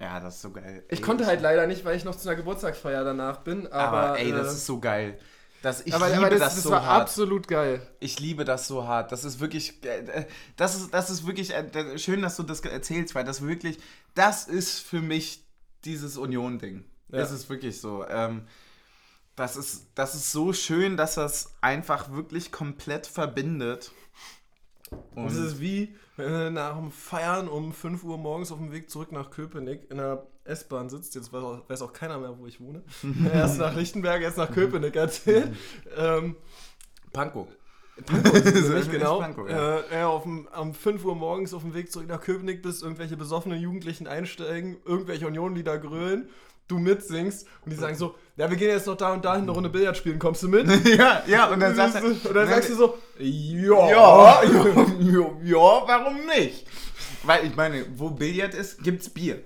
Ja, 0.00 0.20
das 0.20 0.36
ist 0.36 0.42
so 0.42 0.50
geil. 0.50 0.84
Ich 0.88 1.00
Ey, 1.00 1.04
konnte 1.04 1.26
halt 1.26 1.40
leider 1.40 1.66
nicht, 1.66 1.84
weil 1.84 1.96
ich 1.96 2.04
noch 2.04 2.14
zu 2.14 2.28
einer 2.28 2.36
Geburtstagsfeier 2.36 3.02
danach 3.04 3.38
bin. 3.38 3.66
Aber, 3.66 3.98
Aber, 3.98 4.18
ey, 4.18 4.30
das 4.30 4.48
äh, 4.48 4.52
ist 4.52 4.66
so 4.66 4.78
geil. 4.78 5.18
Das, 5.62 5.84
ich 5.84 5.92
aber, 5.92 6.06
liebe 6.08 6.18
aber 6.18 6.30
das, 6.30 6.40
das, 6.40 6.54
das 6.54 6.62
so 6.64 6.70
war 6.70 6.86
hart. 6.86 7.02
absolut 7.02 7.48
geil. 7.48 7.82
Ich 7.98 8.20
liebe 8.20 8.44
das 8.44 8.68
so 8.68 8.86
hart. 8.86 9.10
Das 9.10 9.24
ist 9.24 9.40
wirklich, 9.40 9.82
äh, 9.84 10.26
das 10.56 10.76
ist, 10.76 10.94
das 10.94 11.10
ist 11.10 11.26
wirklich 11.26 11.52
äh, 11.52 11.98
schön, 11.98 12.22
dass 12.22 12.36
du 12.36 12.44
das 12.44 12.60
erzählst, 12.60 13.16
weil 13.16 13.24
das 13.24 13.42
wirklich, 13.42 13.78
das 14.14 14.46
ist 14.46 14.78
für 14.78 15.00
mich 15.00 15.42
dieses 15.84 16.16
Union-Ding. 16.16 16.84
Ja. 17.08 17.18
Das 17.18 17.32
ist 17.32 17.50
wirklich 17.50 17.80
so. 17.80 18.06
Ähm, 18.08 18.42
das 19.34 19.56
ist, 19.56 19.86
das 19.94 20.14
ist 20.14 20.30
so 20.30 20.52
schön, 20.52 20.96
dass 20.96 21.14
das 21.14 21.54
einfach 21.60 22.12
wirklich 22.12 22.52
komplett 22.52 23.06
verbindet. 23.06 23.90
Und 25.14 25.26
es 25.26 25.36
ist 25.36 25.60
wie, 25.60 25.94
wenn 26.16 26.30
du 26.32 26.50
nach 26.50 26.76
dem 26.76 26.90
Feiern 26.90 27.48
um 27.48 27.72
5 27.72 28.04
Uhr 28.04 28.18
morgens 28.18 28.52
auf 28.52 28.58
dem 28.58 28.72
Weg 28.72 28.90
zurück 28.90 29.12
nach 29.12 29.30
Köpenick 29.30 29.90
in 29.90 29.98
der 29.98 30.26
S-Bahn 30.44 30.88
sitzt. 30.88 31.14
Jetzt 31.14 31.32
weiß 31.32 31.42
auch, 31.42 31.68
weiß 31.68 31.82
auch 31.82 31.92
keiner 31.92 32.18
mehr, 32.18 32.38
wo 32.38 32.46
ich 32.46 32.60
wohne. 32.60 32.82
erst 33.32 33.58
nach 33.58 33.74
Lichtenberg, 33.74 34.22
erst 34.22 34.38
nach 34.38 34.50
Köpenick 34.50 34.96
erzählt. 34.96 35.54
ähm, 35.96 36.36
Panko. 37.12 37.48
nicht 37.96 38.90
genau. 38.90 39.18
Pankow, 39.18 39.48
ja. 39.48 39.78
äh, 39.78 39.82
ja, 39.92 40.08
auf 40.08 40.22
dem, 40.22 40.48
um 40.58 40.74
5 40.74 41.04
Uhr 41.04 41.14
morgens 41.14 41.52
auf 41.52 41.62
dem 41.62 41.74
Weg 41.74 41.90
zurück 41.90 42.08
nach 42.08 42.20
Köpenick 42.20 42.62
bist, 42.62 42.82
irgendwelche 42.82 43.16
besoffenen 43.16 43.60
Jugendlichen 43.60 44.06
einsteigen, 44.06 44.76
irgendwelche 44.84 45.26
Union-Lieder 45.26 45.78
grölen, 45.78 46.28
du 46.68 46.78
mitsingst 46.78 47.46
und 47.64 47.72
die 47.72 47.76
sagen 47.76 47.96
so, 47.96 48.14
ja, 48.36 48.48
wir 48.48 48.56
gehen 48.56 48.70
jetzt 48.70 48.86
noch 48.86 48.96
da 48.96 49.12
und 49.12 49.24
da 49.24 49.34
hin 49.34 49.42
eine 49.42 49.50
Runde 49.52 49.68
Billard 49.68 49.96
spielen, 49.96 50.18
kommst 50.18 50.42
du 50.42 50.48
mit? 50.48 50.68
ja, 50.96 51.22
ja, 51.26 51.46
und 51.48 51.60
dann 51.60 51.74
sagst 51.74 52.00
du, 52.00 52.06
und 52.06 52.34
dann 52.34 52.48
sagst 52.48 52.70
du 52.70 52.74
so, 52.76 52.98
ja, 53.18 53.90
ja. 53.90 54.42
ja, 54.44 54.86
ja, 55.00 55.30
ja, 55.42 55.82
warum 55.86 56.26
nicht? 56.26 56.66
Weil 57.24 57.46
ich 57.46 57.56
meine, 57.56 57.84
wo 57.96 58.10
Billard 58.10 58.54
ist, 58.54 58.82
gibt's 58.84 59.08
Bier. 59.10 59.42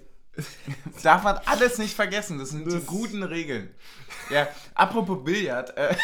Darf 1.03 1.23
man 1.23 1.39
alles 1.47 1.79
nicht 1.79 1.95
vergessen, 1.95 2.39
das 2.39 2.51
sind 2.51 2.67
die 2.67 2.75
Das- 2.75 2.87
guten 2.87 3.23
Regeln. 3.23 3.75
Ja, 4.31 4.49
apropos 4.75 5.23
Billard, 5.25 5.77
äh, 5.77 5.95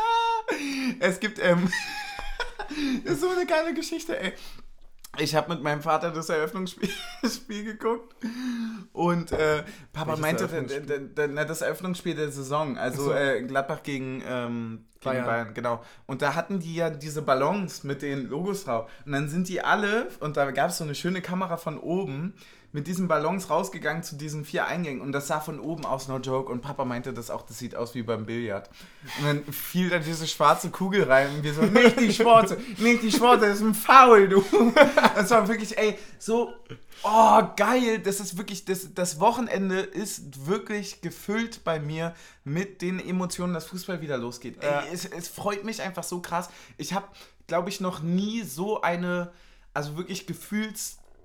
es 1.00 1.18
gibt, 1.20 1.38
ähm, 1.38 1.70
das 3.04 3.14
ist 3.14 3.20
so 3.20 3.30
eine 3.30 3.46
geile 3.46 3.74
Geschichte, 3.74 4.18
ey. 4.18 4.32
Ich 5.18 5.34
habe 5.34 5.52
mit 5.52 5.62
meinem 5.62 5.82
Vater 5.82 6.10
das 6.10 6.30
Eröffnungsspiel 6.30 6.88
Spiel 7.24 7.64
geguckt 7.64 8.14
und 8.94 9.30
äh, 9.32 9.62
Papa 9.92 10.16
meinte, 10.16 10.48
na, 11.28 11.44
das 11.44 11.60
Eröffnungsspiel 11.60 12.14
der 12.14 12.30
Saison, 12.30 12.78
also 12.78 13.04
so. 13.04 13.12
äh, 13.12 13.42
Gladbach 13.42 13.82
gegen, 13.82 14.22
ähm, 14.26 14.86
gegen 15.00 15.04
Bayern. 15.04 15.26
Bayern. 15.26 15.54
genau. 15.54 15.84
Und 16.06 16.22
da 16.22 16.34
hatten 16.34 16.60
die 16.60 16.76
ja 16.76 16.88
diese 16.88 17.20
Ballons 17.20 17.84
mit 17.84 18.00
den 18.00 18.28
Logos 18.28 18.64
drauf. 18.64 18.90
Und 19.04 19.12
dann 19.12 19.28
sind 19.28 19.48
die 19.48 19.60
alle, 19.60 20.08
und 20.20 20.38
da 20.38 20.50
gab 20.50 20.70
es 20.70 20.78
so 20.78 20.84
eine 20.84 20.94
schöne 20.94 21.20
Kamera 21.20 21.58
von 21.58 21.78
oben, 21.78 22.34
mit 22.74 22.86
diesen 22.86 23.06
Ballons 23.06 23.50
rausgegangen 23.50 24.02
zu 24.02 24.16
diesen 24.16 24.44
vier 24.46 24.66
Eingängen. 24.66 25.02
Und 25.02 25.12
das 25.12 25.26
sah 25.28 25.40
von 25.40 25.60
oben 25.60 25.84
aus, 25.84 26.08
no 26.08 26.18
joke. 26.18 26.50
Und 26.50 26.62
Papa 26.62 26.84
meinte 26.86 27.12
das 27.12 27.30
auch, 27.30 27.42
das 27.42 27.58
sieht 27.58 27.76
aus 27.76 27.94
wie 27.94 28.02
beim 28.02 28.24
Billard. 28.24 28.70
Und 29.18 29.26
dann 29.26 29.44
fiel 29.52 29.90
da 29.90 29.98
diese 29.98 30.26
schwarze 30.26 30.70
Kugel 30.70 31.04
rein 31.04 31.34
und 31.34 31.42
wir 31.42 31.52
so, 31.52 31.62
nicht 31.62 32.00
die 32.00 32.12
schwarze, 32.12 32.58
nicht 32.78 33.02
die 33.02 33.12
schwarze, 33.12 33.46
das 33.46 33.56
ist 33.56 33.62
ein 33.62 33.74
Foul, 33.74 34.28
du. 34.28 34.42
Das 35.14 35.30
war 35.30 35.46
wirklich, 35.48 35.76
ey, 35.76 35.98
so, 36.18 36.52
oh, 37.02 37.42
geil. 37.56 37.98
Das 37.98 38.20
ist 38.20 38.38
wirklich, 38.38 38.64
das, 38.64 38.94
das 38.94 39.20
Wochenende 39.20 39.80
ist 39.80 40.46
wirklich 40.46 41.02
gefüllt 41.02 41.64
bei 41.64 41.78
mir 41.78 42.14
mit 42.44 42.80
den 42.80 42.98
Emotionen, 43.06 43.52
dass 43.52 43.66
Fußball 43.66 44.00
wieder 44.00 44.16
losgeht. 44.16 44.62
Ey, 44.62 44.70
Ja. 44.70 44.84
es, 44.90 45.04
es 45.04 45.28
freut 45.28 45.64
mich 45.64 45.82
einfach 45.82 46.04
so 46.04 46.20
krass. 46.20 46.48
Ich 46.78 46.94
habe, 46.94 47.06
glaube 47.48 47.68
ich, 47.68 47.80
noch 47.82 48.00
nie 48.00 48.42
so 48.44 48.80
eine, 48.80 49.30
also 49.74 49.98
wirklich 49.98 50.26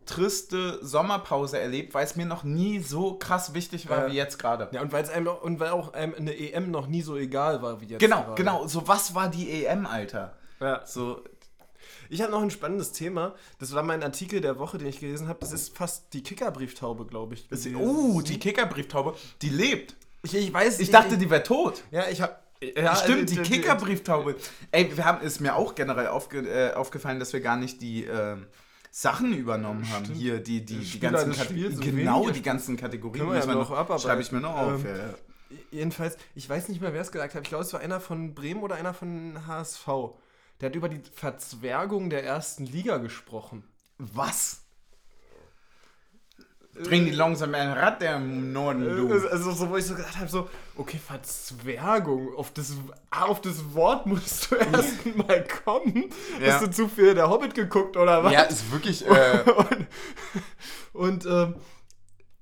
gefühlstriste 0.08 0.80
Sommerpause 0.86 1.60
erlebt, 1.60 1.94
weil 1.94 2.06
es 2.06 2.16
mir 2.16 2.26
noch 2.26 2.44
nie 2.44 2.80
so 2.80 3.16
krass 3.18 3.54
wichtig 3.54 3.90
war 3.90 4.06
Ja. 4.08 4.12
wie 4.12 4.16
jetzt 4.16 4.40
gerade. 4.40 4.70
Ja, 4.72 4.82
und 4.82 4.92
weil 4.92 5.04
es 5.04 5.10
einem 5.10 5.28
und 5.28 5.60
weil 5.60 5.70
auch 5.70 5.94
einem 5.94 6.16
eine 6.16 6.38
EM 6.38 6.72
noch 6.72 6.88
nie 6.88 7.02
so 7.02 7.16
egal 7.18 7.62
war 7.62 7.82
wie 7.82 7.86
jetzt. 7.86 8.00
Genau, 8.00 8.22
gerade. 8.24 8.36
genau. 8.36 8.68
So, 8.68 8.88
was 8.88 9.14
war 9.16 9.30
die 9.30 9.66
EM, 9.66 9.86
Alter? 9.86 10.36
Ja. 10.60 10.82
So, 10.86 11.22
Ich 12.10 12.22
habe 12.22 12.32
noch 12.32 12.42
ein 12.42 12.52
spannendes 12.52 12.92
Thema. 12.94 13.36
Das 13.60 13.74
war 13.76 13.84
mein 13.84 14.02
Artikel 14.02 14.40
der 14.42 14.58
Woche, 14.60 14.78
den 14.78 14.88
ich 14.88 15.00
gelesen 15.00 15.28
habe. 15.28 15.40
Das 15.42 15.52
ist 15.52 15.76
fast 15.78 16.14
die 16.14 16.24
Kickerbrieftaube, 16.24 17.06
glaube 17.06 17.36
ich. 17.36 17.52
ist, 17.52 17.68
oh, 17.76 18.22
die 18.22 18.40
Kickerbrieftaube, 18.40 19.16
die 19.42 19.50
lebt. 19.50 19.96
Ich, 20.24 20.34
ich 20.34 20.54
weiß. 20.54 20.80
Ich 20.80 20.90
dachte, 20.90 21.18
die 21.18 21.30
wäre 21.30 21.44
tot. 21.44 21.84
Ja, 21.92 22.08
ich 22.10 22.22
habe. 22.22 22.36
Ja, 22.76 22.96
Stimmt, 22.96 23.30
äh, 23.32 23.36
die 23.36 23.40
äh, 23.40 23.44
Kickerbrieftaube. 23.44 24.36
Ey, 24.72 24.98
wir 24.98 25.06
haben, 25.06 25.22
ist 25.22 25.42
mir 25.42 25.56
auch 25.56 25.76
generell 25.76 26.08
aufge, 26.08 26.40
äh, 26.40 26.74
aufgefallen, 26.74 27.20
dass 27.20 27.32
wir 27.32 27.40
gar 27.42 27.56
nicht 27.56 27.82
die 27.84 28.06
ähm, 28.06 28.48
Sachen 29.00 29.32
übernommen 29.32 29.88
haben. 29.92 30.06
Stimmt. 30.06 30.18
Hier, 30.18 30.40
die, 30.40 30.66
die, 30.66 30.80
die 30.80 30.86
Spieler 30.86 31.12
ganzen 31.12 31.34
Kategorien. 31.34 31.80
Genau, 31.80 32.22
wenige 32.22 32.34
die 32.34 32.42
ganzen 32.42 32.78
Kategorien. 32.78 33.26
Können 33.28 33.32
wir 33.32 33.46
ja 33.46 33.54
noch 33.54 33.70
abarbeiten. 33.70 34.02
Schreibe 34.02 34.22
ich 34.24 34.32
mir 34.32 34.42
noch 34.42 34.58
auf. 34.58 34.84
Ähm, 34.84 34.98
ja. 35.52 35.58
Jedenfalls, 35.70 36.18
ich 36.34 36.50
weiß 36.50 36.68
nicht 36.70 36.82
mehr, 36.82 36.92
wer 36.94 37.02
es 37.02 37.12
gesagt 37.12 37.36
hat. 37.36 37.44
Ich 37.44 37.50
glaube, 37.50 37.64
es 37.64 37.72
war 37.74 37.80
einer 37.80 38.00
von 38.00 38.34
Bremen 38.34 38.64
oder 38.64 38.74
einer 38.74 38.96
von 38.96 39.46
HSV. 39.46 39.86
Der 40.60 40.70
hat 40.70 40.76
über 40.76 40.90
die 40.90 41.00
Verzwergung 41.14 42.10
der 42.10 42.24
ersten 42.24 42.66
Liga 42.66 42.98
gesprochen. 42.98 43.64
Was? 44.00 44.64
Drehen 46.84 47.06
die 47.06 47.12
langsam 47.12 47.54
ein 47.56 47.72
Rad 47.72 48.02
der 48.02 48.16
im 48.18 48.54
Norden, 48.54 48.84
du. 48.84 49.08
Äh, 49.10 49.28
Also, 49.32 49.52
so, 49.52 49.70
wo 49.70 49.78
ich 49.78 49.86
so 49.86 49.96
gedacht 49.96 50.18
habe, 50.18 50.30
so, 50.30 50.50
okay, 50.76 51.00
Verzwergung, 51.06 52.36
auf 52.36 52.52
das, 52.54 52.74
auf 53.12 53.42
das 53.42 53.74
Wort 53.74 54.06
musst 54.06 54.52
du 54.52 54.56
erst 54.74 55.06
mal 55.16 55.44
kommen. 55.66 56.06
Ja. 56.42 56.54
Hast 56.54 56.64
du 56.64 56.72
zu 56.72 56.88
viel 56.88 57.14
der 57.14 57.30
Hobbit 57.30 57.54
geguckt 57.56 57.98
oder 57.98 58.24
was? 58.24 58.34
Ja, 58.34 58.42
ist 58.42 58.72
wirklich. 58.72 59.06
Äh, 59.18 59.44
und 59.52 59.88
und 60.94 61.26
ähm, 61.26 61.56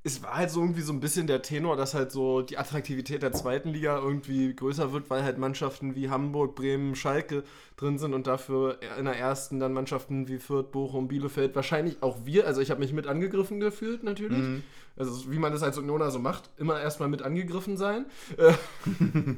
es 0.06 0.22
war 0.22 0.36
halt 0.36 0.52
so 0.52 0.62
irgendwie 0.62 0.84
so 0.84 0.94
ein 0.94 1.00
bisschen 1.00 1.26
der 1.26 1.42
Tenor, 1.42 1.76
dass 1.76 1.96
halt 1.96 2.12
so 2.12 2.44
die 2.44 2.60
Attraktivität 2.60 3.24
der 3.24 3.32
zweiten 3.32 3.70
Liga 3.70 3.98
irgendwie 3.98 4.56
größer 4.56 4.94
wird, 4.94 5.10
weil 5.10 5.24
halt 5.24 5.40
Mannschaften 5.40 5.96
wie 5.96 6.12
Hamburg, 6.12 6.54
Bremen, 6.54 6.96
Schalke 6.96 7.44
drin 7.76 7.98
sind 7.98 8.14
und 8.14 8.28
dafür 8.28 8.78
in 9.00 9.06
der 9.06 9.18
ersten 9.18 9.60
dann 9.60 9.74
Mannschaften 9.74 10.28
wie 10.28 10.38
Fürth, 10.38 10.72
Bochum, 10.72 11.08
Bielefeld, 11.08 11.56
wahrscheinlich 11.56 12.04
auch 12.04 12.20
wir, 12.24 12.46
also 12.46 12.62
ich 12.62 12.70
habe 12.70 12.82
mich 12.82 12.94
mit 12.94 13.08
angegriffen 13.08 13.60
gefühlt 13.60 14.04
natürlich. 14.04 14.38
Mhm. 14.38 14.64
Also 14.96 15.32
wie 15.32 15.40
man 15.40 15.52
das 15.52 15.64
als 15.64 15.80
Unioner 15.80 16.12
so 16.12 16.20
macht, 16.20 16.52
immer 16.58 16.80
erstmal 16.80 17.10
mit 17.10 17.24
angegriffen 17.24 17.76
sein. 17.76 18.06
Äh, 18.38 18.54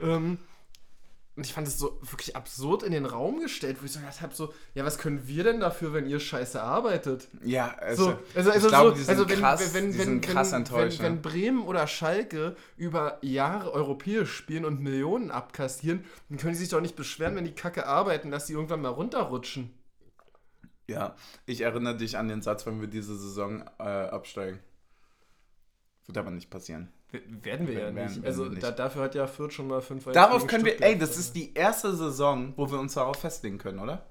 ähm, 0.00 0.38
und 1.38 1.46
ich 1.46 1.52
fand 1.52 1.68
es 1.68 1.78
so 1.78 2.00
wirklich 2.02 2.34
absurd 2.34 2.82
in 2.82 2.90
den 2.90 3.06
Raum 3.06 3.38
gestellt, 3.38 3.76
wo 3.80 3.84
ich 3.84 3.92
so 3.92 4.00
gedacht 4.00 4.22
habe, 4.22 4.34
so, 4.34 4.52
ja, 4.74 4.84
was 4.84 4.98
können 4.98 5.28
wir 5.28 5.44
denn 5.44 5.60
dafür, 5.60 5.92
wenn 5.92 6.04
ihr 6.08 6.18
scheiße 6.18 6.60
arbeitet? 6.60 7.28
ja, 7.44 7.76
also, 7.78 8.06
So, 8.06 8.18
also, 8.34 8.50
also, 8.50 8.66
ich 8.66 8.72
glaube, 8.72 8.98
so, 8.98 9.08
also 9.08 9.28
wenn, 9.28 9.38
krass, 9.38 9.72
wenn, 9.72 9.96
wenn, 9.96 9.98
wenn, 9.98 10.20
krass 10.20 10.50
wenn, 10.50 10.58
enttäuscht. 10.58 11.00
wenn, 11.00 11.14
ne? 11.14 11.20
Bremen 11.20 11.62
oder 11.62 11.86
Schalke 11.86 12.56
über 12.76 13.18
Jahre 13.22 13.72
europäisch 13.72 14.32
spielen 14.32 14.64
und 14.64 14.80
Millionen 14.80 15.30
abkassieren, 15.30 16.04
dann 16.28 16.38
können 16.38 16.54
die 16.54 16.58
sich 16.58 16.70
doch 16.70 16.80
nicht 16.80 16.96
beschweren, 16.96 17.36
wenn 17.36 17.44
die 17.44 17.54
Kacke 17.54 17.86
arbeiten, 17.86 18.32
dass 18.32 18.46
die 18.46 18.54
irgendwann 18.54 18.82
mal 18.82 18.88
runterrutschen. 18.88 19.72
Ja, 20.88 21.14
ich 21.46 21.60
erinnere 21.60 21.96
dich 21.96 22.18
an 22.18 22.26
den 22.26 22.42
Satz, 22.42 22.66
wenn 22.66 22.80
wir 22.80 22.88
diese 22.88 23.16
Saison 23.16 23.62
äh, 23.78 23.84
absteigen. 23.84 24.58
Wird 26.06 26.18
aber 26.18 26.32
nicht 26.32 26.50
passieren. 26.50 26.92
Werden 27.10 27.66
wir 27.66 27.78
ja 27.80 27.90
nicht. 27.90 28.20
wir 28.22 28.28
Also 28.28 28.44
nicht. 28.44 28.62
Da, 28.62 28.70
dafür 28.70 29.02
hat 29.04 29.14
ja 29.14 29.26
Fürth 29.26 29.52
schon 29.54 29.68
mal 29.68 29.80
fünf 29.80 30.04
Darauf 30.04 30.46
können 30.46 30.64
wir, 30.64 30.72
Stuttgart 30.72 30.92
ey, 30.92 30.98
das 30.98 31.16
ist 31.16 31.34
die 31.34 31.54
erste 31.54 31.94
Saison, 31.94 32.52
wo 32.56 32.70
wir 32.70 32.78
uns 32.78 32.94
darauf 32.94 33.16
festlegen 33.18 33.56
können, 33.58 33.78
oder? 33.78 34.04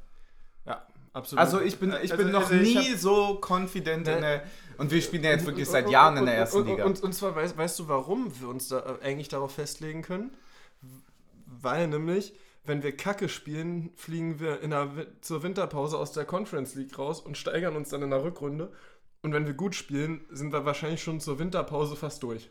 Ja, 0.66 0.86
absolut. 1.14 1.40
Also 1.40 1.62
ich 1.62 1.78
bin, 1.78 1.90
ich 2.02 2.12
Also- 2.12 2.18
bin 2.24 2.32
noch 2.32 2.50
also 2.50 2.56
ich 2.56 2.76
nie 2.76 2.92
hab- 2.94 2.98
so 2.98 3.40
confident 3.40 4.08
in 4.08 4.22
der, 4.22 4.44
und 4.80 4.90
wir 4.92 5.02
spielen 5.02 5.24
ja 5.24 5.30
jetzt 5.32 5.46
wirklich 5.46 5.68
seit 5.70 5.86
und- 5.86 5.92
Jahren 5.92 6.18
in 6.18 6.26
der 6.26 6.36
ersten 6.36 6.58
und, 6.58 6.68
Liga. 6.68 6.86
Und, 6.86 7.04
und 7.04 7.14
zwar, 7.14 7.36
weißt, 7.36 7.56
weißt 7.56 7.78
du, 7.80 7.88
warum 7.88 8.32
wir 8.42 8.48
uns 8.50 8.68
da 8.70 8.80
äh, 8.80 9.06
eigentlich 9.06 9.28
darauf 9.30 9.54
festlegen 9.54 10.02
können? 10.02 10.32
Weil 11.46 11.88
nämlich, 11.88 12.34
wenn 12.66 12.84
wir 12.84 12.96
Kacke 12.98 13.30
spielen, 13.30 13.92
fliegen 13.96 14.40
wir 14.40 14.62
in 14.62 14.72
der, 14.72 14.90
zur 15.22 15.44
Winterpause 15.44 15.98
aus 15.98 16.12
der 16.12 16.26
Conference 16.26 16.76
League 16.76 16.98
raus 16.98 17.20
und 17.20 17.38
steigern 17.38 17.76
uns 17.76 17.90
dann 17.90 18.02
in 18.02 18.10
der 18.10 18.24
Rückrunde. 18.24 18.72
Und 19.22 19.34
wenn 19.34 19.46
wir 19.48 19.54
gut 19.54 19.76
spielen, 19.76 20.22
sind 20.30 20.52
wir 20.52 20.66
wahrscheinlich 20.66 21.02
schon 21.02 21.20
zur 21.20 21.40
Winterpause 21.40 21.96
fast 21.96 22.22
durch. 22.24 22.50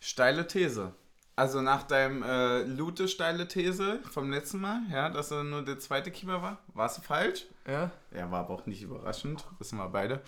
Steile 0.00 0.46
These. 0.46 0.92
Also 1.36 1.60
nach 1.60 1.84
deinem 1.84 2.24
äh, 2.24 2.62
Lute 2.62 3.06
steile 3.06 3.46
These 3.46 4.00
vom 4.10 4.30
letzten 4.30 4.60
Mal, 4.60 4.80
ja, 4.90 5.08
dass 5.08 5.30
er 5.30 5.44
nur 5.44 5.64
der 5.64 5.78
zweite 5.78 6.10
Keeper 6.10 6.42
war, 6.42 6.58
warst 6.74 6.98
du 6.98 7.02
falsch. 7.02 7.46
Ja? 7.66 7.92
Ja, 8.12 8.30
war 8.30 8.40
aber 8.40 8.54
auch 8.54 8.66
nicht 8.66 8.82
überraschend, 8.82 9.44
wissen 9.60 9.78
wir 9.78 9.88
beide. 9.88 10.20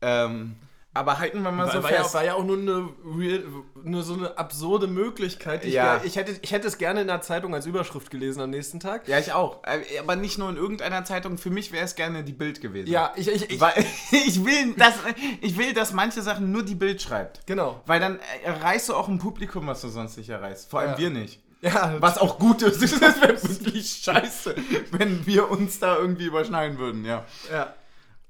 Ähm, 0.00 0.56
aber 0.94 1.18
halten 1.18 1.42
wir 1.42 1.50
mal 1.50 1.66
War, 1.66 1.72
so 1.72 1.82
war, 1.82 1.90
ja, 1.90 2.02
fest. 2.02 2.14
war 2.14 2.24
ja 2.24 2.34
auch 2.34 2.44
nur 2.44 2.58
eine, 2.58 2.88
real, 3.18 3.42
nur 3.82 4.02
so 4.02 4.12
eine 4.14 4.36
absurde 4.36 4.86
Möglichkeit. 4.86 5.64
Ich, 5.64 5.72
Ja. 5.72 5.96
ja. 5.96 6.00
ich, 6.04 6.16
hätte, 6.16 6.36
ich 6.42 6.52
hätte 6.52 6.68
es 6.68 6.76
gerne 6.76 7.00
in 7.00 7.06
der 7.06 7.22
Zeitung 7.22 7.54
als 7.54 7.64
Überschrift 7.66 8.10
gelesen 8.10 8.42
am 8.42 8.50
nächsten 8.50 8.78
Tag. 8.78 9.08
ja, 9.08 9.18
ich 9.18 9.32
auch. 9.32 9.62
Äh, 9.64 9.98
Aber 10.00 10.16
nicht 10.16 10.36
nur 10.38 10.50
in 10.50 10.56
irgendeiner 10.56 11.04
Zeitung. 11.04 11.38
Für 11.38 11.50
mich 11.50 11.72
wäre 11.72 11.84
es 11.84 11.94
gerne 11.94 12.24
die 12.24 12.32
Bild 12.34 12.60
gewesen. 12.60 12.90
Ja, 12.90 13.12
ich, 13.16 13.28
ich, 13.28 13.50
ich 13.50 13.60
Weil 13.60 13.72
ich 14.10 14.44
will, 14.44 14.74
dass, 14.76 14.94
ich 15.40 15.56
will, 15.56 15.72
dass 15.72 15.92
manche 15.92 16.20
Sachen 16.22 16.52
nur 16.52 16.62
die 16.62 16.74
Bild 16.74 17.00
schreibt. 17.00 17.46
genau. 17.46 17.80
Weil 17.86 17.98
dann 18.00 18.16
äh, 18.18 18.44
erreichst 18.44 18.88
du 18.90 18.94
auch 18.94 19.08
ein 19.08 19.18
Publikum, 19.18 19.66
was 19.66 19.80
du 19.80 19.88
sonst 19.88 20.16
nicht 20.18 20.28
erreichst. 20.28 20.68
Vor 20.70 20.80
allem 20.80 20.92
Ja. 20.92 20.98
wir 20.98 21.10
nicht. 21.10 21.40
Ja, 21.62 21.94
Was 22.00 22.18
auch 22.18 22.38
gut 22.40 22.60
ist. 22.62 22.82
Das 23.00 23.20
wäre 23.22 23.40
wirklich 23.40 24.00
scheiße, 24.02 24.56
wenn 24.90 25.24
wir 25.26 25.48
uns 25.48 25.78
da 25.78 25.96
irgendwie 25.96 26.24
überschneiden 26.26 26.76
würden, 26.76 27.04
ja. 27.04 27.24
ja. 27.52 27.72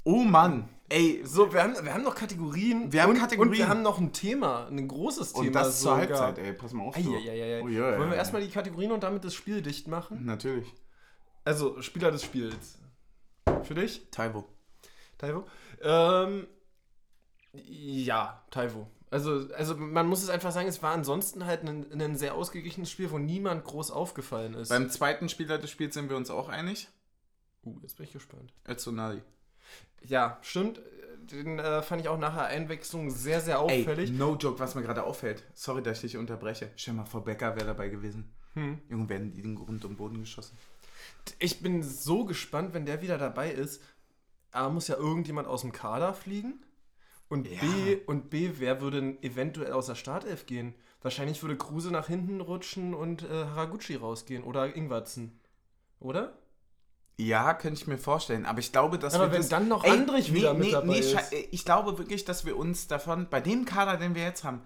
Oh 0.05 0.23
Mann. 0.23 0.69
Ey, 0.89 1.23
So, 1.25 1.53
wir 1.53 1.63
haben, 1.63 1.75
wir 1.83 1.95
haben 1.95 2.03
noch 2.03 2.15
Kategorien. 2.15 2.93
Wir 2.93 3.03
haben 3.03 3.11
und, 3.11 3.19
Kategorien. 3.19 3.51
Und 3.53 3.59
wir 3.59 3.69
haben 3.69 3.83
noch 3.83 3.99
ein 3.99 4.13
Thema, 4.13 4.67
ein 4.67 4.87
großes 4.89 5.33
Thema. 5.33 5.47
und 5.47 5.53
das 5.55 5.81
zur 5.81 5.93
sogar. 5.93 5.99
Halbzeit, 5.99 6.39
ey. 6.39 6.53
Pass 6.53 6.73
mal 6.73 6.85
auf. 6.85 6.95
du. 6.95 7.01
Eieieiei. 7.01 7.63
Oh, 7.63 7.69
ja, 7.69 7.93
ja, 7.93 7.99
Wollen 7.99 8.11
wir 8.11 8.17
erstmal 8.17 8.43
die 8.43 8.51
Kategorien 8.51 8.93
und 8.93 9.03
damit 9.03 9.25
das 9.25 9.35
Spiel 9.35 9.63
dicht 9.63 9.89
machen? 9.89 10.25
Natürlich. 10.25 10.71
Also, 11.45 11.81
Spieler 11.81 12.11
des 12.11 12.23
Spiels. 12.23 12.79
Für 13.63 13.75
dich, 13.75 14.07
Taiwo. 14.11 14.45
Taivo? 15.19 15.47
Ähm, 15.81 16.47
ja, 17.53 18.45
Taivo. 18.51 18.87
Also, 19.11 19.49
also 19.55 19.77
man 19.77 20.07
muss 20.07 20.23
es 20.23 20.31
einfach 20.31 20.53
sagen, 20.53 20.69
es 20.69 20.83
war 20.83 20.93
ansonsten 20.93 21.45
halt 21.45 21.65
ein, 21.65 22.01
ein 22.01 22.17
sehr 22.17 22.35
ausgeglichenes 22.35 22.91
Spiel, 22.91 23.11
wo 23.11 23.19
niemand 23.19 23.65
groß 23.65 23.91
aufgefallen 23.91 24.55
ist. 24.55 24.71
Beim 24.71 24.89
zweiten 24.89 25.29
Spieler 25.29 25.59
des 25.59 25.71
Spiels 25.71 25.95
sind 25.95 26.09
wir 26.09 26.17
uns 26.17 26.31
auch 26.31 26.49
einig. 26.49 26.89
uh, 27.65 27.79
jetzt 27.83 27.97
bin 27.97 28.07
ich 28.07 28.13
gespannt. 28.13 28.53
Özunali. 28.67 29.23
Ja, 30.05 30.39
stimmt. 30.43 30.81
Den 31.31 31.59
äh, 31.59 31.83
fand 31.83 32.03
ich 32.03 32.09
auch 32.09 32.19
nach 32.19 32.35
der 32.35 32.47
Einwechslung 32.47 33.11
sehr, 33.11 33.41
sehr 33.41 33.61
auffällig. 33.61 34.11
Ey, 34.11 34.17
no 34.17 34.37
joke, 34.37 34.59
was 34.59 34.75
mir 34.75 34.83
gerade 34.83 35.05
auffällt. 35.05 35.45
Sorry, 35.55 35.83
dass 35.83 35.99
ich 35.99 36.13
dich 36.13 36.17
unterbreche. 36.19 36.71
Stell 36.77 36.95
mal 36.95 37.05
vor, 37.05 37.25
Becker 37.25 37.55
wäre 37.55 37.67
dabei 37.67 37.89
gewesen. 37.89 38.35
Hm. 38.55 38.81
Junge, 38.89 39.09
werden 39.09 39.33
die 39.33 39.43
den 39.43 39.55
Grund 39.55 39.85
um 39.85 39.97
Boden 39.97 40.21
geschossen. 40.21 40.59
Ich 41.39 41.61
bin 41.61 41.83
so 41.83 42.25
gespannt, 42.25 42.75
wenn 42.75 42.87
der 42.87 43.01
wieder 43.03 43.19
dabei 43.19 43.51
ist. 43.51 43.83
A, 44.51 44.69
muss 44.69 44.89
ja 44.89 44.97
irgendjemand 44.97 45.49
aus 45.49 45.63
dem 45.63 45.73
Kader 45.73 46.13
fliegen. 46.13 46.65
Und 47.29 47.49
Ja. 47.49 47.61
B, 47.61 47.97
und 48.07 48.29
B, 48.29 48.51
wer 48.59 48.83
würde 48.83 49.17
eventuell 49.23 49.73
aus 49.73 49.87
der 49.87 49.95
Startelf 49.95 50.45
gehen? 50.45 50.75
Wahrscheinlich 51.01 51.43
würde 51.43 51.57
Kruse 51.57 51.91
nach 51.91 52.09
hinten 52.09 52.41
rutschen 52.41 52.93
und 52.95 53.23
äh, 53.23 53.29
Haraguchi 53.29 53.97
rausgehen 53.97 54.45
oder 54.45 54.77
Ingwatzen. 54.77 55.41
Oder? 55.99 56.37
Ja, 57.19 57.55
könnte 57.55 57.81
ich 57.81 57.87
mir 57.87 57.99
vorstellen. 57.99 58.47
Aber 58.47 58.59
ich 58.59 58.73
glaube, 58.73 58.99
dass 58.99 59.15
Aber 59.15 59.27
wir 59.27 59.33
wenn 59.33 59.41
das, 59.41 59.49
dann 59.49 59.69
noch 59.69 59.85
Andrich 59.85 60.33
wieder 60.33 60.55
mit 60.55 60.73
dabei 60.73 60.99
ist. 60.99 61.15
sche- 61.17 61.47
Ich 61.51 61.65
glaube 61.65 61.99
wirklich, 61.99 62.25
dass 62.25 62.45
wir 62.45 62.57
uns 62.57 62.87
davon, 62.89 63.29
bei 63.31 63.41
dem 63.41 63.65
Kader, 63.65 63.97
den 63.97 64.15
wir 64.15 64.23
jetzt 64.23 64.45
haben, 64.45 64.63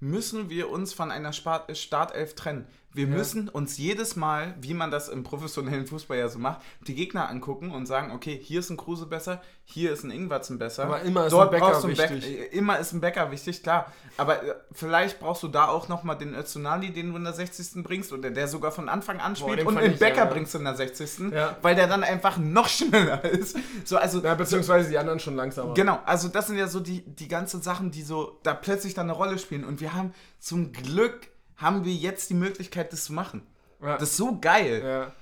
müssen 0.00 0.48
wir 0.50 0.70
uns 0.70 0.92
von 0.92 1.10
einer 1.10 1.32
Startelf 1.32 2.34
trennen. 2.34 2.66
Wir 2.94 3.06
Ja. 3.06 3.16
müssen 3.16 3.48
uns 3.50 3.76
jedes 3.76 4.16
Mal, 4.16 4.54
wie 4.60 4.72
man 4.72 4.90
das 4.90 5.08
im 5.08 5.22
professionellen 5.22 5.86
Fußball 5.86 6.16
ja 6.16 6.28
so 6.28 6.38
macht, 6.38 6.60
die 6.86 6.94
Gegner 6.94 7.28
angucken 7.28 7.70
und 7.70 7.84
sagen, 7.86 8.12
okay, 8.12 8.40
hier 8.42 8.60
ist 8.60 8.70
ein 8.70 8.78
Kruse 8.78 9.04
besser, 9.06 9.42
hier 9.64 9.92
ist 9.92 10.04
ein 10.04 10.10
Ingwatzen 10.10 10.58
besser. 10.58 10.84
Aber 10.84 11.02
immer 11.02 11.26
ist 11.26 11.32
Dort 11.32 11.52
ein 11.54 11.60
Bäcker 11.60 11.86
wichtig. 11.86 12.24
äh, 12.24 12.44
immer 12.56 12.78
ist 12.78 12.92
ein 12.94 13.00
Bäcker 13.02 13.30
wichtig, 13.30 13.62
klar. 13.62 13.92
Aber 14.16 14.42
äh, 14.42 14.54
vielleicht 14.72 15.20
brauchst 15.20 15.42
du 15.42 15.48
da 15.48 15.68
auch 15.68 15.88
nochmal 15.88 16.16
den 16.16 16.34
Özunali, 16.34 16.90
den 16.92 17.10
du 17.10 17.16
in 17.16 17.24
der 17.24 17.34
60. 17.34 17.82
bringst 17.84 18.10
oder 18.12 18.30
der 18.30 18.48
sogar 18.48 18.72
von 18.72 18.88
Anfang 18.88 19.20
an 19.20 19.36
spielt 19.36 19.60
den 19.60 19.66
und 19.66 19.80
ich, 19.82 19.98
Bäcker 19.98 20.16
ja. 20.16 20.24
bringst 20.24 20.54
du 20.54 20.58
in 20.58 20.64
der 20.64 20.74
60. 20.74 21.30
Ja. 21.32 21.56
Weil 21.60 21.74
der 21.76 21.88
dann 21.88 22.02
einfach 22.02 22.38
noch 22.38 22.68
schneller 22.70 23.22
ist. 23.22 23.56
So, 23.84 23.98
also, 23.98 24.22
Ja, 24.22 24.34
beziehungsweise 24.34 24.88
die 24.88 24.96
anderen 24.96 25.20
schon 25.20 25.36
langsamer. 25.36 25.74
Genau, 25.74 26.00
also 26.06 26.28
das 26.28 26.46
sind 26.46 26.56
ja 26.56 26.66
so 26.68 26.80
die, 26.80 27.02
die 27.02 27.28
ganzen 27.28 27.60
Sachen, 27.60 27.90
die 27.90 28.02
so 28.02 28.40
da 28.42 28.54
plötzlich 28.54 28.94
dann 28.94 29.06
eine 29.10 29.12
Rolle 29.16 29.38
spielen. 29.38 29.64
Und 29.64 29.82
wir 29.82 29.92
haben 29.92 30.14
zum 30.40 30.72
Glück 30.72 31.28
haben 31.58 31.84
wir 31.84 31.92
jetzt 31.94 32.30
die 32.30 32.34
Möglichkeit, 32.34 32.92
das 32.92 33.04
zu 33.04 33.12
machen. 33.12 33.46
Ja. 33.82 33.98
Das 33.98 34.10
ist 34.10 34.16
so 34.16 34.38
geil. 34.40 34.82
ja. 34.82 35.12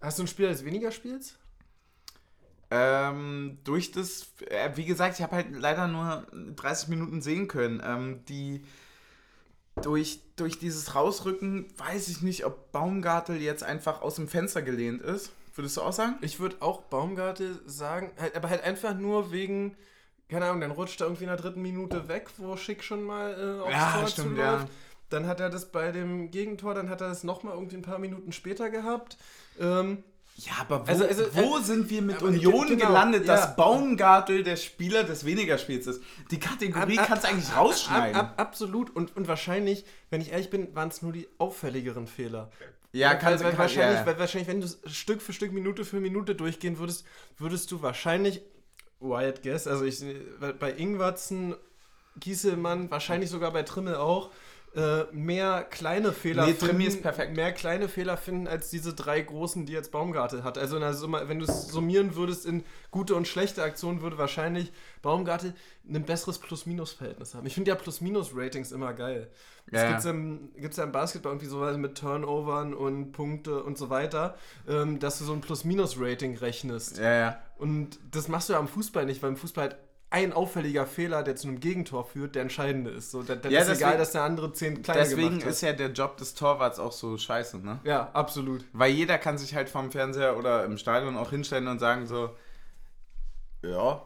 Hast 0.00 0.18
du 0.18 0.24
ein 0.24 0.26
Spiel, 0.28 0.48
das 0.48 0.64
weniger 0.64 0.90
spielst? 0.90 1.38
Ähm, 2.70 3.58
durch 3.64 3.92
das, 3.92 4.32
äh, 4.48 4.70
wie 4.74 4.84
gesagt, 4.86 5.16
ich 5.16 5.22
habe 5.22 5.36
halt 5.36 5.46
leider 5.52 5.86
nur 5.88 6.26
30 6.56 6.88
Minuten 6.88 7.20
sehen 7.22 7.46
können. 7.46 7.82
Ähm, 7.84 8.24
die 8.26 8.64
durch, 9.82 10.20
durch 10.36 10.58
dieses 10.58 10.94
Rausrücken 10.94 11.66
weiß 11.78 12.08
ich 12.08 12.22
nicht, 12.22 12.44
ob 12.44 12.72
Baumgartel 12.72 13.40
jetzt 13.40 13.62
einfach 13.62 14.02
aus 14.02 14.16
dem 14.16 14.28
Fenster 14.28 14.62
gelehnt 14.62 15.02
ist. 15.02 15.32
Würdest 15.54 15.76
du 15.76 15.82
auch 15.82 15.92
sagen? 15.92 16.16
Ich 16.22 16.40
würde 16.40 16.56
auch 16.60 16.82
Baumgarte 16.82 17.60
sagen, 17.66 18.10
halt, 18.18 18.34
aber 18.36 18.48
halt 18.48 18.64
einfach 18.64 18.94
nur 18.94 19.32
wegen, 19.32 19.76
keine 20.30 20.46
Ahnung, 20.46 20.62
dann 20.62 20.70
rutscht 20.70 21.00
er 21.00 21.06
irgendwie 21.08 21.24
in 21.24 21.28
der 21.28 21.36
dritten 21.36 21.60
Minute 21.60 22.08
weg, 22.08 22.28
wo 22.38 22.56
Schick 22.56 22.82
schon 22.82 23.02
mal 23.04 23.32
äh, 23.38 23.60
aufs 23.62 23.72
Ja, 23.72 23.92
Tor 23.92 24.06
stimmt, 24.08 24.28
zuläuft. 24.36 24.68
ja. 24.68 24.70
Dann 25.12 25.26
hat 25.26 25.40
er 25.40 25.50
das 25.50 25.70
bei 25.70 25.92
dem 25.92 26.30
Gegentor, 26.30 26.74
dann 26.74 26.88
hat 26.88 27.00
er 27.00 27.08
das 27.08 27.24
nochmal 27.24 27.54
irgendwie 27.54 27.76
ein 27.76 27.82
paar 27.82 27.98
Minuten 27.98 28.32
später 28.32 28.70
gehabt. 28.70 29.16
Ähm, 29.60 30.02
Ja, 30.36 30.52
aber 30.60 30.86
wo, 30.86 30.90
Also- 30.90 31.04
also, 31.06 31.24
wo 31.34 31.58
äh, 31.58 31.62
sind 31.62 31.90
wir 31.90 32.00
mit 32.00 32.22
Union 32.22 32.66
genau, 32.66 32.86
gelandet, 32.86 33.26
ja. 33.26 33.34
dass 33.36 33.54
Baumgartel 33.54 34.42
der 34.42 34.56
Spieler 34.56 35.04
des 35.04 35.26
Wenigerspiels 35.26 35.86
ist? 35.86 36.02
Die 36.30 36.40
Kategorie 36.40 36.96
Ab- 36.98 37.02
ab- 37.02 37.08
kannst 37.08 37.24
du 37.24 37.28
eigentlich 37.28 37.54
rausschneiden. 37.54 38.16
Ab, 38.16 38.30
ab, 38.36 38.40
absolut. 38.40 38.96
Und, 38.96 39.14
und 39.14 39.28
wahrscheinlich, 39.28 39.84
wenn 40.08 40.22
ich 40.22 40.32
ehrlich 40.32 40.48
bin, 40.48 40.74
waren 40.74 40.88
es 40.88 41.02
nur 41.02 41.12
die 41.12 41.28
auffälligeren 41.36 42.06
Fehler. 42.06 42.50
ja, 42.92 43.10
weil, 43.10 43.18
kannst 43.18 43.44
weil, 43.44 43.52
du 43.52 43.58
wahrscheinlich, 43.58 43.98
ja. 44.00 44.06
weil 44.06 44.18
wahrscheinlich, 44.18 44.48
wenn 44.48 44.60
du 44.62 44.68
Stück 44.86 45.20
für 45.20 45.34
Stück, 45.34 45.52
Minute 45.52 45.84
für 45.84 46.00
Minute 46.00 46.34
durchgehen 46.34 46.78
würdest, 46.78 47.04
würdest 47.36 47.70
du 47.70 47.82
wahrscheinlich, 47.82 48.40
wild 49.00 49.42
guess, 49.42 49.66
also 49.66 49.84
ich, 49.84 50.02
bei- 50.40 50.52
bei 50.54 50.72
Ingwatzen, 50.72 51.54
Gieselmann, 52.20 52.90
wahrscheinlich 52.90 53.30
sogar 53.30 53.52
bei 53.52 53.62
Trimmel 53.62 53.96
auch, 53.96 54.30
äh, 54.74 55.04
mehr 55.12 55.64
kleine 55.64 56.12
Fehler 56.12 56.46
Nee, 56.46 56.54
Trimmi 56.54 56.84
ist 56.84 57.02
perfekt. 57.02 57.36
mehr 57.36 57.52
kleine 57.52 57.88
Fehler 57.88 58.16
finden 58.16 58.46
als 58.48 58.70
diese 58.70 58.94
drei 58.94 59.20
großen, 59.20 59.66
die 59.66 59.72
jetzt 59.72 59.92
Baumgartel 59.92 60.44
hat. 60.44 60.56
Also 60.56 60.78
Summe, 60.94 61.28
wenn 61.28 61.38
du 61.38 61.44
es 61.44 61.68
summieren 61.68 62.14
würdest 62.14 62.46
in 62.46 62.64
gute 62.90 63.14
und 63.14 63.28
schlechte 63.28 63.62
Aktionen, 63.62 64.00
würde 64.00 64.16
wahrscheinlich 64.16 64.72
Baumgartel 65.02 65.54
ein 65.86 66.04
besseres 66.04 66.38
Plus-Minus-Verhältnis 66.38 67.34
haben. 67.34 67.46
Ich 67.46 67.54
finde 67.54 67.70
ja 67.70 67.74
Plus-Minus-Ratings 67.74 68.72
immer 68.72 68.94
geil. 68.94 69.28
Das 69.70 69.82
Ja, 69.82 69.88
gibt's 69.90 70.04
ja. 70.04 70.10
im, 70.10 70.50
gibt's 70.56 70.76
ja 70.78 70.84
im 70.84 70.92
Basketball 70.92 71.32
irgendwie 71.32 71.46
so 71.48 71.60
mit 71.76 71.98
Turnovern 71.98 72.72
und 72.72 73.12
Punkte 73.12 73.62
und 73.62 73.76
so 73.76 73.90
weiter, 73.90 74.36
ähm, 74.68 74.98
dass 74.98 75.18
du 75.18 75.24
so 75.24 75.32
ein 75.34 75.40
Plus-Minus-Rating 75.42 76.38
rechnest. 76.38 76.98
ja, 76.98 77.12
ja. 77.14 77.42
Und 77.58 77.98
das 78.10 78.28
machst 78.28 78.48
du 78.48 78.54
ja 78.54 78.58
am 78.58 78.68
Fußball 78.68 79.04
nicht, 79.04 79.22
weil 79.22 79.30
im 79.30 79.36
Fußball 79.36 79.68
halt 79.68 79.76
ein 80.12 80.32
auffälliger 80.32 80.86
Fehler, 80.86 81.22
der 81.22 81.36
zu 81.36 81.48
einem 81.48 81.58
Gegentor 81.60 82.04
führt, 82.04 82.34
der 82.34 82.42
entscheidende 82.42 82.90
ist. 82.90 83.10
So, 83.10 83.22
da, 83.22 83.34
dann 83.34 83.50
Ja, 83.50 83.60
ist 83.60 83.66
egal, 83.66 83.76
deswegen- 83.78 83.98
dass 83.98 84.12
der 84.12 84.22
andere 84.22 84.52
zehn 84.52 84.82
kleine 84.82 85.00
Deswegen 85.00 85.28
gemacht 85.30 85.44
hat. 85.44 85.50
ist 85.52 85.60
ja 85.62 85.72
der 85.72 85.90
Job 85.92 86.16
des 86.18 86.34
Torwarts 86.34 86.78
auch 86.78 86.92
so 86.92 87.16
scheiße, 87.16 87.58
ne? 87.58 87.80
Ja, 87.84 88.10
absolut. 88.12 88.64
Weil 88.72 88.92
jeder 88.92 89.18
kann 89.18 89.38
sich 89.38 89.54
halt 89.54 89.68
vom 89.68 89.90
Fernseher 89.90 90.36
oder 90.36 90.64
im 90.64 90.76
Stadion 90.78 91.16
auch 91.16 91.30
hinstellen 91.30 91.66
und 91.68 91.78
sagen 91.78 92.06
so, 92.06 92.30
ja, 93.62 94.02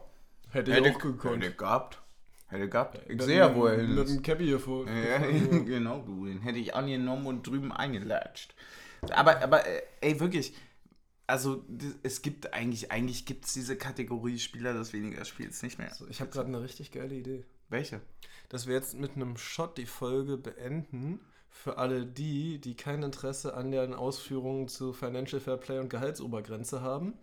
Hätte, 0.51 0.73
hätte, 0.73 0.89
ich 0.89 0.95
auch 0.95 0.99
gekonnt. 0.99 1.43
hätte 1.43 1.55
gehabt. 1.55 2.01
Hätte 2.47 2.69
gehabt. 2.69 2.99
Ich 3.03 3.17
Mit 3.17 3.23
sehe 3.23 3.39
ja, 3.39 3.53
wo 3.53 3.65
er 3.65 3.75
hin 3.77 3.93
Mit 3.95 4.05
ist. 4.05 4.15
dem 4.15 4.21
Cappy 4.23 4.45
hier 4.45 4.59
vor. 4.59 4.85
Ja, 4.87 5.17
genau, 5.65 5.99
du, 6.05 6.25
den 6.25 6.39
hätte 6.41 6.59
ich 6.59 6.73
angenommen 6.75 7.25
und 7.27 7.45
drüben 7.45 7.71
eingelatscht. 7.73 8.55
Aber, 9.11 9.41
aber, 9.43 9.67
äh, 9.67 9.81
ey, 10.01 10.19
wirklich, 10.19 10.53
also 11.27 11.65
es 12.03 12.21
gibt 12.21 12.53
eigentlich, 12.53 12.91
eigentlich 12.91 13.25
gibt 13.25 13.45
es 13.45 13.53
diese 13.53 13.77
Kategorie 13.77 14.39
Spieler 14.39 14.73
des 14.73 14.93
weniger 14.93 15.25
Spiels 15.25 15.61
nicht 15.61 15.77
mehr. 15.77 15.91
Ich 16.09 16.21
habe 16.21 16.31
gerade 16.31 16.47
eine 16.47 16.61
richtig 16.61 16.91
geile 16.91 17.15
Idee. 17.15 17.45
Welche? 17.69 18.01
Dass 18.47 18.65
wir 18.65 18.75
jetzt 18.75 18.95
mit 18.95 19.15
einem 19.15 19.35
Shot 19.35 19.77
die 19.77 19.85
Folge 19.85 20.37
beenden. 20.37 21.19
Für 21.49 21.77
alle 21.77 22.05
die, 22.05 22.59
die 22.59 22.75
kein 22.75 23.03
Interesse 23.03 23.55
an 23.55 23.71
den 23.71 23.93
Ausführungen 23.93 24.67
zu 24.67 24.93
Financial 24.93 25.41
Fair 25.41 25.57
Play 25.57 25.79
und 25.79 25.89
Gehaltsobergrenze 25.89 26.81
haben, 26.81 27.15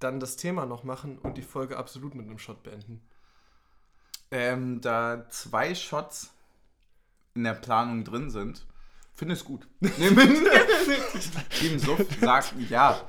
dann 0.00 0.18
das 0.18 0.36
Thema 0.36 0.66
noch 0.66 0.82
machen 0.82 1.18
und 1.18 1.38
die 1.38 1.42
Folge 1.42 1.76
absolut 1.76 2.14
mit 2.14 2.26
einem 2.26 2.38
Shot 2.38 2.62
beenden. 2.62 3.00
Ähm, 4.32 4.80
da 4.80 5.28
zwei 5.28 5.74
Shots 5.74 6.32
in 7.34 7.44
der 7.44 7.54
Planung 7.54 8.04
drin 8.04 8.30
sind, 8.30 8.66
finde 9.20 9.34
es 9.34 9.44
gut. 9.44 9.68
Team 11.60 11.78
Suff 11.78 12.00
sagt 12.22 12.54
ja. 12.70 13.02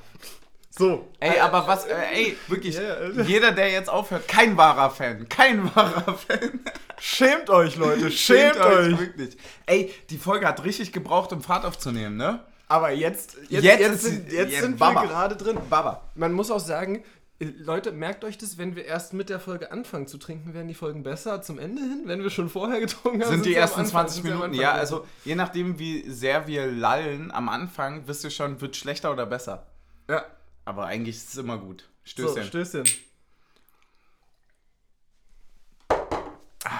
So. 0.70 1.08
Ey, 1.22 1.40
aber 1.40 1.66
was, 1.66 1.86
äh, 1.86 1.94
ey, 2.14 2.38
wirklich, 2.48 2.78
Alter. 2.78 3.24
jeder, 3.24 3.54
der 3.54 3.72
jetzt 3.72 3.90
aufhört, 3.90 4.28
kein 4.28 4.58
wahrer 4.58 4.90
Fan, 4.90 5.30
kein 5.30 5.74
wahrer 5.74 6.18
Fan. 6.18 6.60
Schämt 7.00 7.50
euch, 7.50 7.78
Leute. 7.78 8.12
Schämt, 8.12 8.58
euch. 8.58 9.00
Wirklich. 9.00 9.38
Ey, 9.66 9.94
die 10.10 10.18
Folge 10.18 10.46
hat 10.48 10.66
richtig 10.66 10.92
gebraucht, 10.92 11.32
um 11.32 11.42
Fahrt 11.42 11.64
aufzunehmen, 11.64 12.18
ne? 12.18 12.44
Aber 12.68 12.92
jetzt, 12.92 13.38
jetzt, 13.48 13.64
Jetzt 13.64 13.80
jetzt, 13.80 14.02
sind, 14.02 14.32
jetzt 14.32 14.52
jetzt 14.52 14.62
sind 14.62 14.80
wir 14.80 14.94
gerade 14.94 15.38
drin. 15.38 15.58
Baba. 15.70 16.02
Man 16.16 16.34
muss 16.34 16.52
auch 16.52 16.60
sagen, 16.60 17.06
Leute, 17.44 17.92
merkt 17.92 18.24
euch 18.24 18.38
das, 18.38 18.60
wenn 18.60 18.76
wir 18.76 18.86
erst 18.86 19.14
mit 19.14 19.30
der 19.30 19.40
Folge 19.40 19.72
anfangen 19.72 20.06
zu 20.06 20.20
trinken, 20.20 20.54
werden 20.54 20.68
die 20.68 20.76
Folgen 20.76 21.02
besser 21.02 21.42
zum 21.42 21.58
Ende 21.58 21.82
hin. 21.82 22.04
Wenn 22.06 22.22
wir 22.22 22.30
schon 22.30 22.50
vorher 22.50 22.80
getrunken 22.80 23.24
haben, 23.24 23.32
Sind 23.32 23.46
die 23.48 23.56
ersten 23.56 23.80
Anfang- 23.80 24.08
20 24.08 24.16
sind 24.18 24.26
sie 24.28 24.32
am 24.32 24.40
Minuten, 24.42 24.62
ja, 24.62 24.74
also 24.74 25.08
je 25.26 25.34
nachdem, 25.34 25.80
wie 25.80 26.08
sehr 26.10 26.46
wir 26.46 26.68
lallen 26.68 27.32
am 27.32 27.50
Anfang, 27.50 28.08
wisst 28.08 28.24
ihr 28.24 28.30
schon, 28.30 28.62
wird 28.62 28.76
schlechter 28.76 29.12
oder 29.12 29.26
besser. 29.26 29.66
Ja, 30.08 30.24
Aber 30.66 30.86
eigentlich 30.86 31.16
ist 31.16 31.30
es 31.30 31.38
immer 31.38 31.58
gut. 31.58 31.90
so, 32.06 32.12
Stößchen. 32.12 32.44
Stößchen. 32.44 32.84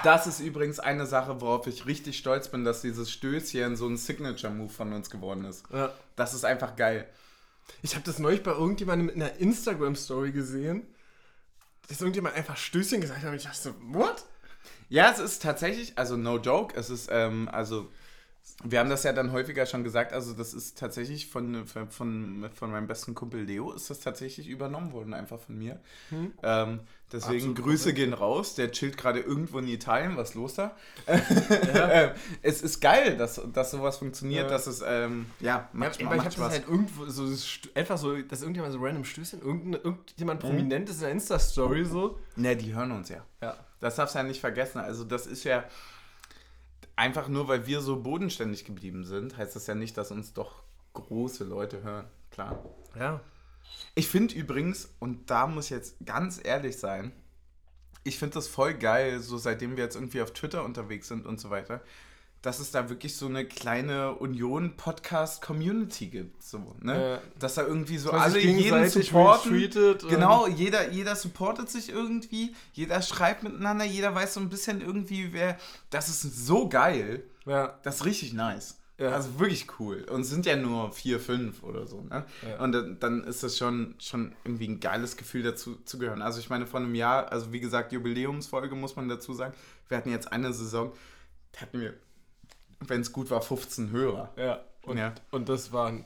das 0.04 0.26
ist 0.26 0.40
übrigens 0.40 0.78
eine 0.78 1.06
Sache, 1.06 1.40
worauf 1.40 1.66
ich 1.66 1.86
richtig 1.86 2.18
stolz 2.18 2.48
bin, 2.48 2.64
dass 2.64 2.82
dieses 2.82 3.10
Stößchen 3.10 3.74
so 3.76 3.88
ein 3.88 3.96
Signature-Move 3.96 4.68
von 4.72 4.92
uns 4.92 5.10
geworden 5.10 5.44
ist. 5.44 5.64
Ja. 5.72 5.92
Das 6.16 6.34
ist 6.34 6.44
einfach 6.44 6.76
geil. 6.76 7.08
Ich 7.82 7.94
habe 7.94 8.04
das 8.04 8.18
neulich 8.18 8.42
bei 8.42 8.52
irgendjemandem 8.52 9.08
in 9.08 9.22
einer 9.22 9.34
Instagram-Story 9.36 10.32
gesehen, 10.32 10.86
dass 11.88 12.00
irgendjemand 12.00 12.34
einfach 12.34 12.56
Stößchen 12.56 13.00
gesagt 13.00 13.22
hat 13.22 13.30
und 13.30 13.36
ich 13.36 13.44
dachte 13.44 13.60
so, 13.60 13.74
what? 13.92 14.24
Ja, 14.88 15.10
es 15.10 15.18
ist 15.18 15.42
tatsächlich, 15.42 15.98
also 15.98 16.16
no 16.16 16.38
joke, 16.38 16.76
es 16.76 16.90
ist, 16.90 17.08
ähm, 17.10 17.48
also, 17.50 17.90
wir 18.64 18.78
haben 18.78 18.90
das 18.90 19.02
ja 19.04 19.12
dann 19.12 19.32
häufiger 19.32 19.66
schon 19.66 19.84
gesagt, 19.84 20.12
also 20.12 20.32
das 20.34 20.54
ist 20.54 20.78
tatsächlich 20.78 21.26
von, 21.28 21.66
von, 21.66 21.88
von, 21.90 22.70
meinem 22.70 22.86
besten 22.86 23.14
Kumpel 23.14 23.42
Leo, 23.42 23.72
ist 23.72 23.90
das 23.90 24.00
tatsächlich 24.00 24.48
übernommen 24.48 24.92
worden, 24.92 25.14
einfach 25.14 25.38
von 25.40 25.58
mir. 25.58 25.80
Ähm, 26.42 26.80
deswegen 27.12 27.50
Absolut 27.50 27.56
Grüße 27.56 27.82
korrekt. 27.84 27.96
gehen 27.98 28.12
raus, 28.12 28.54
der 28.54 28.70
chillt 28.70 28.96
gerade 28.96 29.20
irgendwo 29.20 29.58
in 29.58 29.68
Italien, 29.68 30.16
was 30.16 30.30
ist 30.30 30.34
los 30.36 30.54
da? 30.54 30.76
Ähm, 31.74 32.10
es 32.42 32.62
ist 32.62 32.80
geil, 32.80 33.16
dass, 33.16 33.40
dass 33.52 33.70
sowas 33.72 33.98
funktioniert, 33.98 34.44
Ja. 34.44 34.48
dass 34.48 34.66
es, 34.66 34.82
ähm, 34.86 35.26
ja, 35.40 35.68
macht, 35.72 36.00
Ja, 36.00 36.08
macht 36.08 36.28
ich 36.28 36.34
Spaß. 36.34 36.52
halt 36.52 36.68
irgendwo 36.68 37.06
so 37.06 37.24
einfach 37.74 37.98
so, 37.98 38.16
dass 38.22 38.40
irgendjemand 38.42 38.72
so 38.72 38.78
random 38.80 39.04
Stößchen, 39.04 39.40
irgendein, 39.42 39.82
irgendjemand 39.82 40.42
Mhm. 40.42 40.46
Prominentes 40.48 40.96
in 40.96 41.02
der 41.02 41.10
Insta-Story 41.10 41.84
so. 41.84 42.18
ne, 42.36 42.56
die 42.56 42.74
hören 42.74 42.92
uns 42.92 43.08
ja. 43.08 43.24
Ja. 43.42 43.56
Das 43.80 43.96
darfst 43.96 44.14
du 44.14 44.20
ja 44.20 44.24
nicht 44.24 44.40
vergessen. 44.40 44.78
Also 44.78 45.02
das 45.04 45.26
ist 45.26 45.42
ja 45.44 45.64
einfach 46.96 47.28
nur, 47.28 47.48
weil 47.48 47.66
wir 47.66 47.80
so 47.80 48.02
bodenständig 48.02 48.64
geblieben 48.64 49.04
sind, 49.04 49.36
heißt 49.36 49.56
das 49.56 49.66
ja 49.66 49.74
nicht, 49.74 49.96
dass 49.96 50.10
uns 50.10 50.32
doch 50.32 50.62
große 50.92 51.44
Leute 51.44 51.82
hören. 51.82 52.06
Klar. 52.30 52.64
Ja. 52.98 53.20
Ich 53.94 54.08
finde 54.08 54.34
übrigens, 54.34 54.94
und 54.98 55.30
da 55.30 55.46
muss 55.46 55.66
ich 55.66 55.70
jetzt 55.70 55.96
ganz 56.04 56.40
ehrlich 56.42 56.78
sein, 56.78 57.12
ich 58.04 58.18
finde 58.18 58.34
das 58.34 58.48
voll 58.48 58.74
geil, 58.74 59.20
so 59.20 59.38
seitdem 59.38 59.76
wir 59.76 59.84
jetzt 59.84 59.94
irgendwie 59.94 60.22
auf 60.22 60.32
Twitter 60.32 60.64
unterwegs 60.64 61.08
sind 61.08 61.26
und 61.26 61.40
so 61.40 61.50
weiter, 61.50 61.80
dass 62.42 62.58
es 62.58 62.72
da 62.72 62.90
wirklich 62.90 63.16
so 63.16 63.26
eine 63.26 63.44
kleine 63.46 64.14
Union-Podcast-Community 64.14 66.08
gibt. 66.08 66.42
So, 66.42 66.74
ne? 66.80 67.12
Ja. 67.12 67.20
Dass 67.38 67.54
da 67.54 67.62
irgendwie 67.62 67.98
so 67.98 68.10
alle 68.10 68.40
jeden 68.40 68.88
supporten. 68.88 69.70
Genau, 70.08 70.48
jeder, 70.48 70.90
jeder 70.90 71.14
supportet 71.14 71.70
sich 71.70 71.88
irgendwie, 71.88 72.54
jeder 72.72 73.00
schreibt 73.00 73.44
miteinander, 73.44 73.84
jeder 73.84 74.14
weiß 74.14 74.34
so 74.34 74.40
ein 74.40 74.48
bisschen 74.48 74.80
irgendwie, 74.80 75.32
wer. 75.32 75.56
Das 75.90 76.08
ist 76.08 76.22
so 76.46 76.68
geil. 76.68 77.22
Ja. 77.46 77.78
Das 77.84 77.96
ist 77.96 78.04
richtig 78.04 78.32
nice. 78.32 78.78
Ja. 78.98 79.10
Also 79.10 79.38
wirklich 79.38 79.66
cool. 79.80 80.04
Und 80.10 80.20
es 80.20 80.30
sind 80.30 80.46
ja 80.46 80.56
nur 80.56 80.92
vier, 80.92 81.18
fünf 81.18 81.62
oder 81.62 81.86
so. 81.86 82.02
Ne? 82.02 82.24
Ja. 82.46 82.60
Und 82.62 82.72
dann, 82.72 83.00
dann 83.00 83.24
ist 83.24 83.42
das 83.42 83.56
schon, 83.56 83.94
schon 83.98 84.34
irgendwie 84.44 84.68
ein 84.68 84.80
geiles 84.80 85.16
Gefühl 85.16 85.42
dazu 85.42 85.76
zu 85.84 85.98
gehören. 85.98 86.22
Also 86.22 86.38
ich 86.40 86.50
meine, 86.50 86.66
vor 86.66 86.80
einem 86.80 86.94
Jahr, 86.94 87.32
also 87.32 87.52
wie 87.52 87.60
gesagt, 87.60 87.92
Jubiläumsfolge 87.92 88.74
muss 88.74 88.94
man 88.94 89.08
dazu 89.08 89.32
sagen. 89.32 89.54
Wir 89.88 89.96
hatten 89.96 90.10
jetzt 90.10 90.32
eine 90.32 90.52
Saison, 90.52 90.92
da 91.52 91.62
hatten 91.62 91.80
wir, 91.80 91.94
wenn 92.88 93.00
es 93.00 93.12
gut 93.12 93.30
war, 93.30 93.40
15 93.42 93.90
Hörer. 93.90 94.30
Ja. 94.36 94.60
Und, 94.82 94.96
Ja. 94.98 95.14
und 95.30 95.48
das 95.48 95.72
waren 95.72 96.04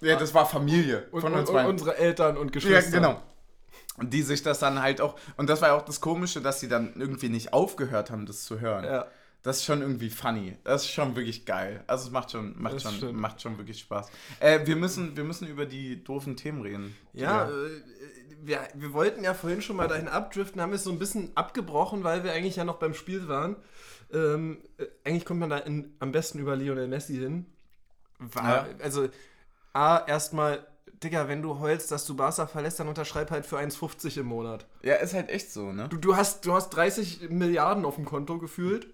Ja, 0.00 0.16
das 0.16 0.34
war 0.34 0.46
Familie 0.46 1.06
und, 1.12 1.20
von 1.22 1.32
uns 1.32 1.48
und 1.48 1.54
beiden. 1.54 1.70
unsere 1.70 1.96
Eltern 1.96 2.36
und 2.36 2.48
Ja, 2.48 2.52
Geschwister. 2.52 2.90
genau. 2.90 3.20
Und 3.96 4.12
die 4.12 4.22
sich 4.22 4.42
das 4.42 4.58
dann 4.58 4.80
halt 4.82 5.00
auch, 5.00 5.16
und 5.36 5.48
das 5.48 5.60
war 5.62 5.68
ja 5.68 5.76
auch 5.76 5.84
das 5.84 6.00
Komische, 6.00 6.40
dass 6.40 6.60
sie 6.60 6.68
dann 6.68 6.92
irgendwie 6.98 7.28
nicht 7.28 7.52
aufgehört 7.52 8.10
haben, 8.10 8.26
das 8.26 8.44
zu 8.44 8.60
hören. 8.60 8.84
Ja. 8.84 9.06
Das 9.42 9.58
ist 9.58 9.64
schon 9.64 9.82
irgendwie 9.82 10.08
funny. 10.10 10.56
Das 10.64 10.82
ist 10.84 10.90
schon 10.90 11.16
wirklich 11.16 11.44
geil. 11.44 11.84
Also 11.86 12.06
es 12.06 12.10
macht 12.10 12.30
schon, 12.32 12.60
macht 12.60 12.74
Das 12.76 12.82
schon, 12.82 12.94
stimmt. 12.94 13.20
macht 13.20 13.42
schon 13.42 13.58
wirklich 13.58 13.78
Spaß. 13.80 14.08
Äh, 14.40 14.66
wir, 14.66 14.74
müssen, 14.76 15.16
wir 15.16 15.24
müssen 15.24 15.46
über 15.46 15.66
die 15.66 16.02
doofen 16.02 16.34
Themen 16.36 16.62
reden. 16.62 16.96
Ja, 17.12 17.48
äh, 17.48 17.52
wir, 18.42 18.60
wir 18.74 18.92
wollten 18.94 19.22
ja 19.22 19.32
vorhin 19.34 19.62
schon 19.62 19.76
mal 19.76 19.86
dahin 19.88 20.08
abdriften, 20.08 20.60
haben 20.60 20.72
es 20.72 20.84
so 20.84 20.90
ein 20.90 20.98
bisschen 20.98 21.30
abgebrochen, 21.34 22.04
weil 22.04 22.24
wir 22.24 22.32
eigentlich 22.32 22.56
ja 22.56 22.64
noch 22.64 22.76
beim 22.76 22.94
Spiel 22.94 23.28
waren. 23.28 23.56
Ähm, 24.14 24.58
äh, 24.78 24.86
eigentlich 25.04 25.24
kommt 25.24 25.40
man 25.40 25.50
da 25.50 25.58
in, 25.58 25.94
am 25.98 26.12
besten 26.12 26.38
über 26.38 26.56
Lionel 26.56 26.88
Messi 26.88 27.14
hin. 27.14 27.46
War, 28.18 28.68
Ja. 28.68 28.68
Also, 28.82 29.08
A, 29.72 30.04
erstmal, 30.06 30.66
Digga, 31.02 31.28
wenn 31.28 31.42
du 31.42 31.58
heulst, 31.58 31.90
dass 31.90 32.06
du 32.06 32.14
Barca 32.14 32.46
verlässt, 32.46 32.78
dann 32.80 32.88
unterschreib 32.88 33.30
halt 33.30 33.44
für 33.44 33.58
1,50 33.58 34.20
im 34.20 34.26
Monat. 34.26 34.66
ja, 34.82 34.94
ist 34.94 35.14
halt 35.14 35.28
echt 35.28 35.50
so, 35.52 35.72
ne? 35.72 35.88
Du, 35.88 35.96
du, 35.96 36.16
hast, 36.16 36.46
du 36.46 36.54
hast 36.54 36.70
30 36.70 37.28
Milliarden 37.30 37.84
auf 37.84 37.96
dem 37.96 38.04
Konto 38.04 38.38
gefühlt. 38.38 38.86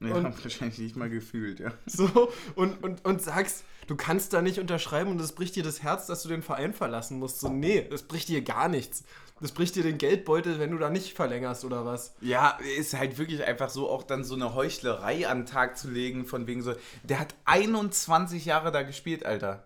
Ja, 0.00 0.14
Und, 0.14 0.24
wahrscheinlich 0.44 0.78
nicht 0.78 0.96
mal 0.96 1.10
gefühlt, 1.10 1.60
ja. 1.60 1.72
so, 1.86 2.32
und, 2.54 2.82
und, 2.82 3.04
und 3.04 3.22
sagst, 3.22 3.64
du 3.86 3.96
kannst 3.96 4.32
da 4.32 4.40
nicht 4.40 4.58
unterschreiben 4.58 5.10
und 5.10 5.20
es 5.20 5.32
bricht 5.32 5.54
dir 5.54 5.62
das 5.62 5.82
Herz, 5.82 6.06
dass 6.06 6.22
du 6.22 6.30
den 6.30 6.42
Verein 6.42 6.72
verlassen 6.72 7.18
musst. 7.18 7.40
So, 7.40 7.50
nee, 7.50 7.86
es 7.92 8.02
bricht 8.02 8.28
dir 8.28 8.42
gar 8.42 8.68
nichts. 8.68 9.04
Das 9.40 9.52
bricht 9.52 9.74
dir 9.74 9.82
den 9.82 9.96
Geldbeutel, 9.98 10.58
wenn 10.58 10.70
du 10.70 10.78
da 10.78 10.90
nicht 10.90 11.14
verlängerst 11.14 11.64
oder 11.64 11.86
was. 11.86 12.14
Ja, 12.20 12.58
ist 12.76 12.92
halt 12.94 13.16
wirklich 13.16 13.42
einfach 13.44 13.70
so, 13.70 13.88
auch 13.88 14.02
dann 14.02 14.22
so 14.22 14.34
eine 14.34 14.54
Heuchlerei 14.54 15.26
an 15.26 15.40
den 15.40 15.46
Tag 15.46 15.78
zu 15.78 15.88
legen, 15.90 16.26
von 16.26 16.46
wegen 16.46 16.62
so, 16.62 16.74
der 17.04 17.18
hat 17.20 17.34
21 17.46 18.44
Jahre 18.44 18.70
da 18.70 18.82
gespielt, 18.82 19.24
Alter. 19.24 19.64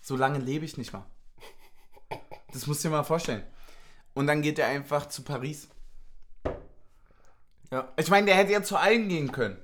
So 0.00 0.16
lange 0.16 0.38
lebe 0.38 0.64
ich 0.64 0.78
nicht 0.78 0.92
mal. 0.92 1.04
Das 2.52 2.66
musst 2.66 2.82
du 2.82 2.88
dir 2.88 2.92
mal 2.92 3.02
vorstellen. 3.02 3.42
Und 4.14 4.26
dann 4.26 4.40
geht 4.40 4.58
er 4.58 4.68
einfach 4.68 5.06
zu 5.06 5.22
Paris. 5.22 5.68
Ja. 7.70 7.92
Ich 7.98 8.08
meine, 8.08 8.26
der 8.26 8.36
hätte 8.36 8.52
ja 8.52 8.62
zu 8.62 8.76
allen 8.76 9.08
gehen 9.08 9.30
können. 9.32 9.58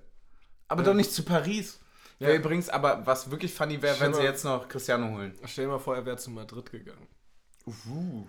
Aber 0.69 0.83
Ja. 0.83 0.89
doch 0.89 0.95
nicht 0.95 1.13
zu 1.13 1.23
Paris. 1.25 1.81
Ja. 2.19 2.29
Ja. 2.29 2.35
übrigens, 2.37 2.69
aber 2.69 3.07
was 3.07 3.31
wirklich 3.31 3.53
funny 3.53 3.81
wäre, 3.83 3.99
wenn 4.01 4.15
sie 4.15 4.23
jetzt 4.23 4.45
noch 4.45 4.69
Cristiano 4.69 5.09
holen. 5.17 5.37
Stell 5.47 5.65
dir 5.65 5.73
mal 5.73 5.79
vor, 5.79 5.97
er 5.97 6.07
wäre 6.07 6.17
zu 6.17 6.31
Madrid 6.31 6.71
gegangen. 6.71 7.09
Uh, 7.67 8.27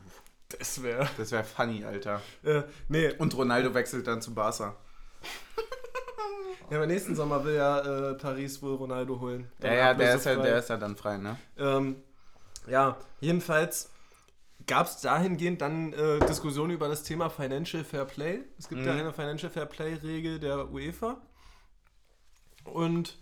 Das 0.49 0.81
wäre. 0.83 1.07
das 1.17 1.31
wäre 1.31 1.43
funny, 1.43 1.83
Alter. 1.83 2.21
Äh, 2.43 2.63
nee, 2.87 3.11
Und 3.13 3.35
Ronaldo 3.35 3.73
wechselt 3.73 4.07
dann 4.07 4.21
zu 4.21 4.33
Barca. 4.33 4.75
ja, 6.69 6.77
aber 6.77 6.85
nächsten 6.87 7.15
Sommer 7.15 7.43
will 7.43 7.55
ja 7.55 8.11
äh, 8.11 8.13
Paris 8.15 8.61
wohl 8.61 8.75
Ronaldo 8.75 9.19
holen. 9.19 9.51
Ja, 9.61 9.73
ja, 9.73 9.93
der 9.93 10.15
ist 10.15 10.25
ja, 10.25 10.35
der 10.35 10.59
ist 10.59 10.69
ja 10.69 10.77
dann 10.77 10.95
frei, 10.95 11.17
ne? 11.17 11.37
Ähm, 11.57 11.95
ja, 12.67 12.97
jedenfalls 13.19 13.89
gab 14.67 14.87
es 14.87 15.01
dahingehend 15.01 15.61
dann 15.61 15.93
äh, 15.93 16.19
Diskussionen 16.27 16.71
über 16.71 16.87
das 16.87 17.03
Thema 17.03 17.29
Financial 17.29 17.83
Fair 17.83 18.05
Play. 18.05 18.39
Es 18.57 18.67
gibt 18.69 18.85
ja 18.85 18.93
Mhm. 18.93 18.99
eine 18.99 19.13
Financial 19.13 19.51
Fair 19.51 19.65
Play-Regel 19.65 20.39
der 20.39 20.71
UEFA. 20.71 21.17
Und 22.63 23.17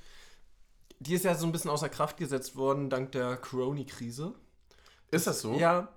die 0.99 1.13
ist 1.15 1.25
ja 1.25 1.35
so 1.35 1.45
ein 1.45 1.51
bisschen 1.51 1.71
außer 1.71 1.89
Kraft 1.89 2.17
gesetzt 2.17 2.55
worden 2.55 2.89
dank 2.89 3.11
der 3.11 3.35
Corona-Krise. 3.37 4.33
Ist 5.11 5.27
das 5.27 5.41
so? 5.41 5.53
Ja, 5.55 5.89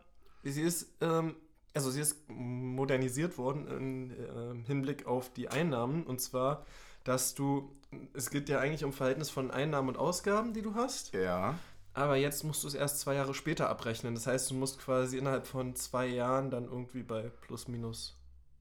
sie 0.52 0.62
ist, 0.62 0.88
ähm, 1.00 1.36
also 1.74 1.90
sie 1.90 2.00
ist 2.00 2.28
modernisiert 2.28 3.38
worden 3.38 3.66
im 3.68 4.10
ähm, 4.36 4.64
Hinblick 4.64 5.06
auf 5.06 5.32
die 5.32 5.48
Einnahmen. 5.48 6.04
Und 6.04 6.20
zwar, 6.20 6.64
dass 7.04 7.34
du, 7.34 7.76
es 8.14 8.30
geht 8.30 8.48
ja 8.48 8.58
eigentlich 8.60 8.84
um 8.84 8.92
Verhältnis 8.92 9.30
von 9.30 9.50
Einnahmen 9.50 9.88
und 9.90 9.96
Ausgaben, 9.96 10.52
die 10.54 10.62
du 10.62 10.74
hast. 10.74 11.12
Ja. 11.12 11.58
Aber 11.94 12.16
jetzt 12.16 12.44
musst 12.44 12.62
du 12.62 12.68
es 12.68 12.74
erst 12.74 13.00
zwei 13.00 13.14
Jahre 13.14 13.34
später 13.34 13.68
abrechnen. 13.70 14.14
Das 14.14 14.26
heißt, 14.26 14.50
du 14.50 14.54
musst 14.54 14.78
quasi 14.78 15.18
innerhalb 15.18 15.46
von 15.46 15.74
zwei 15.76 16.06
Jahren 16.06 16.50
dann 16.50 16.64
irgendwie 16.66 17.02
bei 17.02 17.30
plus 17.40 17.68
minus 17.68 18.18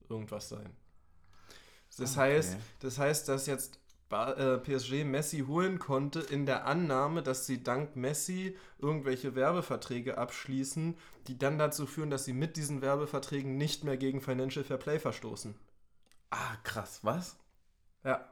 irgendwas 0.09 0.49
sein. 0.49 0.69
Das 1.97 2.17
Ah, 2.17 2.21
heißt, 2.21 2.55
okay. 2.55 2.63
das 2.79 2.97
heißt, 2.99 3.27
dass 3.29 3.45
jetzt 3.47 3.75
äh, 3.75 3.79
PSG 4.09 5.03
Messi 5.03 5.45
holen 5.47 5.79
konnte 5.79 6.19
in 6.19 6.45
der 6.45 6.65
Annahme, 6.65 7.23
dass 7.23 7.47
sie 7.47 7.63
dank 7.63 7.95
Messi 7.95 8.55
irgendwelche 8.77 9.35
Werbeverträge 9.35 10.17
abschließen, 10.17 10.95
die 11.27 11.37
dann 11.37 11.57
dazu 11.57 11.87
führen, 11.87 12.11
dass 12.11 12.25
sie 12.25 12.33
mit 12.33 12.55
diesen 12.55 12.81
Werbeverträgen 12.81 13.57
nicht 13.57 13.83
mehr 13.83 13.97
gegen 13.97 14.21
Financial 14.21 14.63
Fair 14.63 14.77
Play 14.77 14.99
verstoßen. 14.99 15.55
Ah, 16.29 16.55
krass, 16.63 16.99
was? 17.01 17.35
Ja. 18.03 18.29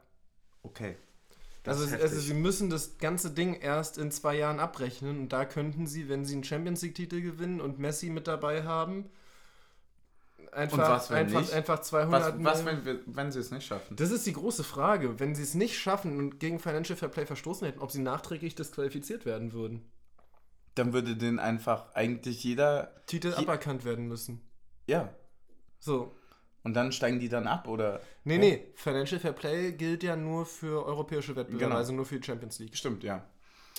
Okay. 0.62 0.96
Also, 1.66 1.84
ist 1.84 1.92
also 1.92 2.04
heftig. 2.04 2.26
sie 2.26 2.34
müssen 2.34 2.70
das 2.70 2.98
ganze 2.98 3.30
Ding 3.30 3.54
erst 3.54 3.98
in 3.98 4.10
zwei 4.10 4.36
Jahren 4.36 4.60
abrechnen 4.60 5.18
und 5.18 5.28
da 5.30 5.44
könnten 5.44 5.86
sie, 5.86 6.08
wenn 6.08 6.24
sie 6.24 6.34
einen 6.34 6.44
Champions 6.44 6.82
League-Titel 6.82 7.20
gewinnen 7.20 7.60
und 7.60 7.78
Messi 7.78 8.10
mit 8.10 8.28
dabei 8.28 8.64
haben, 8.64 9.10
einfach, 10.54 10.78
Und 10.78 10.84
was, 10.84 11.10
wenn 11.10 11.16
einfach, 11.18 11.40
nicht? 11.40 11.52
einfach 11.52 11.78
was, 11.80 11.88
200 11.88 12.44
was 12.44 12.64
Millionen- 12.64 12.84
wenn, 12.84 12.84
wir, 12.84 13.00
wenn 13.16 13.32
sie 13.32 13.40
es 13.40 13.50
nicht 13.50 13.66
schaffen? 13.66 13.96
Das 13.96 14.10
ist 14.10 14.24
die 14.26 14.32
große 14.32 14.64
Frage. 14.64 15.18
Wenn 15.20 15.34
sie 15.34 15.42
es 15.42 15.54
nicht 15.54 15.78
schaffen 15.78 16.18
und 16.18 16.38
gegen 16.40 16.58
Financial 16.58 16.96
Fair 16.96 17.08
Play 17.08 17.26
verstoßen 17.26 17.66
hätten, 17.66 17.80
ob 17.80 17.90
sie 17.90 18.00
nachträglich 18.00 18.54
disqualifiziert 18.54 19.26
werden 19.26 19.52
würden. 19.52 19.90
Dann 20.74 20.92
würde 20.92 21.16
den 21.16 21.38
einfach 21.38 21.94
eigentlich 21.94 22.42
jeder. 22.42 22.94
Titel 23.06 23.28
Je- 23.28 23.34
aberkannt 23.36 23.84
werden 23.84 24.08
müssen. 24.08 24.40
Ja. 24.86 25.14
So. 25.78 26.14
Und 26.62 26.74
dann 26.74 26.92
steigen 26.92 27.20
die 27.20 27.28
dann 27.28 27.46
ab, 27.46 27.68
oder? 27.68 28.00
Nee, 28.24 28.34
Ja. 28.34 28.40
nee. 28.40 28.72
Financial 28.74 29.20
Fair 29.20 29.32
Play 29.34 29.72
gilt 29.72 30.02
ja 30.02 30.16
nur 30.16 30.46
für 30.46 30.84
europäische 30.86 31.36
Wettbewerbe, 31.36 31.64
Genau. 31.66 31.76
also 31.76 31.92
nur 31.92 32.06
für 32.06 32.18
die 32.18 32.24
Champions 32.26 32.58
League. 32.58 32.76
Stimmt, 32.76 33.04
ja. 33.04 33.24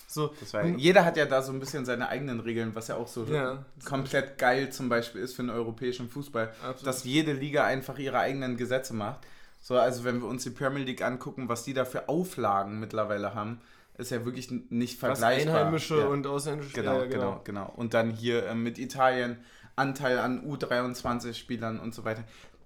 So, 0.07 0.33
war, 0.51 0.65
jeder 0.65 1.03
hat 1.03 1.17
ja 1.17 1.25
da 1.25 1.41
so 1.41 1.51
ein 1.51 1.59
bisschen 1.59 1.85
seine 1.85 2.09
eigenen 2.09 2.39
Regeln, 2.39 2.73
was 2.75 2.87
ja 2.87 2.95
auch 2.95 3.07
so 3.07 3.25
Ja. 3.25 3.65
komplett 3.83 4.37
geil 4.37 4.71
zum 4.71 4.87
Beispiel 4.87 5.21
ist 5.21 5.35
für 5.35 5.41
den 5.43 5.49
europäischen 5.49 6.09
Fußball, 6.09 6.53
Absolut. 6.63 6.87
dass 6.87 7.03
jede 7.03 7.33
Liga 7.33 7.65
einfach 7.65 7.97
ihre 7.97 8.19
eigenen 8.19 8.55
Gesetze 8.57 8.93
macht. 8.93 9.19
So, 9.61 9.77
also 9.77 10.03
wenn 10.03 10.21
wir 10.21 10.27
uns 10.27 10.43
die 10.43 10.51
Premier 10.51 10.83
League 10.83 11.01
angucken, 11.01 11.49
was 11.49 11.63
die 11.63 11.73
da 11.73 11.85
für 11.85 12.07
Auflagen 12.07 12.79
mittlerweile 12.79 13.33
haben, 13.33 13.61
ist 13.97 14.11
ja 14.11 14.23
wirklich 14.25 14.51
nicht 14.69 15.01
was 15.01 15.19
vergleichbar. 15.19 15.55
Einheimische 15.55 15.99
ja. 15.99 16.05
und 16.05 16.27
Ausländische 16.27 16.73
Genau, 16.73 16.97
ja, 16.97 17.03
ja, 17.03 17.05
genau, 17.05 17.41
genau. 17.43 17.73
Und 17.75 17.93
dann 17.93 18.11
hier 18.11 18.45
ähm, 18.45 18.63
mit 18.63 18.77
Italien 18.77 19.37
Anteil 19.75 20.19
an 20.19 20.45
U23-Spielern 20.45 21.79
und 21.79 21.93
so 21.93 22.05
weiter. 22.05 22.23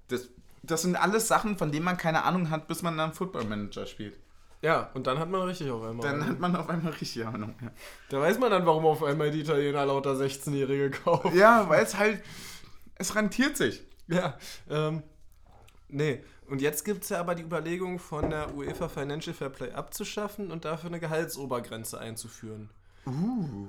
Das, 0.10 0.28
das 0.64 0.82
sind 0.82 0.96
alles 0.96 1.28
Sachen, 1.28 1.58
von 1.58 1.72
denen 1.72 1.86
man 1.86 1.98
keine 1.98 2.24
Ahnung 2.24 2.50
hat, 2.50 2.68
bis 2.68 2.82
man 2.82 2.98
dann 2.98 3.14
Football 3.14 3.46
Manager 3.46 3.86
spielt. 3.86 4.16
Ja, 4.62 4.90
und 4.94 5.08
dann 5.08 5.20
hat 5.20 5.30
man 5.30 5.42
richtig 5.44 5.72
auf 5.72 5.82
einmal. 5.84 6.06
Dann 6.06 6.28
hat 6.28 6.40
man 6.40 6.56
auf 6.56 6.70
einmal 6.70 6.92
richtig 6.94 7.26
Ahnung. 7.26 7.56
Ja, 7.62 7.72
da 8.10 8.20
weiß 8.20 8.40
man 8.40 8.52
dann, 8.52 8.66
warum 8.66 8.86
auf 8.86 9.04
einmal 9.04 9.32
die 9.32 9.42
Italiener 9.42 9.86
lauter 9.86 10.14
16-Jährige 10.14 10.92
kaufen. 10.92 11.38
ja 11.38 11.68
weil 11.70 11.84
es 11.84 11.98
halt, 11.98 12.22
es 12.96 13.16
rentiert 13.16 13.56
sich. 13.56 13.82
Ja, 14.08 14.38
ähm, 14.70 15.04
nee. 15.88 16.22
Und 16.48 16.62
jetzt 16.62 16.84
gibt 16.84 17.04
es 17.04 17.10
ja 17.10 17.20
aber 17.20 17.36
die 17.36 17.44
Überlegung, 17.44 18.00
von 18.00 18.32
der 18.32 18.54
UEFA 18.56 18.90
Financial 18.90 19.36
Fair 19.36 19.50
Play 19.50 19.72
abzuschaffen 19.72 20.52
und 20.52 20.66
dafür 20.66 20.90
eine 20.90 21.00
Gehaltsobergrenze 21.00 22.00
einzuführen. 22.00 22.70
Uh. 23.06 23.68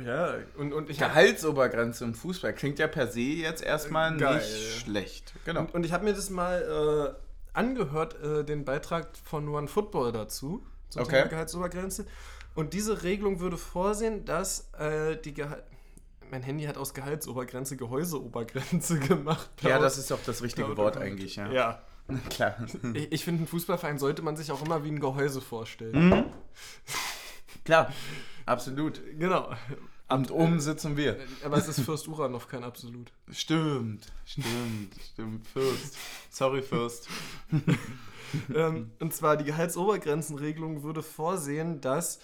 Ja, 0.00 0.36
und, 0.56 0.72
und 0.72 0.88
ich 0.88 0.98
Gehaltsobergrenze 0.98 2.04
im 2.04 2.14
Fußball 2.14 2.54
klingt 2.54 2.78
ja 2.78 2.86
per 2.86 3.08
se 3.08 3.20
jetzt 3.20 3.62
erstmal 3.62 4.16
Geil. 4.16 4.36
nicht 4.36 4.80
schlecht. 4.80 5.34
Genau. 5.44 5.60
Und, 5.60 5.74
und 5.74 5.84
ich 5.84 5.92
habe 5.92 6.04
mir 6.04 6.14
das 6.14 6.30
mal 6.30 7.14
äh, 7.18 7.31
angehört, 7.52 8.20
äh, 8.22 8.44
den 8.44 8.64
Beitrag 8.64 9.08
von 9.24 9.48
One 9.48 9.68
Football 9.68 10.12
dazu, 10.12 10.64
zum 10.88 11.02
Okay. 11.02 11.18
Thema 11.18 11.28
Gehaltsobergrenze. 11.28 12.06
Und 12.54 12.74
diese 12.74 13.02
Regelung 13.02 13.40
würde 13.40 13.56
vorsehen, 13.56 14.24
dass 14.24 14.70
äh, 14.78 15.16
die 15.16 15.34
Gehalt. 15.34 15.64
Mein 16.30 16.42
Handy 16.42 16.64
hat 16.64 16.78
aus 16.78 16.94
Gehaltsobergrenze 16.94 17.76
Gehäuseobergrenze 17.76 18.98
gemacht. 19.08 19.50
Ja, 19.60 19.78
das 19.78 19.98
ist 19.98 20.10
doch 20.10 20.18
das 20.24 20.42
richtige 20.42 20.68
laut- 20.68 20.76
Wort 20.78 20.96
eigentlich, 20.96 21.36
ja. 21.36 21.50
Ja. 21.52 21.82
Klar. 22.30 22.56
Ich, 22.94 23.12
ich 23.12 23.24
finde, 23.24 23.44
ein 23.44 23.46
Fußballverein 23.46 23.98
sollte 23.98 24.22
man 24.22 24.36
sich 24.36 24.50
auch 24.50 24.62
immer 24.64 24.82
wie 24.84 24.88
ein 24.90 24.98
Gehäuse 25.00 25.40
vorstellen. 25.40 26.08
Mhm. 26.08 26.24
Klar, 27.64 27.92
absolut. 28.46 29.00
Genau. 29.18 29.52
Und 30.08 30.30
oben 30.30 30.60
sitzen 30.60 30.96
wir. 30.96 31.18
Aber 31.44 31.56
es 31.56 31.68
ist 31.68 31.80
Fürst 31.80 32.06
Uranov 32.06 32.46
kein 32.46 32.64
Absolut. 32.64 33.12
Stimmt, 33.30 34.06
stimmt, 34.26 34.94
stimmt. 35.12 35.46
Fürst. 35.46 35.96
Sorry, 36.30 36.62
Fürst. 36.62 37.08
ähm, 38.54 38.90
und 39.00 39.14
zwar 39.14 39.36
die 39.36 39.44
Gehaltsobergrenzenregelung 39.44 40.82
würde 40.82 41.02
vorsehen, 41.02 41.80
dass 41.80 42.20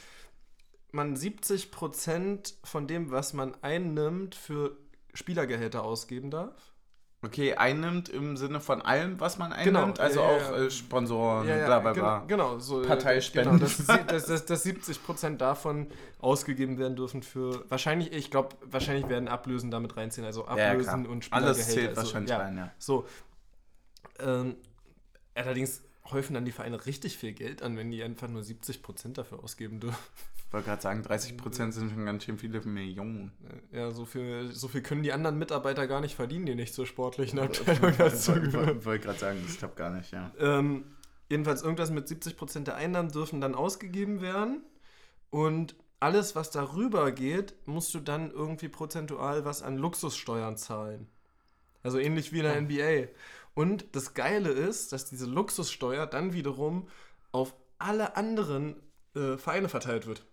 man 0.93 1.17
70% 1.17 2.55
von 2.65 2.87
dem, 2.87 3.11
was 3.11 3.33
man 3.33 3.55
einnimmt, 3.63 4.35
für 4.35 4.77
Spielergehälter 5.15 5.83
ausgeben 5.83 6.31
darf. 6.31 6.73
Okay, 7.21 7.55
einnimmt 7.55 8.09
im 8.09 8.37
Sinne 8.37 8.61
von 8.61 8.81
allem, 8.81 9.19
was 9.19 9.39
man 9.39 9.53
Genau, 9.65 9.81
einnimmt, 9.81 9.99
also 9.99 10.21
ja, 10.21 10.31
ja, 10.31 10.37
auch 10.37 10.53
ja. 10.53 10.59
äh, 10.59 10.71
Sponsoren, 10.71 11.47
bla 11.47 11.81
bla 11.81 11.93
bla. 11.93 12.19
Genau, 12.21 12.47
genau, 12.53 12.59
so, 12.61 12.83
äh, 12.83 12.87
Parteispenden. 12.87 13.59
Genau, 13.59 13.65
dass, 13.65 13.87
dass, 14.07 14.27
dass, 14.27 14.47
dass 14.47 14.65
70% 14.65 15.37
davon 15.37 15.89
ausgegeben 16.21 16.79
werden 16.79 16.95
dürfen 16.95 17.25
für 17.25 17.69
wahrscheinlich, 17.71 18.13
ich 18.13 18.31
glaube, 18.31 18.55
wahrscheinlich 18.65 19.09
werden 19.09 19.27
Ablösen 19.27 19.73
damit 19.73 19.97
reinziehen, 19.97 20.25
also 20.25 20.47
Ja, 20.47 20.71
Ablösen 20.71 21.07
und 21.07 21.25
Spielergehälter. 21.25 21.59
Alles 21.59 21.69
zählt 21.69 21.89
also, 21.89 22.03
wahrscheinlich 22.03 22.31
ja. 22.31 22.39
rein, 22.39 22.57
ja. 22.57 22.71
So. 22.79 23.05
Ähm, 24.21 24.57
allerdings 25.35 25.83
häufen 26.13 26.35
dann 26.35 26.45
die 26.45 26.53
Vereine 26.53 26.87
richtig 26.87 27.19
viel 27.19 27.33
Geld 27.33 27.63
an, 27.63 27.77
wenn 27.77 27.91
die 27.91 28.01
einfach 28.03 28.29
nur 28.29 28.43
70% 28.43 29.15
dafür 29.15 29.43
ausgeben 29.43 29.81
dürfen. 29.81 29.99
Ich 30.49 30.55
wollte 30.55 30.69
gerade 30.69 30.81
sagen, 30.81 31.03
30% 31.03 31.73
sind 31.73 31.91
schon 31.91 32.07
ganz 32.07 32.25
schön 32.25 32.39
viele 32.39 32.63
Millionen. 32.63 33.33
Ja, 33.71 33.91
so 33.91 34.07
viel, 34.07 34.51
so 34.51 34.67
viel 34.67 34.81
können 34.81 35.03
die 35.03 35.13
anderen 35.13 35.37
Mitarbeiter 35.39 35.87
gar 35.87 36.01
nicht 36.01 36.15
verdienen, 36.15 36.47
die 36.47 36.55
nicht 36.55 36.73
zur 36.73 36.87
sportlichen 36.87 37.39
Abteilung 37.39 37.93
dazu 37.99 38.33
gehören. 38.33 38.79
Ich 38.79 38.87
wollte 38.87 39.05
gerade 39.05 39.19
sagen, 39.19 39.43
das 39.47 39.59
klappt 39.59 39.77
gar 39.77 39.91
nicht, 39.91 40.11
ja. 40.11 40.33
Ähm, 40.39 40.85
jedenfalls 41.29 41.63
irgendwas 41.63 41.91
mit 41.91 42.09
70% 42.09 42.65
der 42.65 42.77
Einnahmen 42.77 43.11
dürfen 43.11 43.43
dann 43.43 43.55
ausgegeben 43.55 44.23
werden. 44.23 44.63
Und 45.29 45.77
alles, 46.01 46.35
was 46.35 46.51
darüber 46.51 47.13
geht, 47.13 47.55
musst 47.67 47.93
du 47.93 48.01
dann 48.01 48.31
irgendwie 48.31 48.69
prozentual 48.69 49.45
was 49.45 49.63
an 49.63 49.77
Luxussteuern 49.77 50.57
zahlen. 50.57 51.09
Also 51.83 51.99
ähnlich 51.99 52.33
wie 52.33 52.39
in 52.39 52.45
der 52.45 52.61
NBA. 52.61 53.13
Und 53.53 53.85
das 53.93 54.15
Geile 54.15 54.49
ist, 54.49 54.93
dass 54.93 55.11
diese 55.11 55.27
Luxussteuer 55.27 56.07
dann 56.07 56.33
wiederum 56.33 56.89
auf 57.33 57.55
alle 57.79 58.17
anderen 58.17 58.77
äh, 59.15 59.37
Vereine 59.37 59.69
verteilt 59.69 60.07
wird. 60.07 60.25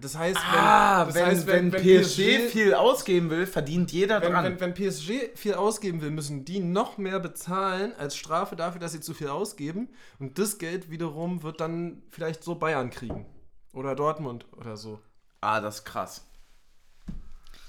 Das 0.00 0.16
heißt, 0.16 0.36
wenn, 0.52 0.60
Ah, 0.60 1.04
das 1.04 1.14
wenn, 1.14 1.24
heißt, 1.26 1.46
wenn, 1.46 1.70
PSG, 1.70 2.48
viel 2.50 2.74
ausgeben 2.74 3.30
will, 3.30 3.46
verdient 3.46 3.92
jeder 3.92 4.20
wenn, 4.22 4.32
dran. 4.32 4.44
wenn, 4.44 4.60
wenn 4.60 4.74
PSG 4.74 5.30
viel 5.36 5.54
ausgeben 5.54 6.00
will, 6.00 6.10
müssen 6.10 6.44
die 6.44 6.60
noch 6.60 6.98
mehr 6.98 7.20
bezahlen 7.20 7.92
als 7.98 8.16
Strafe 8.16 8.56
dafür, 8.56 8.80
dass 8.80 8.92
sie 8.92 9.00
zu 9.00 9.14
viel 9.14 9.28
ausgeben. 9.28 9.88
Und 10.18 10.38
das 10.38 10.58
Geld 10.58 10.90
wiederum 10.90 11.42
wird 11.42 11.60
dann 11.60 12.02
vielleicht 12.10 12.42
so 12.44 12.54
Bayern 12.56 12.90
kriegen. 12.90 13.26
Oder 13.72 13.94
Dortmund 13.94 14.46
oder 14.56 14.76
so. 14.76 15.00
ah, 15.40 15.60
das 15.60 15.76
ist 15.80 15.84
krass. 15.84 16.24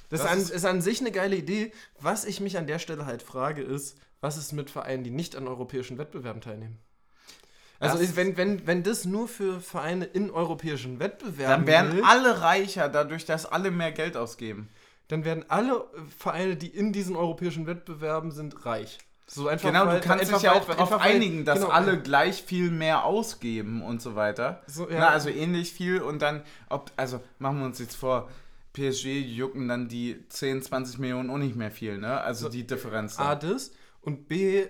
Das, 0.09 0.21
Das 0.21 0.35
ist, 0.35 0.51
an, 0.51 0.55
ist 0.57 0.65
an 0.65 0.81
sich 0.81 0.99
eine 1.01 1.11
geile 1.11 1.35
Idee. 1.35 1.71
Was 1.99 2.25
ich 2.25 2.39
mich 2.39 2.57
an 2.57 2.67
der 2.67 2.79
Stelle 2.79 3.05
halt 3.05 3.21
frage, 3.21 3.61
ist, 3.61 3.97
was 4.21 4.37
ist 4.37 4.53
mit 4.53 4.69
Vereinen, 4.69 5.03
die 5.03 5.11
nicht 5.11 5.35
an 5.35 5.47
europäischen 5.47 5.97
Wettbewerben 5.97 6.41
teilnehmen? 6.41 6.79
Also 7.79 7.97
Das- 7.97 8.15
wenn, 8.15 8.35
wenn, 8.37 8.67
wenn 8.67 8.83
das 8.83 9.05
nur 9.05 9.27
für 9.27 9.61
Vereine 9.61 10.05
in 10.05 10.31
europäischen 10.31 10.99
Wettbewerben 10.99 11.65
Dann 11.65 11.67
werden 11.67 11.91
gilt, 11.93 12.05
alle 12.05 12.41
reicher, 12.41 12.89
dadurch, 12.89 13.25
dass 13.25 13.45
alle 13.45 13.71
mehr 13.71 13.91
Geld 13.91 14.17
ausgeben. 14.17 14.69
dann 15.07 15.23
werden 15.25 15.43
alle 15.47 15.71
äh, 15.73 15.81
Vereine, 16.17 16.55
die 16.55 16.67
in 16.67 16.91
diesen 16.93 17.15
europäischen 17.15 17.65
Wettbewerben 17.67 18.31
sind, 18.31 18.65
reich. 18.65 18.97
So 19.25 19.47
einfach, 19.47 19.69
Genau, 19.71 19.85
weil- 19.87 19.99
du 20.01 20.07
kannst 20.07 20.31
dich 20.31 20.41
ja 20.41 20.53
auch 20.53 20.65
darauf 20.65 20.91
einigen, 20.99 21.45
dass 21.45 21.59
genau, 21.59 21.71
alle 21.71 21.99
gleich 22.01 22.41
viel 22.43 22.69
mehr 22.71 23.05
ausgeben 23.05 23.81
und 23.83 24.01
so 24.01 24.15
weiter. 24.15 24.61
So, 24.67 24.89
ja. 24.89 24.99
Na, 24.99 25.09
also 25.09 25.29
ähnlich 25.29 25.71
viel 25.71 26.01
und 26.01 26.21
dann, 26.21 26.41
ob, 26.69 26.91
also 26.97 27.21
machen 27.37 27.59
wir 27.59 27.65
uns 27.65 27.79
jetzt 27.79 27.95
vor, 27.95 28.29
PSG 28.73 29.19
jucken 29.21 29.67
dann 29.67 29.87
die 29.87 30.27
10, 30.29 30.61
20 30.61 30.99
Millionen 30.99 31.29
auch 31.29 31.37
nicht 31.37 31.55
mehr 31.55 31.71
viel, 31.71 31.97
ne? 31.97 32.21
Also 32.21 32.45
So, 32.45 32.49
die 32.51 32.65
Differenz. 32.67 33.17
A, 33.19 33.35
das 33.35 33.71
und 34.01 34.27
B, 34.27 34.65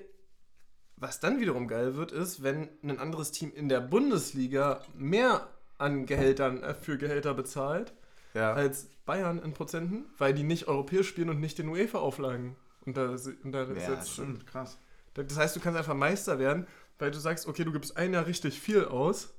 was 1.00 1.20
dann 1.20 1.40
wiederum 1.40 1.68
geil 1.68 1.96
wird, 1.96 2.12
ist, 2.12 2.44
wenn 2.44 2.70
ein 2.84 3.00
anderes 3.00 3.32
Team 3.32 3.52
in 3.54 3.70
der 3.70 3.80
Bundesliga 3.82 4.82
mehr 4.96 5.48
an 5.78 6.06
Gehältern 6.06 6.62
äh, 6.62 6.74
für 6.74 6.98
Gehälter 6.98 7.34
bezahlt 7.34 7.94
Ja. 8.34 8.54
als 8.54 8.88
Bayern 9.06 9.40
in 9.40 9.54
Prozenten, 9.54 10.06
weil 10.18 10.34
die 10.34 10.44
nicht 10.44 10.68
europäisch 10.68 11.08
spielen 11.08 11.30
und 11.30 11.40
nicht 11.40 11.58
den 11.58 11.70
UEFA-Auflagen 11.70 12.56
ja, 12.86 13.10
untersetzt 13.44 13.86
sind. 13.88 14.08
stimmt, 14.08 14.48
krass. 14.48 14.78
Das 15.14 15.38
heißt, 15.38 15.56
du 15.56 15.60
kannst 15.60 15.78
einfach 15.78 15.96
Meister 15.96 16.38
werden, 16.40 16.68
weil 17.00 17.12
du 17.12 17.20
sagst, 17.20 17.48
okay, 17.48 17.64
du 17.64 17.72
gibst 17.72 17.98
ein 17.98 18.14
Jahr 18.14 18.26
richtig 18.28 18.60
viel 18.60 18.86
aus 18.86 19.34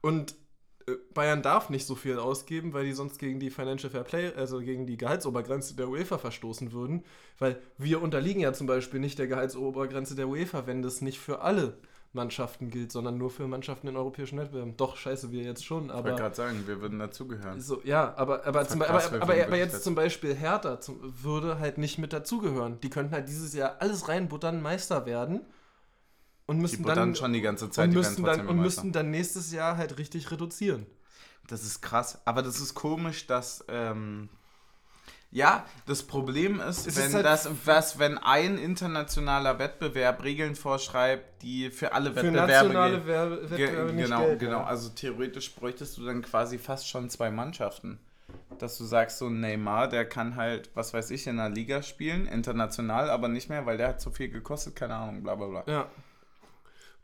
und 0.00 0.34
Bayern 1.14 1.42
darf 1.42 1.68
nicht 1.68 1.84
so 1.84 1.96
viel 1.96 2.18
ausgeben, 2.18 2.72
weil 2.72 2.84
die 2.84 2.92
sonst 2.92 3.18
gegen 3.18 3.40
die 3.40 3.50
Financial 3.50 3.90
Fair 3.90 4.04
Play, 4.04 4.32
also 4.36 4.60
gegen 4.60 4.86
die 4.86 4.96
Gehaltsobergrenze 4.96 5.74
der 5.74 5.88
UEFA 5.88 6.18
verstoßen 6.18 6.72
würden, 6.72 7.02
weil 7.40 7.60
wir 7.76 8.00
unterliegen 8.00 8.40
ja 8.40 8.52
zum 8.52 8.68
Beispiel 8.68 9.00
nicht 9.00 9.18
der 9.18 9.26
Gehaltsobergrenze 9.26 10.14
der 10.14 10.28
UEFA, 10.28 10.66
wenn 10.66 10.82
das 10.82 11.00
nicht 11.00 11.18
für 11.18 11.40
alle 11.40 11.76
Mannschaften 12.12 12.70
gilt, 12.70 12.92
sondern 12.92 13.18
nur 13.18 13.30
für 13.30 13.48
Mannschaften 13.48 13.88
in 13.88 13.96
europäischen 13.96 14.38
Wettbewerben. 14.38 14.76
Doch, 14.76 14.96
scheiße, 14.96 15.32
wir 15.32 15.42
jetzt 15.42 15.64
schon, 15.64 15.86
Ich 15.86 15.92
wollte 15.92 16.08
aber... 16.08 16.16
gerade 16.16 16.34
sagen, 16.36 16.62
wir 16.66 16.80
würden 16.80 17.00
dazugehören. 17.00 17.60
So, 17.60 17.80
ja, 17.84 18.14
aber, 18.16 18.46
aber, 18.46 18.66
zum, 18.68 18.80
aber, 18.80 19.00
Verkrass, 19.00 19.12
aber, 19.12 19.34
aber, 19.34 19.44
aber 19.44 19.56
jetzt 19.56 19.82
zum 19.82 19.96
Beispiel 19.96 20.34
Hertha 20.34 20.80
zum, 20.80 21.00
würde 21.22 21.58
halt 21.58 21.78
nicht 21.78 21.98
mit 21.98 22.12
dazugehören. 22.12 22.80
Die 22.80 22.90
könnten 22.90 23.12
halt 23.12 23.28
dieses 23.28 23.54
Jahr 23.54 23.76
alles 23.80 24.08
reinbuttern, 24.08 24.62
Meister 24.62 25.04
werden 25.04 25.42
und 26.46 26.56
Die 26.56 26.62
müssten 26.62 26.82
buttern 26.82 26.96
dann, 26.98 27.14
schon 27.16 27.32
die 27.32 27.40
ganze 27.40 27.70
Zeit, 27.70 27.88
und 27.88 27.94
werden 27.96 28.24
dann, 28.24 28.40
und 28.40 28.48
immer 28.54 28.62
müssten 28.62 28.92
dann 28.92 29.10
nächstes 29.10 29.52
Jahr 29.52 29.76
halt 29.76 29.98
richtig 29.98 30.30
reduzieren. 30.30 30.86
Das 31.48 31.62
ist 31.62 31.80
krass. 31.80 32.20
Aber 32.24 32.42
das 32.42 32.58
ist 32.60 32.74
komisch, 32.74 33.26
dass. 33.26 33.64
Ähm, 33.68 34.28
ja, 35.32 35.66
das 35.86 36.04
Problem 36.04 36.60
ist, 36.60 36.86
Es 36.86 36.96
wenn, 36.96 37.06
ist 37.08 37.14
halt- 37.14 37.26
das, 37.26 37.48
was, 37.64 37.98
wenn 37.98 38.16
ein 38.16 38.58
internationaler 38.58 39.58
Wettbewerb 39.58 40.22
Regeln 40.22 40.54
vorschreibt, 40.54 41.42
die 41.42 41.70
für 41.70 41.92
alle 41.92 42.10
Für 42.10 42.16
Wettbewerbe 42.22 42.52
nationale 42.52 42.90
gelten. 42.92 43.06
Werbe 43.06 43.36
Ge 43.36 43.50
Wettbewerbe 43.50 43.92
nicht 43.92 44.04
genau, 44.04 44.20
gelten. 44.24 44.38
genau. 44.38 44.62
Also 44.62 44.88
theoretisch 44.90 45.54
bräuchtest 45.54 45.98
du 45.98 46.04
dann 46.06 46.22
quasi 46.22 46.58
fast 46.58 46.88
schon 46.88 47.10
zwei 47.10 47.30
Mannschaften. 47.30 47.98
Dass 48.58 48.78
du 48.78 48.84
sagst, 48.84 49.18
so 49.18 49.26
ein 49.26 49.40
Neymar, 49.40 49.88
der 49.88 50.08
kann 50.08 50.36
halt, 50.36 50.70
was 50.74 50.94
weiß 50.94 51.10
ich, 51.10 51.26
in 51.26 51.38
einer 51.38 51.54
Liga 51.54 51.82
spielen, 51.82 52.26
international, 52.26 53.10
aber 53.10 53.28
nicht 53.28 53.50
mehr, 53.50 53.66
weil 53.66 53.76
der 53.76 53.88
hat 53.88 54.00
so 54.00 54.10
viel 54.10 54.30
gekostet, 54.30 54.76
keine 54.76 54.94
Ahnung, 54.94 55.22
bla 55.22 55.34
bla 55.34 55.46
bla. 55.48 55.64
Ja. 55.66 55.86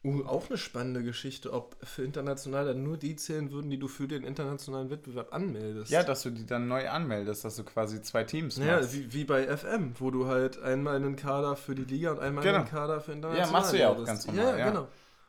Uh, 0.05 0.25
auch 0.27 0.49
eine 0.49 0.59
spannende 0.59 1.05
Geschichte, 1.05 1.53
ob 1.53 1.77
für 1.87 2.03
international 2.03 2.65
dann 2.67 2.83
nur 2.83 2.97
die 2.97 3.15
zählen 3.15 3.53
würden, 3.53 3.71
die 3.71 3.79
du 3.79 3.87
für 3.87 4.09
den 4.09 4.25
internationalen 4.25 4.91
Wettbewerb 4.91 5.33
anmeldest. 5.33 5.93
Ja, 5.93 6.03
dass 6.03 6.23
du 6.23 6.31
die 6.31 6.45
dann 6.45 6.67
neu 6.67 6.89
anmeldest, 6.91 7.45
dass 7.45 7.55
du 7.55 7.63
quasi 7.63 8.03
zwei 8.03 8.25
Teams 8.25 8.57
Ja, 8.57 8.79
machst. 8.79 8.93
wie, 8.95 9.13
wie 9.13 9.25
bei 9.25 9.47
FM, 9.57 9.95
wo 10.01 10.11
du 10.11 10.27
halt 10.27 10.61
einmal 10.61 10.97
einen 10.97 11.15
Kader 11.15 11.55
für 11.55 11.77
die 11.77 11.85
Liga 11.85 12.11
und 12.11 12.19
einmal 12.19 12.43
Genau. 12.43 12.59
einen 12.59 12.69
Kader 12.69 13.01
für 13.01 13.13
international 13.13 13.47
Ja, 13.47 13.53
machst 13.53 13.73
du 13.73 13.79
ja 13.79 13.89
auch 13.91 14.05
ganz 14.05 14.27
normal, 14.27 14.45
Ja, 14.45 14.51
ja, 14.51 14.59
ja. 14.59 14.69
genau. 14.71 14.89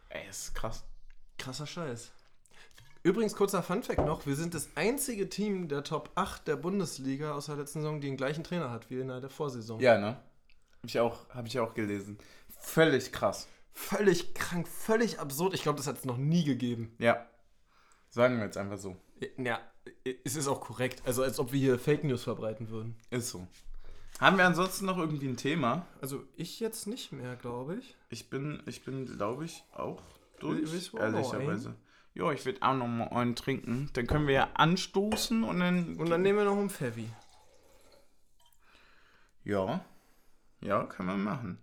Ey, 0.10 0.28
ist 0.28 0.56
krass. 0.56 0.84
Krasser 1.38 1.68
Scheiß. 1.68 2.12
Übrigens, 3.04 3.36
kurzer 3.36 3.62
Funfact 3.62 4.00
noch: 4.06 4.26
Wir 4.26 4.36
sind 4.36 4.54
das 4.56 4.70
einzige 4.76 5.30
Team 5.30 5.68
der 5.68 5.84
Top 5.84 6.10
8 6.16 6.48
der 6.48 6.56
Bundesliga 6.56 7.34
aus 7.34 7.46
der 7.48 7.58
letzten 7.58 7.82
Saison, 7.82 8.00
die 8.02 8.08
den 8.08 8.18
gleichen 8.18 8.44
Trainer 8.44 8.72
hat 8.72 8.90
wie 8.90 9.00
in 9.00 9.10
der 9.10 9.30
Vorsaison. 9.30 9.80
Ja, 9.82 9.98
ne? 10.00 10.08
Hab 10.82 10.86
ich 10.86 11.00
auch, 11.00 11.30
hab 11.30 11.46
ich 11.46 11.60
auch 11.60 11.74
gelesen. 11.74 12.18
Völlig 12.60 13.12
krass. 13.12 13.48
Völlig 13.74 14.36
krank, 14.36 14.68
völlig 14.68 15.20
absurd. 15.20 15.54
Ich 15.54 15.64
glaube, 15.64 15.78
das 15.78 15.88
hat 15.88 15.98
es 15.98 16.06
noch 16.06 16.18
nie 16.18 16.44
gegeben. 16.44 16.96
Ja. 17.00 17.28
Sagen 18.10 18.38
wir 18.38 18.46
jetzt 18.46 18.58
einfach 18.58 18.78
so. 18.78 18.96
Ja, 19.38 19.60
es 20.24 20.36
ist 20.36 20.48
auch 20.48 20.62
korrekt. 20.62 21.02
Also, 21.06 21.24
als 21.24 21.40
ob 21.40 21.52
wir 21.52 21.60
hier 21.60 21.80
Fake 21.80 22.04
News 22.04 22.24
verbreiten 22.24 22.70
würden. 22.70 22.96
Ist 23.10 23.30
so. 23.30 23.48
Haben 24.20 24.38
wir 24.38 24.46
ansonsten 24.46 24.86
noch 24.86 24.98
irgendwie 24.98 25.28
ein 25.28 25.38
Thema? 25.38 25.88
Also, 26.02 26.24
ich 26.36 26.60
jetzt 26.60 26.86
nicht 26.86 27.12
mehr, 27.12 27.36
glaube 27.36 27.78
ich. 27.78 27.96
Ich 28.10 28.30
bin, 28.30 28.62
ich 28.68 28.86
bin, 28.86 29.08
glaube 29.08 29.46
ich, 29.46 29.64
auch 29.74 30.04
durch, 30.40 30.94
ehrlicherweise. 30.94 31.76
Ja, 32.14 32.32
ich 32.32 32.46
will 32.46 32.58
auch 32.62 32.76
noch 32.76 32.88
mal 32.88 33.08
einen 33.08 33.36
trinken. 33.36 33.90
Dann 33.94 34.06
können 34.06 34.28
wir 34.28 34.36
ja 34.36 34.50
anstoßen 34.54 35.44
und 35.44 35.60
dann. 35.60 35.96
Und 35.98 36.10
dann 36.12 36.22
nehmen 36.22 36.38
wir 36.38 36.46
noch 36.46 36.58
einen 36.58 36.70
Pfeffi. 36.70 37.10
Ja. 39.44 39.84
Ja, 40.62 40.84
kann 40.84 41.08
man 41.08 41.24
machen. 41.24 41.58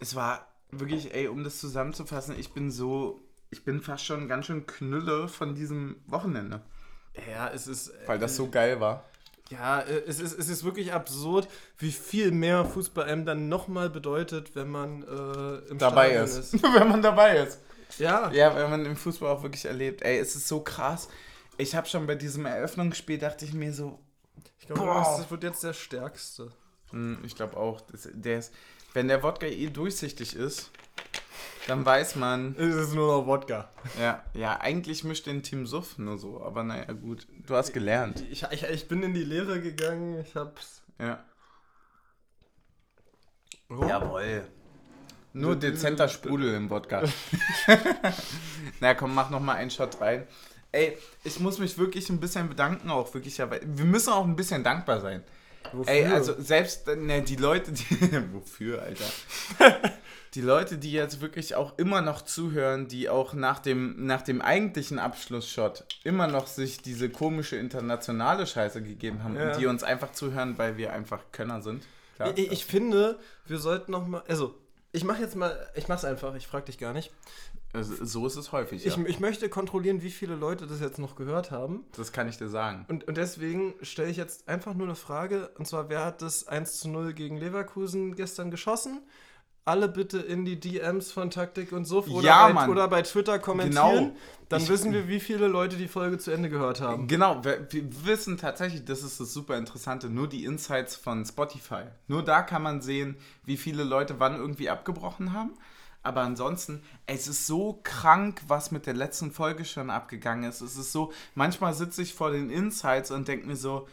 Es 0.00 0.14
war 0.14 0.49
wirklich, 0.72 1.14
ey, 1.14 1.28
um 1.28 1.44
das 1.44 1.58
zusammenzufassen, 1.58 2.38
ich 2.38 2.52
bin 2.52 2.70
so. 2.70 3.20
Ich 3.52 3.64
bin 3.64 3.80
fast 3.80 4.04
schon 4.04 4.28
ganz 4.28 4.46
schön 4.46 4.64
knülle 4.66 5.26
von 5.26 5.56
diesem 5.56 5.96
Wochenende. 6.06 6.60
Ja, 7.28 7.48
es 7.48 7.66
ist. 7.66 7.92
Weil 8.06 8.20
das 8.20 8.36
so 8.36 8.48
geil 8.48 8.80
war. 8.80 9.04
Ja, 9.50 9.80
äh, 9.80 10.04
es 10.06 10.20
ist, 10.20 10.38
es 10.38 10.48
ist 10.48 10.62
wirklich 10.64 10.92
absurd, 10.92 11.48
wie 11.78 11.90
viel 11.90 12.30
mehr 12.30 12.64
Fußball 12.64 13.04
einem 13.04 13.24
dann 13.26 13.48
nochmal 13.48 13.90
bedeutet, 13.90 14.54
wenn 14.54 14.68
man 14.68 15.02
äh, 15.02 15.70
im 15.70 15.78
Dabei 15.78 16.10
Stadion 16.10 16.24
ist. 16.26 16.62
wenn 16.62 16.88
man 16.88 17.02
dabei 17.02 17.38
ist. 17.38 17.58
Ja. 17.98 18.30
Ja, 18.30 18.54
wenn 18.54 18.70
man 18.70 18.86
im 18.86 18.96
Fußball 18.96 19.28
auch 19.28 19.42
wirklich 19.42 19.64
erlebt. 19.64 20.02
Ey, 20.02 20.18
es 20.18 20.36
ist 20.36 20.46
so 20.46 20.60
krass. 20.60 21.08
Ich 21.58 21.74
habe 21.74 21.88
schon 21.88 22.06
bei 22.06 22.14
diesem 22.14 22.46
Eröffnungsspiel, 22.46 23.18
dachte 23.18 23.44
ich 23.44 23.52
mir 23.52 23.72
so, 23.72 23.98
Ich 24.60 24.66
glaube, 24.66 24.86
das 24.86 25.30
wird 25.30 25.42
jetzt 25.42 25.64
der 25.64 25.72
stärkste. 25.72 26.52
hm, 26.90 27.18
ich 27.24 27.34
glaube 27.34 27.56
auch, 27.56 27.80
das, 27.80 28.08
der 28.12 28.38
ist, 28.38 28.54
wenn 28.94 29.08
der 29.08 29.22
Wodka 29.22 29.46
eh 29.46 29.66
durchsichtig 29.68 30.34
ist, 30.36 30.70
dann 31.66 31.84
weiß 31.84 32.16
man, 32.16 32.54
Es 32.58 32.74
ist 32.74 32.94
nur 32.94 33.18
noch 33.18 33.26
Wodka. 33.26 33.68
ja, 34.00 34.24
ja, 34.34 34.58
eigentlich 34.60 35.04
mischt 35.04 35.26
den 35.26 35.42
Team 35.42 35.66
Suff 35.66 35.98
nur 35.98 36.18
so, 36.18 36.42
aber 36.42 36.62
naja, 36.64 36.92
gut, 36.92 37.26
du 37.46 37.54
hast 37.54 37.72
gelernt. 37.72 38.22
Ich, 38.30 38.44
ich, 38.50 38.62
ich 38.64 38.88
bin 38.88 39.02
in 39.02 39.14
die 39.14 39.24
Lehre 39.24 39.60
gegangen, 39.60 40.20
ich 40.20 40.34
hab's. 40.34 40.82
Ja. 40.98 41.22
Oh. 43.68 43.84
Jawohl. 43.86 44.46
Nur 45.32 45.54
dezenter 45.54 46.08
Sprudel 46.08 46.54
im 46.54 46.68
Wodka. 46.70 47.04
Na 48.80 48.94
komm, 48.94 49.14
mach 49.14 49.30
noch 49.30 49.38
mal 49.40 49.54
einen 49.54 49.70
Shot 49.70 50.00
rein. 50.00 50.26
Ey, 50.72 50.98
ich 51.24 51.38
muss 51.38 51.58
mich 51.58 51.78
wirklich 51.78 52.10
ein 52.10 52.18
bisschen 52.20 52.48
bedanken, 52.48 52.90
auch 52.90 53.12
wirklich. 53.14 53.38
ja, 53.38 53.48
weil- 53.50 53.60
Wir 53.64 53.84
müssen 53.84 54.12
auch 54.12 54.24
ein 54.24 54.34
bisschen 54.36 54.64
dankbar 54.64 55.00
sein. 55.00 55.22
Wofür? 55.72 55.92
Ey, 55.92 56.06
also 56.06 56.34
selbst 56.38 56.86
ne, 56.86 57.22
die 57.22 57.36
Leute, 57.36 57.72
die. 57.72 57.84
wofür, 58.32 58.82
Alter? 58.82 59.04
die 60.34 60.40
Leute, 60.40 60.78
die 60.78 60.92
jetzt 60.92 61.20
wirklich 61.20 61.54
auch 61.54 61.78
immer 61.78 62.02
noch 62.02 62.22
zuhören, 62.22 62.88
die 62.88 63.08
auch 63.08 63.32
nach 63.32 63.58
dem, 63.58 64.06
nach 64.06 64.22
dem 64.22 64.40
eigentlichen 64.40 64.98
Abschlussshot 64.98 65.84
immer 66.04 66.26
noch 66.26 66.46
sich 66.46 66.82
diese 66.82 67.10
komische 67.10 67.56
internationale 67.56 68.46
Scheiße 68.46 68.82
gegeben 68.82 69.24
haben 69.24 69.36
Ja. 69.36 69.48
und 69.48 69.60
die 69.60 69.66
uns 69.66 69.82
einfach 69.82 70.12
zuhören, 70.12 70.58
weil 70.58 70.76
wir 70.76 70.92
einfach 70.92 71.20
Könner 71.32 71.62
sind. 71.62 71.84
Klar, 72.16 72.36
ich, 72.36 72.52
ich 72.52 72.64
finde, 72.64 73.18
wir 73.46 73.58
sollten 73.58 73.92
noch 73.92 74.06
mal. 74.06 74.22
Also, 74.28 74.54
ich 74.92 75.04
mach 75.04 75.18
jetzt 75.18 75.36
mal. 75.36 75.70
Ich 75.74 75.88
mach's 75.88 76.04
einfach, 76.04 76.34
ich 76.34 76.46
frag 76.46 76.66
dich 76.66 76.78
gar 76.78 76.92
nicht. 76.92 77.12
Also, 77.72 78.04
so 78.04 78.26
ist 78.26 78.36
es 78.36 78.50
häufig. 78.52 78.84
Ich, 78.84 78.96
ja. 78.96 79.04
ich 79.06 79.20
möchte 79.20 79.48
kontrollieren, 79.48 80.02
wie 80.02 80.10
viele 80.10 80.34
Leute 80.34 80.66
das 80.66 80.80
jetzt 80.80 80.98
noch 80.98 81.14
gehört 81.14 81.50
haben. 81.52 81.84
Das 81.96 82.10
kann 82.12 82.28
ich 82.28 82.36
dir 82.36 82.48
sagen. 82.48 82.84
Und, 82.88 83.06
und 83.06 83.16
deswegen 83.16 83.74
stelle 83.82 84.10
ich 84.10 84.16
jetzt 84.16 84.48
einfach 84.48 84.74
nur 84.74 84.86
eine 84.88 84.96
Frage. 84.96 85.50
Und 85.56 85.68
zwar, 85.68 85.88
wer 85.88 86.04
hat 86.04 86.20
das 86.20 86.48
1 86.48 86.80
zu 86.80 86.88
0 86.88 87.12
gegen 87.12 87.36
Leverkusen 87.36 88.16
gestern 88.16 88.50
geschossen? 88.50 89.02
Alle 89.66 89.88
bitte 89.88 90.18
in 90.18 90.44
die 90.44 90.58
DMs 90.58 91.12
von 91.12 91.30
Taktik 91.30 91.70
und 91.70 91.84
Suff 91.84 92.08
oder, 92.08 92.26
Ja, 92.26 92.48
bei, 92.50 92.68
oder 92.68 92.88
bei 92.88 93.02
Twitter 93.02 93.38
kommentieren. 93.38 93.96
Genau. 94.06 94.16
Dann 94.48 94.62
Ich- 94.62 94.68
wissen 94.68 94.92
wir, 94.92 95.06
wie 95.06 95.20
viele 95.20 95.46
Leute 95.46 95.76
die 95.76 95.86
Folge 95.86 96.18
zu 96.18 96.32
Ende 96.32 96.48
gehört 96.48 96.80
haben. 96.80 97.06
Genau, 97.06 97.44
wir, 97.44 97.68
wir 97.70 98.04
wissen 98.06 98.36
tatsächlich, 98.36 98.84
das 98.84 99.04
ist 99.04 99.20
das 99.20 99.32
super 99.32 99.56
Interessante, 99.58 100.08
nur 100.08 100.28
die 100.28 100.44
Insights 100.44 100.96
von 100.96 101.24
Spotify. 101.24 101.84
Nur 102.08 102.24
da 102.24 102.42
kann 102.42 102.62
man 102.62 102.80
sehen, 102.80 103.16
wie 103.44 103.56
viele 103.58 103.84
Leute 103.84 104.18
wann 104.18 104.34
irgendwie 104.34 104.70
abgebrochen 104.70 105.34
haben. 105.34 105.52
Aber 106.02 106.22
ansonsten, 106.22 106.82
es 107.06 107.28
ist 107.28 107.46
so 107.46 107.80
krank, 107.82 108.40
was 108.46 108.70
mit 108.70 108.86
der 108.86 108.94
letzten 108.94 109.32
Folge 109.32 109.64
schon 109.64 109.90
abgegangen 109.90 110.48
ist. 110.48 110.62
Es 110.62 110.76
ist 110.76 110.92
so, 110.92 111.12
manchmal 111.34 111.74
sitze 111.74 112.02
ich 112.02 112.14
vor 112.14 112.30
den 112.30 112.48
Insights 112.48 113.10
und 113.10 113.28
denke 113.28 113.46
mir 113.46 113.56
so, 113.56 113.86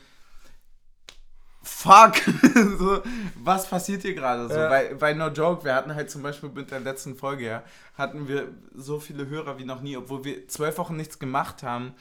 fuck, 1.68 2.16
so, 2.80 3.02
was 3.36 3.70
passiert 3.70 4.04
hier 4.04 4.16
gerade 4.16 4.48
so? 4.48 4.56
Ja. 4.56 4.70
Weil, 4.70 5.02
weil 5.02 5.16
no 5.16 5.28
joke, 5.28 5.66
wir 5.66 5.76
hatten 5.76 5.94
halt 5.94 6.10
zum 6.10 6.24
Beispiel 6.24 6.50
mit 6.50 6.72
der 6.72 6.80
letzten 6.80 7.16
Folge, 7.16 7.46
ja, 7.46 7.64
hatten 7.96 8.28
wir 8.28 8.54
so 8.74 9.00
viele 9.00 9.28
Hörer 9.28 9.58
wie 9.58 9.66
noch 9.66 9.82
nie, 9.82 9.98
obwohl 9.98 10.24
wir 10.24 10.48
zwölf 10.48 10.78
Wochen 10.78 10.96
nichts 10.96 11.20
gemacht 11.20 11.62
haben. 11.64 11.94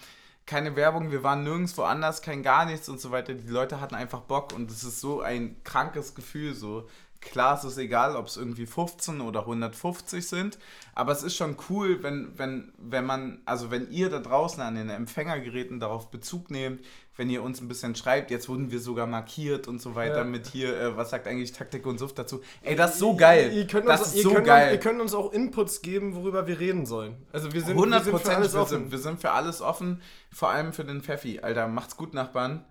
Keine 0.47 0.77
Werbung, 0.77 1.11
wir 1.11 1.25
waren 1.25 1.43
nirgendwo 1.43 1.83
anders, 1.83 2.23
kein 2.23 2.45
gar 2.45 2.67
nichts 2.67 2.89
und 2.89 3.01
so 3.01 3.11
weiter. 3.11 3.35
Die 3.35 3.49
Leute 3.49 3.81
hatten 3.81 3.97
einfach 3.97 4.21
Bock 4.21 4.53
und 4.55 4.71
es 4.71 4.85
ist 4.85 5.01
so 5.01 5.21
ein 5.21 5.61
krankes 5.65 6.15
Gefühl, 6.15 6.55
so. 6.55 6.89
Klar, 7.31 7.59
es 7.59 7.65
ist 7.65 7.77
egal, 7.77 8.17
ob 8.17 8.27
es 8.27 8.37
irgendwie 8.37 8.67
15 8.67 9.21
oder 9.21 9.41
150 9.41 10.27
sind, 10.27 10.59
aber 10.95 11.13
es 11.13 11.23
ist 11.23 11.37
schon 11.37 11.57
cool, 11.69 12.03
wenn, 12.03 12.31
wenn, 12.39 12.73
wenn 12.79 13.05
man, 13.05 13.41
also 13.45 13.71
wenn 13.71 13.91
ihr 13.91 14.09
da 14.09 14.21
draußen 14.21 14.63
an 14.63 14.77
den 14.77 14.89
Empfängergeräten 14.91 15.81
darauf 15.81 16.11
Bezug 16.11 16.51
nehmt, 16.51 16.81
wenn 17.17 17.29
ihr 17.31 17.43
uns 17.43 17.61
ein 17.61 17.69
bisschen 17.69 17.95
schreibt, 17.95 18.31
jetzt 18.31 18.49
wurden 18.49 18.71
wir 18.71 18.79
sogar 18.79 19.07
markiert 19.07 19.69
und 19.69 19.81
so 19.81 19.95
weiter 19.95 20.19
Ja. 20.19 20.25
mit 20.25 20.47
hier, 20.47 20.79
äh, 20.79 20.97
was 20.97 21.11
sagt 21.11 21.27
eigentlich 21.27 21.53
Taktik 21.53 21.85
und 21.87 21.99
Suft 21.99 22.19
dazu? 22.19 22.43
Ey, 22.63 22.77
das 22.77 22.93
ist 22.93 22.99
so 23.01 23.17
geil. 23.17 23.53
Ihr 23.55 23.67
könnt, 23.67 23.89
das 23.89 24.01
uns, 24.01 24.09
ist 24.11 24.17
ihr, 24.17 24.23
so 24.23 24.35
könnt 24.35 24.47
geil. 24.47 24.73
Ihr 24.73 24.81
könnt 24.81 25.01
uns 25.01 25.15
auch 25.15 25.33
Inputs 25.33 25.83
geben, 25.83 26.15
worüber 26.15 26.47
wir 26.47 26.61
reden 26.61 26.87
sollen. 26.87 27.17
Also 27.33 27.53
wir 27.53 27.61
sind, 27.61 27.77
wir 27.77 27.83
100 27.85 28.05
sind 28.05 28.19
für 28.21 28.37
alles 28.37 28.53
wir, 28.55 28.61
offen. 28.61 28.69
sind, 28.71 28.93
wir 28.93 28.99
sind 28.99 29.21
für 29.21 29.31
alles 29.33 29.63
offen, 29.63 30.01
vor 30.31 30.51
allem 30.51 30.73
für 30.73 30.85
den 30.85 31.01
Pfeffi. 31.03 31.41
Alter, 31.41 31.69
macht's 31.69 31.97
gut, 31.97 32.15
Nachbarn. 32.15 32.65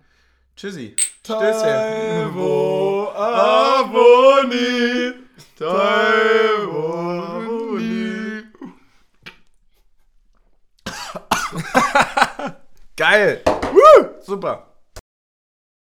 Tschüssi. 0.56 0.96
Taiwo 1.22 3.12
Aboni. 3.14 4.58
Taiwo 5.58 6.94
Aboni. 7.36 8.42
Geil. 12.96 13.42
Super. 14.20 14.65